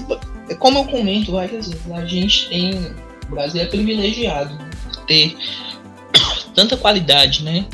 como 0.54 0.78
eu 0.78 0.84
comento 0.84 1.32
várias 1.32 1.68
vezes, 1.68 1.90
a 1.92 2.04
gente 2.04 2.48
tem. 2.48 2.74
O 3.28 3.32
Brasil 3.32 3.60
é 3.60 3.66
privilegiado 3.66 4.56
por 4.84 5.04
ter 5.04 5.36
tanta 6.54 6.76
qualidade, 6.76 7.42
né? 7.42 7.66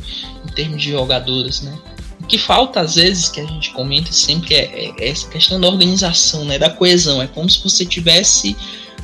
Em 0.45 0.53
termos 0.53 0.83
de 0.83 0.91
jogadoras, 0.91 1.63
né? 1.63 1.77
O 2.21 2.27
que 2.27 2.39
falta 2.39 2.81
às 2.81 2.95
vezes, 2.97 3.29
que 3.29 3.41
a 3.41 3.47
gente 3.47 3.71
comenta 3.71 4.13
sempre, 4.13 4.55
é, 4.55 4.93
é 4.99 5.09
essa 5.09 5.29
questão 5.29 5.61
da 5.61 5.69
organização, 5.69 6.45
né? 6.45 6.59
Da 6.59 6.71
coesão. 6.71 7.23
É 7.23 7.27
como 7.27 7.49
se 7.49 7.63
você 7.63 7.85
tivesse 7.85 8.57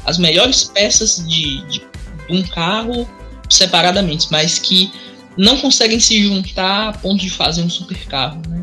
as 0.05 0.18
melhores 0.18 0.64
peças 0.64 1.25
de, 1.27 1.62
de 1.66 1.83
um 2.29 2.43
carro 2.43 3.09
separadamente, 3.49 4.29
mas 4.31 4.59
que 4.59 4.91
não 5.37 5.59
conseguem 5.59 6.01
se 6.01 6.23
juntar 6.23 6.89
a 6.89 6.93
ponto 6.93 7.23
de 7.23 7.31
fazer 7.31 7.62
um 7.62 7.71
super 7.71 8.07
carro, 8.07 8.41
né? 8.49 8.60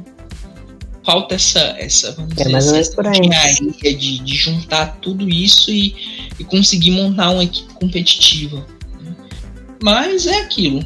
Falta 1.07 1.35
essa, 1.35 1.73
essa 1.79 2.11
vamos 2.11 2.37
é, 2.37 2.43
dizer, 2.43 2.79
essa 2.79 3.01
engenharia 3.01 3.95
de, 3.97 4.19
de 4.19 4.35
juntar 4.35 4.97
tudo 5.01 5.29
isso 5.29 5.71
e, 5.71 5.95
e 6.37 6.43
conseguir 6.43 6.91
montar 6.91 7.29
uma 7.29 7.45
equipe 7.45 7.73
competitiva. 7.75 8.67
Né? 8.99 9.15
Mas 9.81 10.27
é 10.27 10.41
aquilo. 10.41 10.85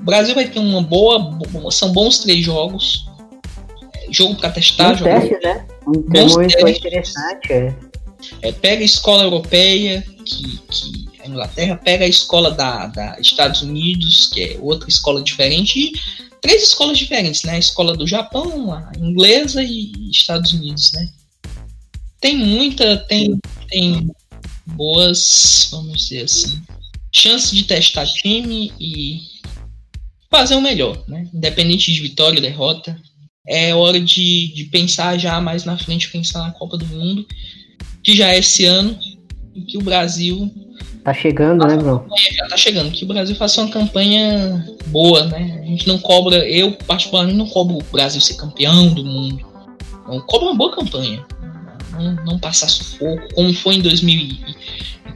O 0.00 0.02
Brasil 0.02 0.34
vai 0.34 0.48
ter 0.48 0.58
uma 0.58 0.80
boa. 0.80 1.36
São 1.70 1.92
bons 1.92 2.20
três 2.20 2.42
jogos. 2.42 3.06
Jogo 4.10 4.36
para 4.36 4.52
testar. 4.52 4.94
Um 4.94 4.96
jogo, 4.96 5.10
teste, 5.10 5.38
né? 5.44 5.66
Um 5.86 6.00
bons 6.00 6.78
interessante. 6.78 7.52
É. 7.52 7.74
É, 8.40 8.52
pega 8.52 8.80
a 8.80 8.86
escola 8.86 9.24
europeia, 9.24 10.02
que, 10.24 10.58
que 10.70 11.10
a 11.22 11.28
Inglaterra, 11.28 11.76
pega 11.76 12.06
a 12.06 12.08
escola 12.08 12.52
da, 12.52 12.86
da 12.86 13.20
Estados 13.20 13.60
Unidos, 13.60 14.30
que 14.32 14.42
é 14.42 14.58
outra 14.62 14.88
escola 14.88 15.22
diferente, 15.22 15.78
e 15.78 15.92
três 16.40 16.62
escolas 16.62 16.98
diferentes, 16.98 17.42
né? 17.42 17.52
A 17.52 17.58
escola 17.58 17.96
do 17.96 18.06
Japão, 18.06 18.72
a 18.72 18.92
inglesa 18.98 19.62
e 19.62 19.92
Estados 20.10 20.52
Unidos, 20.52 20.92
né? 20.92 21.08
Tem 22.20 22.36
muita, 22.36 22.98
tem, 22.98 23.38
tem 23.68 24.10
boas, 24.66 25.68
vamos 25.70 26.02
dizer 26.02 26.24
assim, 26.24 26.60
chances 27.12 27.50
de 27.50 27.64
testar 27.64 28.06
time 28.06 28.72
e 28.78 29.20
fazer 30.30 30.54
o 30.54 30.60
melhor, 30.60 31.02
né? 31.08 31.28
Independente 31.32 31.92
de 31.92 32.00
vitória 32.00 32.36
ou 32.36 32.42
derrota, 32.42 33.00
é 33.46 33.74
hora 33.74 34.00
de, 34.00 34.52
de 34.54 34.64
pensar 34.64 35.18
já 35.18 35.40
mais 35.40 35.64
na 35.64 35.78
frente, 35.78 36.10
pensar 36.10 36.40
na 36.40 36.52
Copa 36.52 36.76
do 36.76 36.86
Mundo 36.86 37.26
que 38.02 38.16
já 38.16 38.32
é 38.32 38.38
esse 38.38 38.64
ano, 38.64 38.98
e 39.54 39.62
que 39.62 39.78
o 39.78 39.82
Brasil. 39.82 40.52
Tá 41.04 41.14
chegando, 41.14 41.66
né, 41.66 41.76
Bruno? 41.76 42.04
Já 42.36 42.46
tá 42.48 42.56
chegando, 42.56 42.90
que 42.90 43.04
o 43.04 43.08
Brasil 43.08 43.34
faça 43.34 43.62
uma 43.62 43.70
campanha 43.70 44.64
boa, 44.88 45.24
né? 45.24 45.60
A 45.62 45.66
gente 45.66 45.88
não 45.88 45.98
cobra, 45.98 46.46
eu 46.48 46.72
particularmente 46.86 47.38
não 47.38 47.46
cobro 47.46 47.78
o 47.78 47.92
Brasil 47.92 48.20
ser 48.20 48.34
campeão 48.34 48.92
do 48.92 49.04
mundo. 49.04 49.46
Não, 50.06 50.20
cobra 50.20 50.48
uma 50.48 50.56
boa 50.56 50.74
campanha. 50.74 51.24
Não, 51.92 52.14
não 52.24 52.38
passar 52.38 52.68
sufoco, 52.68 53.34
como 53.34 53.52
foi 53.54 53.76
em 53.76 53.82
2014, 53.82 54.56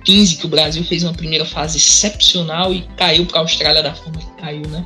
15 0.05 0.37
que 0.37 0.47
o 0.47 0.49
Brasil 0.49 0.85
fez 0.85 1.03
uma 1.03 1.14
primeira 1.14 1.45
fase 1.45 1.78
excepcional 1.78 2.72
e 2.72 2.82
caiu 2.97 3.26
para 3.26 3.39
a 3.39 3.43
Austrália 3.43 3.82
da 3.82 3.95
forma 3.95 4.18
que 4.18 4.43
caiu, 4.43 4.68
né? 4.68 4.85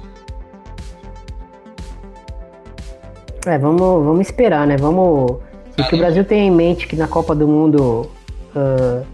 É, 3.46 3.58
vamos, 3.58 3.80
vamos 3.80 4.26
esperar, 4.26 4.66
né? 4.66 4.76
Vamos. 4.76 5.38
O 5.78 5.84
que 5.88 5.94
o 5.94 5.98
Brasil 5.98 6.24
tem 6.24 6.48
em 6.48 6.50
mente 6.50 6.86
que 6.88 6.96
na 6.96 7.06
Copa 7.06 7.34
do 7.34 7.46
Mundo 7.46 8.10
uh, 8.54 9.06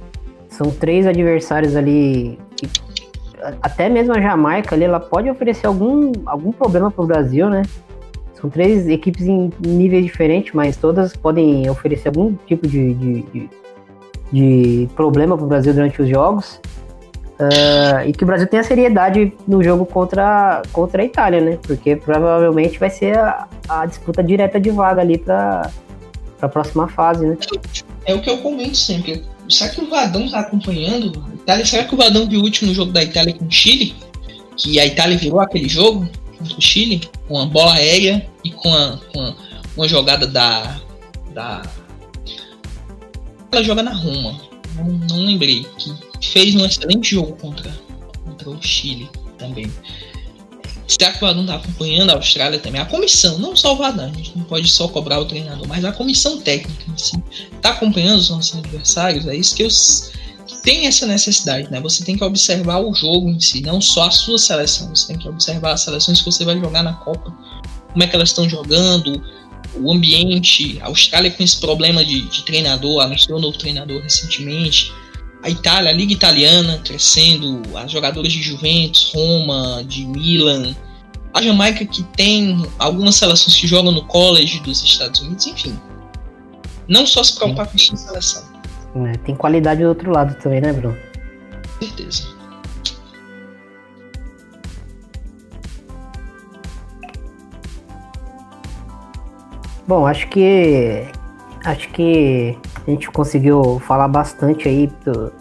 são 0.54 0.70
três 0.70 1.06
adversários 1.06 1.76
ali. 1.76 2.38
Que, 2.56 2.68
até 3.60 3.88
mesmo 3.88 4.14
a 4.14 4.20
Jamaica 4.20 4.74
ali, 4.74 4.84
ela 4.84 5.00
pode 5.00 5.28
oferecer 5.28 5.66
algum, 5.66 6.12
algum 6.24 6.52
problema 6.52 6.90
para 6.90 7.04
o 7.04 7.06
Brasil, 7.06 7.50
né? 7.50 7.62
São 8.40 8.48
três 8.48 8.88
equipes 8.88 9.26
em 9.26 9.50
níveis 9.60 10.04
diferentes, 10.04 10.52
mas 10.54 10.76
todas 10.76 11.16
podem 11.16 11.68
oferecer 11.68 12.08
algum 12.08 12.34
tipo 12.46 12.66
de, 12.66 12.94
de, 12.94 13.22
de, 13.22 13.50
de 14.32 14.88
problema 14.94 15.36
para 15.36 15.44
o 15.44 15.48
Brasil 15.48 15.74
durante 15.74 16.00
os 16.00 16.08
jogos. 16.08 16.60
Uh, 17.34 18.06
e 18.06 18.12
que 18.12 18.22
o 18.22 18.26
Brasil 18.26 18.46
tenha 18.46 18.62
seriedade 18.62 19.32
no 19.46 19.60
jogo 19.62 19.84
contra, 19.84 20.62
contra 20.72 21.02
a 21.02 21.04
Itália, 21.04 21.40
né? 21.40 21.58
Porque 21.60 21.96
provavelmente 21.96 22.78
vai 22.78 22.90
ser 22.90 23.18
a, 23.18 23.48
a 23.68 23.86
disputa 23.86 24.22
direta 24.22 24.60
de 24.60 24.70
vaga 24.70 25.00
ali 25.00 25.18
para 25.18 25.68
a 26.40 26.48
próxima 26.48 26.86
fase, 26.86 27.26
né? 27.26 27.36
É 28.06 28.14
o 28.14 28.22
que 28.22 28.30
eu 28.30 28.38
comento 28.38 28.76
sempre. 28.76 29.33
Será 29.48 29.70
que 29.70 29.80
o 29.80 29.88
Vadão 29.88 30.28
tá 30.28 30.40
acompanhando? 30.40 31.24
Itália, 31.34 31.66
será 31.66 31.84
que 31.84 31.94
o 31.94 31.98
Vadão 31.98 32.28
viu 32.28 32.40
o 32.40 32.44
último 32.44 32.72
jogo 32.72 32.92
da 32.92 33.02
Itália 33.02 33.34
com 33.34 33.44
o 33.44 33.50
Chile? 33.50 33.94
Que 34.56 34.78
a 34.80 34.86
Itália 34.86 35.18
virou 35.18 35.40
aquele 35.40 35.68
jogo 35.68 36.08
contra 36.38 36.56
o 36.56 36.60
Chile? 36.60 37.08
Com 37.28 37.38
a 37.38 37.46
bola 37.46 37.74
aérea 37.74 38.26
e 38.42 38.50
com, 38.50 38.72
a, 38.72 38.98
com 39.12 39.20
a, 39.20 39.34
uma 39.76 39.88
jogada 39.88 40.26
da. 40.26 40.80
da. 41.32 41.62
Ela 43.52 43.62
joga 43.62 43.82
na 43.82 43.92
Roma. 43.92 44.40
Não, 44.76 44.86
não 45.08 45.26
lembrei. 45.26 45.66
Que 45.78 45.92
fez 46.26 46.54
um 46.54 46.64
excelente 46.64 47.10
jogo 47.10 47.36
contra, 47.36 47.70
contra 48.24 48.50
o 48.50 48.62
Chile 48.62 49.08
também. 49.38 49.70
Será 50.86 51.12
que 51.12 51.18
o 51.18 51.26
Vadão 51.26 51.42
está 51.42 51.56
acompanhando 51.56 52.10
a 52.10 52.14
Austrália 52.14 52.58
também? 52.58 52.80
A 52.80 52.84
comissão, 52.84 53.38
não 53.38 53.56
só 53.56 53.72
o 53.72 53.76
Vadão, 53.76 54.10
a 54.10 54.16
gente 54.16 54.36
não 54.36 54.44
pode 54.44 54.68
só 54.68 54.86
cobrar 54.86 55.18
o 55.18 55.24
treinador, 55.24 55.66
mas 55.66 55.84
a 55.84 55.92
comissão 55.92 56.40
técnica 56.40 56.84
em 56.86 56.96
si. 56.96 57.16
Está 57.56 57.70
acompanhando 57.70 58.18
os 58.18 58.30
nossos 58.30 58.56
adversários? 58.58 59.26
É 59.26 59.34
isso 59.34 59.54
que 59.56 59.62
eu 59.62 59.70
tem 60.62 60.86
essa 60.86 61.06
necessidade, 61.06 61.70
né? 61.70 61.80
Você 61.80 62.04
tem 62.04 62.16
que 62.16 62.24
observar 62.24 62.78
o 62.78 62.94
jogo 62.94 63.28
em 63.28 63.38
si, 63.38 63.60
não 63.60 63.80
só 63.80 64.04
a 64.04 64.10
sua 64.10 64.38
seleção. 64.38 64.88
Você 64.94 65.08
tem 65.08 65.18
que 65.18 65.28
observar 65.28 65.72
as 65.72 65.82
seleções 65.82 66.20
que 66.20 66.24
você 66.24 66.44
vai 66.44 66.58
jogar 66.58 66.82
na 66.82 66.94
Copa, 66.94 67.34
como 67.92 68.02
é 68.02 68.06
que 68.06 68.16
elas 68.16 68.30
estão 68.30 68.48
jogando, 68.48 69.22
o 69.76 69.92
ambiente. 69.92 70.78
A 70.80 70.86
Austrália 70.86 71.30
com 71.30 71.42
esse 71.42 71.58
problema 71.58 72.04
de, 72.04 72.22
de 72.28 72.42
treinador, 72.44 73.02
anunciou 73.02 73.38
um 73.38 73.42
novo 73.42 73.58
treinador 73.58 74.02
recentemente 74.02 74.92
a 75.44 75.50
Itália, 75.50 75.90
a 75.90 75.92
Liga 75.92 76.10
Italiana 76.10 76.80
crescendo, 76.82 77.60
as 77.76 77.92
jogadoras 77.92 78.32
de 78.32 78.40
Juventus, 78.40 79.12
Roma, 79.14 79.84
de 79.86 80.06
Milan, 80.06 80.74
a 81.34 81.42
Jamaica 81.42 81.84
que 81.84 82.02
tem 82.16 82.66
algumas 82.78 83.16
seleções 83.16 83.54
que 83.54 83.66
jogam 83.66 83.92
no 83.92 84.06
college 84.06 84.60
dos 84.60 84.82
Estados 84.82 85.20
Unidos, 85.20 85.46
enfim. 85.46 85.78
Não 86.88 87.06
só 87.06 87.22
se 87.22 87.34
preocupar 87.34 87.66
com 87.66 87.76
a 87.76 87.78
seleção. 87.78 88.42
É, 89.06 89.12
tem 89.18 89.36
qualidade 89.36 89.82
do 89.82 89.88
outro 89.90 90.10
lado 90.10 90.34
também, 90.42 90.62
né, 90.62 90.72
Bruno? 90.72 90.96
Com 91.78 91.86
certeza. 91.86 92.34
Bom, 99.86 100.06
acho 100.06 100.26
que 100.28 101.04
acho 101.66 101.90
que 101.90 102.56
a 102.86 102.90
gente 102.90 103.10
conseguiu 103.10 103.80
falar 103.86 104.08
bastante 104.08 104.68
aí 104.68 104.86
do, 105.04 105.32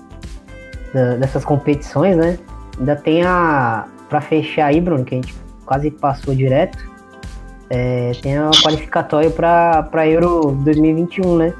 da, 0.93 1.15
dessas 1.15 1.43
competições, 1.43 2.15
né? 2.15 2.39
Ainda 2.77 2.95
tem 2.95 3.23
a. 3.23 3.87
Pra 4.09 4.21
fechar 4.21 4.67
aí, 4.67 4.79
Bruno, 4.79 5.03
que 5.03 5.15
a 5.15 5.17
gente 5.17 5.33
quase 5.65 5.89
passou 5.89 6.35
direto. 6.35 6.77
É, 7.69 8.11
tem 8.21 8.37
a 8.37 8.51
qualificatória 8.61 9.31
para 9.31 10.07
Euro 10.07 10.51
2021, 10.63 11.37
né? 11.37 11.53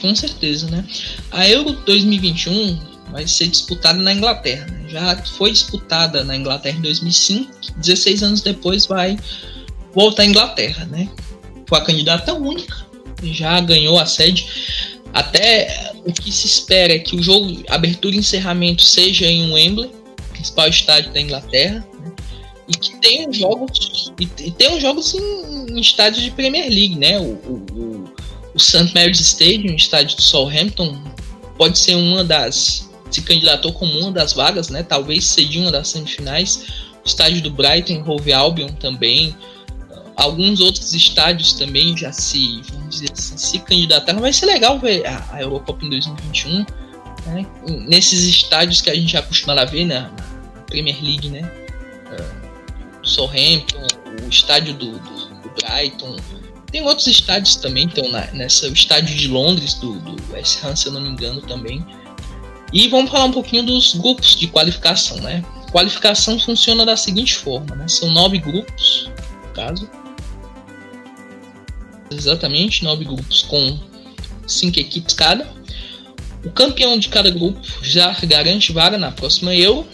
Com 0.00 0.14
certeza, 0.14 0.70
né? 0.70 0.84
A 1.30 1.48
Euro 1.48 1.72
2021 1.72 2.78
vai 3.10 3.26
ser 3.26 3.46
disputada 3.46 4.02
na 4.02 4.12
Inglaterra. 4.12 4.66
Né? 4.66 4.84
Já 4.88 5.16
foi 5.38 5.52
disputada 5.52 6.22
na 6.24 6.36
Inglaterra 6.36 6.76
em 6.76 6.82
2005, 6.82 7.50
16 7.78 8.22
anos 8.22 8.42
depois 8.42 8.86
vai 8.86 9.18
voltar 9.94 10.22
à 10.22 10.26
Inglaterra, 10.26 10.84
né? 10.86 11.08
Foi 11.66 11.78
a 11.78 11.84
candidata 11.84 12.34
única 12.34 12.87
já 13.22 13.60
ganhou 13.60 13.98
a 13.98 14.06
sede. 14.06 14.46
Até 15.12 15.92
o 16.04 16.12
que 16.12 16.30
se 16.30 16.46
espera 16.46 16.94
é 16.94 16.98
que 16.98 17.16
o 17.16 17.22
jogo, 17.22 17.62
abertura 17.68 18.14
e 18.14 18.18
encerramento, 18.18 18.82
seja 18.82 19.26
em 19.26 19.50
um 19.50 19.54
Wembley, 19.54 19.90
principal 20.32 20.68
estádio 20.68 21.12
da 21.12 21.20
Inglaterra, 21.20 21.86
né? 22.00 22.12
e 22.68 22.72
que 22.72 22.96
tenham 22.98 23.32
jogos 23.32 24.12
e, 24.20 24.28
e 24.44 24.50
tenham 24.50 24.78
jogos 24.80 25.14
em, 25.14 25.72
em 25.72 25.80
estádios 25.80 26.22
de 26.22 26.30
Premier 26.30 26.68
League, 26.68 26.96
né? 26.96 27.18
O, 27.18 27.32
o, 27.32 28.04
o 28.54 28.60
St. 28.60 28.92
Mary's 28.94 29.20
Stadium, 29.20 29.74
estádio 29.74 30.16
do 30.16 30.22
Southampton, 30.22 30.98
pode 31.56 31.78
ser 31.78 31.94
uma 31.94 32.22
das 32.22 32.88
se 33.10 33.22
candidatou 33.22 33.72
como 33.72 33.98
uma 33.98 34.12
das 34.12 34.32
vagas, 34.34 34.68
né? 34.68 34.82
Talvez 34.82 35.26
seja 35.26 35.58
uma 35.58 35.72
das 35.72 35.88
semifinais. 35.88 36.66
O 37.04 37.08
estádio 37.08 37.40
do 37.40 37.50
Brighton, 37.50 38.02
Hove 38.06 38.32
Albion 38.32 38.68
também, 38.68 39.34
alguns 40.18 40.58
outros 40.58 40.92
estádios 40.94 41.52
também 41.52 41.96
já 41.96 42.12
se, 42.12 42.60
vamos 42.72 42.96
dizer 42.96 43.12
assim, 43.12 43.38
se 43.38 43.58
candidataram. 43.60 44.20
Vai 44.20 44.32
ser 44.32 44.46
legal 44.46 44.78
ver 44.78 45.06
a, 45.06 45.40
Eurocopa 45.40 45.86
em 45.86 45.90
2021, 45.90 46.66
né? 47.26 47.46
nesses 47.86 48.24
estádios 48.24 48.80
que 48.80 48.90
a 48.90 48.94
gente 48.94 49.12
já 49.12 49.20
acostumado 49.20 49.60
a 49.60 49.64
ver 49.64 49.84
né? 49.84 50.00
na 50.00 50.62
Premier 50.62 50.98
League, 51.00 51.28
né? 51.28 51.48
Uh, 52.10 53.06
Southampton, 53.06 53.86
o 54.24 54.28
estádio 54.28 54.74
do, 54.74 54.98
do, 54.98 55.28
do, 55.40 55.50
Brighton. 55.50 56.16
Tem 56.72 56.82
outros 56.82 57.06
estádios 57.06 57.54
também, 57.54 57.84
então 57.84 58.10
na, 58.10 58.26
nessa 58.32 58.68
o 58.68 58.72
estádio 58.72 59.16
de 59.16 59.28
Londres 59.28 59.74
do, 59.74 60.00
do 60.00 60.32
West 60.32 60.64
Ham, 60.64 60.74
se 60.74 60.86
eu 60.86 60.92
não 60.92 61.00
me 61.00 61.10
engano 61.10 61.40
também. 61.42 61.86
E 62.72 62.88
vamos 62.88 63.10
falar 63.10 63.26
um 63.26 63.32
pouquinho 63.32 63.62
dos 63.62 63.94
grupos 63.94 64.34
de 64.34 64.48
qualificação, 64.48 65.16
né? 65.18 65.44
Qualificação 65.70 66.40
funciona 66.40 66.84
da 66.84 66.96
seguinte 66.96 67.36
forma, 67.36 67.76
né? 67.76 67.86
São 67.86 68.10
nove 68.10 68.38
grupos, 68.38 69.08
no 69.46 69.54
caso 69.54 69.88
exatamente 72.10 72.84
nove 72.84 73.04
grupos 73.04 73.42
com 73.42 73.78
cinco 74.46 74.78
equipes 74.78 75.14
cada. 75.14 75.50
O 76.44 76.50
campeão 76.50 76.98
de 76.98 77.08
cada 77.08 77.30
grupo 77.30 77.60
já 77.82 78.12
garante 78.22 78.72
vaga 78.72 78.96
na 78.96 79.10
próxima 79.10 79.54
Euro, 79.54 79.86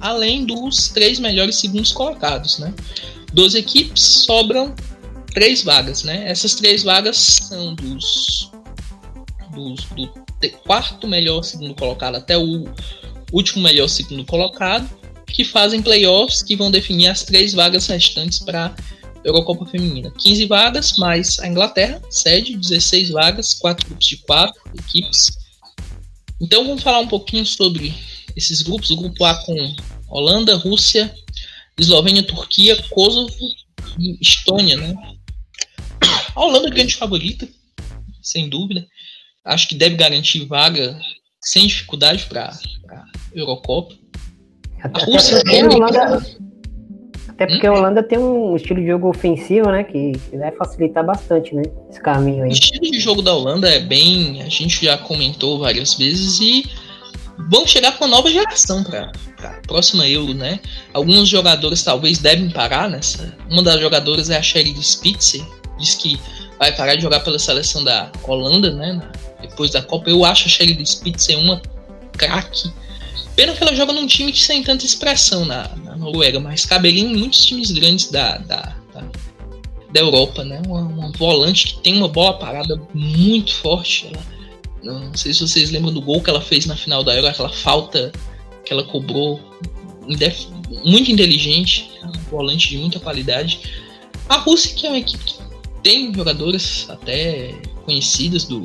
além 0.00 0.44
dos 0.44 0.88
três 0.88 1.18
melhores 1.18 1.56
segundos 1.56 1.92
colocados, 1.92 2.58
né? 2.58 2.72
Doze 3.32 3.58
equipes 3.58 4.24
sobram 4.24 4.74
três 5.34 5.62
vagas, 5.62 6.04
né? 6.04 6.30
Essas 6.30 6.54
três 6.54 6.82
vagas 6.82 7.16
são 7.16 7.74
dos, 7.74 8.50
dos 9.52 9.84
do 9.96 10.50
quarto 10.64 11.06
melhor 11.06 11.42
segundo 11.42 11.74
colocado 11.74 12.14
até 12.14 12.38
o 12.38 12.64
último 13.32 13.62
melhor 13.62 13.88
segundo 13.88 14.24
colocado, 14.24 14.88
que 15.26 15.44
fazem 15.44 15.82
playoffs 15.82 16.42
que 16.42 16.56
vão 16.56 16.70
definir 16.70 17.08
as 17.08 17.22
três 17.22 17.52
vagas 17.52 17.86
restantes 17.86 18.38
para 18.38 18.74
Eurocopa 19.24 19.66
Feminina. 19.66 20.10
15 20.18 20.46
vagas, 20.46 20.96
mais 20.98 21.38
a 21.40 21.46
Inglaterra, 21.46 22.00
sede, 22.10 22.56
16 22.56 23.10
vagas, 23.10 23.54
4 23.54 23.86
grupos 23.86 24.06
de 24.06 24.16
4 24.18 24.60
equipes. 24.78 25.38
Então 26.40 26.66
vamos 26.66 26.82
falar 26.82 27.00
um 27.00 27.08
pouquinho 27.08 27.44
sobre 27.44 27.94
esses 28.36 28.62
grupos. 28.62 28.90
O 28.90 28.96
grupo 28.96 29.24
A 29.24 29.34
com 29.44 29.76
Holanda, 30.08 30.54
Rússia, 30.56 31.14
Eslovênia, 31.76 32.22
Turquia, 32.22 32.80
Kosovo 32.90 33.34
e 33.98 34.18
Estônia, 34.20 34.76
né? 34.76 34.94
A 36.34 36.40
Holanda 36.40 36.68
é 36.68 36.70
grande 36.70 36.94
favorita, 36.94 37.48
sem 38.22 38.48
dúvida. 38.48 38.86
Acho 39.44 39.68
que 39.68 39.74
deve 39.74 39.96
garantir 39.96 40.44
vaga 40.44 40.98
sem 41.40 41.66
dificuldade 41.66 42.26
para 42.26 42.50
a 42.90 43.04
Eurocopa. 43.34 43.94
A 44.82 45.04
Rússia 45.04 45.42
a 45.44 45.74
Holanda, 45.74 46.26
até 47.38 47.46
porque 47.46 47.68
a 47.68 47.72
Holanda 47.72 48.02
tem 48.02 48.18
um 48.18 48.56
estilo 48.56 48.80
de 48.80 48.88
jogo 48.88 49.08
ofensivo, 49.08 49.70
né? 49.70 49.84
Que 49.84 50.10
vai 50.36 50.50
facilitar 50.50 51.06
bastante, 51.06 51.54
né? 51.54 51.62
Esse 51.88 52.00
caminho 52.00 52.42
aí. 52.42 52.50
O 52.50 52.52
estilo 52.52 52.90
de 52.90 52.98
jogo 52.98 53.22
da 53.22 53.32
Holanda 53.32 53.68
é 53.68 53.78
bem. 53.78 54.42
A 54.42 54.48
gente 54.48 54.84
já 54.84 54.98
comentou 54.98 55.60
várias 55.60 55.94
vezes 55.94 56.40
e 56.40 56.68
vão 57.48 57.64
chegar 57.64 57.92
com 57.92 58.06
uma 58.06 58.16
nova 58.16 58.28
geração 58.28 58.82
para 58.82 59.12
a 59.44 59.66
próxima 59.68 60.08
Euro, 60.08 60.34
né? 60.34 60.58
Alguns 60.92 61.28
jogadores 61.28 61.80
talvez 61.84 62.18
devem 62.18 62.50
parar 62.50 62.90
nessa. 62.90 63.32
Uma 63.48 63.62
das 63.62 63.80
jogadoras 63.80 64.30
é 64.30 64.36
a 64.36 64.42
Sherry 64.42 64.74
Spitzer, 64.82 65.46
diz 65.78 65.94
que 65.94 66.18
vai 66.58 66.74
parar 66.74 66.96
de 66.96 67.02
jogar 67.02 67.20
pela 67.20 67.38
seleção 67.38 67.84
da 67.84 68.10
Holanda, 68.26 68.72
né? 68.74 69.00
Depois 69.40 69.70
da 69.70 69.80
Copa. 69.80 70.10
Eu 70.10 70.24
acho 70.24 70.46
a 70.46 70.48
Sherry 70.48 70.84
Spitzer 70.84 71.38
uma 71.38 71.62
craque 72.16 72.68
Pena 73.38 73.52
que 73.52 73.62
ela 73.62 73.72
joga 73.72 73.92
num 73.92 74.04
time 74.04 74.34
sem 74.34 74.64
tanta 74.64 74.84
expressão 74.84 75.44
na, 75.44 75.68
na 75.76 75.94
Noruega, 75.94 76.40
mas 76.40 76.66
caberia 76.66 77.04
em 77.04 77.16
muitos 77.16 77.46
times 77.46 77.70
grandes 77.70 78.10
da, 78.10 78.36
da, 78.38 78.76
da, 78.92 79.08
da 79.92 80.00
Europa, 80.00 80.42
né? 80.42 80.60
Uma, 80.66 80.80
uma, 80.80 81.12
volante 81.12 81.68
que 81.68 81.80
tem 81.82 81.96
uma 81.96 82.08
bola 82.08 82.36
parada 82.36 82.82
muito 82.92 83.54
forte. 83.54 84.10
Ela 84.82 84.98
Não 84.98 85.14
sei 85.14 85.32
se 85.32 85.38
vocês 85.38 85.70
lembram 85.70 85.92
do 85.92 86.02
gol 86.02 86.20
que 86.20 86.28
ela 86.28 86.40
fez 86.40 86.66
na 86.66 86.74
final 86.74 87.04
da 87.04 87.14
Euro, 87.14 87.28
aquela 87.28 87.48
falta 87.48 88.10
que 88.64 88.72
ela 88.72 88.82
cobrou 88.82 89.38
muito 90.84 91.12
inteligente, 91.12 91.88
um 92.02 92.10
volante 92.28 92.70
de 92.70 92.78
muita 92.78 92.98
qualidade. 92.98 93.60
A 94.28 94.38
Rússia, 94.38 94.74
que 94.74 94.84
é 94.84 94.90
uma 94.90 94.98
equipe 94.98 95.24
que 95.24 95.34
tem 95.84 96.12
jogadoras 96.12 96.86
até 96.90 97.54
conhecidas 97.84 98.42
do 98.42 98.62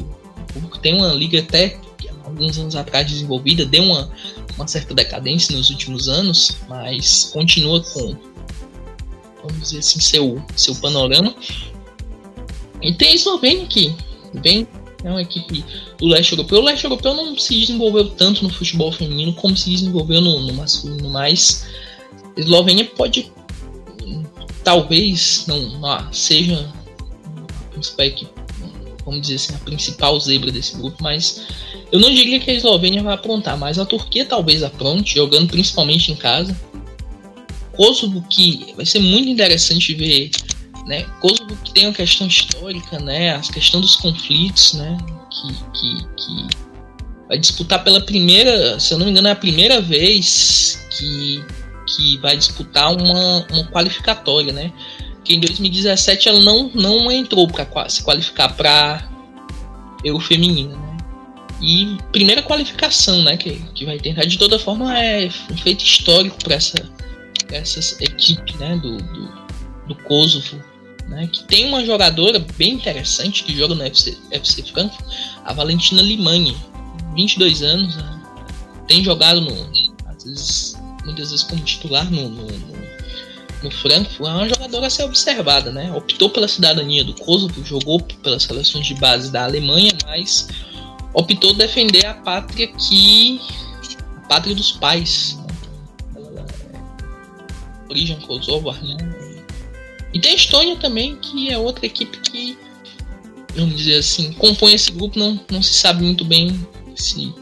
público, 0.51 0.79
tem 0.79 0.95
uma 0.95 1.13
liga 1.13 1.37
até 1.37 1.79
alguns 2.23 2.57
anos 2.57 2.75
atrás 2.75 3.05
desenvolvida, 3.05 3.65
deu 3.65 3.83
uma, 3.83 4.11
uma 4.55 4.67
certa 4.67 4.93
decadência 4.93 5.55
nos 5.55 5.69
últimos 5.69 6.07
anos, 6.07 6.57
mas 6.67 7.31
continua 7.33 7.81
com, 7.81 8.15
vamos 9.43 9.61
dizer 9.61 9.79
assim, 9.79 9.99
seu, 9.99 10.43
seu 10.55 10.75
panorama. 10.75 11.33
E 12.81 12.93
tem 12.93 13.09
a 13.09 13.15
Eslovênia 13.15 13.65
que 13.65 13.95
vem 14.33 14.67
é 15.03 15.09
uma 15.09 15.21
equipe 15.21 15.63
do 15.97 16.07
leste 16.07 16.31
europeu. 16.31 16.59
O 16.59 16.63
leste 16.63 16.85
europeu 16.85 17.13
não 17.13 17.37
se 17.37 17.59
desenvolveu 17.59 18.09
tanto 18.11 18.43
no 18.43 18.49
futebol 18.49 18.91
feminino 18.91 19.33
como 19.33 19.55
se 19.55 19.69
desenvolveu 19.69 20.21
no, 20.21 20.39
no 20.39 20.53
masculino, 20.53 21.09
mas 21.09 21.67
a 22.35 22.39
Eslovênia 22.39 22.85
pode 22.85 23.31
talvez 24.63 25.45
não, 25.45 25.59
não 25.79 26.13
seja 26.13 26.69
a 27.37 27.73
principal 27.73 28.05
equipe, 28.05 28.31
vamos 29.05 29.21
dizer 29.21 29.35
assim, 29.35 29.55
a 29.55 29.59
principal 29.59 30.19
zebra 30.19 30.51
desse 30.51 30.75
grupo, 30.77 31.01
mas 31.01 31.43
eu 31.91 31.99
não 31.99 32.13
diria 32.13 32.39
que 32.39 32.49
a 32.49 32.53
Eslovênia 32.53 33.03
vai 33.03 33.13
aprontar, 33.13 33.57
mas 33.57 33.77
a 33.77 33.85
Turquia 33.85 34.25
talvez 34.25 34.63
apronte, 34.63 35.15
jogando 35.15 35.49
principalmente 35.49 36.11
em 36.11 36.15
casa. 36.15 36.55
Kosovo 37.73 38.23
que 38.29 38.73
vai 38.75 38.85
ser 38.85 38.99
muito 38.99 39.27
interessante 39.27 39.93
ver 39.95 40.29
né? 40.85 41.05
Kosovo 41.19 41.55
que 41.63 41.73
tem 41.73 41.87
uma 41.87 41.93
questão 41.93 42.27
histórica, 42.27 42.99
né? 42.99 43.35
A 43.35 43.39
questão 43.39 43.81
dos 43.81 43.95
conflitos, 43.95 44.73
né? 44.73 44.97
Que, 45.31 45.53
que, 45.79 46.07
que 46.17 46.47
vai 47.27 47.37
disputar 47.37 47.83
pela 47.83 48.01
primeira, 48.01 48.79
se 48.79 48.93
eu 48.93 48.97
não 48.97 49.05
me 49.05 49.11
engano, 49.11 49.27
é 49.27 49.31
a 49.31 49.35
primeira 49.35 49.81
vez 49.81 50.85
que, 50.91 51.43
que 51.87 52.17
vai 52.17 52.37
disputar 52.37 52.93
uma, 52.93 53.45
uma 53.51 53.65
qualificatória, 53.67 54.51
né? 54.51 54.71
Que 55.23 55.35
em 55.35 55.39
2017 55.39 56.29
ela 56.29 56.41
não, 56.41 56.69
não 56.73 57.11
entrou 57.11 57.47
para 57.47 57.89
se 57.89 58.03
qualificar 58.03 58.49
para 58.55 59.09
Euro 60.03 60.19
Feminina, 60.19 60.75
né? 60.75 60.97
E 61.61 61.97
primeira 62.11 62.43
qualificação, 62.43 63.23
né? 63.23 63.37
Que, 63.37 63.51
que 63.73 63.85
vai 63.85 63.97
tentar 63.99 64.25
de 64.25 64.37
toda 64.37 64.59
forma 64.59 64.97
é 64.97 65.29
um 65.49 65.57
feito 65.57 65.83
histórico 65.83 66.37
para 66.43 66.55
essa, 66.55 66.75
essa 67.49 68.03
equipe, 68.03 68.57
né? 68.57 68.75
Do, 68.77 68.97
do, 68.97 69.31
do 69.87 69.95
Kosovo 70.03 70.59
né, 71.07 71.27
que 71.31 71.43
tem 71.43 71.67
uma 71.67 71.85
jogadora 71.85 72.39
bem 72.57 72.73
interessante 72.73 73.43
que 73.43 73.55
joga 73.55 73.75
no 73.75 73.83
FC, 73.83 74.17
FC 74.31 74.63
Frankfurt, 74.63 75.05
a 75.43 75.53
Valentina 75.53 76.01
Limani, 76.01 76.55
22 77.13 77.61
anos, 77.61 77.95
né, 77.95 78.21
tem 78.87 79.03
jogado 79.03 79.41
no, 79.41 79.53
vezes, 80.23 80.75
muitas 81.03 81.31
vezes 81.31 81.43
como 81.43 81.61
titular 81.63 82.09
no, 82.09 82.29
no, 82.29 82.45
no, 82.45 82.72
no 83.63 83.71
Frankfurt, 83.71 84.29
é 84.29 84.33
uma 84.33 84.49
jogadora 84.49 84.87
a 84.87 84.89
ser 84.89 85.03
observada, 85.03 85.71
né? 85.71 85.91
Optou 85.93 86.29
pela 86.29 86.47
cidadania 86.47 87.03
do 87.03 87.13
Kosovo, 87.13 87.63
jogou 87.63 87.99
pelas 88.21 88.43
seleções 88.43 88.85
de 88.85 88.93
base 88.95 89.31
da 89.31 89.45
Alemanha, 89.45 89.91
mas 90.05 90.47
optou 91.13 91.53
defender 91.53 92.05
a 92.05 92.13
pátria 92.13 92.67
que 92.67 93.39
a 94.17 94.27
pátria 94.27 94.55
dos 94.55 94.73
pais, 94.73 95.39
né? 96.13 96.45
É, 96.73 97.89
origem 97.89 98.19
kosovar, 98.19 98.83
né? 98.83 98.97
E 100.13 100.19
tem 100.19 100.33
a 100.33 100.35
Estônia 100.35 100.75
também, 100.75 101.15
que 101.15 101.49
é 101.49 101.57
outra 101.57 101.85
equipe 101.85 102.19
que, 102.19 102.57
vamos 103.55 103.77
dizer 103.77 103.95
assim, 103.95 104.33
compõe 104.33 104.73
esse 104.73 104.91
grupo, 104.91 105.17
não, 105.17 105.39
não 105.49 105.63
se 105.63 105.73
sabe 105.73 106.03
muito 106.03 106.23
bem 106.25 106.67
se. 106.95 107.33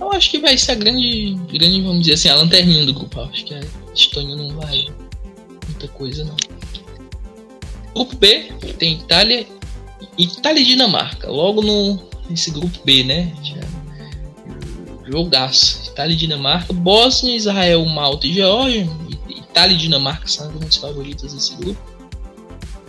Eu 0.00 0.12
acho 0.12 0.30
que 0.30 0.38
vai 0.38 0.58
ser 0.58 0.72
a 0.72 0.74
grande, 0.74 1.36
grande 1.52 1.80
vamos 1.82 2.00
dizer 2.00 2.14
assim, 2.14 2.28
a 2.28 2.34
lanterninha 2.34 2.84
do 2.84 2.92
grupo. 2.92 3.18
Eu 3.18 3.24
acho 3.26 3.44
que 3.44 3.54
a 3.54 3.60
Estônia 3.94 4.36
não 4.36 4.50
vai 4.56 4.86
muita 5.76 5.88
coisa, 5.88 6.24
não. 6.24 6.36
Grupo 7.94 8.16
B 8.16 8.52
tem 8.78 8.94
Itália, 8.94 9.46
Itália 10.18 10.60
e 10.60 10.64
Dinamarca. 10.64 11.30
Logo 11.30 11.62
no 11.62 11.98
nesse 12.28 12.50
grupo 12.50 12.78
B, 12.84 13.04
né? 13.04 13.32
Jogaço. 15.06 15.90
Itália 15.90 16.14
e 16.14 16.16
Dinamarca, 16.16 16.72
Bósnia, 16.72 17.36
Israel, 17.36 17.84
Malta 17.84 18.26
e 18.26 18.32
Geórgia. 18.32 18.88
Itália 19.28 19.74
e 19.74 19.78
Dinamarca 19.78 20.26
são 20.26 20.46
as 20.46 20.52
grandes 20.52 20.76
favoritas 20.76 21.32
desse 21.32 21.54
grupo. 21.56 21.80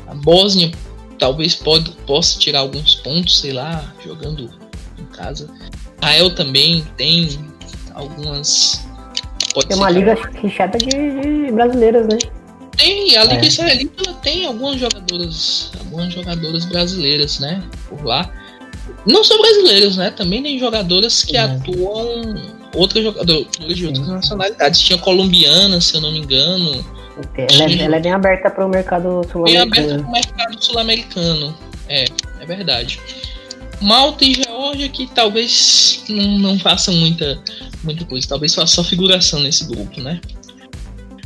A 0.07 0.15
Bósnia 0.15 0.71
talvez 1.19 1.55
pode, 1.55 1.91
possa 2.05 2.39
tirar 2.39 2.59
alguns 2.59 2.95
pontos, 2.95 3.39
sei 3.39 3.53
lá, 3.53 3.93
jogando 4.03 4.49
em 4.97 5.05
casa. 5.05 5.49
Israel 5.97 6.35
também 6.35 6.85
tem 6.97 7.39
algumas. 7.93 8.85
Pode 9.53 9.67
tem 9.67 9.77
uma 9.77 9.89
liga 9.89 10.17
recheada 10.33 10.77
de, 10.77 10.87
de, 10.87 11.51
brasileiras, 11.51 12.07
né? 12.07 12.17
Tem, 12.77 13.17
a 13.17 13.23
Liga 13.23 13.43
é. 13.43 13.47
Israelita 13.47 14.13
tem 14.21 14.45
algumas 14.45 14.79
jogadoras, 14.79 15.71
algumas 15.79 16.13
jogadoras 16.13 16.65
brasileiras, 16.65 17.39
né? 17.39 17.63
Por 17.89 18.03
lá. 18.05 18.31
Não 19.05 19.23
são 19.23 19.37
brasileiras, 19.41 19.97
né? 19.97 20.11
Também 20.11 20.43
tem 20.43 20.59
jogadoras 20.59 21.23
que 21.23 21.35
é. 21.35 21.41
atuam 21.41 22.35
outras 22.75 23.03
jogadoras 23.03 23.47
de 23.75 23.85
outras 23.85 24.07
nacionalidades. 24.07 24.79
Tinha 24.81 24.99
colombiana, 24.99 25.81
se 25.81 25.95
eu 25.95 26.01
não 26.01 26.11
me 26.11 26.19
engano. 26.19 26.85
Ela 27.35 27.63
é, 27.63 27.81
ela 27.81 27.95
é, 27.95 27.99
bem 27.99 28.11
aberta 28.11 28.49
para 28.49 28.65
o 28.65 28.69
mercado 28.69 29.27
sul-americano. 29.31 29.43
Bem 29.43 29.57
aberta 29.57 30.03
para 30.03 30.07
o 30.07 30.11
mercado 30.11 30.63
sul-americano. 30.63 31.57
É, 31.89 32.05
é 32.39 32.45
verdade. 32.45 32.99
Malta 33.81 34.23
e 34.23 34.33
Geórgia 34.33 34.89
que 34.89 35.07
talvez 35.07 36.03
não, 36.09 36.37
não 36.39 36.59
façam 36.59 36.93
muita, 36.93 37.39
muita 37.83 38.05
coisa. 38.05 38.27
Talvez 38.27 38.53
faça 38.53 38.75
só 38.75 38.83
figuração 38.83 39.39
nesse 39.39 39.65
grupo, 39.65 39.99
né? 39.99 40.19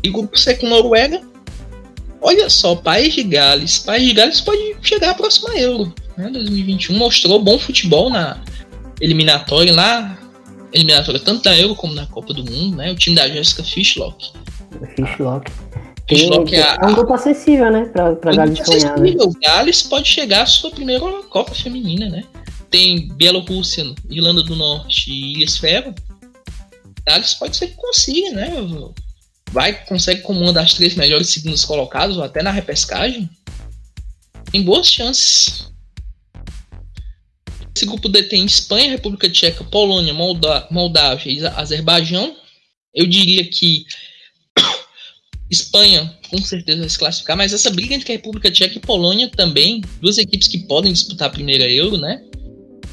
E 0.03 0.09
grupo 0.09 0.37
C 0.37 0.55
com 0.55 0.67
Noruega. 0.67 1.21
Olha 2.21 2.49
só, 2.49 2.75
País 2.75 3.13
de 3.13 3.23
Gales. 3.23 3.79
País 3.79 4.07
de 4.07 4.13
Gales 4.13 4.41
pode 4.41 4.75
chegar 4.81 5.11
à 5.11 5.13
próxima 5.15 5.57
Euro. 5.57 5.93
Né? 6.15 6.29
2021 6.29 6.95
mostrou 6.95 7.41
bom 7.41 7.57
futebol 7.57 8.09
na 8.09 8.39
eliminatória 9.01 9.73
lá. 9.73 10.17
Eliminatória 10.71 11.19
tanto 11.19 11.43
da 11.43 11.57
Euro 11.57 11.75
como 11.75 11.93
na 11.93 12.05
Copa 12.05 12.33
do 12.33 12.43
Mundo, 12.43 12.77
né? 12.77 12.91
O 12.91 12.95
time 12.95 13.15
da 13.15 13.27
Jessica 13.27 13.63
Fishlock. 13.63 14.31
Fishlock. 14.95 15.51
Tem, 16.07 16.29
é, 16.59 16.77
é 16.81 16.85
um 16.85 16.93
grupo 16.93 17.13
acessível, 17.13 17.71
né? 17.71 17.85
Pra, 17.85 18.15
pra 18.15 18.33
Gales 18.33 18.59
sonhar. 18.65 18.99
Né? 18.99 19.15
O 19.19 19.31
Gales 19.39 19.83
pode 19.83 20.07
chegar 20.07 20.43
à 20.43 20.45
sua 20.45 20.71
primeira 20.71 21.05
Copa 21.29 21.53
Feminina, 21.53 22.09
né? 22.09 22.23
Tem 22.69 23.09
Bielorrússia, 23.09 23.83
Irlanda 24.09 24.43
do 24.43 24.55
Norte 24.55 25.11
e 25.11 25.33
Ilhas 25.33 25.57
Ferro. 25.57 25.93
Gales 27.05 27.33
pode 27.33 27.57
ser 27.57 27.67
que 27.67 27.75
consiga, 27.75 28.31
né? 28.31 28.53
Vai, 29.51 29.83
consegue 29.85 30.21
como 30.21 30.39
uma 30.39 30.53
das 30.53 30.73
três 30.73 30.95
melhores 30.95 31.29
segundas 31.29 31.65
colocadas, 31.65 32.15
ou 32.15 32.23
até 32.23 32.41
na 32.41 32.51
repescagem. 32.51 33.29
Tem 34.49 34.63
boas 34.63 34.87
chances. 34.87 35.71
Esse 37.75 37.85
grupo 37.85 38.07
detém 38.07 38.45
Espanha, 38.45 38.91
República 38.91 39.29
Tcheca, 39.29 39.63
Polônia, 39.65 40.13
Molda 40.13 40.67
Moldávia 40.71 41.31
e 41.31 41.45
Azerbaijão. 41.45 42.35
Eu 42.93 43.05
diria 43.05 43.45
que 43.45 43.85
Espanha 45.49 46.17
com 46.29 46.41
certeza 46.41 46.79
vai 46.79 46.89
se 46.89 46.97
classificar, 46.97 47.35
mas 47.35 47.51
essa 47.51 47.69
briga 47.69 47.93
entre 47.93 48.13
a 48.13 48.15
República 48.15 48.49
Tcheca 48.49 48.77
e 48.77 48.81
Polônia 48.81 49.29
também, 49.29 49.81
duas 49.99 50.17
equipes 50.17 50.47
que 50.47 50.59
podem 50.59 50.93
disputar 50.93 51.27
a 51.27 51.31
primeira 51.31 51.69
Euro, 51.69 51.97
né? 51.97 52.23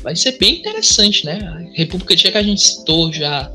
Vai 0.02 0.16
ser 0.16 0.39
bem 0.39 0.59
interessante, 0.59 1.24
né? 1.24 1.39
A 1.40 1.76
República 1.76 2.16
Tcheca 2.16 2.40
a 2.40 2.43
gente 2.43 2.60
citou 2.60 3.12
já 3.12 3.51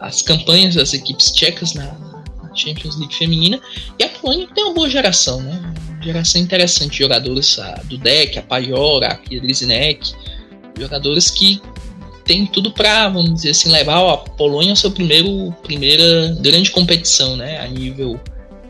as 0.00 0.20
campanhas 0.20 0.74
das 0.74 0.92
equipes 0.92 1.30
tchecas 1.32 1.72
na 1.72 2.13
Champions 2.54 2.96
League 2.98 3.14
feminina 3.14 3.60
e 3.98 4.04
a 4.04 4.08
Polônia 4.08 4.48
tem 4.54 4.64
uma 4.64 4.74
boa 4.74 4.88
geração, 4.88 5.40
né? 5.40 5.74
Uma 5.88 6.02
geração 6.02 6.40
interessante 6.40 6.92
de 6.92 6.98
jogadores 6.98 7.58
a 7.58 7.80
Dudek, 7.84 8.38
a 8.38 8.42
Pajora, 8.42 9.08
a 9.08 9.16
Kidrizinek, 9.16 10.12
jogadores 10.78 11.30
que 11.30 11.60
tem 12.24 12.46
tudo 12.46 12.72
para, 12.72 13.08
vamos 13.08 13.34
dizer 13.34 13.50
assim, 13.50 13.70
levar 13.70 13.98
a 14.12 14.16
Polônia 14.16 14.70
ao 14.70 14.76
seu 14.76 14.90
primeiro 14.90 15.52
primeira 15.62 16.34
grande 16.40 16.70
competição, 16.70 17.36
né, 17.36 17.60
a 17.60 17.68
nível 17.68 18.18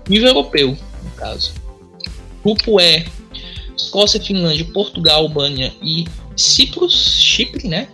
nível 0.09 0.29
europeu, 0.29 0.77
no 1.03 1.11
caso. 1.13 1.53
Grupo 2.43 2.81
E, 2.81 3.07
Escócia, 3.77 4.21
Finlândia, 4.21 4.65
Portugal, 4.67 5.23
Albânia 5.23 5.73
e 5.83 6.05
Cipros, 6.37 7.21
Chipre, 7.21 7.69
né? 7.69 7.89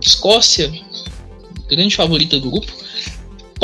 Escócia, 0.00 0.72
grande 1.68 1.94
favorita 1.94 2.38
do 2.38 2.50
grupo. 2.50 2.72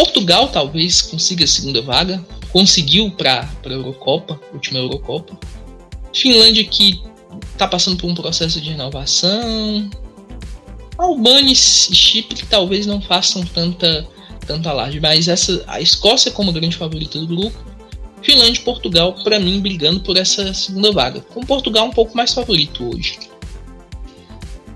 Portugal 0.01 0.49
talvez 0.49 1.03
consiga 1.03 1.45
a 1.45 1.47
segunda 1.47 1.83
vaga, 1.83 2.25
conseguiu 2.51 3.11
para 3.11 3.47
a 3.67 3.69
Eurocopa, 3.69 4.41
última 4.51 4.79
Eurocopa. 4.79 5.39
Finlândia 6.15 6.65
que 6.65 7.03
está 7.53 7.69
passando 7.69 7.99
por 7.99 8.09
um 8.09 8.15
processo 8.15 8.63
de 8.63 8.71
renovação. 8.71 9.91
Albânia 10.97 11.53
e 11.53 11.55
Chipre 11.55 12.47
talvez 12.49 12.87
não 12.87 12.99
façam 13.03 13.45
tanta 13.45 14.09
tanta 14.47 14.73
laje, 14.73 14.99
mas 15.01 15.29
essa 15.29 15.63
a 15.67 15.83
Escócia 15.83 16.33
como 16.33 16.51
grande 16.51 16.79
favorita 16.79 17.19
do 17.19 17.27
grupo, 17.27 17.63
Finlândia 18.23 18.59
e 18.59 18.65
Portugal 18.65 19.15
para 19.23 19.39
mim 19.39 19.61
brigando 19.61 20.01
por 20.01 20.17
essa 20.17 20.55
segunda 20.55 20.93
vaga, 20.93 21.21
com 21.21 21.43
Portugal 21.43 21.85
um 21.85 21.93
pouco 21.93 22.17
mais 22.17 22.33
favorito 22.33 22.89
hoje. 22.89 23.19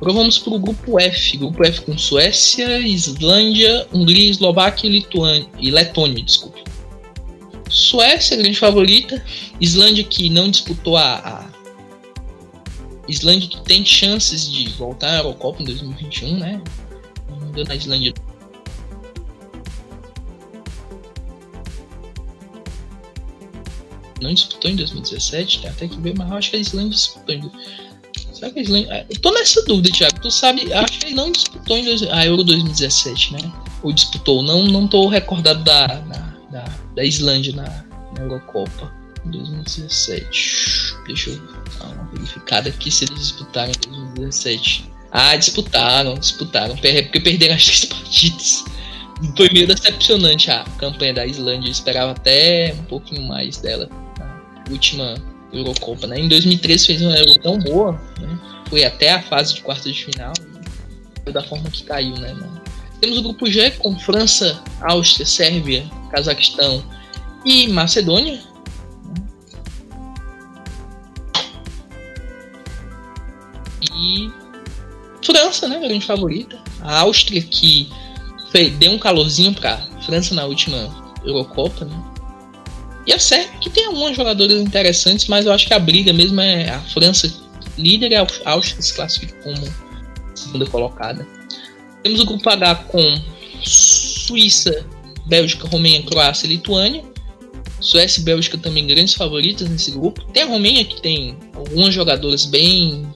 Agora 0.04 0.18
vamos 0.18 0.36
para 0.36 0.52
o 0.52 0.58
grupo 0.58 1.00
F. 1.00 1.38
Grupo 1.38 1.64
F 1.64 1.80
com 1.80 1.96
Suécia, 1.96 2.78
Islândia, 2.80 3.88
Hungria, 3.90 4.30
Eslováquia 4.30 4.86
e, 4.86 4.92
Lituânia, 4.92 5.48
e 5.58 5.70
Letônia. 5.70 6.22
Desculpe. 6.22 6.62
Suécia, 7.70 8.36
grande 8.36 8.58
favorita. 8.58 9.24
Islândia 9.58 10.04
que 10.04 10.28
não 10.28 10.50
disputou 10.50 10.98
a, 10.98 11.14
a. 11.14 11.50
Islândia 13.08 13.48
que 13.48 13.62
tem 13.62 13.82
chances 13.82 14.46
de 14.52 14.68
voltar 14.72 15.08
à 15.08 15.16
Eurocopa 15.20 15.62
em 15.62 15.64
2021, 15.64 16.38
né? 16.38 16.62
Deu 17.54 17.64
na 17.64 17.74
Islândia 17.74 18.12
não 24.20 24.32
disputou 24.32 24.70
em 24.70 24.76
2017, 24.76 25.60
tem 25.60 25.70
até 25.70 25.88
que 25.88 26.00
ver, 26.00 26.14
mas 26.16 26.30
eu 26.30 26.36
acho 26.36 26.50
que 26.50 26.56
a 26.56 26.60
Islândia 26.60 26.90
disputou 26.90 27.34
em. 27.34 27.50
Será 28.34 28.50
que 28.50 28.58
a 28.58 28.62
Islândia. 28.62 29.06
Eu 29.08 29.20
tô 29.20 29.30
nessa 29.32 29.62
dúvida, 29.64 29.90
Thiago. 29.90 30.20
Tu 30.20 30.30
sabe, 30.30 30.72
acho 30.72 30.98
que 30.98 31.06
ele 31.06 31.14
não 31.14 31.30
disputou 31.30 31.78
em 31.78 31.86
a 32.10 32.26
Euro 32.26 32.42
2017, 32.42 33.32
né? 33.32 33.52
Ou 33.82 33.92
disputou, 33.92 34.42
não, 34.42 34.64
não 34.64 34.88
tô 34.88 35.06
recordado 35.06 35.62
da, 35.62 35.86
da, 35.86 36.34
da, 36.50 36.64
da 36.96 37.04
Islândia 37.04 37.54
na, 37.54 37.62
na 37.62 38.22
Eurocopa 38.22 38.92
em 39.24 39.30
2017. 39.30 40.96
Deixa 41.06 41.30
eu 41.30 41.40
dar 41.78 41.86
uma 41.86 42.10
verificada 42.12 42.68
aqui 42.68 42.90
se 42.90 43.04
eles 43.04 43.18
disputaram 43.20 43.70
em 43.70 43.90
2017. 43.90 44.90
Ah, 45.12 45.36
disputaram, 45.36 46.14
disputaram. 46.14 46.76
Porque 46.76 47.20
perderam 47.20 47.54
as 47.54 47.64
três 47.64 47.84
partidas. 47.84 48.64
Foi 49.36 49.48
meio 49.50 49.68
decepcionante 49.68 50.50
a 50.50 50.64
campanha 50.76 51.14
da 51.14 51.26
Islândia. 51.26 51.68
Eu 51.68 51.72
esperava 51.72 52.10
até 52.10 52.74
um 52.76 52.84
pouquinho 52.84 53.22
mais 53.28 53.58
dela 53.58 53.88
última 54.70 55.14
Eurocopa, 55.54 56.06
né? 56.06 56.18
Em 56.18 56.28
2013 56.28 56.86
fez 56.86 57.02
uma 57.02 57.16
Euro 57.16 57.38
tão 57.38 57.58
boa, 57.58 57.92
né? 58.20 58.38
Foi 58.68 58.84
até 58.84 59.12
a 59.12 59.22
fase 59.22 59.54
de 59.54 59.60
quarta 59.62 59.90
de 59.90 60.04
final 60.04 60.32
da 61.32 61.42
forma 61.42 61.70
que 61.70 61.84
caiu, 61.84 62.16
né? 62.16 62.36
Temos 63.00 63.18
o 63.18 63.22
grupo 63.22 63.46
G 63.50 63.70
com 63.72 63.98
França, 63.98 64.62
Áustria, 64.80 65.26
Sérvia, 65.26 65.84
Cazaquistão 66.10 66.82
e 67.44 67.68
Macedônia. 67.68 68.40
E 73.96 74.30
França, 75.24 75.68
né? 75.68 75.78
Grande 75.78 76.04
favorita. 76.04 76.58
A 76.80 77.00
Áustria 77.00 77.42
que 77.42 77.88
deu 78.78 78.92
um 78.92 78.98
calorzinho 78.98 79.54
para 79.54 79.78
França 80.06 80.34
na 80.34 80.44
última 80.44 80.94
Eurocopa, 81.24 81.84
né? 81.84 82.13
E 83.06 83.12
a 83.12 83.18
Sérvia, 83.18 83.58
que 83.60 83.70
tem 83.70 83.86
algumas 83.86 84.16
jogadoras 84.16 84.60
interessantes, 84.60 85.26
mas 85.26 85.44
eu 85.46 85.52
acho 85.52 85.66
que 85.66 85.74
a 85.74 85.78
briga 85.78 86.12
mesmo 86.12 86.40
é 86.40 86.70
a 86.70 86.80
França 86.80 87.32
líder 87.76 88.12
e 88.12 88.14
a 88.14 88.26
Áustria 88.44 88.82
se 88.82 88.94
classifica 88.94 89.34
como 89.42 89.56
segunda 90.34 90.66
colocada. 90.66 91.26
Temos 92.02 92.20
o 92.20 92.26
grupo 92.26 92.48
H 92.48 92.74
com 92.76 93.20
Suíça, 93.62 94.86
Bélgica, 95.26 95.68
Romênia, 95.68 96.02
Croácia 96.02 96.46
e 96.46 96.50
Lituânia. 96.50 97.04
Suécia 97.80 98.20
e 98.20 98.24
Bélgica 98.24 98.56
também 98.56 98.86
grandes 98.86 99.14
favoritas 99.14 99.68
nesse 99.68 99.90
grupo. 99.90 100.24
Tem 100.32 100.44
a 100.44 100.46
Romênia 100.46 100.84
que 100.84 101.02
tem 101.02 101.36
algumas 101.54 101.92
jogadoras 101.92 102.46
bem 102.46 103.06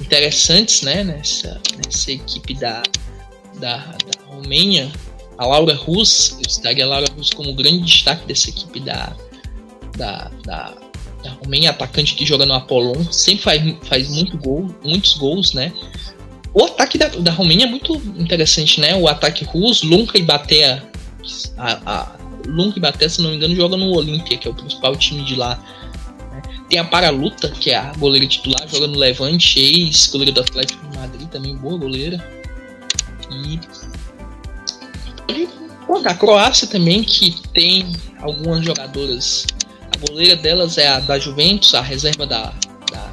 interessantes 0.00 0.82
né, 0.82 1.02
nessa, 1.02 1.60
nessa 1.82 2.12
equipe 2.12 2.54
da, 2.54 2.82
da, 3.58 3.76
da 3.76 4.24
Romênia 4.26 4.90
a 5.38 5.46
Laura 5.46 5.74
Rus, 5.74 6.36
eu 6.38 6.46
estaria 6.46 6.84
a 6.84 6.88
Laura 6.88 7.06
Rus 7.16 7.30
como 7.30 7.52
grande 7.54 7.84
destaque 7.84 8.26
dessa 8.26 8.50
equipe 8.50 8.78
da, 8.80 9.16
da, 10.02 10.30
da, 10.44 10.74
da 11.22 11.30
Romênia, 11.44 11.70
atacante 11.70 12.16
que 12.16 12.26
joga 12.26 12.44
no 12.44 12.54
Apollon, 12.54 13.04
sempre 13.12 13.44
faz, 13.44 13.62
faz 13.84 14.08
muito 14.08 14.36
gol, 14.36 14.74
muitos 14.84 15.14
gols, 15.14 15.54
né? 15.54 15.72
O 16.52 16.64
ataque 16.64 16.98
da, 16.98 17.06
da 17.08 17.30
Romênia 17.30 17.64
é 17.64 17.68
muito 17.68 17.94
interessante, 18.18 18.80
né? 18.80 18.96
O 18.96 19.06
ataque 19.06 19.44
Rus, 19.44 19.82
Lunka 19.82 20.18
e 20.18 20.22
Batea, 20.22 20.82
a, 21.56 21.78
a 21.86 22.16
Lunka 22.46 22.78
e 22.78 22.80
Batea, 22.80 23.08
se 23.08 23.22
não 23.22 23.30
me 23.30 23.36
engano, 23.36 23.54
joga 23.54 23.76
no 23.76 23.94
Olímpia, 23.94 24.36
que 24.36 24.48
é 24.48 24.50
o 24.50 24.54
principal 24.54 24.96
time 24.96 25.24
de 25.24 25.36
lá. 25.36 25.56
Né? 26.32 26.42
Tem 26.68 26.78
a 26.80 26.84
Paraluta, 26.84 27.48
que 27.48 27.70
é 27.70 27.76
a 27.76 27.92
goleira 27.92 28.26
titular, 28.26 28.68
joga 28.68 28.88
no 28.88 28.98
Levante, 28.98 29.60
ex-goleira 29.60 30.32
do 30.32 30.40
Atlético 30.40 30.84
de 30.88 30.98
Madrid, 30.98 31.28
também 31.28 31.56
boa 31.56 31.78
goleira. 31.78 32.22
E 33.30 33.58
Contra 35.92 36.12
a 36.12 36.14
Croácia 36.14 36.66
também, 36.66 37.04
que 37.04 37.34
tem 37.52 37.92
algumas 38.18 38.64
jogadoras. 38.64 39.46
Goleira 40.06 40.36
delas 40.36 40.78
é 40.78 40.88
a 40.88 41.00
da 41.00 41.18
Juventus, 41.18 41.74
a 41.74 41.80
reserva 41.80 42.26
da, 42.26 42.52
da, 42.90 43.12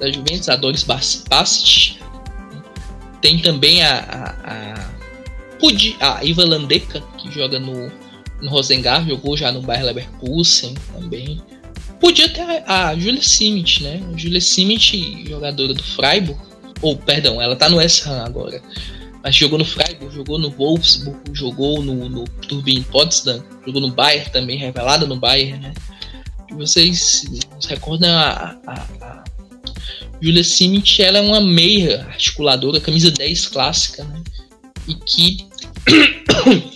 da 0.00 0.10
Juventus, 0.10 0.48
a 0.48 0.56
Doris 0.56 0.82
Bassett. 0.82 2.00
Tem 3.20 3.38
também 3.38 3.82
a, 3.82 4.34
a, 4.42 4.86
a, 6.00 6.16
a 6.18 6.24
Iva 6.24 6.44
Landeca, 6.44 7.02
que 7.18 7.30
joga 7.30 7.58
no, 7.58 7.90
no 8.40 8.50
Rosengar, 8.50 9.06
jogou 9.06 9.36
já 9.36 9.52
no 9.52 9.62
Bayer 9.62 9.84
Leverkusen 9.84 10.74
também. 10.92 11.40
Podia 12.00 12.28
ter 12.28 12.62
a, 12.66 12.88
a 12.88 12.98
Julia 12.98 13.22
Simit, 13.22 13.82
né? 13.82 14.02
Julia 14.16 14.40
Simit, 14.40 15.26
jogadora 15.28 15.72
do 15.72 15.82
Freiburg. 15.82 16.38
Ou, 16.82 16.96
perdão, 16.96 17.40
ela 17.40 17.56
tá 17.56 17.68
no 17.68 17.76
West 17.76 18.06
agora 18.06 18.60
mas 19.24 19.34
jogou 19.34 19.58
no 19.58 19.64
Freiburg, 19.64 20.14
jogou 20.14 20.38
no 20.38 20.50
Wolfsburg, 20.50 21.18
jogou 21.32 21.82
no, 21.82 22.10
no 22.10 22.24
Turbine 22.46 22.84
Potsdam, 22.84 23.42
jogou 23.64 23.80
no 23.80 23.90
Bayern 23.90 24.30
também, 24.30 24.58
revelada 24.58 25.06
no 25.06 25.16
Bayern, 25.16 25.60
né? 25.60 25.72
E 26.50 26.54
vocês 26.54 27.24
se 27.58 27.68
recordam 27.68 28.14
a, 28.14 28.54
a, 28.66 28.74
a 29.00 29.24
Julia 30.20 30.44
Simic, 30.44 31.02
ela 31.02 31.16
é 31.16 31.20
uma 31.22 31.40
meia 31.40 32.04
articuladora, 32.04 32.78
camisa 32.78 33.10
10 33.10 33.48
clássica, 33.48 34.04
né? 34.04 34.22
E 34.86 34.94
que 34.94 35.46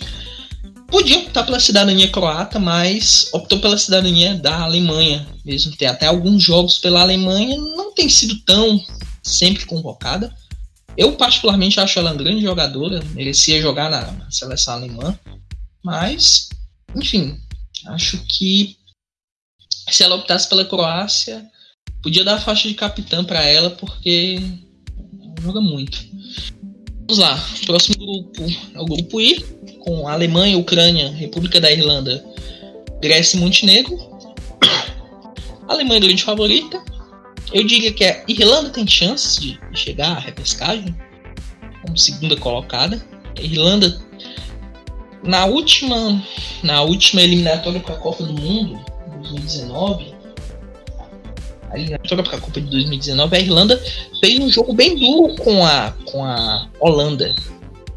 podia 0.89 1.19
optar 1.19 1.43
pela 1.43 1.59
cidadania 1.59 2.07
croata, 2.07 2.57
mas 2.57 3.29
optou 3.31 3.59
pela 3.59 3.77
cidadania 3.77 4.33
da 4.33 4.61
Alemanha 4.61 5.27
mesmo. 5.45 5.75
Tem 5.75 5.87
até 5.87 6.07
alguns 6.07 6.41
jogos 6.41 6.79
pela 6.79 7.01
Alemanha, 7.01 7.55
não 7.59 7.93
tem 7.93 8.09
sido 8.09 8.39
tão 8.39 8.83
sempre 9.21 9.67
convocada, 9.67 10.33
eu, 10.99 11.13
particularmente, 11.13 11.79
acho 11.79 11.97
ela 11.97 12.11
uma 12.11 12.17
grande 12.17 12.41
jogadora, 12.41 13.01
merecia 13.13 13.61
jogar 13.61 13.89
na, 13.89 14.29
seleção 14.29 14.73
alemã, 14.73 15.17
mas, 15.81 16.49
enfim, 16.93 17.39
acho 17.85 18.17
que 18.25 18.75
se 19.89 20.03
ela 20.03 20.17
optasse 20.17 20.49
pela 20.49 20.65
Croácia, 20.65 21.49
podia 22.03 22.25
dar 22.25 22.35
a 22.35 22.41
faixa 22.41 22.67
de 22.67 22.73
capitã 22.73 23.23
para 23.23 23.45
ela, 23.45 23.69
porque 23.69 24.41
joga 25.41 25.61
muito. 25.61 26.05
Vamos 27.07 27.17
lá, 27.17 27.41
próximo 27.65 27.95
grupo 27.95 28.43
é 28.75 28.81
o 28.81 28.85
grupo 28.85 29.21
I, 29.21 29.39
com 29.79 30.05
Alemanha, 30.05 30.57
Ucrânia, 30.57 31.11
República 31.11 31.61
da 31.61 31.71
Irlanda, 31.71 32.21
Grécia 33.01 33.37
e 33.37 33.39
Montenegro. 33.39 33.97
A 35.65 35.71
Alemanha 35.75 36.01
grande 36.01 36.25
favorita, 36.25 36.83
eu 37.51 37.63
diria 37.63 37.91
que 37.91 38.03
a 38.03 38.23
Irlanda 38.27 38.69
tem 38.69 38.87
chances 38.87 39.37
de 39.37 39.59
chegar 39.73 40.17
à 40.17 40.19
repescagem 40.19 40.95
como 41.81 41.97
segunda 41.97 42.35
colocada. 42.37 43.01
A 43.37 43.41
Irlanda 43.41 43.99
na 45.23 45.45
última 45.45 46.23
na 46.63 46.81
última 46.81 47.21
eliminatória 47.21 47.79
para 47.79 47.95
a 47.95 47.97
Copa 47.97 48.23
do 48.23 48.33
Mundo 48.33 48.79
2019 49.21 50.13
a 51.71 51.77
eliminatória 51.77 52.23
para 52.23 52.37
a 52.37 52.41
Copa 52.41 52.61
de 52.61 52.69
2019 52.69 53.35
a 53.35 53.39
Irlanda 53.39 53.83
fez 54.21 54.39
um 54.39 54.49
jogo 54.49 54.73
bem 54.73 54.97
duro 54.97 55.35
com 55.35 55.65
a 55.65 55.91
com 56.05 56.23
a 56.23 56.69
Holanda 56.79 57.35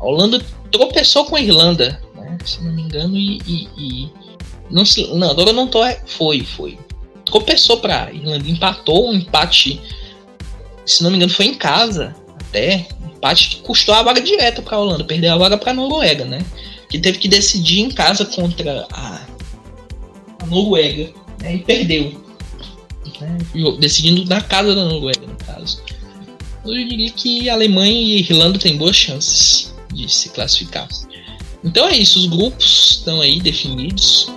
a 0.01 0.05
Holanda 0.05 0.45
tropeçou 0.73 1.25
com 1.27 1.37
a 1.37 1.41
Irlanda 1.41 2.03
né, 2.17 2.39
se 2.45 2.63
não 2.65 2.73
me 2.73 2.83
engano 2.83 3.17
e, 3.17 3.39
e, 3.47 3.69
e 3.79 4.11
não, 4.69 4.85
se, 4.85 5.07
não 5.15 5.31
agora 5.31 5.53
não 5.53 5.69
tô 5.69 5.81
foi 6.07 6.41
foi 6.41 6.79
tropeçou 7.33 7.79
para 7.79 8.13
Irlanda, 8.13 8.49
empatou 8.49 9.11
um 9.11 9.15
empate, 9.15 9.81
se 10.85 11.03
não 11.03 11.11
me 11.11 11.17
engano, 11.17 11.33
foi 11.33 11.47
em 11.47 11.55
casa 11.55 12.15
até. 12.49 12.87
Empate 13.15 13.49
que 13.49 13.57
custou 13.63 13.95
a 13.95 14.03
vaga 14.03 14.21
direta 14.21 14.61
para 14.61 14.77
a 14.77 14.81
Holanda, 14.81 15.05
perdeu 15.05 15.33
a 15.33 15.39
vaga 15.39 15.57
para 15.57 15.71
a 15.71 15.75
Noruega, 15.75 16.25
né? 16.25 16.45
Que 16.91 16.99
teve 16.99 17.19
que 17.19 17.29
decidir 17.29 17.81
em 17.81 17.91
casa 17.91 18.25
contra 18.27 18.87
a, 18.93 19.21
a 20.41 20.47
Noruega 20.47 21.13
né? 21.41 21.55
e 21.55 21.59
perdeu. 21.61 22.21
Né? 23.21 23.39
Decidindo 23.79 24.25
na 24.27 24.41
casa 24.41 24.75
da 24.75 24.85
Noruega, 24.85 25.27
no 25.27 25.37
caso. 25.37 25.81
Eu 26.65 26.75
diria 26.75 27.11
que 27.11 27.49
a 27.49 27.55
Alemanha 27.55 27.93
e 27.93 28.17
a 28.17 28.21
Irlanda 28.21 28.59
têm 28.59 28.77
boas 28.77 28.97
chances 28.97 29.73
de 29.93 30.13
se 30.13 30.29
classificar. 30.31 30.89
Então 31.65 31.87
é 31.89 31.97
isso, 31.97 32.19
os 32.19 32.27
grupos 32.27 32.97
estão 32.99 33.21
aí 33.21 33.41
definidos. 33.41 34.29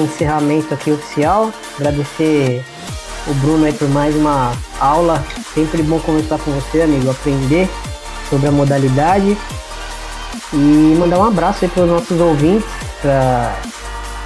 Encerramento 0.00 0.72
aqui 0.74 0.90
oficial. 0.90 1.52
Agradecer 1.76 2.64
o 3.26 3.34
Bruno 3.34 3.64
aí 3.64 3.72
por 3.72 3.88
mais 3.88 4.14
uma 4.14 4.56
aula. 4.78 5.24
Sempre 5.54 5.82
bom 5.82 6.00
conversar 6.00 6.38
com 6.38 6.52
você, 6.52 6.82
amigo, 6.82 7.10
aprender 7.10 7.68
sobre 8.28 8.48
a 8.48 8.52
modalidade. 8.52 9.36
E 10.52 10.56
mandar 10.98 11.18
um 11.18 11.24
abraço 11.24 11.64
aí 11.64 11.70
para 11.70 11.84
os 11.84 11.90
nossos 11.90 12.20
ouvintes, 12.20 12.68
para 13.00 13.60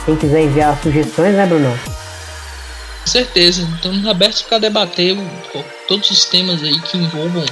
quem 0.06 0.16
quiser 0.16 0.42
enviar 0.42 0.78
sugestões, 0.82 1.34
né, 1.34 1.46
Bruno? 1.46 1.78
Com 3.02 3.10
certeza. 3.10 3.68
Estamos 3.74 4.06
abertos 4.06 4.42
para 4.42 4.58
debater 4.58 5.16
todos 5.86 6.10
os 6.10 6.24
temas 6.24 6.62
aí 6.62 6.80
que 6.80 6.96
envolvam 6.96 7.44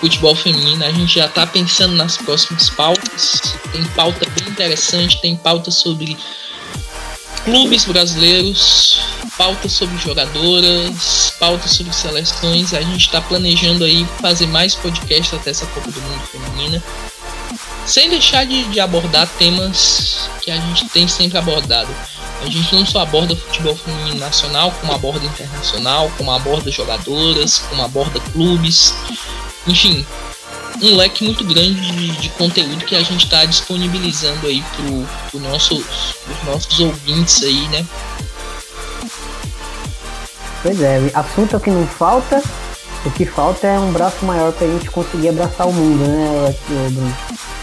futebol 0.00 0.34
feminino. 0.34 0.84
A 0.84 0.90
gente 0.90 1.14
já 1.14 1.26
está 1.26 1.46
pensando 1.46 1.94
nas 1.94 2.16
próximas 2.16 2.70
pautas. 2.70 3.40
Tem 3.72 3.84
pauta 3.96 4.26
bem 4.38 4.48
interessante, 4.48 5.20
tem 5.20 5.36
pauta 5.36 5.70
sobre 5.70 6.16
clubes 7.48 7.86
brasileiros, 7.86 9.00
pauta 9.38 9.70
sobre 9.70 9.96
jogadoras, 9.96 11.32
pauta 11.40 11.66
sobre 11.66 11.94
seleções. 11.94 12.74
A 12.74 12.82
gente 12.82 13.06
está 13.06 13.22
planejando 13.22 13.84
aí 13.84 14.06
fazer 14.20 14.46
mais 14.46 14.74
podcasts 14.74 15.32
até 15.32 15.50
essa 15.50 15.64
Copa 15.66 15.90
do 15.90 16.00
Mundo 16.00 16.22
Feminina. 16.26 16.82
Sem 17.86 18.10
deixar 18.10 18.44
de, 18.44 18.64
de 18.64 18.80
abordar 18.80 19.26
temas 19.38 20.28
que 20.42 20.50
a 20.50 20.56
gente 20.56 20.90
tem 20.90 21.08
sempre 21.08 21.38
abordado. 21.38 21.88
A 22.42 22.50
gente 22.50 22.74
não 22.74 22.84
só 22.84 23.00
aborda 23.00 23.34
futebol 23.34 23.74
feminino 23.74 24.18
nacional, 24.18 24.70
como 24.78 24.92
aborda 24.92 25.24
internacional, 25.24 26.12
como 26.18 26.30
aborda 26.30 26.70
jogadoras, 26.70 27.60
como 27.70 27.82
aborda 27.82 28.20
clubes. 28.32 28.94
Enfim, 29.66 30.06
um 30.82 30.96
leque 30.96 31.24
muito 31.24 31.44
grande 31.44 31.80
de, 31.92 32.10
de 32.16 32.28
conteúdo 32.30 32.84
que 32.84 32.94
a 32.94 33.02
gente 33.02 33.24
está 33.24 33.44
disponibilizando 33.44 34.46
aí 34.46 34.62
para 34.62 35.30
pro 35.30 35.40
nosso, 35.40 35.74
os 35.76 36.46
nossos 36.46 36.80
ouvintes 36.80 37.42
aí, 37.42 37.68
né? 37.68 37.86
Pois 40.62 40.80
é, 40.80 41.10
assunto 41.14 41.58
que 41.60 41.70
não 41.70 41.86
falta, 41.86 42.42
o 43.04 43.10
que 43.10 43.24
falta 43.24 43.66
é 43.66 43.78
um 43.78 43.92
braço 43.92 44.24
maior 44.24 44.52
para 44.52 44.66
a 44.66 44.70
gente 44.70 44.90
conseguir 44.90 45.28
abraçar 45.28 45.68
o 45.68 45.72
mundo, 45.72 46.04
né, 46.04 46.54
Bruno? 46.68 47.16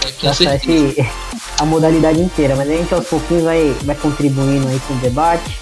É, 0.06 0.28
abraçar 0.28 0.56
esse, 0.56 0.96
a 1.60 1.66
modalidade 1.66 2.20
inteira, 2.20 2.56
mas 2.56 2.70
a 2.70 2.74
gente 2.74 2.94
aos 2.94 3.06
pouquinhos 3.08 3.44
vai, 3.44 3.76
vai 3.84 3.96
contribuindo 3.96 4.68
aí 4.68 4.80
com 4.88 4.94
o 4.94 4.98
debate. 4.98 5.60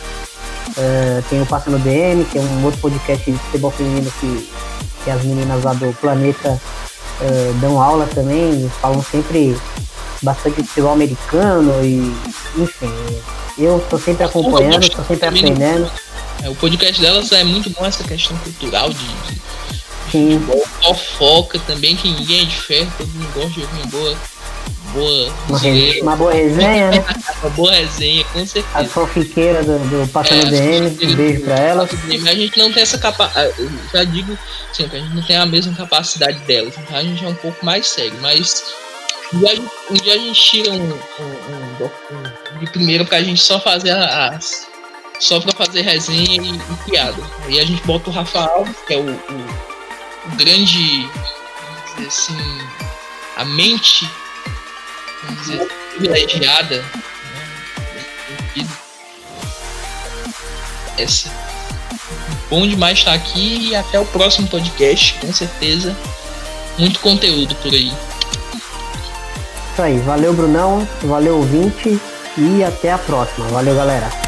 Uh, 0.69 1.21
tem 1.30 1.41
o 1.41 1.45
Passa 1.45 1.69
no 1.69 1.77
DM, 1.77 2.25
que 2.25 2.38
é 2.38 2.41
um 2.41 2.65
outro 2.65 2.80
podcast 2.80 3.30
de 3.30 3.38
futebol 3.38 3.69
feminino 3.71 4.11
que, 4.19 4.49
que 5.03 5.11
as 5.11 5.23
meninas 5.23 5.63
lá 5.63 5.73
do 5.73 5.93
Planeta 5.99 6.59
uh, 7.23 7.53
dão 7.59 7.81
aula 7.81 8.07
também, 8.07 8.69
falam 8.81 9.03
sempre 9.03 9.55
bastante 10.21 10.61
de 10.61 10.67
futebol 10.67 10.93
americano 10.93 11.73
e 11.83 12.15
enfim, 12.57 12.93
eu 13.57 13.77
estou 13.77 13.99
sempre 13.99 14.23
acompanhando, 14.23 14.83
estou 14.83 15.05
sempre 15.05 15.27
aprendendo. 15.27 15.91
É, 16.43 16.49
o 16.49 16.55
podcast 16.55 17.01
delas 17.01 17.31
é 17.31 17.43
muito 17.43 17.69
bom 17.69 17.85
essa 17.85 18.03
questão 18.03 18.35
cultural 18.37 18.89
de, 18.89 18.97
de, 18.97 19.41
Sim. 20.11 20.41
fofoca 20.81 21.59
também, 21.59 21.95
que 21.95 22.09
ninguém 22.09 22.41
é 22.41 22.45
de 22.45 22.55
ferro, 22.55 22.91
todo 22.97 23.07
mundo 23.07 23.33
gosta 23.33 23.49
de 23.49 23.61
ouvir 23.61 23.87
boa 23.87 24.17
boa. 24.93 25.33
Uma, 25.49 25.59
re... 25.59 26.01
uma 26.01 26.15
boa 26.15 26.33
resenha, 26.33 26.91
né? 26.91 27.05
uma 27.41 27.49
boa 27.49 27.71
resenha, 27.71 28.23
com 28.25 28.45
certeza. 28.45 28.67
As 28.73 28.91
fofiqueiras 28.91 29.65
do, 29.65 29.79
do 29.79 30.07
Passando 30.07 30.47
é, 30.47 30.49
DM, 30.49 30.87
um 30.87 31.15
beijo 31.15 31.41
pra. 31.41 31.75
Mas 32.07 32.27
a 32.27 32.33
gente 32.33 32.57
não 32.57 32.71
tem 32.71 32.83
essa 32.83 32.97
capacidade. 32.97 33.53
Ah, 33.59 33.97
já 33.97 34.03
digo 34.03 34.37
sempre, 34.71 34.97
a 34.97 35.01
gente 35.01 35.15
não 35.15 35.23
tem 35.23 35.35
a 35.35 35.45
mesma 35.45 35.75
capacidade 35.75 36.39
delas. 36.39 36.75
Então 36.77 36.97
a 36.97 37.03
gente 37.03 37.25
é 37.25 37.27
um 37.27 37.35
pouco 37.35 37.65
mais 37.65 37.87
sério. 37.87 38.17
Mas 38.21 38.63
um 39.33 39.39
dia, 39.39 39.61
um 39.89 39.93
dia 39.95 40.13
a 40.13 40.17
gente 40.17 40.41
tira 40.41 40.71
um, 40.71 40.89
um, 40.89 41.85
um, 41.85 42.59
de 42.59 42.71
primeiro 42.71 43.05
pra 43.05 43.21
gente 43.21 43.41
só 43.41 43.59
fazer 43.59 43.91
as. 43.91 44.71
Só 45.19 45.39
pra 45.39 45.53
fazer 45.53 45.81
resenha 45.81 46.41
e, 46.41 46.55
e 46.55 46.89
piada. 46.89 47.21
Aí 47.45 47.59
a 47.59 47.65
gente 47.65 47.83
bota 47.83 48.09
o 48.09 48.13
Rafa 48.13 48.39
Alves, 48.39 48.75
que 48.85 48.93
é 48.93 48.97
o, 48.97 49.09
o, 49.09 50.31
o 50.31 50.35
grande. 50.35 51.07
Assim, 52.05 52.35
a 53.37 53.45
mente 53.45 54.09
privilegiada, 55.91 56.83
né? 58.55 58.67
Essa. 60.97 61.31
Bom 62.49 62.67
demais 62.67 62.99
estar 62.99 63.13
aqui 63.13 63.69
e 63.69 63.75
até 63.75 63.99
o 63.99 64.05
próximo 64.05 64.47
podcast, 64.47 65.15
com 65.19 65.33
certeza. 65.33 65.95
Muito 66.77 66.99
conteúdo 66.99 67.55
por 67.55 67.73
aí. 67.73 67.91
Isso 69.71 69.81
aí, 69.81 69.97
valeu 69.99 70.33
Brunão, 70.33 70.87
valeu 71.03 71.37
ouvinte 71.37 71.99
e 72.37 72.63
até 72.63 72.91
a 72.91 72.97
próxima. 72.97 73.47
Valeu 73.47 73.75
galera. 73.75 74.22